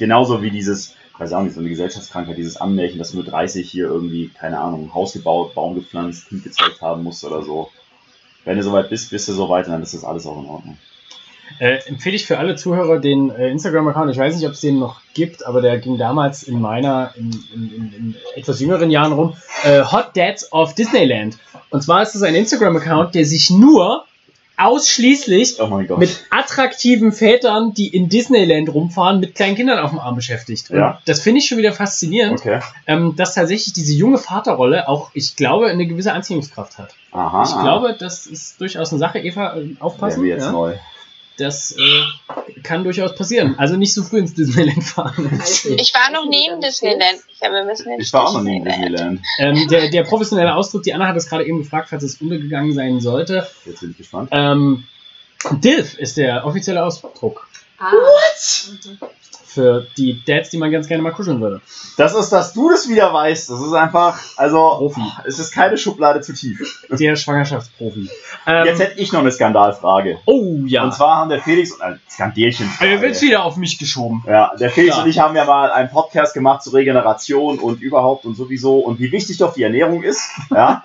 genauso 0.00 0.42
wie 0.42 0.50
dieses, 0.50 0.96
ich 1.14 1.20
weiß 1.20 1.32
auch 1.34 1.42
nicht, 1.42 1.54
so 1.54 1.60
eine 1.60 1.68
Gesellschaftskrankheit, 1.68 2.36
dieses 2.36 2.56
Anmärchen, 2.56 2.98
dass 2.98 3.14
mit 3.14 3.30
30 3.30 3.70
hier 3.70 3.86
irgendwie, 3.86 4.28
keine 4.28 4.58
Ahnung, 4.58 4.86
ein 4.86 4.94
Haus 4.94 5.12
gebaut, 5.12 5.54
Baum 5.54 5.76
gepflanzt, 5.76 6.28
Kind 6.28 6.42
gezeigt 6.42 6.82
haben 6.82 7.04
musst 7.04 7.24
oder 7.24 7.42
so. 7.42 7.70
Wenn 8.44 8.56
du 8.56 8.64
soweit 8.64 8.88
bist, 8.88 9.10
bist 9.10 9.28
du 9.28 9.32
soweit 9.32 9.66
und 9.66 9.72
dann 9.72 9.82
ist 9.82 9.94
das 9.94 10.04
alles 10.04 10.26
auch 10.26 10.42
in 10.42 10.48
Ordnung. 10.48 10.78
Äh, 11.58 11.80
empfehle 11.86 12.16
ich 12.16 12.26
für 12.26 12.38
alle 12.38 12.56
Zuhörer 12.56 12.98
den 12.98 13.30
äh, 13.30 13.50
Instagram-Account. 13.50 14.10
Ich 14.10 14.18
weiß 14.18 14.34
nicht, 14.34 14.46
ob 14.46 14.52
es 14.52 14.60
den 14.60 14.78
noch 14.78 15.02
gibt, 15.14 15.44
aber 15.46 15.60
der 15.60 15.78
ging 15.78 15.98
damals 15.98 16.42
in 16.42 16.60
meiner, 16.60 17.12
in, 17.16 17.30
in, 17.52 17.74
in, 17.74 17.92
in 17.92 18.16
etwas 18.34 18.60
jüngeren 18.60 18.90
Jahren 18.90 19.12
rum. 19.12 19.34
Äh, 19.64 19.82
Hot 19.82 20.16
Dads 20.16 20.52
of 20.52 20.74
Disneyland. 20.74 21.38
Und 21.68 21.82
zwar 21.82 22.02
ist 22.02 22.14
es 22.14 22.22
ein 22.22 22.34
Instagram-Account, 22.34 23.14
der 23.14 23.26
sich 23.26 23.50
nur 23.50 24.04
ausschließlich 24.60 25.60
Oh 25.60 25.68
mit 25.96 26.24
attraktiven 26.30 27.12
Vätern, 27.12 27.72
die 27.72 27.88
in 27.88 28.08
Disneyland 28.08 28.72
rumfahren, 28.72 29.20
mit 29.20 29.34
kleinen 29.34 29.56
Kindern 29.56 29.78
auf 29.78 29.90
dem 29.90 29.98
Arm 29.98 30.16
beschäftigt. 30.16 30.70
Und 30.70 30.78
Ja. 30.78 31.00
das 31.06 31.20
finde 31.20 31.38
ich 31.38 31.48
schon 31.48 31.58
wieder 31.58 31.72
faszinierend, 31.72 32.40
okay. 32.40 32.60
ähm, 32.86 33.14
dass 33.16 33.34
tatsächlich 33.34 33.72
diese 33.72 33.94
junge 33.94 34.18
Vaterrolle 34.18 34.88
auch, 34.88 35.10
ich 35.14 35.36
glaube, 35.36 35.66
eine 35.66 35.86
gewisse 35.86 36.12
Anziehungskraft 36.12 36.78
hat. 36.78 36.94
Aha. 37.12 37.42
Ich 37.42 37.62
glaube, 37.62 37.96
das 37.98 38.26
ist 38.26 38.60
durchaus 38.60 38.92
eine 38.92 38.98
Sache. 38.98 39.18
Eva, 39.18 39.56
äh, 39.56 39.74
aufpassen. 39.80 40.18
Wären 40.18 40.24
wir 40.24 40.34
jetzt 40.34 40.44
ja? 40.44 40.52
neu. 40.52 40.74
Das 41.40 41.72
äh, 41.72 42.60
kann 42.62 42.84
durchaus 42.84 43.14
passieren. 43.14 43.54
Also 43.58 43.76
nicht 43.76 43.94
so 43.94 44.02
früh 44.02 44.18
ins 44.18 44.34
Disneyland 44.34 44.84
fahren. 44.84 45.28
Also, 45.40 45.70
Ich 45.70 45.92
war 45.94 46.10
noch 46.12 46.28
nie 46.28 46.48
im 46.48 46.60
Disneyland. 46.60 47.20
Ich 47.98 48.12
war 48.12 48.28
auch 48.28 48.34
noch 48.34 48.42
nie 48.42 48.58
in 48.58 48.64
Disneyland. 48.64 49.20
ähm, 49.38 49.66
der, 49.68 49.88
der 49.88 50.04
professionelle 50.04 50.54
Ausdruck, 50.54 50.82
die 50.82 50.92
Anna 50.92 51.08
hat 51.08 51.16
es 51.16 51.28
gerade 51.28 51.46
eben 51.46 51.58
gefragt, 51.58 51.88
falls 51.88 52.02
es 52.02 52.20
untergegangen 52.20 52.72
sein 52.74 53.00
sollte. 53.00 53.46
Jetzt 53.64 53.80
bin 53.80 53.92
ich 53.92 53.96
gespannt. 53.98 54.28
Ähm, 54.32 54.84
DILF 55.50 55.94
ist 55.98 56.16
der 56.18 56.44
offizielle 56.44 56.84
Ausdruck 56.84 57.48
Ah, 57.78 57.92
mhm. 57.92 58.98
Für 59.52 59.86
die 59.96 60.22
Dads, 60.24 60.50
die 60.50 60.58
man 60.58 60.70
ganz 60.70 60.86
gerne 60.88 61.02
mal 61.02 61.12
kuscheln 61.12 61.40
würde. 61.40 61.60
Das 61.96 62.14
ist, 62.14 62.30
dass 62.30 62.52
du 62.52 62.70
das 62.70 62.88
wieder 62.88 63.12
weißt. 63.12 63.50
Das 63.50 63.60
ist 63.60 63.72
einfach, 63.72 64.18
also, 64.36 64.58
Profi. 64.78 65.02
es 65.26 65.38
ist 65.38 65.52
keine 65.52 65.76
Schublade 65.76 66.20
zu 66.20 66.32
tief. 66.34 66.84
Der 66.90 67.16
Schwangerschaftsprofi. 67.16 68.08
Ähm, 68.46 68.66
Jetzt 68.66 68.80
hätte 68.80 68.98
ich 69.00 69.12
noch 69.12 69.20
eine 69.20 69.32
Skandalfrage. 69.32 70.18
oh 70.26 70.58
ja. 70.66 70.84
Und 70.84 70.94
zwar 70.94 71.16
haben 71.16 71.30
der 71.30 71.40
Felix, 71.40 71.72
äh, 71.72 71.94
Skandelchen. 72.08 72.70
Er 72.80 73.00
wird 73.02 73.20
wieder 73.20 73.44
auf 73.44 73.56
mich 73.56 73.78
geschoben. 73.78 74.22
Ja, 74.26 74.52
der 74.58 74.70
Felix 74.70 74.96
Ja. 74.96 75.02
und 75.02 75.08
ich 75.08 75.18
haben 75.18 75.34
ja 75.36 75.44
mal 75.44 75.70
einen 75.72 75.90
Podcast 75.90 76.32
gemacht 76.34 76.62
zu 76.62 76.70
Regeneration 76.70 77.58
und 77.58 77.80
überhaupt 77.82 78.24
und 78.24 78.34
sowieso 78.36 78.78
und 78.78 78.98
wie 79.00 79.12
wichtig 79.12 79.38
doch 79.38 79.52
die 79.54 79.62
Ernährung 79.62 80.02
ist. 80.02 80.22
Ja. 80.50 80.82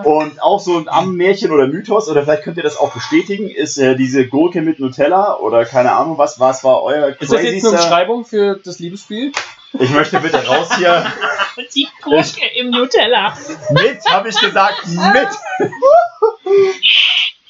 und 0.04 0.42
auch 0.42 0.60
so 0.60 0.78
ein 0.78 0.88
Ammärchen 0.88 1.50
oder 1.52 1.66
Mythos, 1.66 2.08
oder 2.08 2.22
vielleicht 2.22 2.42
könnt 2.42 2.56
ihr 2.56 2.62
das 2.62 2.76
auch 2.78 2.92
bestätigen, 2.92 3.48
ist 3.50 3.78
äh, 3.78 3.96
diese 3.96 4.26
Gurke 4.26 4.62
mit 4.62 4.80
Nutella 4.80 5.36
oder 5.38 5.64
keine 5.64 5.92
Ahnung 5.92 6.18
was, 6.18 6.40
was 6.40 6.64
war 6.64 6.82
euer 6.82 7.08
Ist 7.20 7.32
das 7.32 7.42
jetzt 7.42 7.64
crazyster- 7.64 7.70
Beschreibung 7.98 8.24
für 8.24 8.60
das 8.64 8.78
Liebesspiel? 8.78 9.32
Ich 9.72 9.90
möchte 9.90 10.20
bitte 10.20 10.46
raus 10.46 10.68
hier. 10.76 11.04
Die 11.74 11.88
Gurke 12.00 12.46
im 12.56 12.70
Nutella. 12.70 13.34
Mit, 13.70 13.98
habe 14.08 14.28
ich 14.28 14.40
gesagt, 14.40 14.86
mit. 14.86 15.28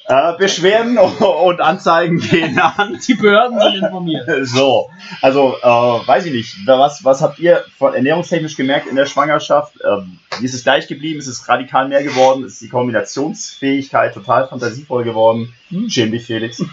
äh, 0.05 0.37
Beschwerden 0.39 0.97
und 0.97 1.61
Anzeigen 1.61 2.19
gehen 2.19 2.57
an. 2.59 2.99
Die 3.07 3.13
Behörden 3.13 3.59
sind 3.59 3.75
informiert. 3.75 4.27
So, 4.47 4.89
also 5.21 5.55
äh, 5.61 5.67
weiß 5.67 6.25
ich 6.25 6.33
nicht, 6.33 6.55
was, 6.65 7.05
was 7.05 7.21
habt 7.21 7.37
ihr 7.37 7.63
von 7.77 7.93
ernährungstechnisch 7.93 8.55
gemerkt 8.55 8.87
in 8.87 8.95
der 8.95 9.05
Schwangerschaft? 9.05 9.75
Ähm, 9.85 10.17
ist 10.41 10.55
es 10.55 10.63
gleich 10.63 10.87
geblieben? 10.87 11.19
Ist 11.19 11.27
es 11.27 11.47
radikal 11.47 11.87
mehr 11.87 12.03
geworden? 12.03 12.43
Ist 12.43 12.59
die 12.59 12.69
Kombinationsfähigkeit 12.69 14.15
total 14.15 14.47
fantasievoll 14.47 15.03
geworden? 15.03 15.53
Hm. 15.69 15.89
Schäm 15.91 16.11
dich, 16.11 16.25
Felix, 16.25 16.63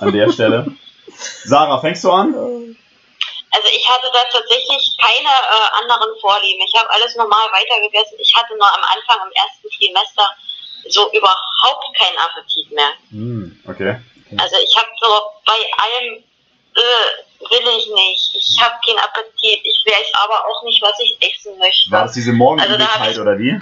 an 0.00 0.10
der 0.10 0.32
Stelle. 0.32 0.68
Sarah, 1.44 1.80
fängst 1.80 2.02
du 2.02 2.10
an? 2.10 2.34
Also 3.54 3.68
ich 3.70 3.88
hatte 3.88 4.10
da 4.12 4.24
tatsächlich 4.32 4.96
keine 4.98 5.28
äh, 5.30 5.82
anderen 5.82 6.10
Vorlieben. 6.20 6.60
Ich 6.66 6.74
habe 6.74 6.90
alles 6.90 7.14
normal 7.14 7.46
weitergegessen. 7.52 8.18
Ich 8.18 8.34
hatte 8.34 8.56
nur 8.56 8.66
am 8.66 8.82
Anfang 8.82 9.26
im 9.26 9.32
ersten 9.32 9.70
Trimester 9.70 10.26
so 10.88 11.10
überhaupt 11.12 11.96
keinen 11.98 12.18
Appetit 12.18 12.70
mehr. 12.72 12.90
Hm, 13.10 13.62
okay. 13.68 14.00
Also 14.38 14.56
ich 14.58 14.76
habe 14.76 14.88
so 15.00 15.08
bei 15.46 15.54
allem 15.78 16.24
äh, 16.74 17.50
will 17.50 17.78
ich 17.78 17.86
nicht. 17.86 18.34
Ich 18.34 18.60
habe 18.60 18.74
keinen 18.84 18.98
Appetit. 18.98 19.60
Ich 19.62 19.84
weiß 19.86 20.10
aber 20.24 20.44
auch 20.48 20.62
nicht, 20.64 20.82
was 20.82 20.98
ich 20.98 21.16
essen 21.22 21.56
möchte. 21.58 21.90
War 21.90 22.04
das 22.04 22.12
diese 22.12 22.32
Also 22.32 22.78
hab 22.78 23.08
ich- 23.08 23.18
oder 23.18 23.38
wie? 23.38 23.52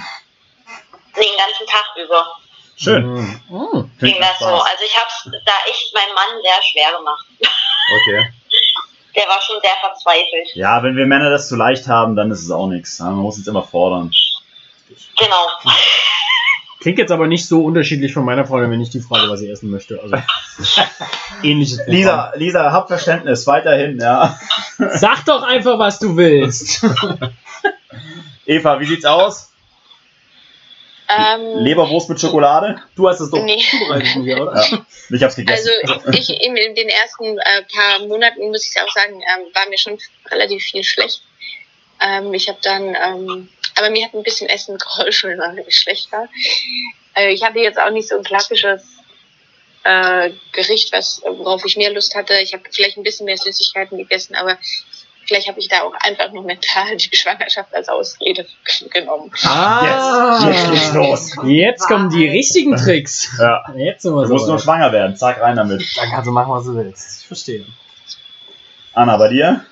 Den 1.14 1.36
ganzen 1.36 1.66
Tag 1.66 1.84
über 1.96 2.38
Schön. 2.76 3.04
Mm. 3.04 3.42
Klingt 3.98 4.14
ging 4.14 4.20
das 4.20 4.38
so. 4.38 4.46
Also 4.46 4.84
ich 4.84 4.96
habe 4.96 5.06
es 5.06 5.44
da 5.44 5.52
echt 5.68 5.94
meinem 5.94 6.14
Mann 6.14 6.40
sehr 6.42 6.62
schwer 6.62 6.92
gemacht. 6.96 7.26
Okay. 8.00 8.32
Der 9.14 9.24
war 9.24 9.40
schon 9.42 9.56
sehr 9.60 9.72
verzweifelt. 9.80 10.54
Ja, 10.54 10.82
wenn 10.82 10.96
wir 10.96 11.06
Männer 11.06 11.30
das 11.30 11.48
zu 11.48 11.56
leicht 11.56 11.86
haben, 11.88 12.16
dann 12.16 12.30
ist 12.30 12.42
es 12.42 12.50
auch 12.50 12.66
nichts. 12.66 12.98
Man 12.98 13.14
muss 13.16 13.36
uns 13.36 13.46
immer 13.46 13.62
fordern. 13.62 14.10
Genau. 15.18 15.46
Klingt 16.80 16.98
jetzt 16.98 17.12
aber 17.12 17.28
nicht 17.28 17.46
so 17.46 17.64
unterschiedlich 17.64 18.12
von 18.12 18.24
meiner 18.24 18.44
Freundin, 18.44 18.72
wenn 18.72 18.80
ich 18.80 18.90
die 18.90 19.00
frage, 19.00 19.30
was 19.30 19.38
sie 19.38 19.48
essen 19.48 19.70
möchte. 19.70 20.00
Also 20.02 20.16
ähnliches. 21.42 21.78
Programm. 21.78 21.94
Lisa, 21.94 22.32
Lisa, 22.34 22.72
hab 22.72 22.88
Verständnis, 22.88 23.46
weiterhin, 23.46 24.00
ja. 24.00 24.36
Sag 24.94 25.24
doch 25.26 25.42
einfach, 25.42 25.78
was 25.78 26.00
du 26.00 26.16
willst. 26.16 26.84
Eva, 28.46 28.80
wie 28.80 28.86
sieht's 28.86 29.04
aus? 29.04 29.51
Ähm, 31.18 31.58
Leberwurst 31.58 32.08
mit 32.08 32.20
Schokolade? 32.20 32.80
Du 32.94 33.08
hast 33.08 33.20
es 33.20 33.30
doch 33.30 33.42
Nee. 33.42 33.62
Zubereitet 33.70 34.08
von 34.08 34.24
mir, 34.24 34.40
oder? 34.40 34.54
Ja, 34.54 34.86
ich 35.10 35.22
hab's 35.22 35.36
gegessen. 35.36 35.70
Also 35.86 36.10
ich 36.10 36.30
in, 36.30 36.56
in 36.56 36.74
den 36.74 36.88
ersten 36.88 37.38
äh, 37.38 37.62
paar 37.74 38.06
Monaten 38.06 38.48
muss 38.48 38.70
ich 38.70 38.80
auch 38.80 38.92
sagen, 38.92 39.14
ähm, 39.14 39.46
war 39.54 39.68
mir 39.68 39.78
schon 39.78 39.98
relativ 40.30 40.62
viel 40.62 40.84
schlecht. 40.84 41.22
Ähm, 42.00 42.32
ich 42.34 42.48
habe 42.48 42.58
dann, 42.62 42.94
ähm, 42.94 43.48
aber 43.76 43.90
mir 43.90 44.04
hat 44.04 44.14
ein 44.14 44.22
bisschen 44.22 44.48
Essen 44.48 44.78
geholfen, 44.78 45.38
weil 45.38 45.52
mir 45.52 45.70
schlecht 45.70 46.10
war. 46.12 46.28
Äh, 47.14 47.32
ich 47.32 47.42
hatte 47.42 47.58
jetzt 47.58 47.78
auch 47.78 47.90
nicht 47.90 48.08
so 48.08 48.16
ein 48.16 48.24
klassisches 48.24 48.82
äh, 49.84 50.30
Gericht, 50.52 50.92
was 50.92 51.22
worauf 51.24 51.64
ich 51.64 51.76
mehr 51.76 51.92
Lust 51.92 52.14
hatte. 52.14 52.34
Ich 52.40 52.52
habe 52.52 52.62
vielleicht 52.70 52.96
ein 52.96 53.02
bisschen 53.02 53.26
mehr 53.26 53.36
Süßigkeiten 53.36 53.98
gegessen, 53.98 54.34
aber 54.34 54.58
vielleicht 55.26 55.48
habe 55.48 55.58
ich 55.60 55.68
da 55.68 55.82
auch 55.82 55.94
einfach 56.04 56.32
nur 56.32 56.42
mental 56.44 56.96
die 56.96 57.16
Schwangerschaft 57.16 57.74
als 57.74 57.88
Ausrede 57.88 58.46
genommen. 58.90 59.30
Ah, 59.44 60.38
Jetzt 60.46 60.70
geht's 60.70 60.92
los. 60.94 61.30
Jetzt 61.44 61.86
kommen 61.86 62.10
die 62.10 62.28
richtigen 62.28 62.76
Tricks. 62.76 63.30
ja. 63.38 63.62
Jetzt 63.76 64.02
sind 64.02 64.14
wir 64.14 64.22
Du 64.22 64.28
so. 64.28 64.34
musst 64.34 64.48
nur 64.48 64.58
schwanger 64.58 64.92
werden. 64.92 65.16
Zack, 65.16 65.40
rein 65.40 65.56
damit. 65.56 65.84
Dann 65.96 66.10
kannst 66.10 66.26
du 66.26 66.32
machen, 66.32 66.52
was 66.52 66.64
du 66.64 66.74
willst. 66.74 67.22
Ich 67.22 67.26
verstehe. 67.26 67.64
Anna, 68.94 69.16
bei 69.16 69.28
dir? 69.28 69.64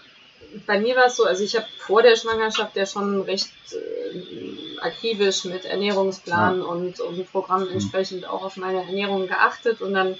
Bei 0.67 0.81
mir 0.81 0.97
war 0.97 1.07
es 1.07 1.17
so, 1.17 1.25
also 1.25 1.45
ich 1.45 1.55
habe 1.55 1.67
vor 1.79 2.03
der 2.03 2.17
Schwangerschaft 2.17 2.75
ja 2.75 2.85
schon 2.85 3.21
recht 3.23 3.51
äh, 3.73 4.81
akribisch 4.81 5.45
mit 5.45 5.65
Ernährungsplan 5.65 6.63
und, 6.63 6.99
und 7.01 7.31
Programm 7.31 7.69
entsprechend 7.71 8.27
auch 8.29 8.43
auf 8.43 8.57
meine 8.57 8.79
Ernährung 8.83 9.29
geachtet 9.29 9.81
und 9.81 9.95
dann 9.95 10.17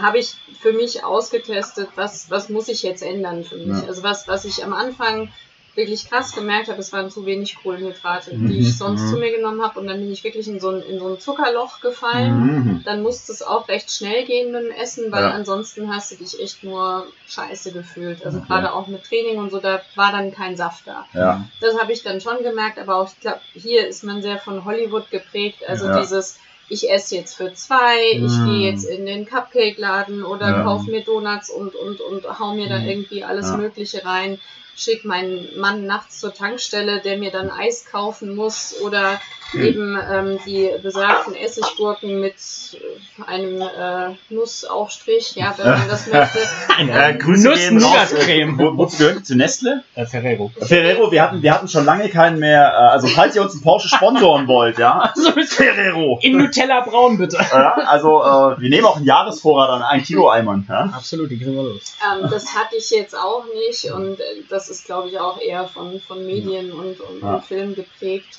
habe 0.00 0.18
ich 0.18 0.34
für 0.60 0.72
mich 0.72 1.04
ausgetestet, 1.04 1.88
was, 1.94 2.30
was 2.30 2.48
muss 2.48 2.68
ich 2.68 2.82
jetzt 2.82 3.02
ändern 3.02 3.44
für 3.44 3.56
mich. 3.56 3.82
Ja. 3.82 3.88
Also 3.88 4.02
was, 4.02 4.28
was 4.28 4.44
ich 4.44 4.64
am 4.64 4.72
Anfang 4.72 5.30
wirklich 5.74 6.08
krass 6.08 6.34
gemerkt 6.34 6.68
habe, 6.68 6.80
es 6.80 6.90
waren 6.94 7.10
zu 7.10 7.26
wenig 7.26 7.56
Kohlenhydrate, 7.62 8.34
Mhm, 8.34 8.48
die 8.48 8.60
ich 8.60 8.78
sonst 8.78 9.02
mhm. 9.02 9.10
zu 9.10 9.16
mir 9.18 9.30
genommen 9.30 9.62
habe 9.62 9.78
und 9.78 9.86
dann 9.86 9.98
bin 9.98 10.10
ich 10.10 10.24
wirklich 10.24 10.48
in 10.48 10.58
so 10.58 10.70
ein, 10.70 10.80
in 10.80 10.98
so 10.98 11.06
ein 11.08 11.20
Zuckerloch 11.20 11.80
gefallen 11.82 12.46
Mhm. 12.46 12.82
dann 12.86 13.02
muss 13.02 13.28
es 13.28 13.42
auch 13.42 13.68
recht 13.68 13.90
schnell 13.92 14.24
gehen 14.24 14.52
mit 14.52 14.62
dem 14.62 14.70
Essen, 14.70 15.12
weil 15.12 15.24
Ja. 15.24 15.30
ansonsten 15.32 15.94
hast 15.94 16.12
du 16.12 16.16
dich 16.16 16.40
echt 16.40 16.64
nur 16.64 17.06
scheiße 17.28 17.72
gefühlt. 17.72 18.24
Also 18.24 18.38
Okay. 18.38 18.46
gerade 18.48 18.72
auch 18.72 18.86
mit 18.86 19.04
Training 19.04 19.36
und 19.38 19.50
so, 19.50 19.58
da 19.60 19.82
war 19.96 20.12
dann 20.12 20.32
kein 20.32 20.56
Saft 20.56 20.86
da. 20.86 21.04
Ja. 21.12 21.44
Das 21.60 21.78
habe 21.78 21.92
ich 21.92 22.02
dann 22.02 22.22
schon 22.22 22.42
gemerkt, 22.42 22.78
aber 22.78 22.96
auch, 22.96 23.10
ich 23.12 23.20
glaube, 23.20 23.40
hier 23.52 23.86
ist 23.86 24.02
man 24.02 24.22
sehr 24.22 24.38
von 24.38 24.64
Hollywood 24.64 25.10
geprägt. 25.10 25.58
Also 25.68 25.88
Ja. 25.88 26.00
dieses, 26.00 26.38
ich 26.68 26.90
esse 26.90 27.16
jetzt 27.16 27.34
für 27.36 27.52
zwei, 27.52 27.96
ich 28.12 28.40
Mm. 28.40 28.44
gehe 28.44 28.70
jetzt 28.70 28.84
in 28.84 29.06
den 29.06 29.26
Cupcake-Laden 29.26 30.22
oder 30.24 30.52
Ja. 30.52 30.62
kauf 30.62 30.86
mir 30.86 31.02
Donuts 31.04 31.50
und, 31.50 31.74
und, 31.76 32.00
und 32.00 32.24
hau 32.38 32.54
mir 32.54 32.68
da 32.68 32.78
Mhm. 32.80 32.88
irgendwie 32.88 33.24
alles. 33.24 33.52
Mögliche 33.52 34.04
rein. 34.04 34.40
Schick 34.76 35.04
meinen 35.04 35.48
Mann 35.58 35.86
nachts 35.86 36.20
zur 36.20 36.34
Tankstelle, 36.34 37.00
der 37.00 37.18
mir 37.18 37.30
dann 37.30 37.50
Eis 37.50 37.86
kaufen 37.90 38.34
muss 38.36 38.74
oder 38.82 39.20
Hm. 39.52 39.62
eben 39.64 39.98
ähm, 40.10 40.38
die 40.44 40.70
besagten 40.82 41.36
Essiggurken 41.36 42.20
mit 42.20 42.34
äh, 42.74 43.22
einem 43.30 43.60
äh, 43.60 44.16
Nussaufstrich, 44.28 45.36
ja, 45.36 45.54
wenn 45.56 45.70
man 45.70 45.88
das 45.88 46.06
möchte. 46.08 46.38
Äh, 46.78 47.14
gehen 47.14 47.22
raus. 47.26 47.38
Nuss-Nougat-Creme. 47.42 48.58
Wo, 48.58 48.76
wozu 48.76 48.98
gehört 48.98 49.20
die? 49.20 49.22
Zu 49.22 49.34
Nestle? 49.36 49.82
Äh, 49.94 50.04
Ferrero. 50.04 50.50
Ferrero, 50.60 51.10
wir 51.10 51.22
hatten, 51.22 51.42
wir 51.42 51.54
hatten 51.54 51.68
schon 51.68 51.86
lange 51.86 52.10
keinen 52.10 52.38
mehr, 52.38 52.70
äh, 52.70 52.92
also 52.92 53.06
falls 53.06 53.34
ihr 53.34 53.40
uns 53.42 53.54
einen 53.54 53.62
Porsche 53.62 53.88
sponsoren 53.88 54.46
wollt, 54.48 54.78
ja, 54.78 55.10
Also 55.14 55.30
ist 55.30 55.54
Ferrero. 55.54 56.18
in 56.20 56.36
Nutella 56.36 56.80
braun, 56.80 57.16
bitte. 57.16 57.38
Ja, 57.38 57.74
also 57.86 58.22
äh, 58.22 58.60
wir 58.60 58.68
nehmen 58.68 58.84
auch 58.84 58.96
einen 58.96 59.06
Jahresvorrat 59.06 59.70
an 59.70 59.82
ein 59.82 60.02
Kilo 60.02 60.28
Eimern. 60.28 60.66
Ja? 60.68 60.92
Absolut, 60.94 61.30
die 61.30 61.38
kriegen 61.38 61.54
wir 61.54 61.62
los. 61.62 61.94
Ähm, 62.04 62.28
das 62.30 62.54
hatte 62.54 62.76
ich 62.76 62.90
jetzt 62.90 63.16
auch 63.16 63.44
nicht 63.54 63.90
und 63.92 64.20
äh, 64.20 64.24
das 64.68 64.78
ist, 64.78 64.86
glaube 64.86 65.08
ich, 65.08 65.18
auch 65.18 65.40
eher 65.40 65.66
von, 65.68 66.00
von 66.00 66.24
Medien 66.26 66.72
und, 66.72 67.00
und, 67.00 67.22
Ja. 67.22 67.36
und 67.36 67.44
Film 67.44 67.74
geprägt. 67.74 68.38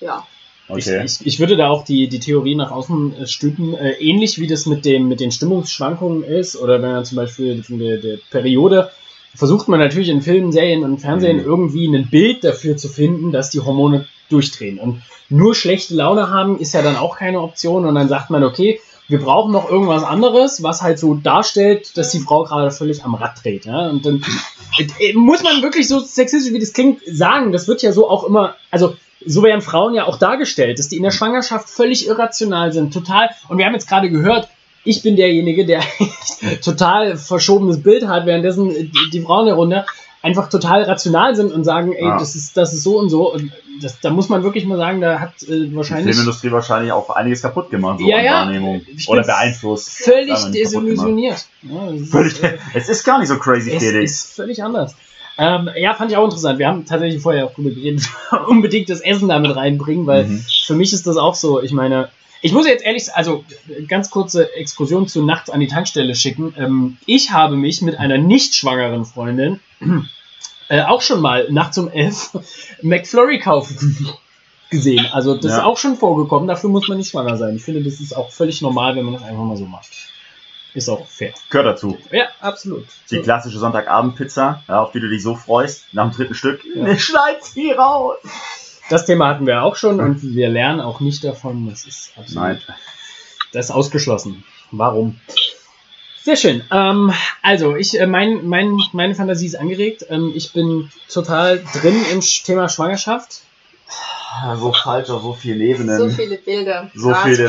Ja, 0.00 0.26
Okay. 0.68 1.04
Ich, 1.04 1.20
ich, 1.20 1.26
ich 1.26 1.38
würde 1.38 1.56
da 1.56 1.68
auch 1.68 1.84
die, 1.84 2.08
die 2.08 2.18
Theorie 2.18 2.56
nach 2.56 2.72
außen 2.72 3.14
äh, 3.20 3.26
stülpen, 3.28 3.74
äh, 3.74 3.92
ähnlich 4.00 4.40
wie 4.40 4.48
das 4.48 4.66
mit, 4.66 4.84
dem, 4.84 5.06
mit 5.06 5.20
den 5.20 5.30
Stimmungsschwankungen 5.30 6.24
ist, 6.24 6.56
oder 6.56 6.82
wenn 6.82 6.90
man 6.90 7.04
zum 7.04 7.16
Beispiel 7.16 7.62
von 7.62 7.78
der, 7.78 7.98
der 7.98 8.18
Periode, 8.30 8.90
versucht 9.36 9.68
man 9.68 9.78
natürlich 9.78 10.08
in 10.08 10.22
Filmen, 10.22 10.50
Serien 10.50 10.82
und 10.82 10.98
Fernsehen 10.98 11.36
Mhm. 11.36 11.44
irgendwie 11.44 11.86
ein 11.86 12.10
Bild 12.10 12.42
dafür 12.42 12.76
zu 12.76 12.88
finden, 12.88 13.30
dass 13.30 13.50
die 13.50 13.60
Hormone 13.60 14.08
durchdrehen. 14.28 14.80
Und 14.80 15.02
nur 15.28 15.54
schlechte 15.54 15.94
Laune 15.94 16.30
haben 16.30 16.58
ist 16.58 16.74
ja 16.74 16.82
dann 16.82 16.96
auch 16.96 17.16
keine 17.16 17.42
Option 17.42 17.84
und 17.84 17.94
dann 17.94 18.08
sagt 18.08 18.30
man, 18.30 18.42
okay, 18.42 18.80
wir 19.08 19.20
brauchen 19.20 19.52
noch 19.52 19.70
irgendwas 19.70 20.02
anderes, 20.02 20.62
was 20.62 20.82
halt 20.82 20.98
so 20.98 21.14
darstellt, 21.14 21.96
dass 21.96 22.10
die 22.10 22.18
Frau 22.18 22.44
gerade 22.44 22.70
völlig 22.70 23.04
am 23.04 23.14
Rad 23.14 23.42
dreht. 23.42 23.64
Ja? 23.64 23.88
Und 23.88 24.04
dann 24.04 24.24
äh, 24.78 25.12
muss 25.14 25.42
man 25.42 25.62
wirklich 25.62 25.88
so 25.88 26.00
sexistisch, 26.00 26.52
wie 26.52 26.58
das 26.58 26.72
klingt, 26.72 27.02
sagen, 27.06 27.52
das 27.52 27.68
wird 27.68 27.82
ja 27.82 27.92
so 27.92 28.08
auch 28.08 28.24
immer, 28.24 28.56
also 28.70 28.94
so 29.24 29.42
werden 29.42 29.60
Frauen 29.60 29.94
ja 29.94 30.06
auch 30.06 30.18
dargestellt, 30.18 30.78
dass 30.78 30.88
die 30.88 30.96
in 30.96 31.02
der 31.02 31.10
Schwangerschaft 31.10 31.68
völlig 31.68 32.06
irrational 32.06 32.72
sind, 32.72 32.92
total. 32.92 33.30
Und 33.48 33.58
wir 33.58 33.66
haben 33.66 33.74
jetzt 33.74 33.88
gerade 33.88 34.10
gehört, 34.10 34.48
ich 34.84 35.02
bin 35.02 35.16
derjenige, 35.16 35.66
der 35.66 35.82
total 36.64 37.16
verschobenes 37.16 37.82
Bild 37.82 38.06
hat, 38.06 38.26
währenddessen 38.26 38.70
die, 38.70 39.10
die 39.12 39.20
Frauen 39.20 39.46
darunter 39.46 39.86
einfach 40.26 40.48
total 40.48 40.82
rational 40.82 41.34
sind 41.36 41.52
und 41.52 41.64
sagen, 41.64 41.92
ey, 41.92 42.04
Ja. 42.04 42.18
das 42.18 42.34
ist 42.34 42.56
das 42.56 42.72
ist 42.72 42.82
so 42.82 42.98
und 42.98 43.08
so. 43.08 43.32
Und 43.32 43.52
das, 43.82 44.00
da 44.00 44.10
muss 44.10 44.28
man 44.28 44.42
wirklich 44.42 44.64
mal 44.66 44.76
sagen, 44.78 45.00
da 45.00 45.20
hat 45.20 45.34
äh, 45.42 45.46
Die 45.66 45.76
wahrscheinlich 45.76 46.14
Filmindustrie 46.16 46.50
wahrscheinlich 46.50 46.92
auch 46.92 47.10
einiges 47.10 47.42
kaputt 47.42 47.70
gemacht, 47.70 48.00
so 48.00 48.06
Ja, 48.08 48.20
ja. 48.20 48.32
Wahrnehmung. 48.40 48.82
Oder 49.08 49.22
beeinflusst. 49.22 49.90
völlig 49.90 50.38
desillusioniert. 50.50 51.46
Ja, 51.62 51.90
ist, 51.90 52.10
Völlig, 52.10 52.42
äh, 52.42 52.58
es 52.74 52.88
ist 52.88 53.04
gar 53.04 53.18
nicht 53.18 53.28
so 53.28 53.38
crazy, 53.38 53.70
es 53.72 53.82
Felix. 53.82 54.12
ist 54.12 54.36
völlig 54.36 54.62
anders. 54.62 54.96
Ähm, 55.38 55.68
ja, 55.76 55.92
fand 55.94 56.10
ich 56.10 56.16
auch 56.16 56.24
interessant. 56.24 56.58
Wir 56.58 56.66
haben 56.68 56.86
tatsächlich 56.86 57.20
vorher 57.22 57.44
auch 57.44 57.54
drüber 57.54 57.68
geredet, 57.70 58.08
unbedingt 58.48 58.88
das 58.88 59.00
Essen 59.00 59.28
damit 59.28 59.54
reinbringen, 59.54 60.06
weil 60.06 60.24
Mhm. 60.24 60.42
für 60.66 60.74
mich 60.74 60.92
ist 60.94 61.06
das 61.06 61.16
auch 61.18 61.34
so. 61.34 61.60
Ich 61.62 61.72
meine, 61.72 62.08
ich 62.40 62.52
muss 62.52 62.66
jetzt 62.66 62.82
ehrlich, 62.84 63.04
also 63.14 63.44
ganz 63.88 64.08
kurze 64.10 64.54
Exkursion 64.56 65.06
zu 65.08 65.22
nachts 65.22 65.50
an 65.50 65.60
die 65.60 65.66
Tankstelle 65.66 66.14
schicken. 66.14 66.54
Ähm, 66.58 66.96
ich 67.04 67.32
habe 67.32 67.56
mich 67.56 67.82
mit 67.82 67.98
einer 67.98 68.16
nicht 68.16 68.54
schwangeren 68.54 69.04
Freundin 69.04 69.60
äh, 70.68 70.82
auch 70.82 71.02
schon 71.02 71.20
mal 71.20 71.46
nachts 71.50 71.78
um 71.78 71.88
elf 71.88 72.30
McFlurry 72.82 73.38
kaufen 73.38 74.08
gesehen. 74.70 75.06
Also 75.12 75.34
das 75.36 75.52
Ja. 75.52 75.58
ist 75.58 75.64
auch 75.64 75.78
schon 75.78 75.96
vorgekommen. 75.96 76.48
Dafür 76.48 76.70
muss 76.70 76.88
man 76.88 76.98
nicht 76.98 77.10
schwanger 77.10 77.36
sein. 77.36 77.56
Ich 77.56 77.62
finde, 77.62 77.82
das 77.82 78.00
ist 78.00 78.16
auch 78.16 78.30
völlig 78.30 78.62
normal, 78.62 78.96
wenn 78.96 79.04
man 79.04 79.14
das 79.14 79.22
einfach 79.22 79.44
mal 79.44 79.56
so 79.56 79.64
macht. 79.66 79.90
Ist 80.74 80.88
auch 80.90 81.06
fair. 81.06 81.32
Gehört 81.48 81.66
dazu. 81.68 81.96
Ja, 82.12 82.26
absolut. 82.40 82.84
Die 83.10 83.20
klassische 83.22 83.58
Sonntagabendpizza, 83.58 84.62
ja, 84.68 84.82
auf 84.82 84.92
die 84.92 85.00
du 85.00 85.08
dich 85.08 85.22
so 85.22 85.34
freust, 85.34 85.84
nach 85.92 86.10
dem 86.10 86.14
dritten 86.16 86.34
Stück. 86.34 86.60
Ja. 86.74 86.96
Schneid 86.98 87.42
sie 87.44 87.70
raus. 87.70 88.18
Das 88.90 89.06
Thema 89.06 89.28
hatten 89.28 89.46
wir 89.46 89.62
auch 89.62 89.74
schon 89.76 89.98
und 90.00 90.22
wir 90.22 90.48
lernen 90.48 90.80
auch 90.80 91.00
nicht 91.00 91.24
davon. 91.24 91.68
Das 91.68 91.86
ist 91.86 92.12
absolut 92.16 92.34
Nein. 92.34 92.62
Das 93.52 93.66
ist 93.66 93.70
ausgeschlossen. 93.70 94.44
Warum? 94.70 95.18
Sehr 96.26 96.34
schön. 96.34 96.64
Ähm, 96.72 97.12
also, 97.40 97.76
ich, 97.76 98.00
äh, 98.00 98.04
mein, 98.08 98.48
mein, 98.48 98.76
meine 98.90 99.14
Fantasie 99.14 99.46
ist 99.46 99.54
angeregt. 99.54 100.06
Ähm, 100.10 100.32
ich 100.34 100.52
bin 100.52 100.90
total 101.08 101.62
drin 101.80 101.94
im 102.12 102.20
Thema 102.20 102.68
Schwangerschaft. 102.68 103.42
So 104.58 104.72
falsch 104.72 105.08
auf 105.08 105.22
so 105.22 105.34
vielen 105.34 105.60
Ebenen. 105.60 105.96
so 105.96 106.08
viele 106.08 106.36
Bilder. 106.38 106.90
So 106.96 107.10
Gras 107.10 107.22
viele- 107.22 107.48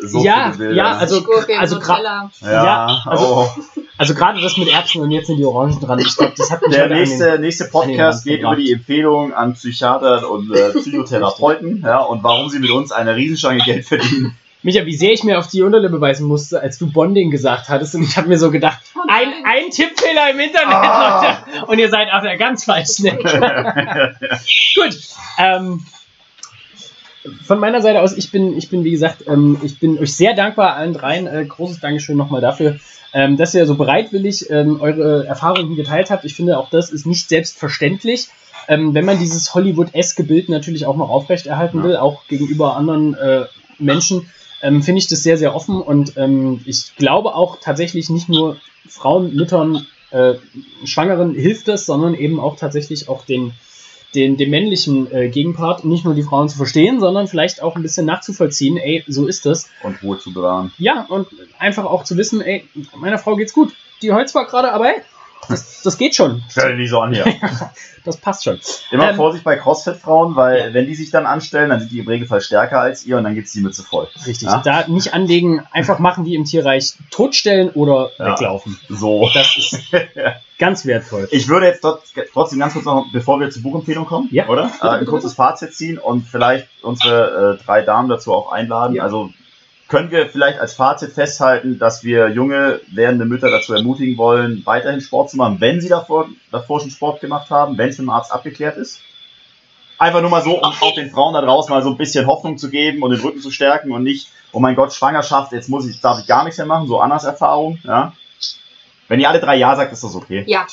so 0.00 0.24
ja, 0.24 0.52
viele 0.52 0.68
Bilder. 0.68 0.74
ja, 0.74 0.96
also, 0.96 1.22
Gurke, 1.24 1.58
also, 1.58 1.80
ja, 1.80 2.30
ja, 2.40 3.02
also- 3.04 3.24
oh. 3.24 3.80
also 3.98 4.14
gerade 4.14 4.40
das 4.40 4.56
mit 4.58 4.68
Erbsen 4.68 5.02
und 5.02 5.10
jetzt 5.10 5.26
sind 5.26 5.38
die 5.38 5.44
Orangen 5.44 5.80
dran. 5.80 5.98
Ich 5.98 6.16
glaube, 6.16 6.34
das 6.36 6.52
hat 6.52 6.62
mich 6.62 6.70
Der 6.70 6.84
heute 6.84 6.94
an 6.94 7.00
nächste, 7.00 7.38
nächste 7.40 7.64
Podcast 7.64 8.24
den 8.24 8.30
geht 8.34 8.42
über 8.42 8.54
die 8.54 8.72
Empfehlung 8.74 9.34
an 9.34 9.54
Psychiater 9.54 10.30
und 10.30 10.54
äh, 10.54 10.70
Psychotherapeuten 10.70 11.82
ja, 11.84 11.98
und 11.98 12.22
warum 12.22 12.48
sie 12.48 12.60
mit 12.60 12.70
uns 12.70 12.92
eine 12.92 13.16
Riesenstange 13.16 13.58
Geld 13.64 13.84
verdienen. 13.86 14.36
Micha, 14.64 14.84
wie 14.86 14.96
sehr 14.96 15.12
ich 15.12 15.22
mir 15.24 15.38
auf 15.38 15.46
die 15.46 15.62
Unterlippe 15.62 15.98
beißen 15.98 16.26
musste, 16.26 16.60
als 16.60 16.78
du 16.78 16.90
Bonding 16.90 17.30
gesagt 17.30 17.68
hattest. 17.68 17.94
Und 17.94 18.02
ich 18.02 18.16
habe 18.16 18.28
mir 18.28 18.38
so 18.38 18.50
gedacht, 18.50 18.78
ein, 19.08 19.28
ein 19.44 19.70
Tippfehler 19.70 20.30
im 20.32 20.40
Internet, 20.40 20.74
Ah. 20.74 21.44
Leute. 21.52 21.66
Und 21.66 21.78
ihr 21.78 21.90
seid 21.90 22.08
auf 22.12 22.22
der 22.22 22.36
ganz 22.38 22.64
falschen 22.64 23.06
Ecke. 23.06 24.16
Gut. 24.74 24.98
Ähm, 25.38 25.84
von 27.46 27.58
meiner 27.58 27.80
Seite 27.80 28.00
aus, 28.00 28.12
ich 28.16 28.30
bin, 28.30 28.56
ich 28.56 28.68
bin 28.70 28.84
wie 28.84 28.90
gesagt, 28.90 29.24
ähm, 29.26 29.58
ich 29.62 29.78
bin 29.78 29.98
euch 29.98 30.14
sehr 30.14 30.34
dankbar 30.34 30.74
allen 30.76 30.92
dreien. 30.92 31.26
Äh, 31.26 31.44
großes 31.46 31.80
Dankeschön 31.80 32.16
nochmal 32.16 32.40
dafür, 32.40 32.76
ähm, 33.12 33.36
dass 33.36 33.54
ihr 33.54 33.66
so 33.66 33.76
bereitwillig 33.76 34.50
ähm, 34.50 34.80
eure 34.80 35.26
Erfahrungen 35.26 35.74
geteilt 35.76 36.10
habt. 36.10 36.24
Ich 36.24 36.34
finde, 36.34 36.58
auch 36.58 36.70
das 36.70 36.90
ist 36.90 37.06
nicht 37.06 37.28
selbstverständlich. 37.28 38.28
Ähm, 38.68 38.94
wenn 38.94 39.04
man 39.04 39.18
dieses 39.18 39.54
Hollywood-eske 39.54 40.24
Bild 40.24 40.48
natürlich 40.48 40.86
auch 40.86 40.96
noch 40.96 41.08
aufrechterhalten 41.10 41.78
Ja. 41.78 41.84
will, 41.84 41.96
auch 41.96 42.26
gegenüber 42.28 42.76
anderen 42.76 43.14
äh, 43.14 43.44
Menschen, 43.78 44.30
ähm, 44.64 44.82
finde 44.82 44.98
ich 44.98 45.06
das 45.06 45.22
sehr, 45.22 45.36
sehr 45.36 45.54
offen. 45.54 45.80
Und 45.80 46.16
ähm, 46.16 46.60
ich 46.64 46.96
glaube 46.96 47.34
auch 47.34 47.58
tatsächlich 47.60 48.08
nicht 48.10 48.28
nur 48.28 48.56
Frauen, 48.88 49.34
Müttern, 49.34 49.86
äh, 50.10 50.34
Schwangeren 50.84 51.34
hilft 51.34 51.68
das, 51.68 51.86
sondern 51.86 52.14
eben 52.14 52.40
auch 52.40 52.56
tatsächlich 52.56 53.08
auch 53.08 53.24
den 53.24 53.52
den, 54.14 54.36
den 54.36 54.48
männlichen 54.48 55.12
äh, 55.12 55.28
Gegenpart, 55.28 55.84
nicht 55.84 56.04
nur 56.04 56.14
die 56.14 56.22
Frauen 56.22 56.48
zu 56.48 56.56
verstehen, 56.56 57.00
sondern 57.00 57.26
vielleicht 57.26 57.60
auch 57.60 57.74
ein 57.74 57.82
bisschen 57.82 58.06
nachzuvollziehen, 58.06 58.76
ey, 58.76 59.02
so 59.08 59.26
ist 59.26 59.44
das. 59.44 59.68
Und 59.82 60.00
Ruhe 60.04 60.20
zu 60.20 60.32
bewahren. 60.32 60.72
Ja, 60.78 61.04
und 61.08 61.26
einfach 61.58 61.84
auch 61.84 62.04
zu 62.04 62.16
wissen, 62.16 62.40
ey, 62.40 62.64
meiner 62.96 63.18
Frau 63.18 63.34
geht's 63.34 63.52
gut. 63.52 63.74
Die 64.02 64.12
heult 64.12 64.28
zwar 64.28 64.46
gerade, 64.46 64.72
aber 64.72 64.86
ey, 64.86 65.02
das, 65.48 65.82
das 65.82 65.98
geht 65.98 66.14
schon. 66.14 66.42
Stell 66.50 66.70
dich 66.70 66.78
nicht 66.78 66.90
so 66.90 67.00
an 67.00 67.12
hier. 67.12 67.24
Das 68.06 68.18
passt 68.18 68.44
schon. 68.44 68.60
Immer 68.90 69.08
Ähm, 69.08 69.16
Vorsicht 69.16 69.44
bei 69.44 69.56
Crossfit-Frauen, 69.56 70.36
weil 70.36 70.58
Ja. 70.58 70.74
wenn 70.74 70.84
die 70.86 70.94
sich 70.94 71.10
dann 71.10 71.24
anstellen, 71.24 71.70
dann 71.70 71.80
sind 71.80 71.90
die 71.90 72.00
im 72.00 72.06
Regelfall 72.06 72.42
stärker 72.42 72.78
als 72.78 73.06
ihr 73.06 73.16
und 73.16 73.24
dann 73.24 73.34
geht's 73.34 73.52
die 73.52 73.62
Mütze 73.62 73.82
voll. 73.82 74.08
Richtig. 74.26 74.42
Ja? 74.46 74.60
Da 74.62 74.86
nicht 74.88 75.14
anlegen, 75.14 75.62
einfach 75.72 75.98
machen 76.00 76.26
wie 76.26 76.34
im 76.34 76.44
Tierreich, 76.44 76.92
totstellen 77.10 77.70
oder 77.70 78.10
Ja. 78.18 78.32
weglaufen. 78.32 78.78
So. 78.90 79.26
Das 79.32 79.56
ist 79.56 79.78
ganz 80.58 80.84
wertvoll. 80.84 81.28
Ich 81.30 81.48
würde 81.48 81.64
jetzt 81.64 81.82
dort 81.82 82.02
trotzdem 82.30 82.58
ganz 82.58 82.74
kurz 82.74 82.84
noch, 82.84 83.06
bevor 83.10 83.40
wir 83.40 83.48
zur 83.48 83.62
Buchempfehlung 83.62 84.04
kommen, 84.04 84.28
Ja. 84.30 84.48
oder? 84.48 84.70
Äh, 84.82 84.86
ein 84.86 85.06
kurzes 85.06 85.32
Fazit 85.32 85.74
ziehen 85.74 85.96
und 85.96 86.28
vielleicht 86.28 86.68
unsere 86.82 87.58
äh, 87.58 87.64
drei 87.64 87.80
Damen 87.80 88.10
dazu 88.10 88.34
auch 88.34 88.52
einladen. 88.52 88.96
Ja. 88.96 89.04
Also 89.04 89.30
können 89.94 90.10
wir 90.10 90.28
vielleicht 90.28 90.58
als 90.58 90.74
Fazit 90.74 91.12
festhalten, 91.12 91.78
dass 91.78 92.02
wir 92.02 92.28
junge 92.28 92.80
werdende 92.88 93.26
Mütter 93.26 93.48
dazu 93.48 93.74
ermutigen 93.74 94.16
wollen, 94.16 94.66
weiterhin 94.66 95.00
Sport 95.00 95.30
zu 95.30 95.36
machen, 95.36 95.60
wenn 95.60 95.80
sie 95.80 95.88
davor, 95.88 96.28
davor 96.50 96.80
schon 96.80 96.90
Sport 96.90 97.20
gemacht 97.20 97.48
haben, 97.50 97.78
wenn 97.78 97.90
es 97.90 97.98
mit 97.98 98.06
dem 98.06 98.10
Arzt 98.10 98.32
abgeklärt 98.32 98.76
ist? 98.76 98.98
Einfach 99.96 100.20
nur 100.20 100.30
mal 100.30 100.42
so, 100.42 100.58
um 100.58 100.64
auch 100.64 100.94
den 100.96 101.12
Frauen 101.12 101.34
da 101.34 101.42
draußen 101.42 101.72
mal 101.72 101.80
so 101.80 101.90
ein 101.90 101.96
bisschen 101.96 102.26
Hoffnung 102.26 102.58
zu 102.58 102.70
geben 102.70 103.04
und 103.04 103.12
den 103.12 103.20
Rücken 103.20 103.40
zu 103.40 103.52
stärken 103.52 103.92
und 103.92 104.02
nicht, 104.02 104.26
oh 104.50 104.58
mein 104.58 104.74
Gott, 104.74 104.92
Schwangerschaft, 104.92 105.52
jetzt 105.52 105.68
muss 105.68 105.86
ich, 105.86 106.00
darf 106.00 106.18
ich 106.18 106.26
gar 106.26 106.42
nichts 106.42 106.58
mehr 106.58 106.66
machen, 106.66 106.88
so 106.88 106.98
anders 106.98 107.22
Erfahrung, 107.22 107.78
ja. 107.84 108.12
Wenn 109.06 109.20
ihr 109.20 109.28
alle 109.28 109.38
drei 109.38 109.54
Ja 109.54 109.76
sagt, 109.76 109.92
ist 109.92 110.02
das 110.02 110.16
okay. 110.16 110.42
Ja, 110.48 110.66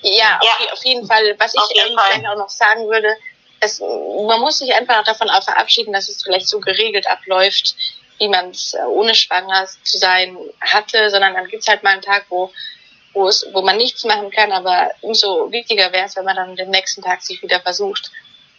Ja, 0.00 0.38
auf, 0.38 0.44
Ja. 0.66 0.72
auf 0.72 0.82
jeden 0.82 1.06
Fall. 1.06 1.34
Was 1.38 1.54
Auf 1.58 1.68
ich 1.74 1.82
vielleicht 1.82 2.26
auch 2.26 2.38
noch 2.38 2.48
sagen 2.48 2.88
würde, 2.88 3.08
es, 3.60 3.80
man 3.80 4.40
muss 4.40 4.60
sich 4.60 4.72
einfach 4.72 5.04
davon 5.04 5.28
auch 5.28 5.42
verabschieden, 5.42 5.92
dass 5.92 6.08
es 6.08 6.22
vielleicht 6.22 6.48
so 6.48 6.58
geregelt 6.58 7.06
abläuft, 7.06 7.76
wie 8.22 8.28
man 8.28 8.50
es 8.50 8.72
äh, 8.74 8.84
ohne 8.84 9.16
schwanger 9.16 9.66
zu 9.82 9.98
sein 9.98 10.36
hatte, 10.60 11.10
sondern 11.10 11.34
dann 11.34 11.48
gibt's 11.48 11.66
halt 11.66 11.82
mal 11.82 11.90
einen 11.90 12.02
Tag, 12.02 12.26
wo, 12.28 12.52
wo, 13.14 13.26
es, 13.26 13.44
wo 13.52 13.62
man 13.62 13.76
nichts 13.76 14.04
machen 14.04 14.30
kann, 14.30 14.52
aber 14.52 14.92
umso 15.00 15.50
wichtiger 15.50 15.90
wäre 15.92 16.06
es, 16.06 16.14
wenn 16.14 16.24
man 16.24 16.36
dann 16.36 16.54
den 16.54 16.70
nächsten 16.70 17.02
Tag 17.02 17.20
sich 17.20 17.42
wieder 17.42 17.60
versucht. 17.60 18.12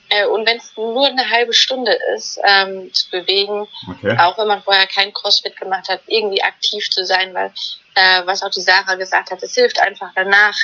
Äh, 0.10 0.26
und 0.26 0.46
wenn 0.46 0.58
es 0.58 0.76
nur 0.76 1.08
eine 1.08 1.30
halbe 1.30 1.54
Stunde 1.54 1.98
ist, 2.14 2.42
ähm, 2.44 2.94
zu 2.94 3.10
bewegen, 3.10 3.68
Okay. 3.90 4.18
auch 4.20 4.38
wenn 4.38 4.48
man 4.48 4.62
vorher 4.64 4.86
kein 4.86 5.14
Crossfit 5.14 5.58
gemacht 5.58 5.88
hat, 5.88 6.02
irgendwie 6.08 6.44
aktiv 6.44 6.90
zu 6.90 7.06
sein, 7.06 7.34
weil 7.34 7.54
äh, 7.96 8.22
was 8.26 8.44
auch 8.44 8.52
die 8.52 8.60
Sarah 8.62 8.96
gesagt 8.96 9.32
hat, 9.32 9.42
es 9.44 9.56
hilft 9.56 9.80
einfach 9.80 10.12
danach 10.14 10.56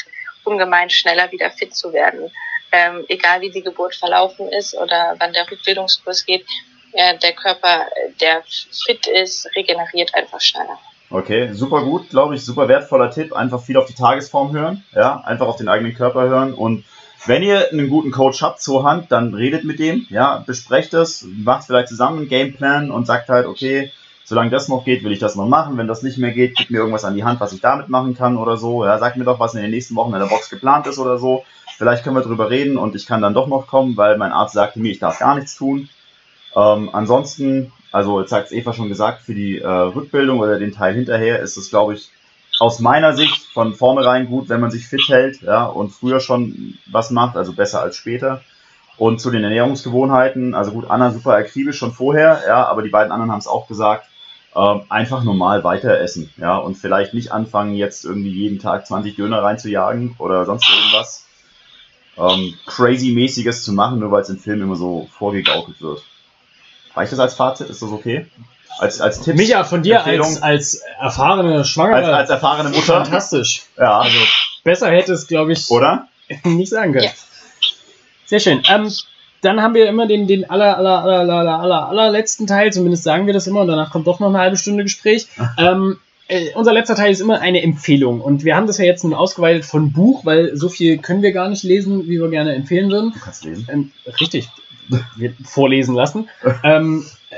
ungemein 0.43 0.89
schneller 0.89 1.31
wieder 1.31 1.51
fit 1.51 1.73
zu 1.73 1.93
werden. 1.93 2.29
Ähm, 2.73 3.05
egal 3.07 3.39
wie 3.39 3.49
die 3.49 3.63
Geburt 3.63 3.95
verlaufen 3.95 4.49
ist 4.51 4.75
oder 4.75 5.15
wann 5.19 5.33
der 5.33 5.49
Rückbildungskurs 5.49 6.25
geht, 6.25 6.45
äh, 6.93 7.17
der 7.17 7.33
Körper, 7.33 7.85
der 8.19 8.43
fit 8.45 9.07
ist, 9.07 9.47
regeneriert 9.55 10.13
einfach 10.15 10.41
schneller. 10.41 10.79
Okay, 11.09 11.53
super 11.53 11.83
gut, 11.83 12.09
glaube 12.09 12.35
ich, 12.35 12.45
super 12.45 12.67
wertvoller 12.67 13.09
Tipp. 13.09 13.33
Einfach 13.33 13.61
viel 13.61 13.77
auf 13.77 13.87
die 13.87 13.95
Tagesform 13.95 14.53
hören, 14.53 14.83
ja, 14.93 15.21
einfach 15.25 15.47
auf 15.47 15.55
den 15.57 15.67
eigenen 15.67 15.95
Körper 15.95 16.29
hören 16.29 16.53
und 16.53 16.83
wenn 17.25 17.43
ihr 17.43 17.69
einen 17.71 17.89
guten 17.89 18.11
Coach 18.11 18.41
habt 18.41 18.61
zur 18.61 18.83
Hand, 18.83 19.11
dann 19.11 19.33
redet 19.33 19.65
mit 19.65 19.79
dem, 19.79 20.07
ja, 20.09 20.41
besprecht 20.45 20.93
es, 20.93 21.27
macht 21.27 21.65
vielleicht 21.65 21.89
zusammen 21.89 22.19
einen 22.19 22.29
Gameplan 22.29 22.91
und 22.91 23.05
sagt 23.05 23.27
halt, 23.27 23.45
okay, 23.45 23.91
solange 24.23 24.51
das 24.51 24.69
noch 24.69 24.85
geht, 24.85 25.03
will 25.03 25.11
ich 25.11 25.19
das 25.19 25.35
noch 25.35 25.47
machen. 25.47 25.77
Wenn 25.77 25.87
das 25.87 26.01
nicht 26.01 26.17
mehr 26.17 26.31
geht, 26.31 26.55
gib 26.55 26.69
mir 26.69 26.77
irgendwas 26.77 27.03
an 27.03 27.15
die 27.15 27.23
Hand, 27.23 27.39
was 27.41 27.51
ich 27.51 27.61
damit 27.61 27.89
machen 27.89 28.15
kann 28.15 28.37
oder 28.37 28.57
so. 28.57 28.85
Ja, 28.85 28.97
sagt 28.99 29.17
mir 29.17 29.25
doch, 29.25 29.39
was 29.39 29.53
in 29.53 29.61
den 29.61 29.71
nächsten 29.71 29.95
Wochen 29.95 30.13
in 30.13 30.19
der 30.19 30.27
Box 30.27 30.49
geplant 30.49 30.87
ist 30.87 30.97
oder 30.97 31.17
so. 31.17 31.43
Vielleicht 31.77 32.03
können 32.03 32.15
wir 32.15 32.23
drüber 32.23 32.49
reden 32.49 32.77
und 32.77 32.95
ich 32.95 33.05
kann 33.05 33.21
dann 33.21 33.33
doch 33.33 33.47
noch 33.47 33.67
kommen, 33.67 33.97
weil 33.97 34.17
mein 34.17 34.31
Arzt 34.31 34.53
sagte 34.53 34.79
mir, 34.79 34.91
ich 34.91 34.99
darf 34.99 35.19
gar 35.19 35.35
nichts 35.35 35.55
tun. 35.55 35.89
Ähm, 36.55 36.89
ansonsten, 36.93 37.71
also 37.91 38.21
jetzt 38.21 38.31
hat 38.31 38.45
es 38.45 38.51
Eva 38.51 38.73
schon 38.73 38.89
gesagt, 38.89 39.21
für 39.23 39.33
die 39.33 39.59
äh, 39.59 39.67
Rückbildung 39.67 40.39
oder 40.39 40.59
den 40.59 40.73
Teil 40.73 40.93
hinterher 40.93 41.39
ist 41.39 41.57
es, 41.57 41.69
glaube 41.69 41.93
ich, 41.93 42.09
aus 42.59 42.79
meiner 42.79 43.13
Sicht 43.15 43.41
von 43.53 43.73
vornherein 43.73 44.27
gut, 44.27 44.49
wenn 44.49 44.59
man 44.59 44.71
sich 44.71 44.87
fit 44.87 45.07
hält, 45.07 45.41
ja, 45.41 45.65
und 45.65 45.91
früher 45.91 46.19
schon 46.19 46.77
was 46.87 47.09
macht, 47.09 47.37
also 47.37 47.53
besser 47.53 47.81
als 47.81 47.95
später. 47.95 48.41
Und 48.97 49.21
zu 49.21 49.31
den 49.31 49.45
Ernährungsgewohnheiten, 49.45 50.53
also 50.53 50.71
gut, 50.71 50.89
Anna 50.89 51.11
super 51.11 51.35
akribisch 51.35 51.77
schon 51.77 51.93
vorher, 51.93 52.43
ja, 52.45 52.67
aber 52.67 52.81
die 52.81 52.89
beiden 52.89 53.13
anderen 53.13 53.31
haben 53.31 53.39
es 53.39 53.47
auch 53.47 53.67
gesagt, 53.67 54.07
ähm, 54.55 54.81
einfach 54.89 55.23
normal 55.23 55.63
weiter 55.63 56.01
essen, 56.01 56.31
ja, 56.37 56.57
und 56.57 56.75
vielleicht 56.75 57.13
nicht 57.13 57.31
anfangen, 57.31 57.75
jetzt 57.75 58.03
irgendwie 58.03 58.31
jeden 58.31 58.59
Tag 58.59 58.85
20 58.87 59.15
Döner 59.15 59.41
reinzujagen 59.41 60.15
oder 60.17 60.45
sonst 60.45 60.69
irgendwas 60.69 61.25
ähm, 62.17 62.55
crazy-mäßiges 62.65 63.63
zu 63.63 63.71
machen, 63.71 63.99
nur 63.99 64.11
weil 64.11 64.23
es 64.23 64.29
im 64.29 64.37
Film 64.37 64.61
immer 64.61 64.75
so 64.75 65.07
vorgegaukelt 65.17 65.81
wird. 65.81 66.03
Reicht 66.99 67.13
das 67.13 67.19
als 67.19 67.33
Fazit? 67.33 67.69
Ist 67.69 67.81
das 67.81 67.91
okay? 67.93 68.25
Als, 68.77 68.99
als 68.99 69.21
Tipp? 69.21 69.35
Micha, 69.35 69.63
von 69.63 69.81
dir 69.83 70.03
als, 70.03 70.43
als 70.43 70.81
erfahrene 70.99 71.63
Schwangere, 71.63 72.07
als, 72.07 72.17
als 72.17 72.29
erfahrene 72.29 72.69
Mutter? 72.71 73.05
fantastisch. 73.05 73.61
Ja, 73.77 74.01
Also 74.01 74.17
besser 74.65 74.91
hätte 74.91 75.13
es, 75.13 75.25
glaube 75.25 75.53
ich, 75.53 75.71
oder? 75.71 76.09
nicht 76.43 76.69
sagen 76.69 76.91
können. 76.91 77.05
Ja. 77.05 77.11
Sehr 78.25 78.41
schön. 78.41 78.63
Ähm, 78.69 78.91
dann 79.39 79.61
haben 79.61 79.75
wir 79.75 79.87
immer 79.87 80.07
den, 80.07 80.27
den 80.27 80.49
aller, 80.49 80.77
aller, 80.77 81.01
aller, 81.05 81.33
aller, 81.33 81.59
aller, 81.61 81.87
allerletzten 81.87 82.47
Teil, 82.47 82.73
zumindest 82.73 83.05
sagen 83.05 83.27
wir 83.27 83.33
das 83.33 83.47
immer, 83.47 83.61
und 83.61 83.69
danach 83.69 83.91
kommt 83.91 84.05
doch 84.05 84.19
noch 84.19 84.27
eine 84.27 84.39
halbe 84.39 84.57
Stunde 84.57 84.83
Gespräch. 84.83 85.27
ähm, 85.57 85.99
äh, 86.27 86.49
unser 86.55 86.73
letzter 86.73 86.95
Teil 86.95 87.13
ist 87.13 87.21
immer 87.21 87.39
eine 87.39 87.63
Empfehlung. 87.63 88.19
Und 88.19 88.43
wir 88.43 88.57
haben 88.57 88.67
das 88.67 88.77
ja 88.77 88.83
jetzt 88.83 89.05
nun 89.05 89.13
ausgeweitet 89.13 89.63
von 89.63 89.93
Buch, 89.93 90.25
weil 90.25 90.57
so 90.57 90.67
viel 90.67 90.97
können 90.97 91.21
wir 91.21 91.31
gar 91.31 91.47
nicht 91.47 91.63
lesen, 91.63 92.09
wie 92.09 92.19
wir 92.19 92.29
gerne 92.29 92.55
empfehlen 92.55 92.91
würden. 92.91 93.13
Du 93.13 93.19
kannst 93.21 93.45
lesen. 93.45 93.69
Ähm, 93.71 93.91
richtig, 94.19 94.49
vorlesen 95.43 95.95
lassen. 95.95 96.29
ähm, 96.63 97.05
äh, 97.29 97.35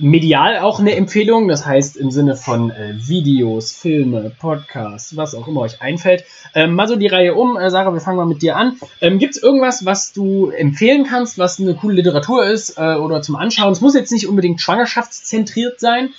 medial 0.00 0.58
auch 0.58 0.80
eine 0.80 0.94
Empfehlung, 0.96 1.48
das 1.48 1.64
heißt 1.64 1.96
im 1.96 2.10
Sinne 2.10 2.36
von 2.36 2.70
äh, 2.70 2.94
Videos, 2.96 3.72
Filme, 3.72 4.30
Podcasts, 4.38 5.16
was 5.16 5.34
auch 5.34 5.48
immer 5.48 5.62
euch 5.62 5.80
einfällt. 5.80 6.24
Ähm, 6.54 6.74
mal 6.74 6.88
so 6.88 6.96
die 6.96 7.06
Reihe 7.06 7.34
um. 7.34 7.56
Äh, 7.56 7.70
Sarah, 7.70 7.94
wir 7.94 8.00
fangen 8.00 8.18
mal 8.18 8.26
mit 8.26 8.42
dir 8.42 8.56
an. 8.56 8.78
Ähm, 9.00 9.18
Gibt 9.18 9.36
es 9.36 9.42
irgendwas, 9.42 9.86
was 9.86 10.12
du 10.12 10.50
empfehlen 10.50 11.04
kannst, 11.04 11.38
was 11.38 11.58
eine 11.58 11.74
coole 11.74 11.94
Literatur 11.94 12.44
ist 12.44 12.76
äh, 12.76 12.96
oder 12.96 13.22
zum 13.22 13.36
Anschauen? 13.36 13.72
Es 13.72 13.80
muss 13.80 13.94
jetzt 13.94 14.12
nicht 14.12 14.28
unbedingt 14.28 14.60
schwangerschaftszentriert 14.60 15.80
sein, 15.80 16.10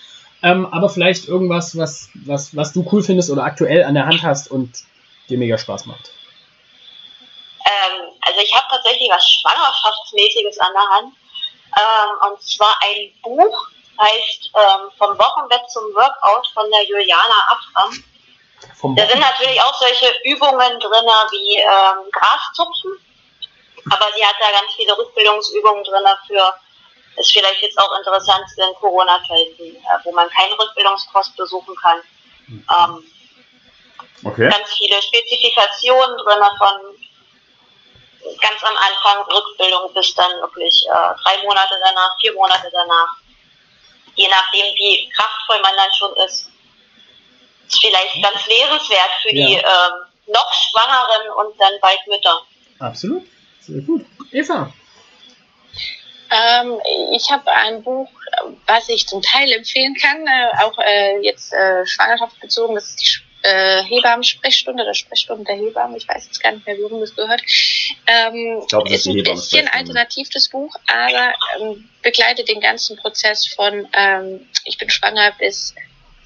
ähm, 0.42 0.66
aber 0.66 0.90
vielleicht 0.90 1.28
irgendwas, 1.28 1.78
was, 1.78 2.10
was, 2.16 2.56
was 2.56 2.74
du 2.74 2.88
cool 2.92 3.04
findest 3.04 3.30
oder 3.30 3.44
aktuell 3.44 3.84
an 3.84 3.94
der 3.94 4.08
Hand 4.08 4.24
hast 4.24 4.50
und 4.50 4.84
dir 5.30 5.38
mega 5.38 5.60
Spaß 5.60 5.86
macht. 5.86 6.12
Ähm, 7.60 8.15
also 8.26 8.40
ich 8.42 8.54
habe 8.54 8.66
tatsächlich 8.70 9.10
was 9.10 9.28
Schwangerschaftsmäßiges 9.28 10.60
an 10.60 10.74
der 10.74 10.90
Hand. 10.90 11.16
Ähm, 11.78 12.32
und 12.32 12.42
zwar 12.42 12.76
ein 12.82 13.12
Buch, 13.22 13.68
heißt 14.00 14.52
ähm, 14.54 14.92
Vom 14.98 15.18
Wochenbett 15.18 15.70
zum 15.70 15.84
Workout 15.94 16.48
von 16.54 16.70
der 16.72 16.84
Juliana 16.84 17.48
Abram. 17.50 18.04
Vom 18.76 18.96
Da 18.96 19.08
sind 19.08 19.20
natürlich 19.20 19.62
auch 19.62 19.74
solche 19.76 20.08
Übungen 20.24 20.80
drin 20.80 21.08
wie 21.32 21.58
ähm, 21.58 22.12
Graszupfen. 22.12 22.92
Aber 23.92 24.08
sie 24.16 24.26
hat 24.26 24.36
da 24.42 24.52
ganz 24.52 24.74
viele 24.76 24.98
Rückbildungsübungen 24.98 25.84
drin 25.84 26.04
für, 26.28 26.54
ist 27.18 27.32
vielleicht 27.32 27.62
jetzt 27.62 27.78
auch 27.78 27.96
interessant 27.98 28.46
in 28.58 28.76
Corona-Zeiten, 28.76 29.76
äh, 29.76 29.80
wo 30.04 30.12
man 30.12 30.30
keinen 30.30 30.54
Rückbildungskurs 30.54 31.30
besuchen 31.36 31.76
kann. 31.76 32.02
Ähm, 32.50 33.12
Okay. 34.24 34.50
ganz 34.50 34.74
viele 34.74 35.00
Spezifikationen 35.02 36.18
drin 36.18 36.44
von 36.58 36.95
ganz 38.42 38.64
am 38.64 38.76
Anfang 38.76 39.24
Rückbildung 39.32 39.94
bis 39.94 40.14
dann 40.16 40.32
wirklich 40.42 40.86
äh, 40.88 41.14
drei 41.24 41.44
Monate 41.44 41.76
danach, 41.84 42.10
vier 42.20 42.34
Monate 42.34 42.70
danach. 42.72 43.16
Je 44.16 44.28
nachdem, 44.28 44.66
wie 44.76 45.10
kraftvoll 45.16 45.60
man 45.62 45.76
dann 45.76 45.94
schon 45.94 46.16
ist. 46.26 46.50
Ist 47.68 47.80
vielleicht 47.82 48.22
ganz 48.22 48.46
lesenswert 48.48 49.12
für 49.22 49.30
die 49.30 49.56
Ja. 49.56 49.88
ähm, 49.88 49.94
noch 50.28 50.54
Schwangeren 50.54 51.30
und 51.38 51.60
dann 51.60 51.74
bald 51.82 52.00
Mütter. 52.08 52.42
Absolut. 52.80 53.24
Sehr 53.62 53.82
gut. 53.82 54.06
Eva. 54.32 54.72
Ähm, 56.32 56.80
ich 57.14 57.30
habe 57.32 57.52
ein 57.52 57.84
Buch, 57.84 58.10
was 58.66 58.90
ich 58.90 59.08
zum 59.08 59.22
Teil 59.22 59.52
empfehlen 59.52 59.96
kann, 59.96 60.26
äh, 60.26 60.64
auch 60.64 60.78
äh, 60.80 61.20
jetzt 61.22 61.54
äh, 61.54 61.86
schwangerschaftsbezogen, 61.86 62.76
das 62.76 62.90
ist 62.90 63.02
die 63.02 63.48
äh, 63.48 63.84
Hebammensprechstunde 63.84 64.84
oder 64.84 64.94
Sprechstunde 64.96 65.44
der 65.46 65.56
Hebammen, 65.56 65.98
ich 65.98 66.08
weiß 66.08 66.26
jetzt 66.26 66.42
gar 66.42 66.52
nicht 66.52 66.66
mehr, 66.66 66.78
worum 66.80 67.00
das 67.02 67.16
gehört. 67.16 67.42
Ähm, 68.08 68.60
Ich 68.62 68.68
glaube, 68.68 68.90
das 68.90 69.06
ist 69.06 69.08
ein 69.08 69.24
bisschen 69.24 69.68
alternativ 69.68 70.30
das 70.30 70.50
Buch, 70.50 70.76
aber 70.88 71.34
ähm, 71.60 71.90
begleitet 72.02 72.48
den 72.50 72.62
ganzen 72.62 72.98
Prozess 72.98 73.48
von 73.48 73.88
ähm, 73.94 74.48
ich 74.64 74.78
bin 74.78 74.90
schwanger 74.90 75.32
bis 75.38 75.74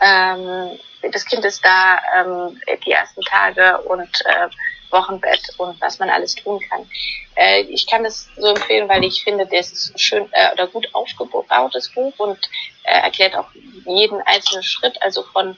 ähm, 0.02 0.80
das 1.11 1.26
Kind 1.26 1.45
ist 1.45 1.64
da, 1.64 1.99
ähm, 2.18 2.61
die 2.86 2.91
ersten 2.91 3.22
Tage 3.22 3.80
und 3.81 4.22
äh, 4.26 4.48
Wochenbett 4.91 5.41
und 5.57 5.80
was 5.81 5.99
man 5.99 6.10
alles 6.10 6.36
tun 6.36 6.60
kann. 6.69 6.90
Äh, 7.36 7.61
ich 7.61 7.88
kann 7.88 8.03
das 8.03 8.27
so 8.38 8.48
empfehlen, 8.48 8.90
weil 8.90 9.03
ich 9.03 9.23
finde, 9.23 9.45
das 9.45 9.72
ist 9.72 10.02
schön 10.02 10.27
äh, 10.31 10.52
oder 10.53 10.68
gut 10.68 10.88
aufgebautes 10.94 11.90
Buch 11.90 12.14
und 12.18 12.40
äh, 12.84 12.99
erklärt 12.99 13.36
auch 13.36 13.48
jeden 13.86 14.22
einzelnen 14.22 14.64
Schritt, 14.64 15.02
also 15.02 15.23
von 15.23 15.56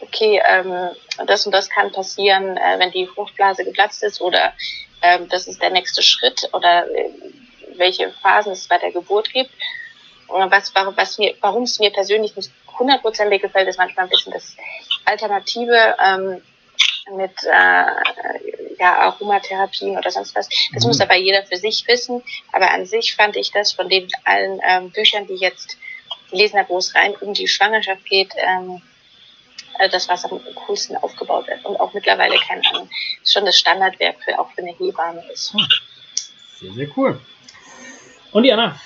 okay, 0.00 0.40
ähm, 0.46 0.90
das 1.26 1.46
und 1.46 1.52
das 1.52 1.68
kann 1.68 1.90
passieren, 1.92 2.56
äh, 2.56 2.78
wenn 2.78 2.92
die 2.92 3.06
Fruchtblase 3.06 3.64
geplatzt 3.64 4.02
ist 4.02 4.20
oder 4.20 4.52
ähm, 5.02 5.28
das 5.28 5.46
ist 5.46 5.62
der 5.62 5.70
nächste 5.70 6.02
Schritt 6.02 6.48
oder 6.52 6.86
äh, 6.90 7.10
welche 7.76 8.10
Phasen 8.22 8.52
es 8.52 8.68
bei 8.68 8.78
der 8.78 8.92
Geburt 8.92 9.32
gibt. 9.32 9.50
Und 10.28 10.50
was, 10.50 10.74
warum, 10.74 10.96
was 10.96 11.18
mir, 11.18 11.34
warum 11.40 11.62
es 11.62 11.78
mir 11.78 11.90
persönlich 11.90 12.36
nicht 12.36 12.50
hundertprozentig 12.78 13.40
gefällt, 13.42 13.68
ist 13.68 13.78
manchmal 13.78 14.06
ein 14.06 14.10
bisschen 14.10 14.32
das 14.32 14.56
Alternative 15.04 15.96
ähm, 16.04 16.42
mit 17.16 17.32
äh, 17.44 17.84
ja, 18.78 18.94
Aromatherapien 19.00 19.96
oder 19.96 20.10
sonst 20.10 20.34
was. 20.34 20.48
Das 20.74 20.84
Mhm. 20.84 20.88
muss 20.88 21.00
aber 21.00 21.16
jeder 21.16 21.44
für 21.44 21.56
sich 21.56 21.86
wissen. 21.86 22.22
Aber 22.52 22.70
an 22.70 22.84
sich 22.86 23.16
fand 23.16 23.36
ich 23.36 23.50
das 23.50 23.72
von 23.72 23.88
den 23.88 24.08
allen 24.24 24.60
ähm, 24.66 24.90
Büchern, 24.90 25.26
die 25.26 25.36
jetzt 25.36 25.78
gelesen 26.30 26.58
habe, 26.58 26.68
wo 26.68 26.78
es 26.78 26.94
rein 26.94 27.14
um 27.20 27.32
die 27.32 27.48
Schwangerschaft 27.48 28.04
geht, 28.04 28.34
ähm, 28.36 28.82
äh, 29.78 29.88
das, 29.88 30.08
was 30.08 30.24
am 30.24 30.40
coolsten 30.66 30.96
aufgebaut 30.96 31.46
wird. 31.48 31.64
Und 31.64 31.78
auch 31.80 31.92
mittlerweile, 31.94 32.36
keine 32.38 32.62
Ahnung, 32.70 32.88
schon 33.24 33.44
das 33.44 33.58
Standardwerk 33.58 34.16
für 34.24 34.38
auch 34.38 34.50
für 34.52 34.62
eine 34.62 34.72
Hebamme 34.76 35.22
ist. 35.32 35.54
Sehr, 36.60 36.72
sehr 36.72 36.88
cool. 36.96 37.20
Und 38.32 38.42
Diana? 38.42 38.78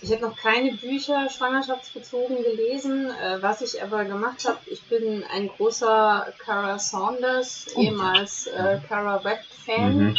Ich 0.00 0.10
habe 0.10 0.22
noch 0.22 0.36
keine 0.36 0.72
Bücher 0.72 1.30
schwangerschaftsbezogen 1.30 2.42
gelesen. 2.42 3.10
Äh, 3.10 3.40
was 3.40 3.60
ich 3.62 3.80
aber 3.80 4.04
gemacht 4.04 4.44
habe, 4.48 4.58
ich 4.66 4.82
bin 4.82 5.22
ein 5.32 5.46
großer 5.48 6.32
Cara 6.38 6.78
Saunders, 6.78 7.66
Oh. 7.76 7.80
ehemals 7.82 8.48
äh, 8.48 8.78
Cara 8.88 9.22
Webb-Fan, 9.22 9.96
Mhm. 9.98 10.18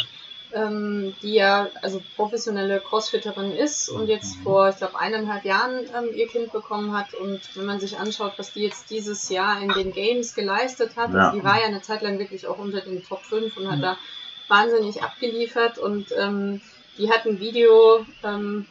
Ähm, 0.54 1.14
die 1.22 1.34
ja 1.34 1.68
also 1.82 2.02
professionelle 2.16 2.80
Crossfitterin 2.80 3.52
ist 3.52 3.88
und 3.88 4.06
jetzt 4.08 4.38
Mhm. 4.38 4.42
vor, 4.42 4.68
ich 4.68 4.76
glaube, 4.76 4.98
eineinhalb 4.98 5.44
Jahren 5.44 5.84
ähm, 5.96 6.10
ihr 6.14 6.28
Kind 6.28 6.52
bekommen 6.52 6.96
hat. 6.96 7.12
Und 7.14 7.40
wenn 7.56 7.66
man 7.66 7.80
sich 7.80 7.98
anschaut, 7.98 8.34
was 8.36 8.52
die 8.52 8.62
jetzt 8.62 8.90
dieses 8.90 9.28
Jahr 9.28 9.60
in 9.60 9.70
den 9.72 9.92
Games 9.92 10.34
geleistet 10.34 10.96
hat, 10.96 11.12
Ja. 11.12 11.26
also 11.26 11.38
die 11.38 11.44
war 11.44 11.58
ja 11.60 11.66
eine 11.66 11.82
Zeit 11.82 12.02
lang 12.02 12.18
wirklich 12.18 12.46
auch 12.46 12.58
unter 12.58 12.80
den 12.80 13.02
Top 13.04 13.22
5 13.22 13.56
und 13.56 13.68
hat 13.70 13.78
Mhm. 13.78 13.82
da 13.82 13.98
wahnsinnig 14.48 15.02
abgeliefert 15.02 15.78
und 15.78 16.12
ähm, 16.16 16.60
die 16.98 17.10
hat 17.10 17.24
ein 17.26 17.40
Video, 17.40 18.06
ähm, 18.22 18.66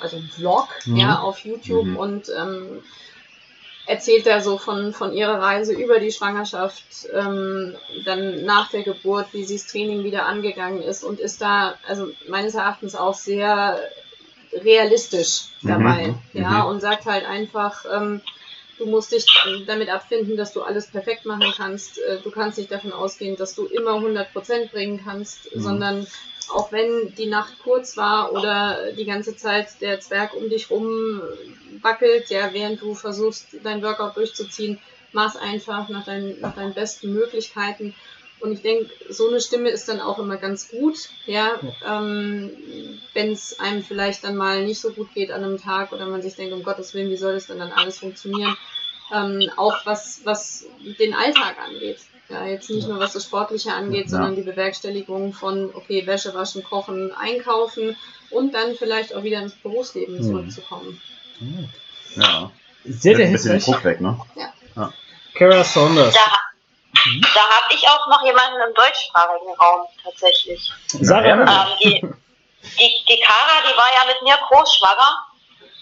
also 0.00 0.16
ein 0.18 0.28
Vlog, 0.32 0.68
Mhm. 0.86 0.96
ja, 0.96 1.18
auf 1.20 1.38
YouTube 1.40 1.86
Mhm. 1.86 1.96
und 1.96 2.28
ähm, 2.38 2.82
erzählt 3.88 4.26
da 4.26 4.40
so 4.42 4.58
von, 4.58 4.92
von 4.92 5.14
ihrer 5.14 5.40
Reise 5.40 5.72
über 5.72 5.98
die 5.98 6.12
Schwangerschaft, 6.12 6.82
ähm, 7.12 7.74
dann 8.04 8.44
nach 8.44 8.70
der 8.70 8.82
Geburt, 8.82 9.28
wie 9.32 9.44
sie 9.44 9.56
das 9.56 9.66
Training 9.66 10.04
wieder 10.04 10.26
angegangen 10.26 10.82
ist 10.82 11.02
und 11.02 11.18
ist 11.18 11.40
da, 11.40 11.74
also 11.88 12.08
meines 12.28 12.54
Erachtens 12.54 12.94
auch 12.94 13.14
sehr 13.14 13.80
realistisch 14.52 15.46
Mhm. 15.62 15.68
dabei, 15.68 16.14
ja, 16.34 16.64
Mhm. 16.64 16.66
und 16.66 16.80
sagt 16.80 17.06
halt 17.06 17.24
einfach, 17.26 17.84
ähm, 17.90 18.20
du 18.78 18.86
musst 18.86 19.12
dich 19.12 19.26
damit 19.66 19.88
abfinden, 19.90 20.36
dass 20.36 20.52
du 20.52 20.62
alles 20.62 20.86
perfekt 20.86 21.24
machen 21.26 21.52
kannst. 21.56 21.98
Äh, 21.98 22.18
Du 22.22 22.30
kannst 22.30 22.58
nicht 22.58 22.70
davon 22.70 22.92
ausgehen, 22.92 23.36
dass 23.36 23.54
du 23.54 23.66
immer 23.66 23.92
100% 24.00 24.70
bringen 24.70 25.00
kannst, 25.04 25.54
Mhm. 25.54 25.60
sondern 25.60 26.06
auch 26.50 26.72
wenn 26.72 27.14
die 27.16 27.26
Nacht 27.26 27.52
kurz 27.62 27.96
war 27.96 28.32
oder 28.32 28.92
die 28.92 29.04
ganze 29.04 29.36
Zeit 29.36 29.68
der 29.82 30.00
Zwerg 30.00 30.34
um 30.34 30.48
dich 30.48 30.70
rum 30.70 31.20
wackelt, 31.82 32.30
ja, 32.30 32.52
während 32.52 32.80
du 32.80 32.94
versuchst, 32.94 33.48
dein 33.62 33.82
Workout 33.82 34.16
durchzuziehen, 34.16 34.78
mach's 35.12 35.36
einfach 35.36 35.88
nach 35.90 36.04
deinen, 36.04 36.40
nach 36.40 36.54
deinen 36.54 36.74
besten 36.74 37.12
Möglichkeiten. 37.12 37.94
Und 38.40 38.52
ich 38.52 38.62
denke, 38.62 38.90
so 39.08 39.28
eine 39.28 39.40
Stimme 39.40 39.68
ist 39.70 39.88
dann 39.88 40.00
auch 40.00 40.18
immer 40.18 40.36
ganz 40.36 40.68
gut, 40.68 40.96
ja, 41.26 41.58
ähm, 41.86 42.50
wenn 43.14 43.32
es 43.32 43.58
einem 43.58 43.82
vielleicht 43.82 44.22
dann 44.24 44.36
mal 44.36 44.64
nicht 44.64 44.80
so 44.80 44.92
gut 44.92 45.12
geht 45.12 45.30
an 45.32 45.42
einem 45.42 45.58
Tag 45.60 45.92
oder 45.92 46.06
man 46.06 46.22
sich 46.22 46.36
denkt, 46.36 46.52
um 46.54 46.62
Gottes 46.62 46.94
Willen, 46.94 47.10
wie 47.10 47.16
soll 47.16 47.34
das 47.34 47.46
denn 47.48 47.58
dann 47.58 47.72
alles 47.72 47.98
funktionieren? 47.98 48.56
Ähm, 49.12 49.50
auch 49.56 49.74
was, 49.84 50.20
was 50.24 50.66
den 51.00 51.14
Alltag 51.14 51.56
angeht. 51.66 51.98
Ja, 52.28 52.44
jetzt 52.46 52.68
nicht 52.68 52.86
nur 52.86 52.98
was 52.98 53.14
das 53.14 53.24
Sportliche 53.24 53.72
angeht, 53.72 54.04
Ja. 54.04 54.10
sondern 54.10 54.36
die 54.36 54.42
Bewerkstelligung 54.42 55.32
von, 55.32 55.70
okay, 55.74 56.06
Wäsche 56.06 56.34
waschen, 56.34 56.62
kochen, 56.62 57.10
einkaufen 57.12 57.96
und 58.30 58.52
dann 58.54 58.74
vielleicht 58.76 59.14
auch 59.14 59.22
wieder 59.22 59.40
ins 59.40 59.54
Berufsleben 59.54 60.16
Mhm. 60.18 60.22
zurückzukommen. 60.22 61.00
Ja. 62.16 62.52
Sehr, 62.84 63.16
sehr 63.16 63.26
Ein 63.26 63.32
bisschen 63.32 63.52
den 63.52 63.60
hilfreich. 63.60 63.64
Druck 63.64 63.84
weg, 63.84 64.00
ne? 64.00 64.18
Cara 65.34 65.64
Saunders. 65.64 66.14
Da, 67.08 67.12
Mhm. 67.12 67.20
da 67.34 67.40
habe 67.40 67.74
ich 67.74 67.88
auch 67.88 68.06
noch 68.08 68.22
jemanden 68.24 68.60
im 68.60 68.74
deutschsprachigen 68.74 69.54
Raum 69.60 69.86
tatsächlich. 70.02 70.70
Sarah, 70.88 71.26
Ja. 71.26 71.34
Ähm, 71.34 71.76
die, 71.82 72.00
die, 72.78 73.04
die 73.08 73.20
Kara, 73.20 73.60
die 73.62 73.76
war 73.76 73.88
ja 74.00 74.06
mit 74.12 74.22
mir 74.22 74.36
großschwanger. 74.48 75.24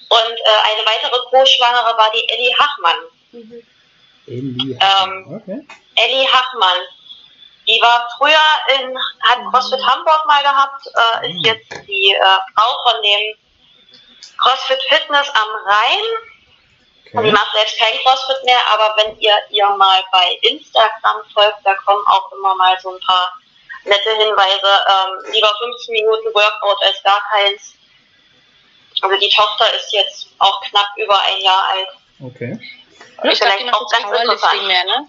Und 0.09 0.39
äh, 0.39 0.73
eine 0.73 0.87
weitere 0.87 1.19
Großschwangere 1.31 1.97
war 1.99 2.11
die 2.13 2.29
Ellie 2.29 2.55
Hachmann. 2.59 2.97
Ellie. 4.27 4.79
Ähm, 4.81 5.41
okay. 5.43 5.67
Ellie 5.97 6.27
Hachmann. 6.33 6.79
Die 7.69 7.81
war 7.83 8.09
früher 8.17 8.79
in, 8.79 8.97
hat 9.23 9.39
CrossFit 9.51 9.85
Hamburg 9.85 10.25
mal 10.27 10.43
gehabt, 10.43 10.87
äh, 10.87 11.31
ist 11.31 11.45
jetzt 11.45 11.89
die 11.89 12.13
äh, 12.13 12.39
Frau 12.55 12.91
von 12.91 13.03
dem 13.03 13.37
CrossFit 14.39 14.81
Fitness 14.89 15.29
am 15.31 15.49
Rhein. 15.67 16.05
Und 17.17 17.23
die 17.25 17.31
okay. 17.31 17.39
macht 17.39 17.53
selbst 17.57 17.79
kein 17.79 17.99
CrossFit 18.01 18.45
mehr, 18.45 18.61
aber 18.75 18.95
wenn 18.99 19.19
ihr 19.19 19.33
ihr 19.49 19.69
mal 19.71 20.03
bei 20.13 20.39
Instagram 20.43 21.25
folgt, 21.33 21.65
da 21.65 21.75
kommen 21.75 22.05
auch 22.07 22.31
immer 22.33 22.55
mal 22.57 22.77
so 22.79 22.91
ein 22.91 23.01
paar 23.01 23.33
nette 23.85 24.11
Hinweise. 24.11 24.73
Ähm, 24.93 25.33
lieber 25.33 25.51
15 25.59 25.93
Minuten 25.93 26.27
Workout 26.35 26.83
als 26.83 27.03
gar 27.03 27.23
keins. 27.31 27.75
Also 29.01 29.17
die 29.19 29.31
Tochter 29.31 29.65
ist 29.77 29.93
jetzt 29.93 30.29
auch 30.39 30.61
knapp 30.63 30.89
über 30.97 31.19
ein 31.19 31.41
Jahr 31.43 31.65
alt. 31.73 31.89
Okay. 32.21 32.61
Ich 32.61 33.31
die 33.31 33.37
Vielleicht 33.37 33.75
auch 33.75 33.91
ganz 33.91 34.05
Powerlifting 34.05 34.67
mehr, 34.67 34.85
ne? 34.85 35.09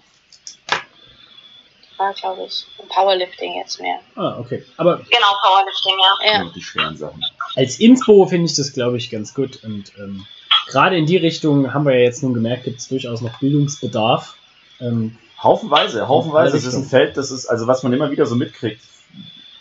War, 1.98 2.14
glaube 2.14 2.46
ich. 2.46 2.64
Powerlifting 2.88 3.58
jetzt 3.58 3.80
mehr. 3.80 4.00
Ah, 4.16 4.38
okay. 4.38 4.64
Aber 4.78 4.96
Genau, 4.96 5.34
Powerlifting, 5.42 5.96
ja. 5.98 6.32
Ja. 6.32 6.52
Die 6.54 6.62
schweren 6.62 6.96
Sachen. 6.96 7.22
als 7.56 7.78
Inspo 7.80 8.24
finde 8.24 8.46
ich 8.46 8.56
das, 8.56 8.72
glaube 8.72 8.96
ich, 8.96 9.10
ganz 9.10 9.34
gut. 9.34 9.62
Und 9.62 9.92
ähm, 9.98 10.26
gerade 10.68 10.96
in 10.96 11.06
die 11.06 11.16
Richtung 11.16 11.74
haben 11.74 11.84
wir 11.86 11.94
ja 11.94 12.04
jetzt 12.04 12.22
nun 12.22 12.34
gemerkt, 12.34 12.64
gibt 12.64 12.78
es 12.78 12.88
durchaus 12.88 13.20
noch 13.20 13.38
Bildungsbedarf. 13.40 14.36
Ähm, 14.80 15.16
Haufenweise, 15.42 16.08
haufenweise. 16.08 16.56
Das 16.56 16.64
ist 16.64 16.74
ein. 16.74 16.84
Feld, 16.84 17.16
das 17.16 17.30
ist, 17.30 17.46
also 17.46 17.66
was 17.66 17.82
man 17.82 17.92
immer 17.92 18.10
wieder 18.10 18.26
so 18.26 18.34
mitkriegt. 18.34 18.82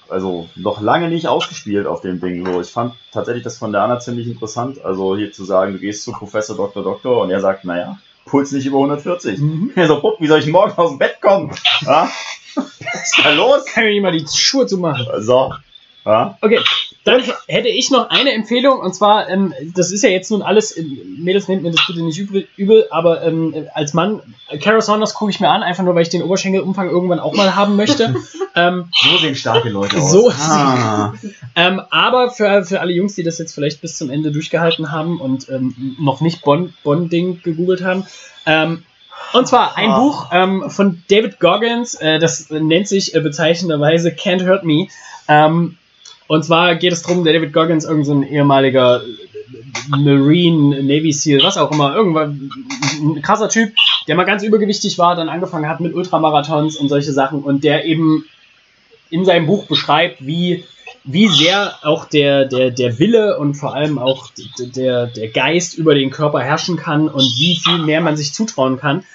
Also 0.10 0.48
noch 0.56 0.82
lange 0.82 1.10
nicht 1.10 1.28
ausgespielt 1.28 1.86
auf 1.86 2.02
dem 2.02 2.20
Ding. 2.22 2.46
So, 2.46 2.62
ich 2.62 2.70
fand 2.70 2.94
tatsächlich 3.12 3.44
das 3.44 3.58
von 3.58 3.72
der 3.72 3.82
Anna 3.82 4.00
ziemlich 4.00 4.28
interessant. 4.28 4.84
Also 4.84 5.18
hier 5.18 5.32
zu 5.34 5.44
sagen, 5.44 5.74
du 5.74 5.80
gehst 5.80 6.04
zu 6.04 6.14
Professor 6.14 6.56
Dr. 6.56 6.84
Doktor 6.84 7.22
und 7.22 7.30
er 7.30 7.42
sagt, 7.42 7.66
naja, 7.66 8.00
Puls 8.26 8.52
nicht 8.52 8.66
über 8.66 8.78
140. 8.78 9.40
mhm. 9.40 9.72
Ja, 9.76 9.88
so, 9.88 10.00
Pup, 10.00 10.20
wie 10.20 10.28
soll 10.28 10.40
ich 10.40 10.48
morgen 10.48 10.74
aus 10.78 10.92
dem 10.92 11.00
Bett 11.00 11.22
kommen? 11.22 11.52
Ja? 11.82 12.10
Was 12.56 12.66
ist 12.66 13.22
da 13.24 13.32
los? 13.34 13.66
Kann 13.66 13.84
mir 13.84 14.02
mal 14.02 14.12
die 14.12 14.26
Schuhe 14.28 14.66
zu 14.66 14.78
machen. 14.78 15.06
So. 15.20 15.54
Ja? 16.06 16.38
Okay, 16.42 16.60
dann 17.08 17.24
hätte 17.48 17.70
ich 17.70 17.90
noch 17.90 18.10
eine 18.10 18.34
Empfehlung 18.34 18.80
und 18.80 18.94
zwar, 18.94 19.30
ähm, 19.30 19.54
das 19.74 19.92
ist 19.92 20.04
ja 20.04 20.10
jetzt 20.10 20.30
nun 20.30 20.42
alles, 20.42 20.78
ähm, 20.78 21.18
Mädels 21.20 21.48
nehmt 21.48 21.64
mir 21.64 21.72
das 21.72 21.86
bitte 21.88 22.02
nicht 22.04 22.18
übel, 22.20 22.48
übel 22.58 22.88
aber 22.92 23.24
ähm, 23.24 23.68
als 23.74 23.94
Mann, 23.94 24.22
äh, 24.50 24.58
Cara 24.58 24.82
Saunders 24.82 25.14
gucke 25.14 25.32
ich 25.32 25.40
mir 25.40 25.50
an, 25.50 25.64
einfach 25.64 25.84
nur, 25.84 25.96
weil 25.96 26.02
ich 26.02 26.10
den 26.10 26.22
Oberschenkelumfang 26.22 26.90
irgendwann 26.90 27.20
auch 27.20 27.34
mal 27.34 27.56
haben 27.56 27.76
möchte. 27.76 28.16
ähm, 28.56 28.90
So 28.92 29.18
sehen 29.18 29.36
starke 29.36 29.70
Leute 29.70 29.98
aus. 29.98 30.12
So 30.12 30.30
ah. 30.32 31.14
ähm, 31.56 31.82
aber 31.90 32.30
für, 32.32 32.64
für 32.66 32.82
alle 32.82 32.92
Jungs, 32.92 33.16
die 33.16 33.24
das 33.24 33.38
jetzt 33.38 33.56
vielleicht 33.56 33.82
bis 33.82 33.98
zum 33.98 34.10
Ende 34.10 34.32
durchgehalten 34.32 34.92
haben 34.92 35.22
und 35.22 35.50
ähm, 35.50 35.96
noch 36.00 36.22
nicht 36.22 36.44
Bonn- 36.44 36.74
Bonn-Ding 36.84 37.42
gegoogelt 37.42 37.84
haben, 37.84 38.06
und 39.34 39.46
zwar 39.48 39.76
ein 39.76 39.90
Ah. 39.90 40.00
Buch 40.00 40.28
ähm, 40.32 40.70
von 40.70 41.04
David 41.10 41.40
Goggins, 41.42 41.96
äh, 41.96 42.18
das 42.20 42.50
nennt 42.50 42.88
sich 42.88 43.14
äh, 43.14 43.20
bezeichnenderweise 43.20 44.10
Can't 44.10 44.48
Hurt 44.48 44.64
Me. 44.64 44.88
Ähm, 45.28 45.78
und 46.28 46.44
zwar 46.44 46.76
geht 46.76 46.94
es 46.94 47.02
darum, 47.02 47.24
der 47.24 47.34
David 47.34 47.54
Goggins, 47.54 47.86
irgendein 47.86 48.24
so 48.24 48.28
ehemaliger 48.28 49.02
Marine, 49.90 50.84
Navy 50.84 51.12
SEAL, 51.12 51.44
was 51.44 51.58
auch 51.58 51.72
immer, 51.72 51.96
irgendwann 51.96 52.52
ein 53.00 53.22
krasser 53.22 53.50
Typ, 53.50 53.74
der 54.08 54.16
mal 54.16 54.26
ganz 54.26 54.44
übergewichtig 54.44 54.98
war, 54.98 55.16
dann 55.16 55.30
angefangen 55.30 55.68
hat 55.68 55.80
mit 55.80 55.94
Ultramarathons 55.94 56.78
und 56.78 56.90
solche 56.90 57.14
Sachen 57.14 57.44
und 57.44 57.64
der 57.64 57.86
eben 57.86 58.26
in 59.10 59.26
seinem 59.26 59.46
Buch 59.46 59.66
beschreibt, 59.68 60.26
wie, 60.26 60.66
wie 61.04 61.28
sehr 61.28 61.76
auch 61.84 62.06
der, 62.06 62.46
der, 62.46 62.72
der 62.72 63.00
Wille 63.00 63.38
und 63.38 63.56
vor 63.56 63.74
allem 63.74 63.98
auch 63.98 64.30
der, 64.60 65.08
der 65.08 65.30
Geist 65.30 65.78
über 65.78 65.96
den 65.96 66.10
Körper 66.10 66.42
herrschen 66.42 66.76
kann 66.76 67.08
und 67.08 67.24
wie 67.38 67.56
viel 67.56 67.78
mehr 67.80 68.02
man 68.02 68.18
sich 68.18 68.34
zutrauen 68.34 68.78
kann. 68.78 69.06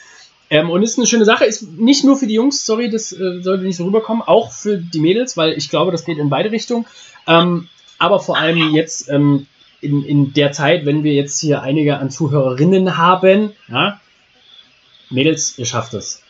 Ähm, 0.53 0.69
und 0.69 0.83
ist 0.83 0.99
eine 0.99 1.07
schöne 1.07 1.25
Sache, 1.25 1.47
ist 1.47 1.63
nicht 1.63 2.05
nur 2.05 2.19
für 2.19 2.27
die 2.27 2.35
Jungs, 2.35 2.67
sorry, 2.67 2.91
das 2.91 3.11
äh, 3.11 3.41
sollte 3.41 3.65
nicht 3.65 3.77
so 3.77 3.87
rüberkommen, 3.87 4.23
auch 4.23 4.53
für 4.53 4.77
die 4.77 5.01
Mädels, 5.01 5.35
weil 5.39 5.55
ich 5.55 5.71
glaube, 5.71 5.93
das 5.93 6.05
geht 6.05 6.19
in 6.19 6.29
beide 6.29 6.51
Richtungen. 6.51 6.85
Ähm, 7.27 7.69
aber 7.99 8.21
vor 8.21 8.37
allem 8.37 8.75
jetzt 8.75 9.09
ähm, 9.09 9.47
in, 9.81 10.05
in 10.05 10.35
der 10.35 10.53
Zeit, 10.53 10.85
wenn 10.85 11.05
wir 11.05 11.15
jetzt 11.15 11.41
hier 11.41 11.63
einige 11.63 11.97
an 11.97 12.11
Zuhörerinnen 12.11 12.99
haben, 12.99 13.53
ja, 13.67 13.99
Mädels, 15.09 15.57
ihr 15.57 15.65
schafft 15.65 15.95
es. 15.95 16.23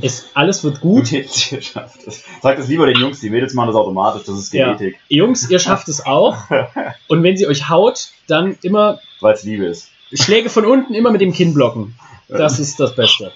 es 0.00 0.30
alles 0.32 0.64
wird 0.64 0.80
gut. 0.80 1.12
Mädels, 1.12 1.52
ihr 1.52 1.60
schafft 1.60 2.06
es. 2.06 2.24
Sag 2.40 2.56
das 2.56 2.68
lieber 2.68 2.86
den 2.86 2.98
Jungs, 2.98 3.20
die 3.20 3.28
Mädels 3.28 3.52
machen 3.52 3.66
das 3.66 3.76
automatisch, 3.76 4.22
das 4.24 4.38
ist 4.38 4.54
Ja. 4.54 4.72
Genetik, 4.72 4.98
Jungs, 5.10 5.50
ihr 5.50 5.58
schafft 5.58 5.88
es 5.88 6.06
auch. 6.06 6.38
Und 7.08 7.22
wenn 7.22 7.36
sie 7.36 7.46
euch 7.46 7.68
haut, 7.68 8.12
dann 8.28 8.56
immer 8.62 8.98
weil 9.20 9.34
es 9.34 9.42
Liebe 9.42 9.66
ist. 9.66 9.90
Schläge 10.10 10.48
von 10.48 10.64
unten, 10.64 10.94
immer 10.94 11.10
mit 11.10 11.20
dem 11.20 11.34
Kinn 11.34 11.52
blocken. 11.52 11.96
Das 12.28 12.58
ist 12.58 12.80
das 12.80 12.96
Beste. 12.96 13.30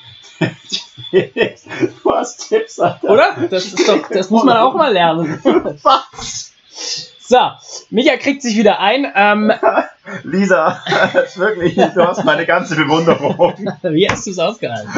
Du 2.03 2.11
hast 2.15 2.49
Tipps, 2.49 2.81
Alter. 2.81 3.11
Oder? 3.11 3.37
Das 3.51 3.67
ist 3.67 3.87
doch, 3.87 4.09
das 4.09 4.31
muss 4.31 4.45
man 4.45 4.57
auch 4.57 4.75
mal 4.75 4.93
lernen. 4.93 5.39
Was? 5.83 6.53
So, 7.21 7.39
Micha 7.91 8.17
kriegt 8.17 8.43
sich 8.43 8.57
wieder 8.57 8.81
ein. 8.81 9.11
Ähm, 9.15 9.53
Lisa, 10.23 10.83
wirklich, 11.37 11.75
du 11.75 12.07
hast 12.07 12.25
meine 12.25 12.47
ganze 12.47 12.77
Bewunderung. 12.77 13.77
wie 13.83 14.09
hast 14.09 14.27
du 14.27 14.31
es 14.31 14.39
ausgehalten? 14.39 14.91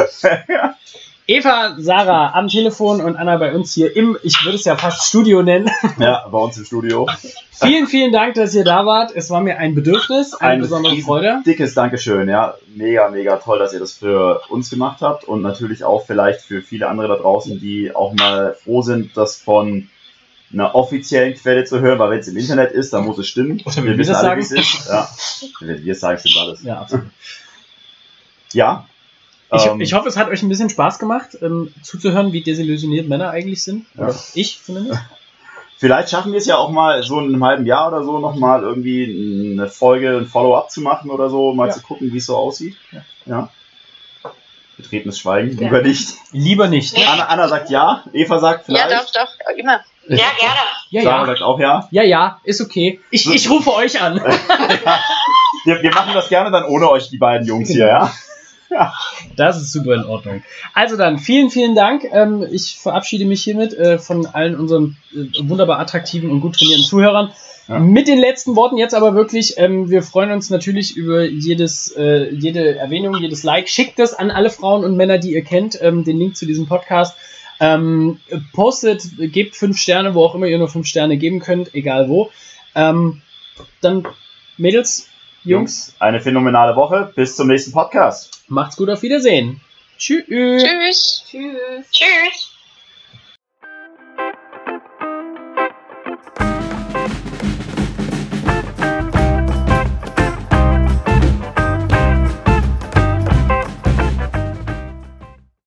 Eva, 1.26 1.76
Sarah 1.78 2.34
am 2.34 2.48
Telefon 2.48 3.00
und 3.00 3.16
Anna 3.16 3.38
bei 3.38 3.54
uns 3.54 3.72
hier 3.72 3.96
im, 3.96 4.18
ich 4.22 4.44
würde 4.44 4.56
es 4.56 4.64
ja 4.66 4.76
fast 4.76 5.08
Studio 5.08 5.42
nennen. 5.42 5.70
Ja, 5.98 6.28
bei 6.28 6.38
uns 6.38 6.58
im 6.58 6.66
Studio. 6.66 7.06
Vielen, 7.50 7.86
vielen 7.86 8.12
Dank, 8.12 8.34
dass 8.34 8.54
ihr 8.54 8.64
da 8.64 8.84
wart. 8.84 9.10
Es 9.14 9.30
war 9.30 9.40
mir 9.40 9.56
ein 9.56 9.74
Bedürfnis, 9.74 10.34
eine 10.34 10.50
Ein 10.50 10.60
besondere 10.60 10.96
Freude. 10.98 11.40
Dickes 11.46 11.72
Dankeschön, 11.72 12.28
ja. 12.28 12.56
Mega, 12.74 13.08
mega 13.08 13.36
toll, 13.36 13.58
dass 13.58 13.72
ihr 13.72 13.80
das 13.80 13.94
für 13.94 14.42
uns 14.50 14.68
gemacht 14.68 15.00
habt 15.00 15.24
und 15.24 15.40
natürlich 15.40 15.82
auch 15.82 16.04
vielleicht 16.04 16.42
für 16.42 16.60
viele 16.60 16.88
andere 16.88 17.08
da 17.08 17.16
draußen, 17.16 17.58
die 17.58 17.94
auch 17.94 18.12
mal 18.12 18.54
froh 18.62 18.82
sind, 18.82 19.16
das 19.16 19.36
von 19.36 19.88
einer 20.52 20.74
offiziellen 20.74 21.34
Quelle 21.34 21.64
zu 21.64 21.80
hören, 21.80 21.98
weil 21.98 22.10
wenn 22.10 22.18
es 22.18 22.28
im 22.28 22.36
Internet 22.36 22.72
ist, 22.72 22.92
dann 22.92 23.04
muss 23.06 23.16
es 23.16 23.28
stimmen. 23.28 23.62
Oder 23.64 23.76
wir 23.76 23.84
wir 23.84 23.98
wissen 23.98 24.14
alle, 24.14 24.36
wie 24.36 24.40
es 24.40 24.52
ist. 24.52 24.88
Ja. 24.88 25.08
Wenn 25.60 25.84
wir 25.84 25.94
sagen, 25.94 26.18
stimmt 26.18 26.36
alles. 26.38 26.62
Ja, 26.62 26.80
absolut. 26.80 27.06
Ja. 28.52 28.86
Ich, 29.56 29.66
Ähm, 29.66 29.80
ich 29.80 29.92
hoffe, 29.94 30.08
es 30.08 30.16
hat 30.16 30.28
euch 30.28 30.42
ein 30.42 30.48
bisschen 30.48 30.70
Spaß 30.70 30.98
gemacht, 30.98 31.38
ähm, 31.42 31.72
zuzuhören, 31.82 32.32
wie 32.32 32.42
desillusioniert 32.42 33.08
Männer 33.08 33.30
eigentlich 33.30 33.62
sind. 33.62 33.86
Ja. 33.94 34.04
Oder 34.04 34.14
ich 34.34 34.60
zumindest. 34.62 35.00
Vielleicht 35.78 36.08
schaffen 36.10 36.32
wir 36.32 36.38
es 36.38 36.46
ja 36.46 36.56
auch 36.56 36.70
mal 36.70 37.02
so 37.02 37.18
in 37.20 37.26
einem 37.26 37.44
halben 37.44 37.66
Jahr 37.66 37.88
oder 37.88 38.04
so 38.04 38.18
nochmal 38.18 38.62
irgendwie 38.62 39.52
eine 39.58 39.68
Folge, 39.68 40.16
ein 40.18 40.26
Follow-up 40.26 40.70
zu 40.70 40.80
machen 40.80 41.10
oder 41.10 41.28
so, 41.28 41.52
mal 41.52 41.66
Ja. 41.68 41.74
zu 41.74 41.82
gucken, 41.82 42.12
wie 42.12 42.18
es 42.18 42.26
so 42.26 42.36
aussieht. 42.36 42.76
Ja. 42.92 43.00
ja. 43.26 43.48
Betretenes 44.76 45.18
Schweigen, 45.18 45.56
Ja. 45.58 45.64
lieber 45.64 45.82
nicht. 45.82 46.08
Lieber 46.32 46.68
nicht. 46.68 46.96
Ja. 46.96 47.12
Anna, 47.12 47.24
Anna 47.26 47.48
sagt 47.48 47.70
ja, 47.70 48.04
Eva 48.12 48.38
sagt 48.38 48.68
Ja, 48.68 48.86
vielleicht. 48.86 49.14
doch, 49.16 49.26
doch, 49.26 49.56
immer. 49.56 49.80
Ja, 50.08 50.16
gerne. 50.38 50.58
Ja, 50.90 51.02
Sarah 51.02 51.20
ja. 51.20 51.26
sagt 51.26 51.42
auch 51.42 51.58
ja. 51.60 51.88
Ja, 51.90 52.02
ja, 52.02 52.40
ist 52.44 52.60
okay. 52.60 53.00
Ich, 53.10 53.28
ich 53.32 53.48
rufe 53.50 53.72
euch 53.74 54.00
an. 54.00 54.20
Wir, 55.64 55.80
wir 55.82 55.94
machen 55.94 56.12
das 56.12 56.28
gerne 56.28 56.50
dann 56.50 56.64
ohne 56.64 56.90
euch, 56.90 57.08
die 57.08 57.16
beiden 57.16 57.46
Jungs 57.46 57.70
hier, 57.70 57.86
ja? 57.86 58.12
Das 59.36 59.60
ist 59.60 59.72
super 59.72 59.94
in 59.94 60.04
Ordnung. 60.04 60.42
Also 60.72 60.96
dann, 60.96 61.18
vielen, 61.18 61.50
vielen 61.50 61.74
Dank. 61.74 62.04
Ähm, 62.12 62.46
ich 62.50 62.76
verabschiede 62.76 63.24
mich 63.24 63.42
hiermit 63.42 63.74
äh, 63.74 63.98
von 63.98 64.26
allen 64.26 64.56
unseren 64.56 64.96
äh, 65.12 65.26
wunderbar 65.48 65.80
attraktiven 65.80 66.30
und 66.30 66.40
gut 66.40 66.56
trainierten 66.56 66.84
Zuhörern. 66.84 67.32
Ja. 67.68 67.78
Mit 67.78 68.08
den 68.08 68.18
letzten 68.18 68.56
Worten 68.56 68.76
jetzt 68.76 68.94
aber 68.94 69.14
wirklich, 69.14 69.54
ähm, 69.56 69.88
wir 69.88 70.02
freuen 70.02 70.30
uns 70.32 70.50
natürlich 70.50 70.96
über 70.96 71.24
jedes, 71.24 71.92
äh, 71.96 72.28
jede 72.30 72.76
Erwähnung, 72.76 73.16
jedes 73.16 73.42
Like. 73.42 73.68
Schickt 73.68 73.98
das 73.98 74.14
an 74.14 74.30
alle 74.30 74.50
Frauen 74.50 74.84
und 74.84 74.96
Männer, 74.96 75.18
die 75.18 75.32
ihr 75.32 75.42
kennt, 75.42 75.78
ähm, 75.80 76.04
den 76.04 76.18
Link 76.18 76.36
zu 76.36 76.46
diesem 76.46 76.66
Podcast. 76.66 77.16
Postet, 78.52 79.32
gebt 79.32 79.54
fünf 79.56 79.78
Sterne, 79.78 80.14
wo 80.14 80.24
auch 80.24 80.34
immer 80.34 80.46
ihr 80.46 80.58
nur 80.58 80.68
fünf 80.68 80.86
Sterne 80.88 81.16
geben 81.16 81.38
könnt, 81.38 81.72
egal 81.72 82.08
wo. 82.08 82.30
Dann, 82.74 83.22
Mädels, 84.58 85.08
Jungs, 85.44 85.94
Eine 85.98 86.20
phänomenale 86.20 86.74
Woche. 86.76 87.12
Bis 87.14 87.36
zum 87.36 87.48
nächsten 87.48 87.72
Podcast. 87.72 88.42
macht's 88.48 88.76
gut, 88.76 88.88
auf 88.90 89.02
Wiedersehen. 89.02 89.60
Tschüss. 89.98 90.24
Tschüss. 90.26 91.24
Tschüss. 91.28 91.90
Tschüss. 91.90 92.43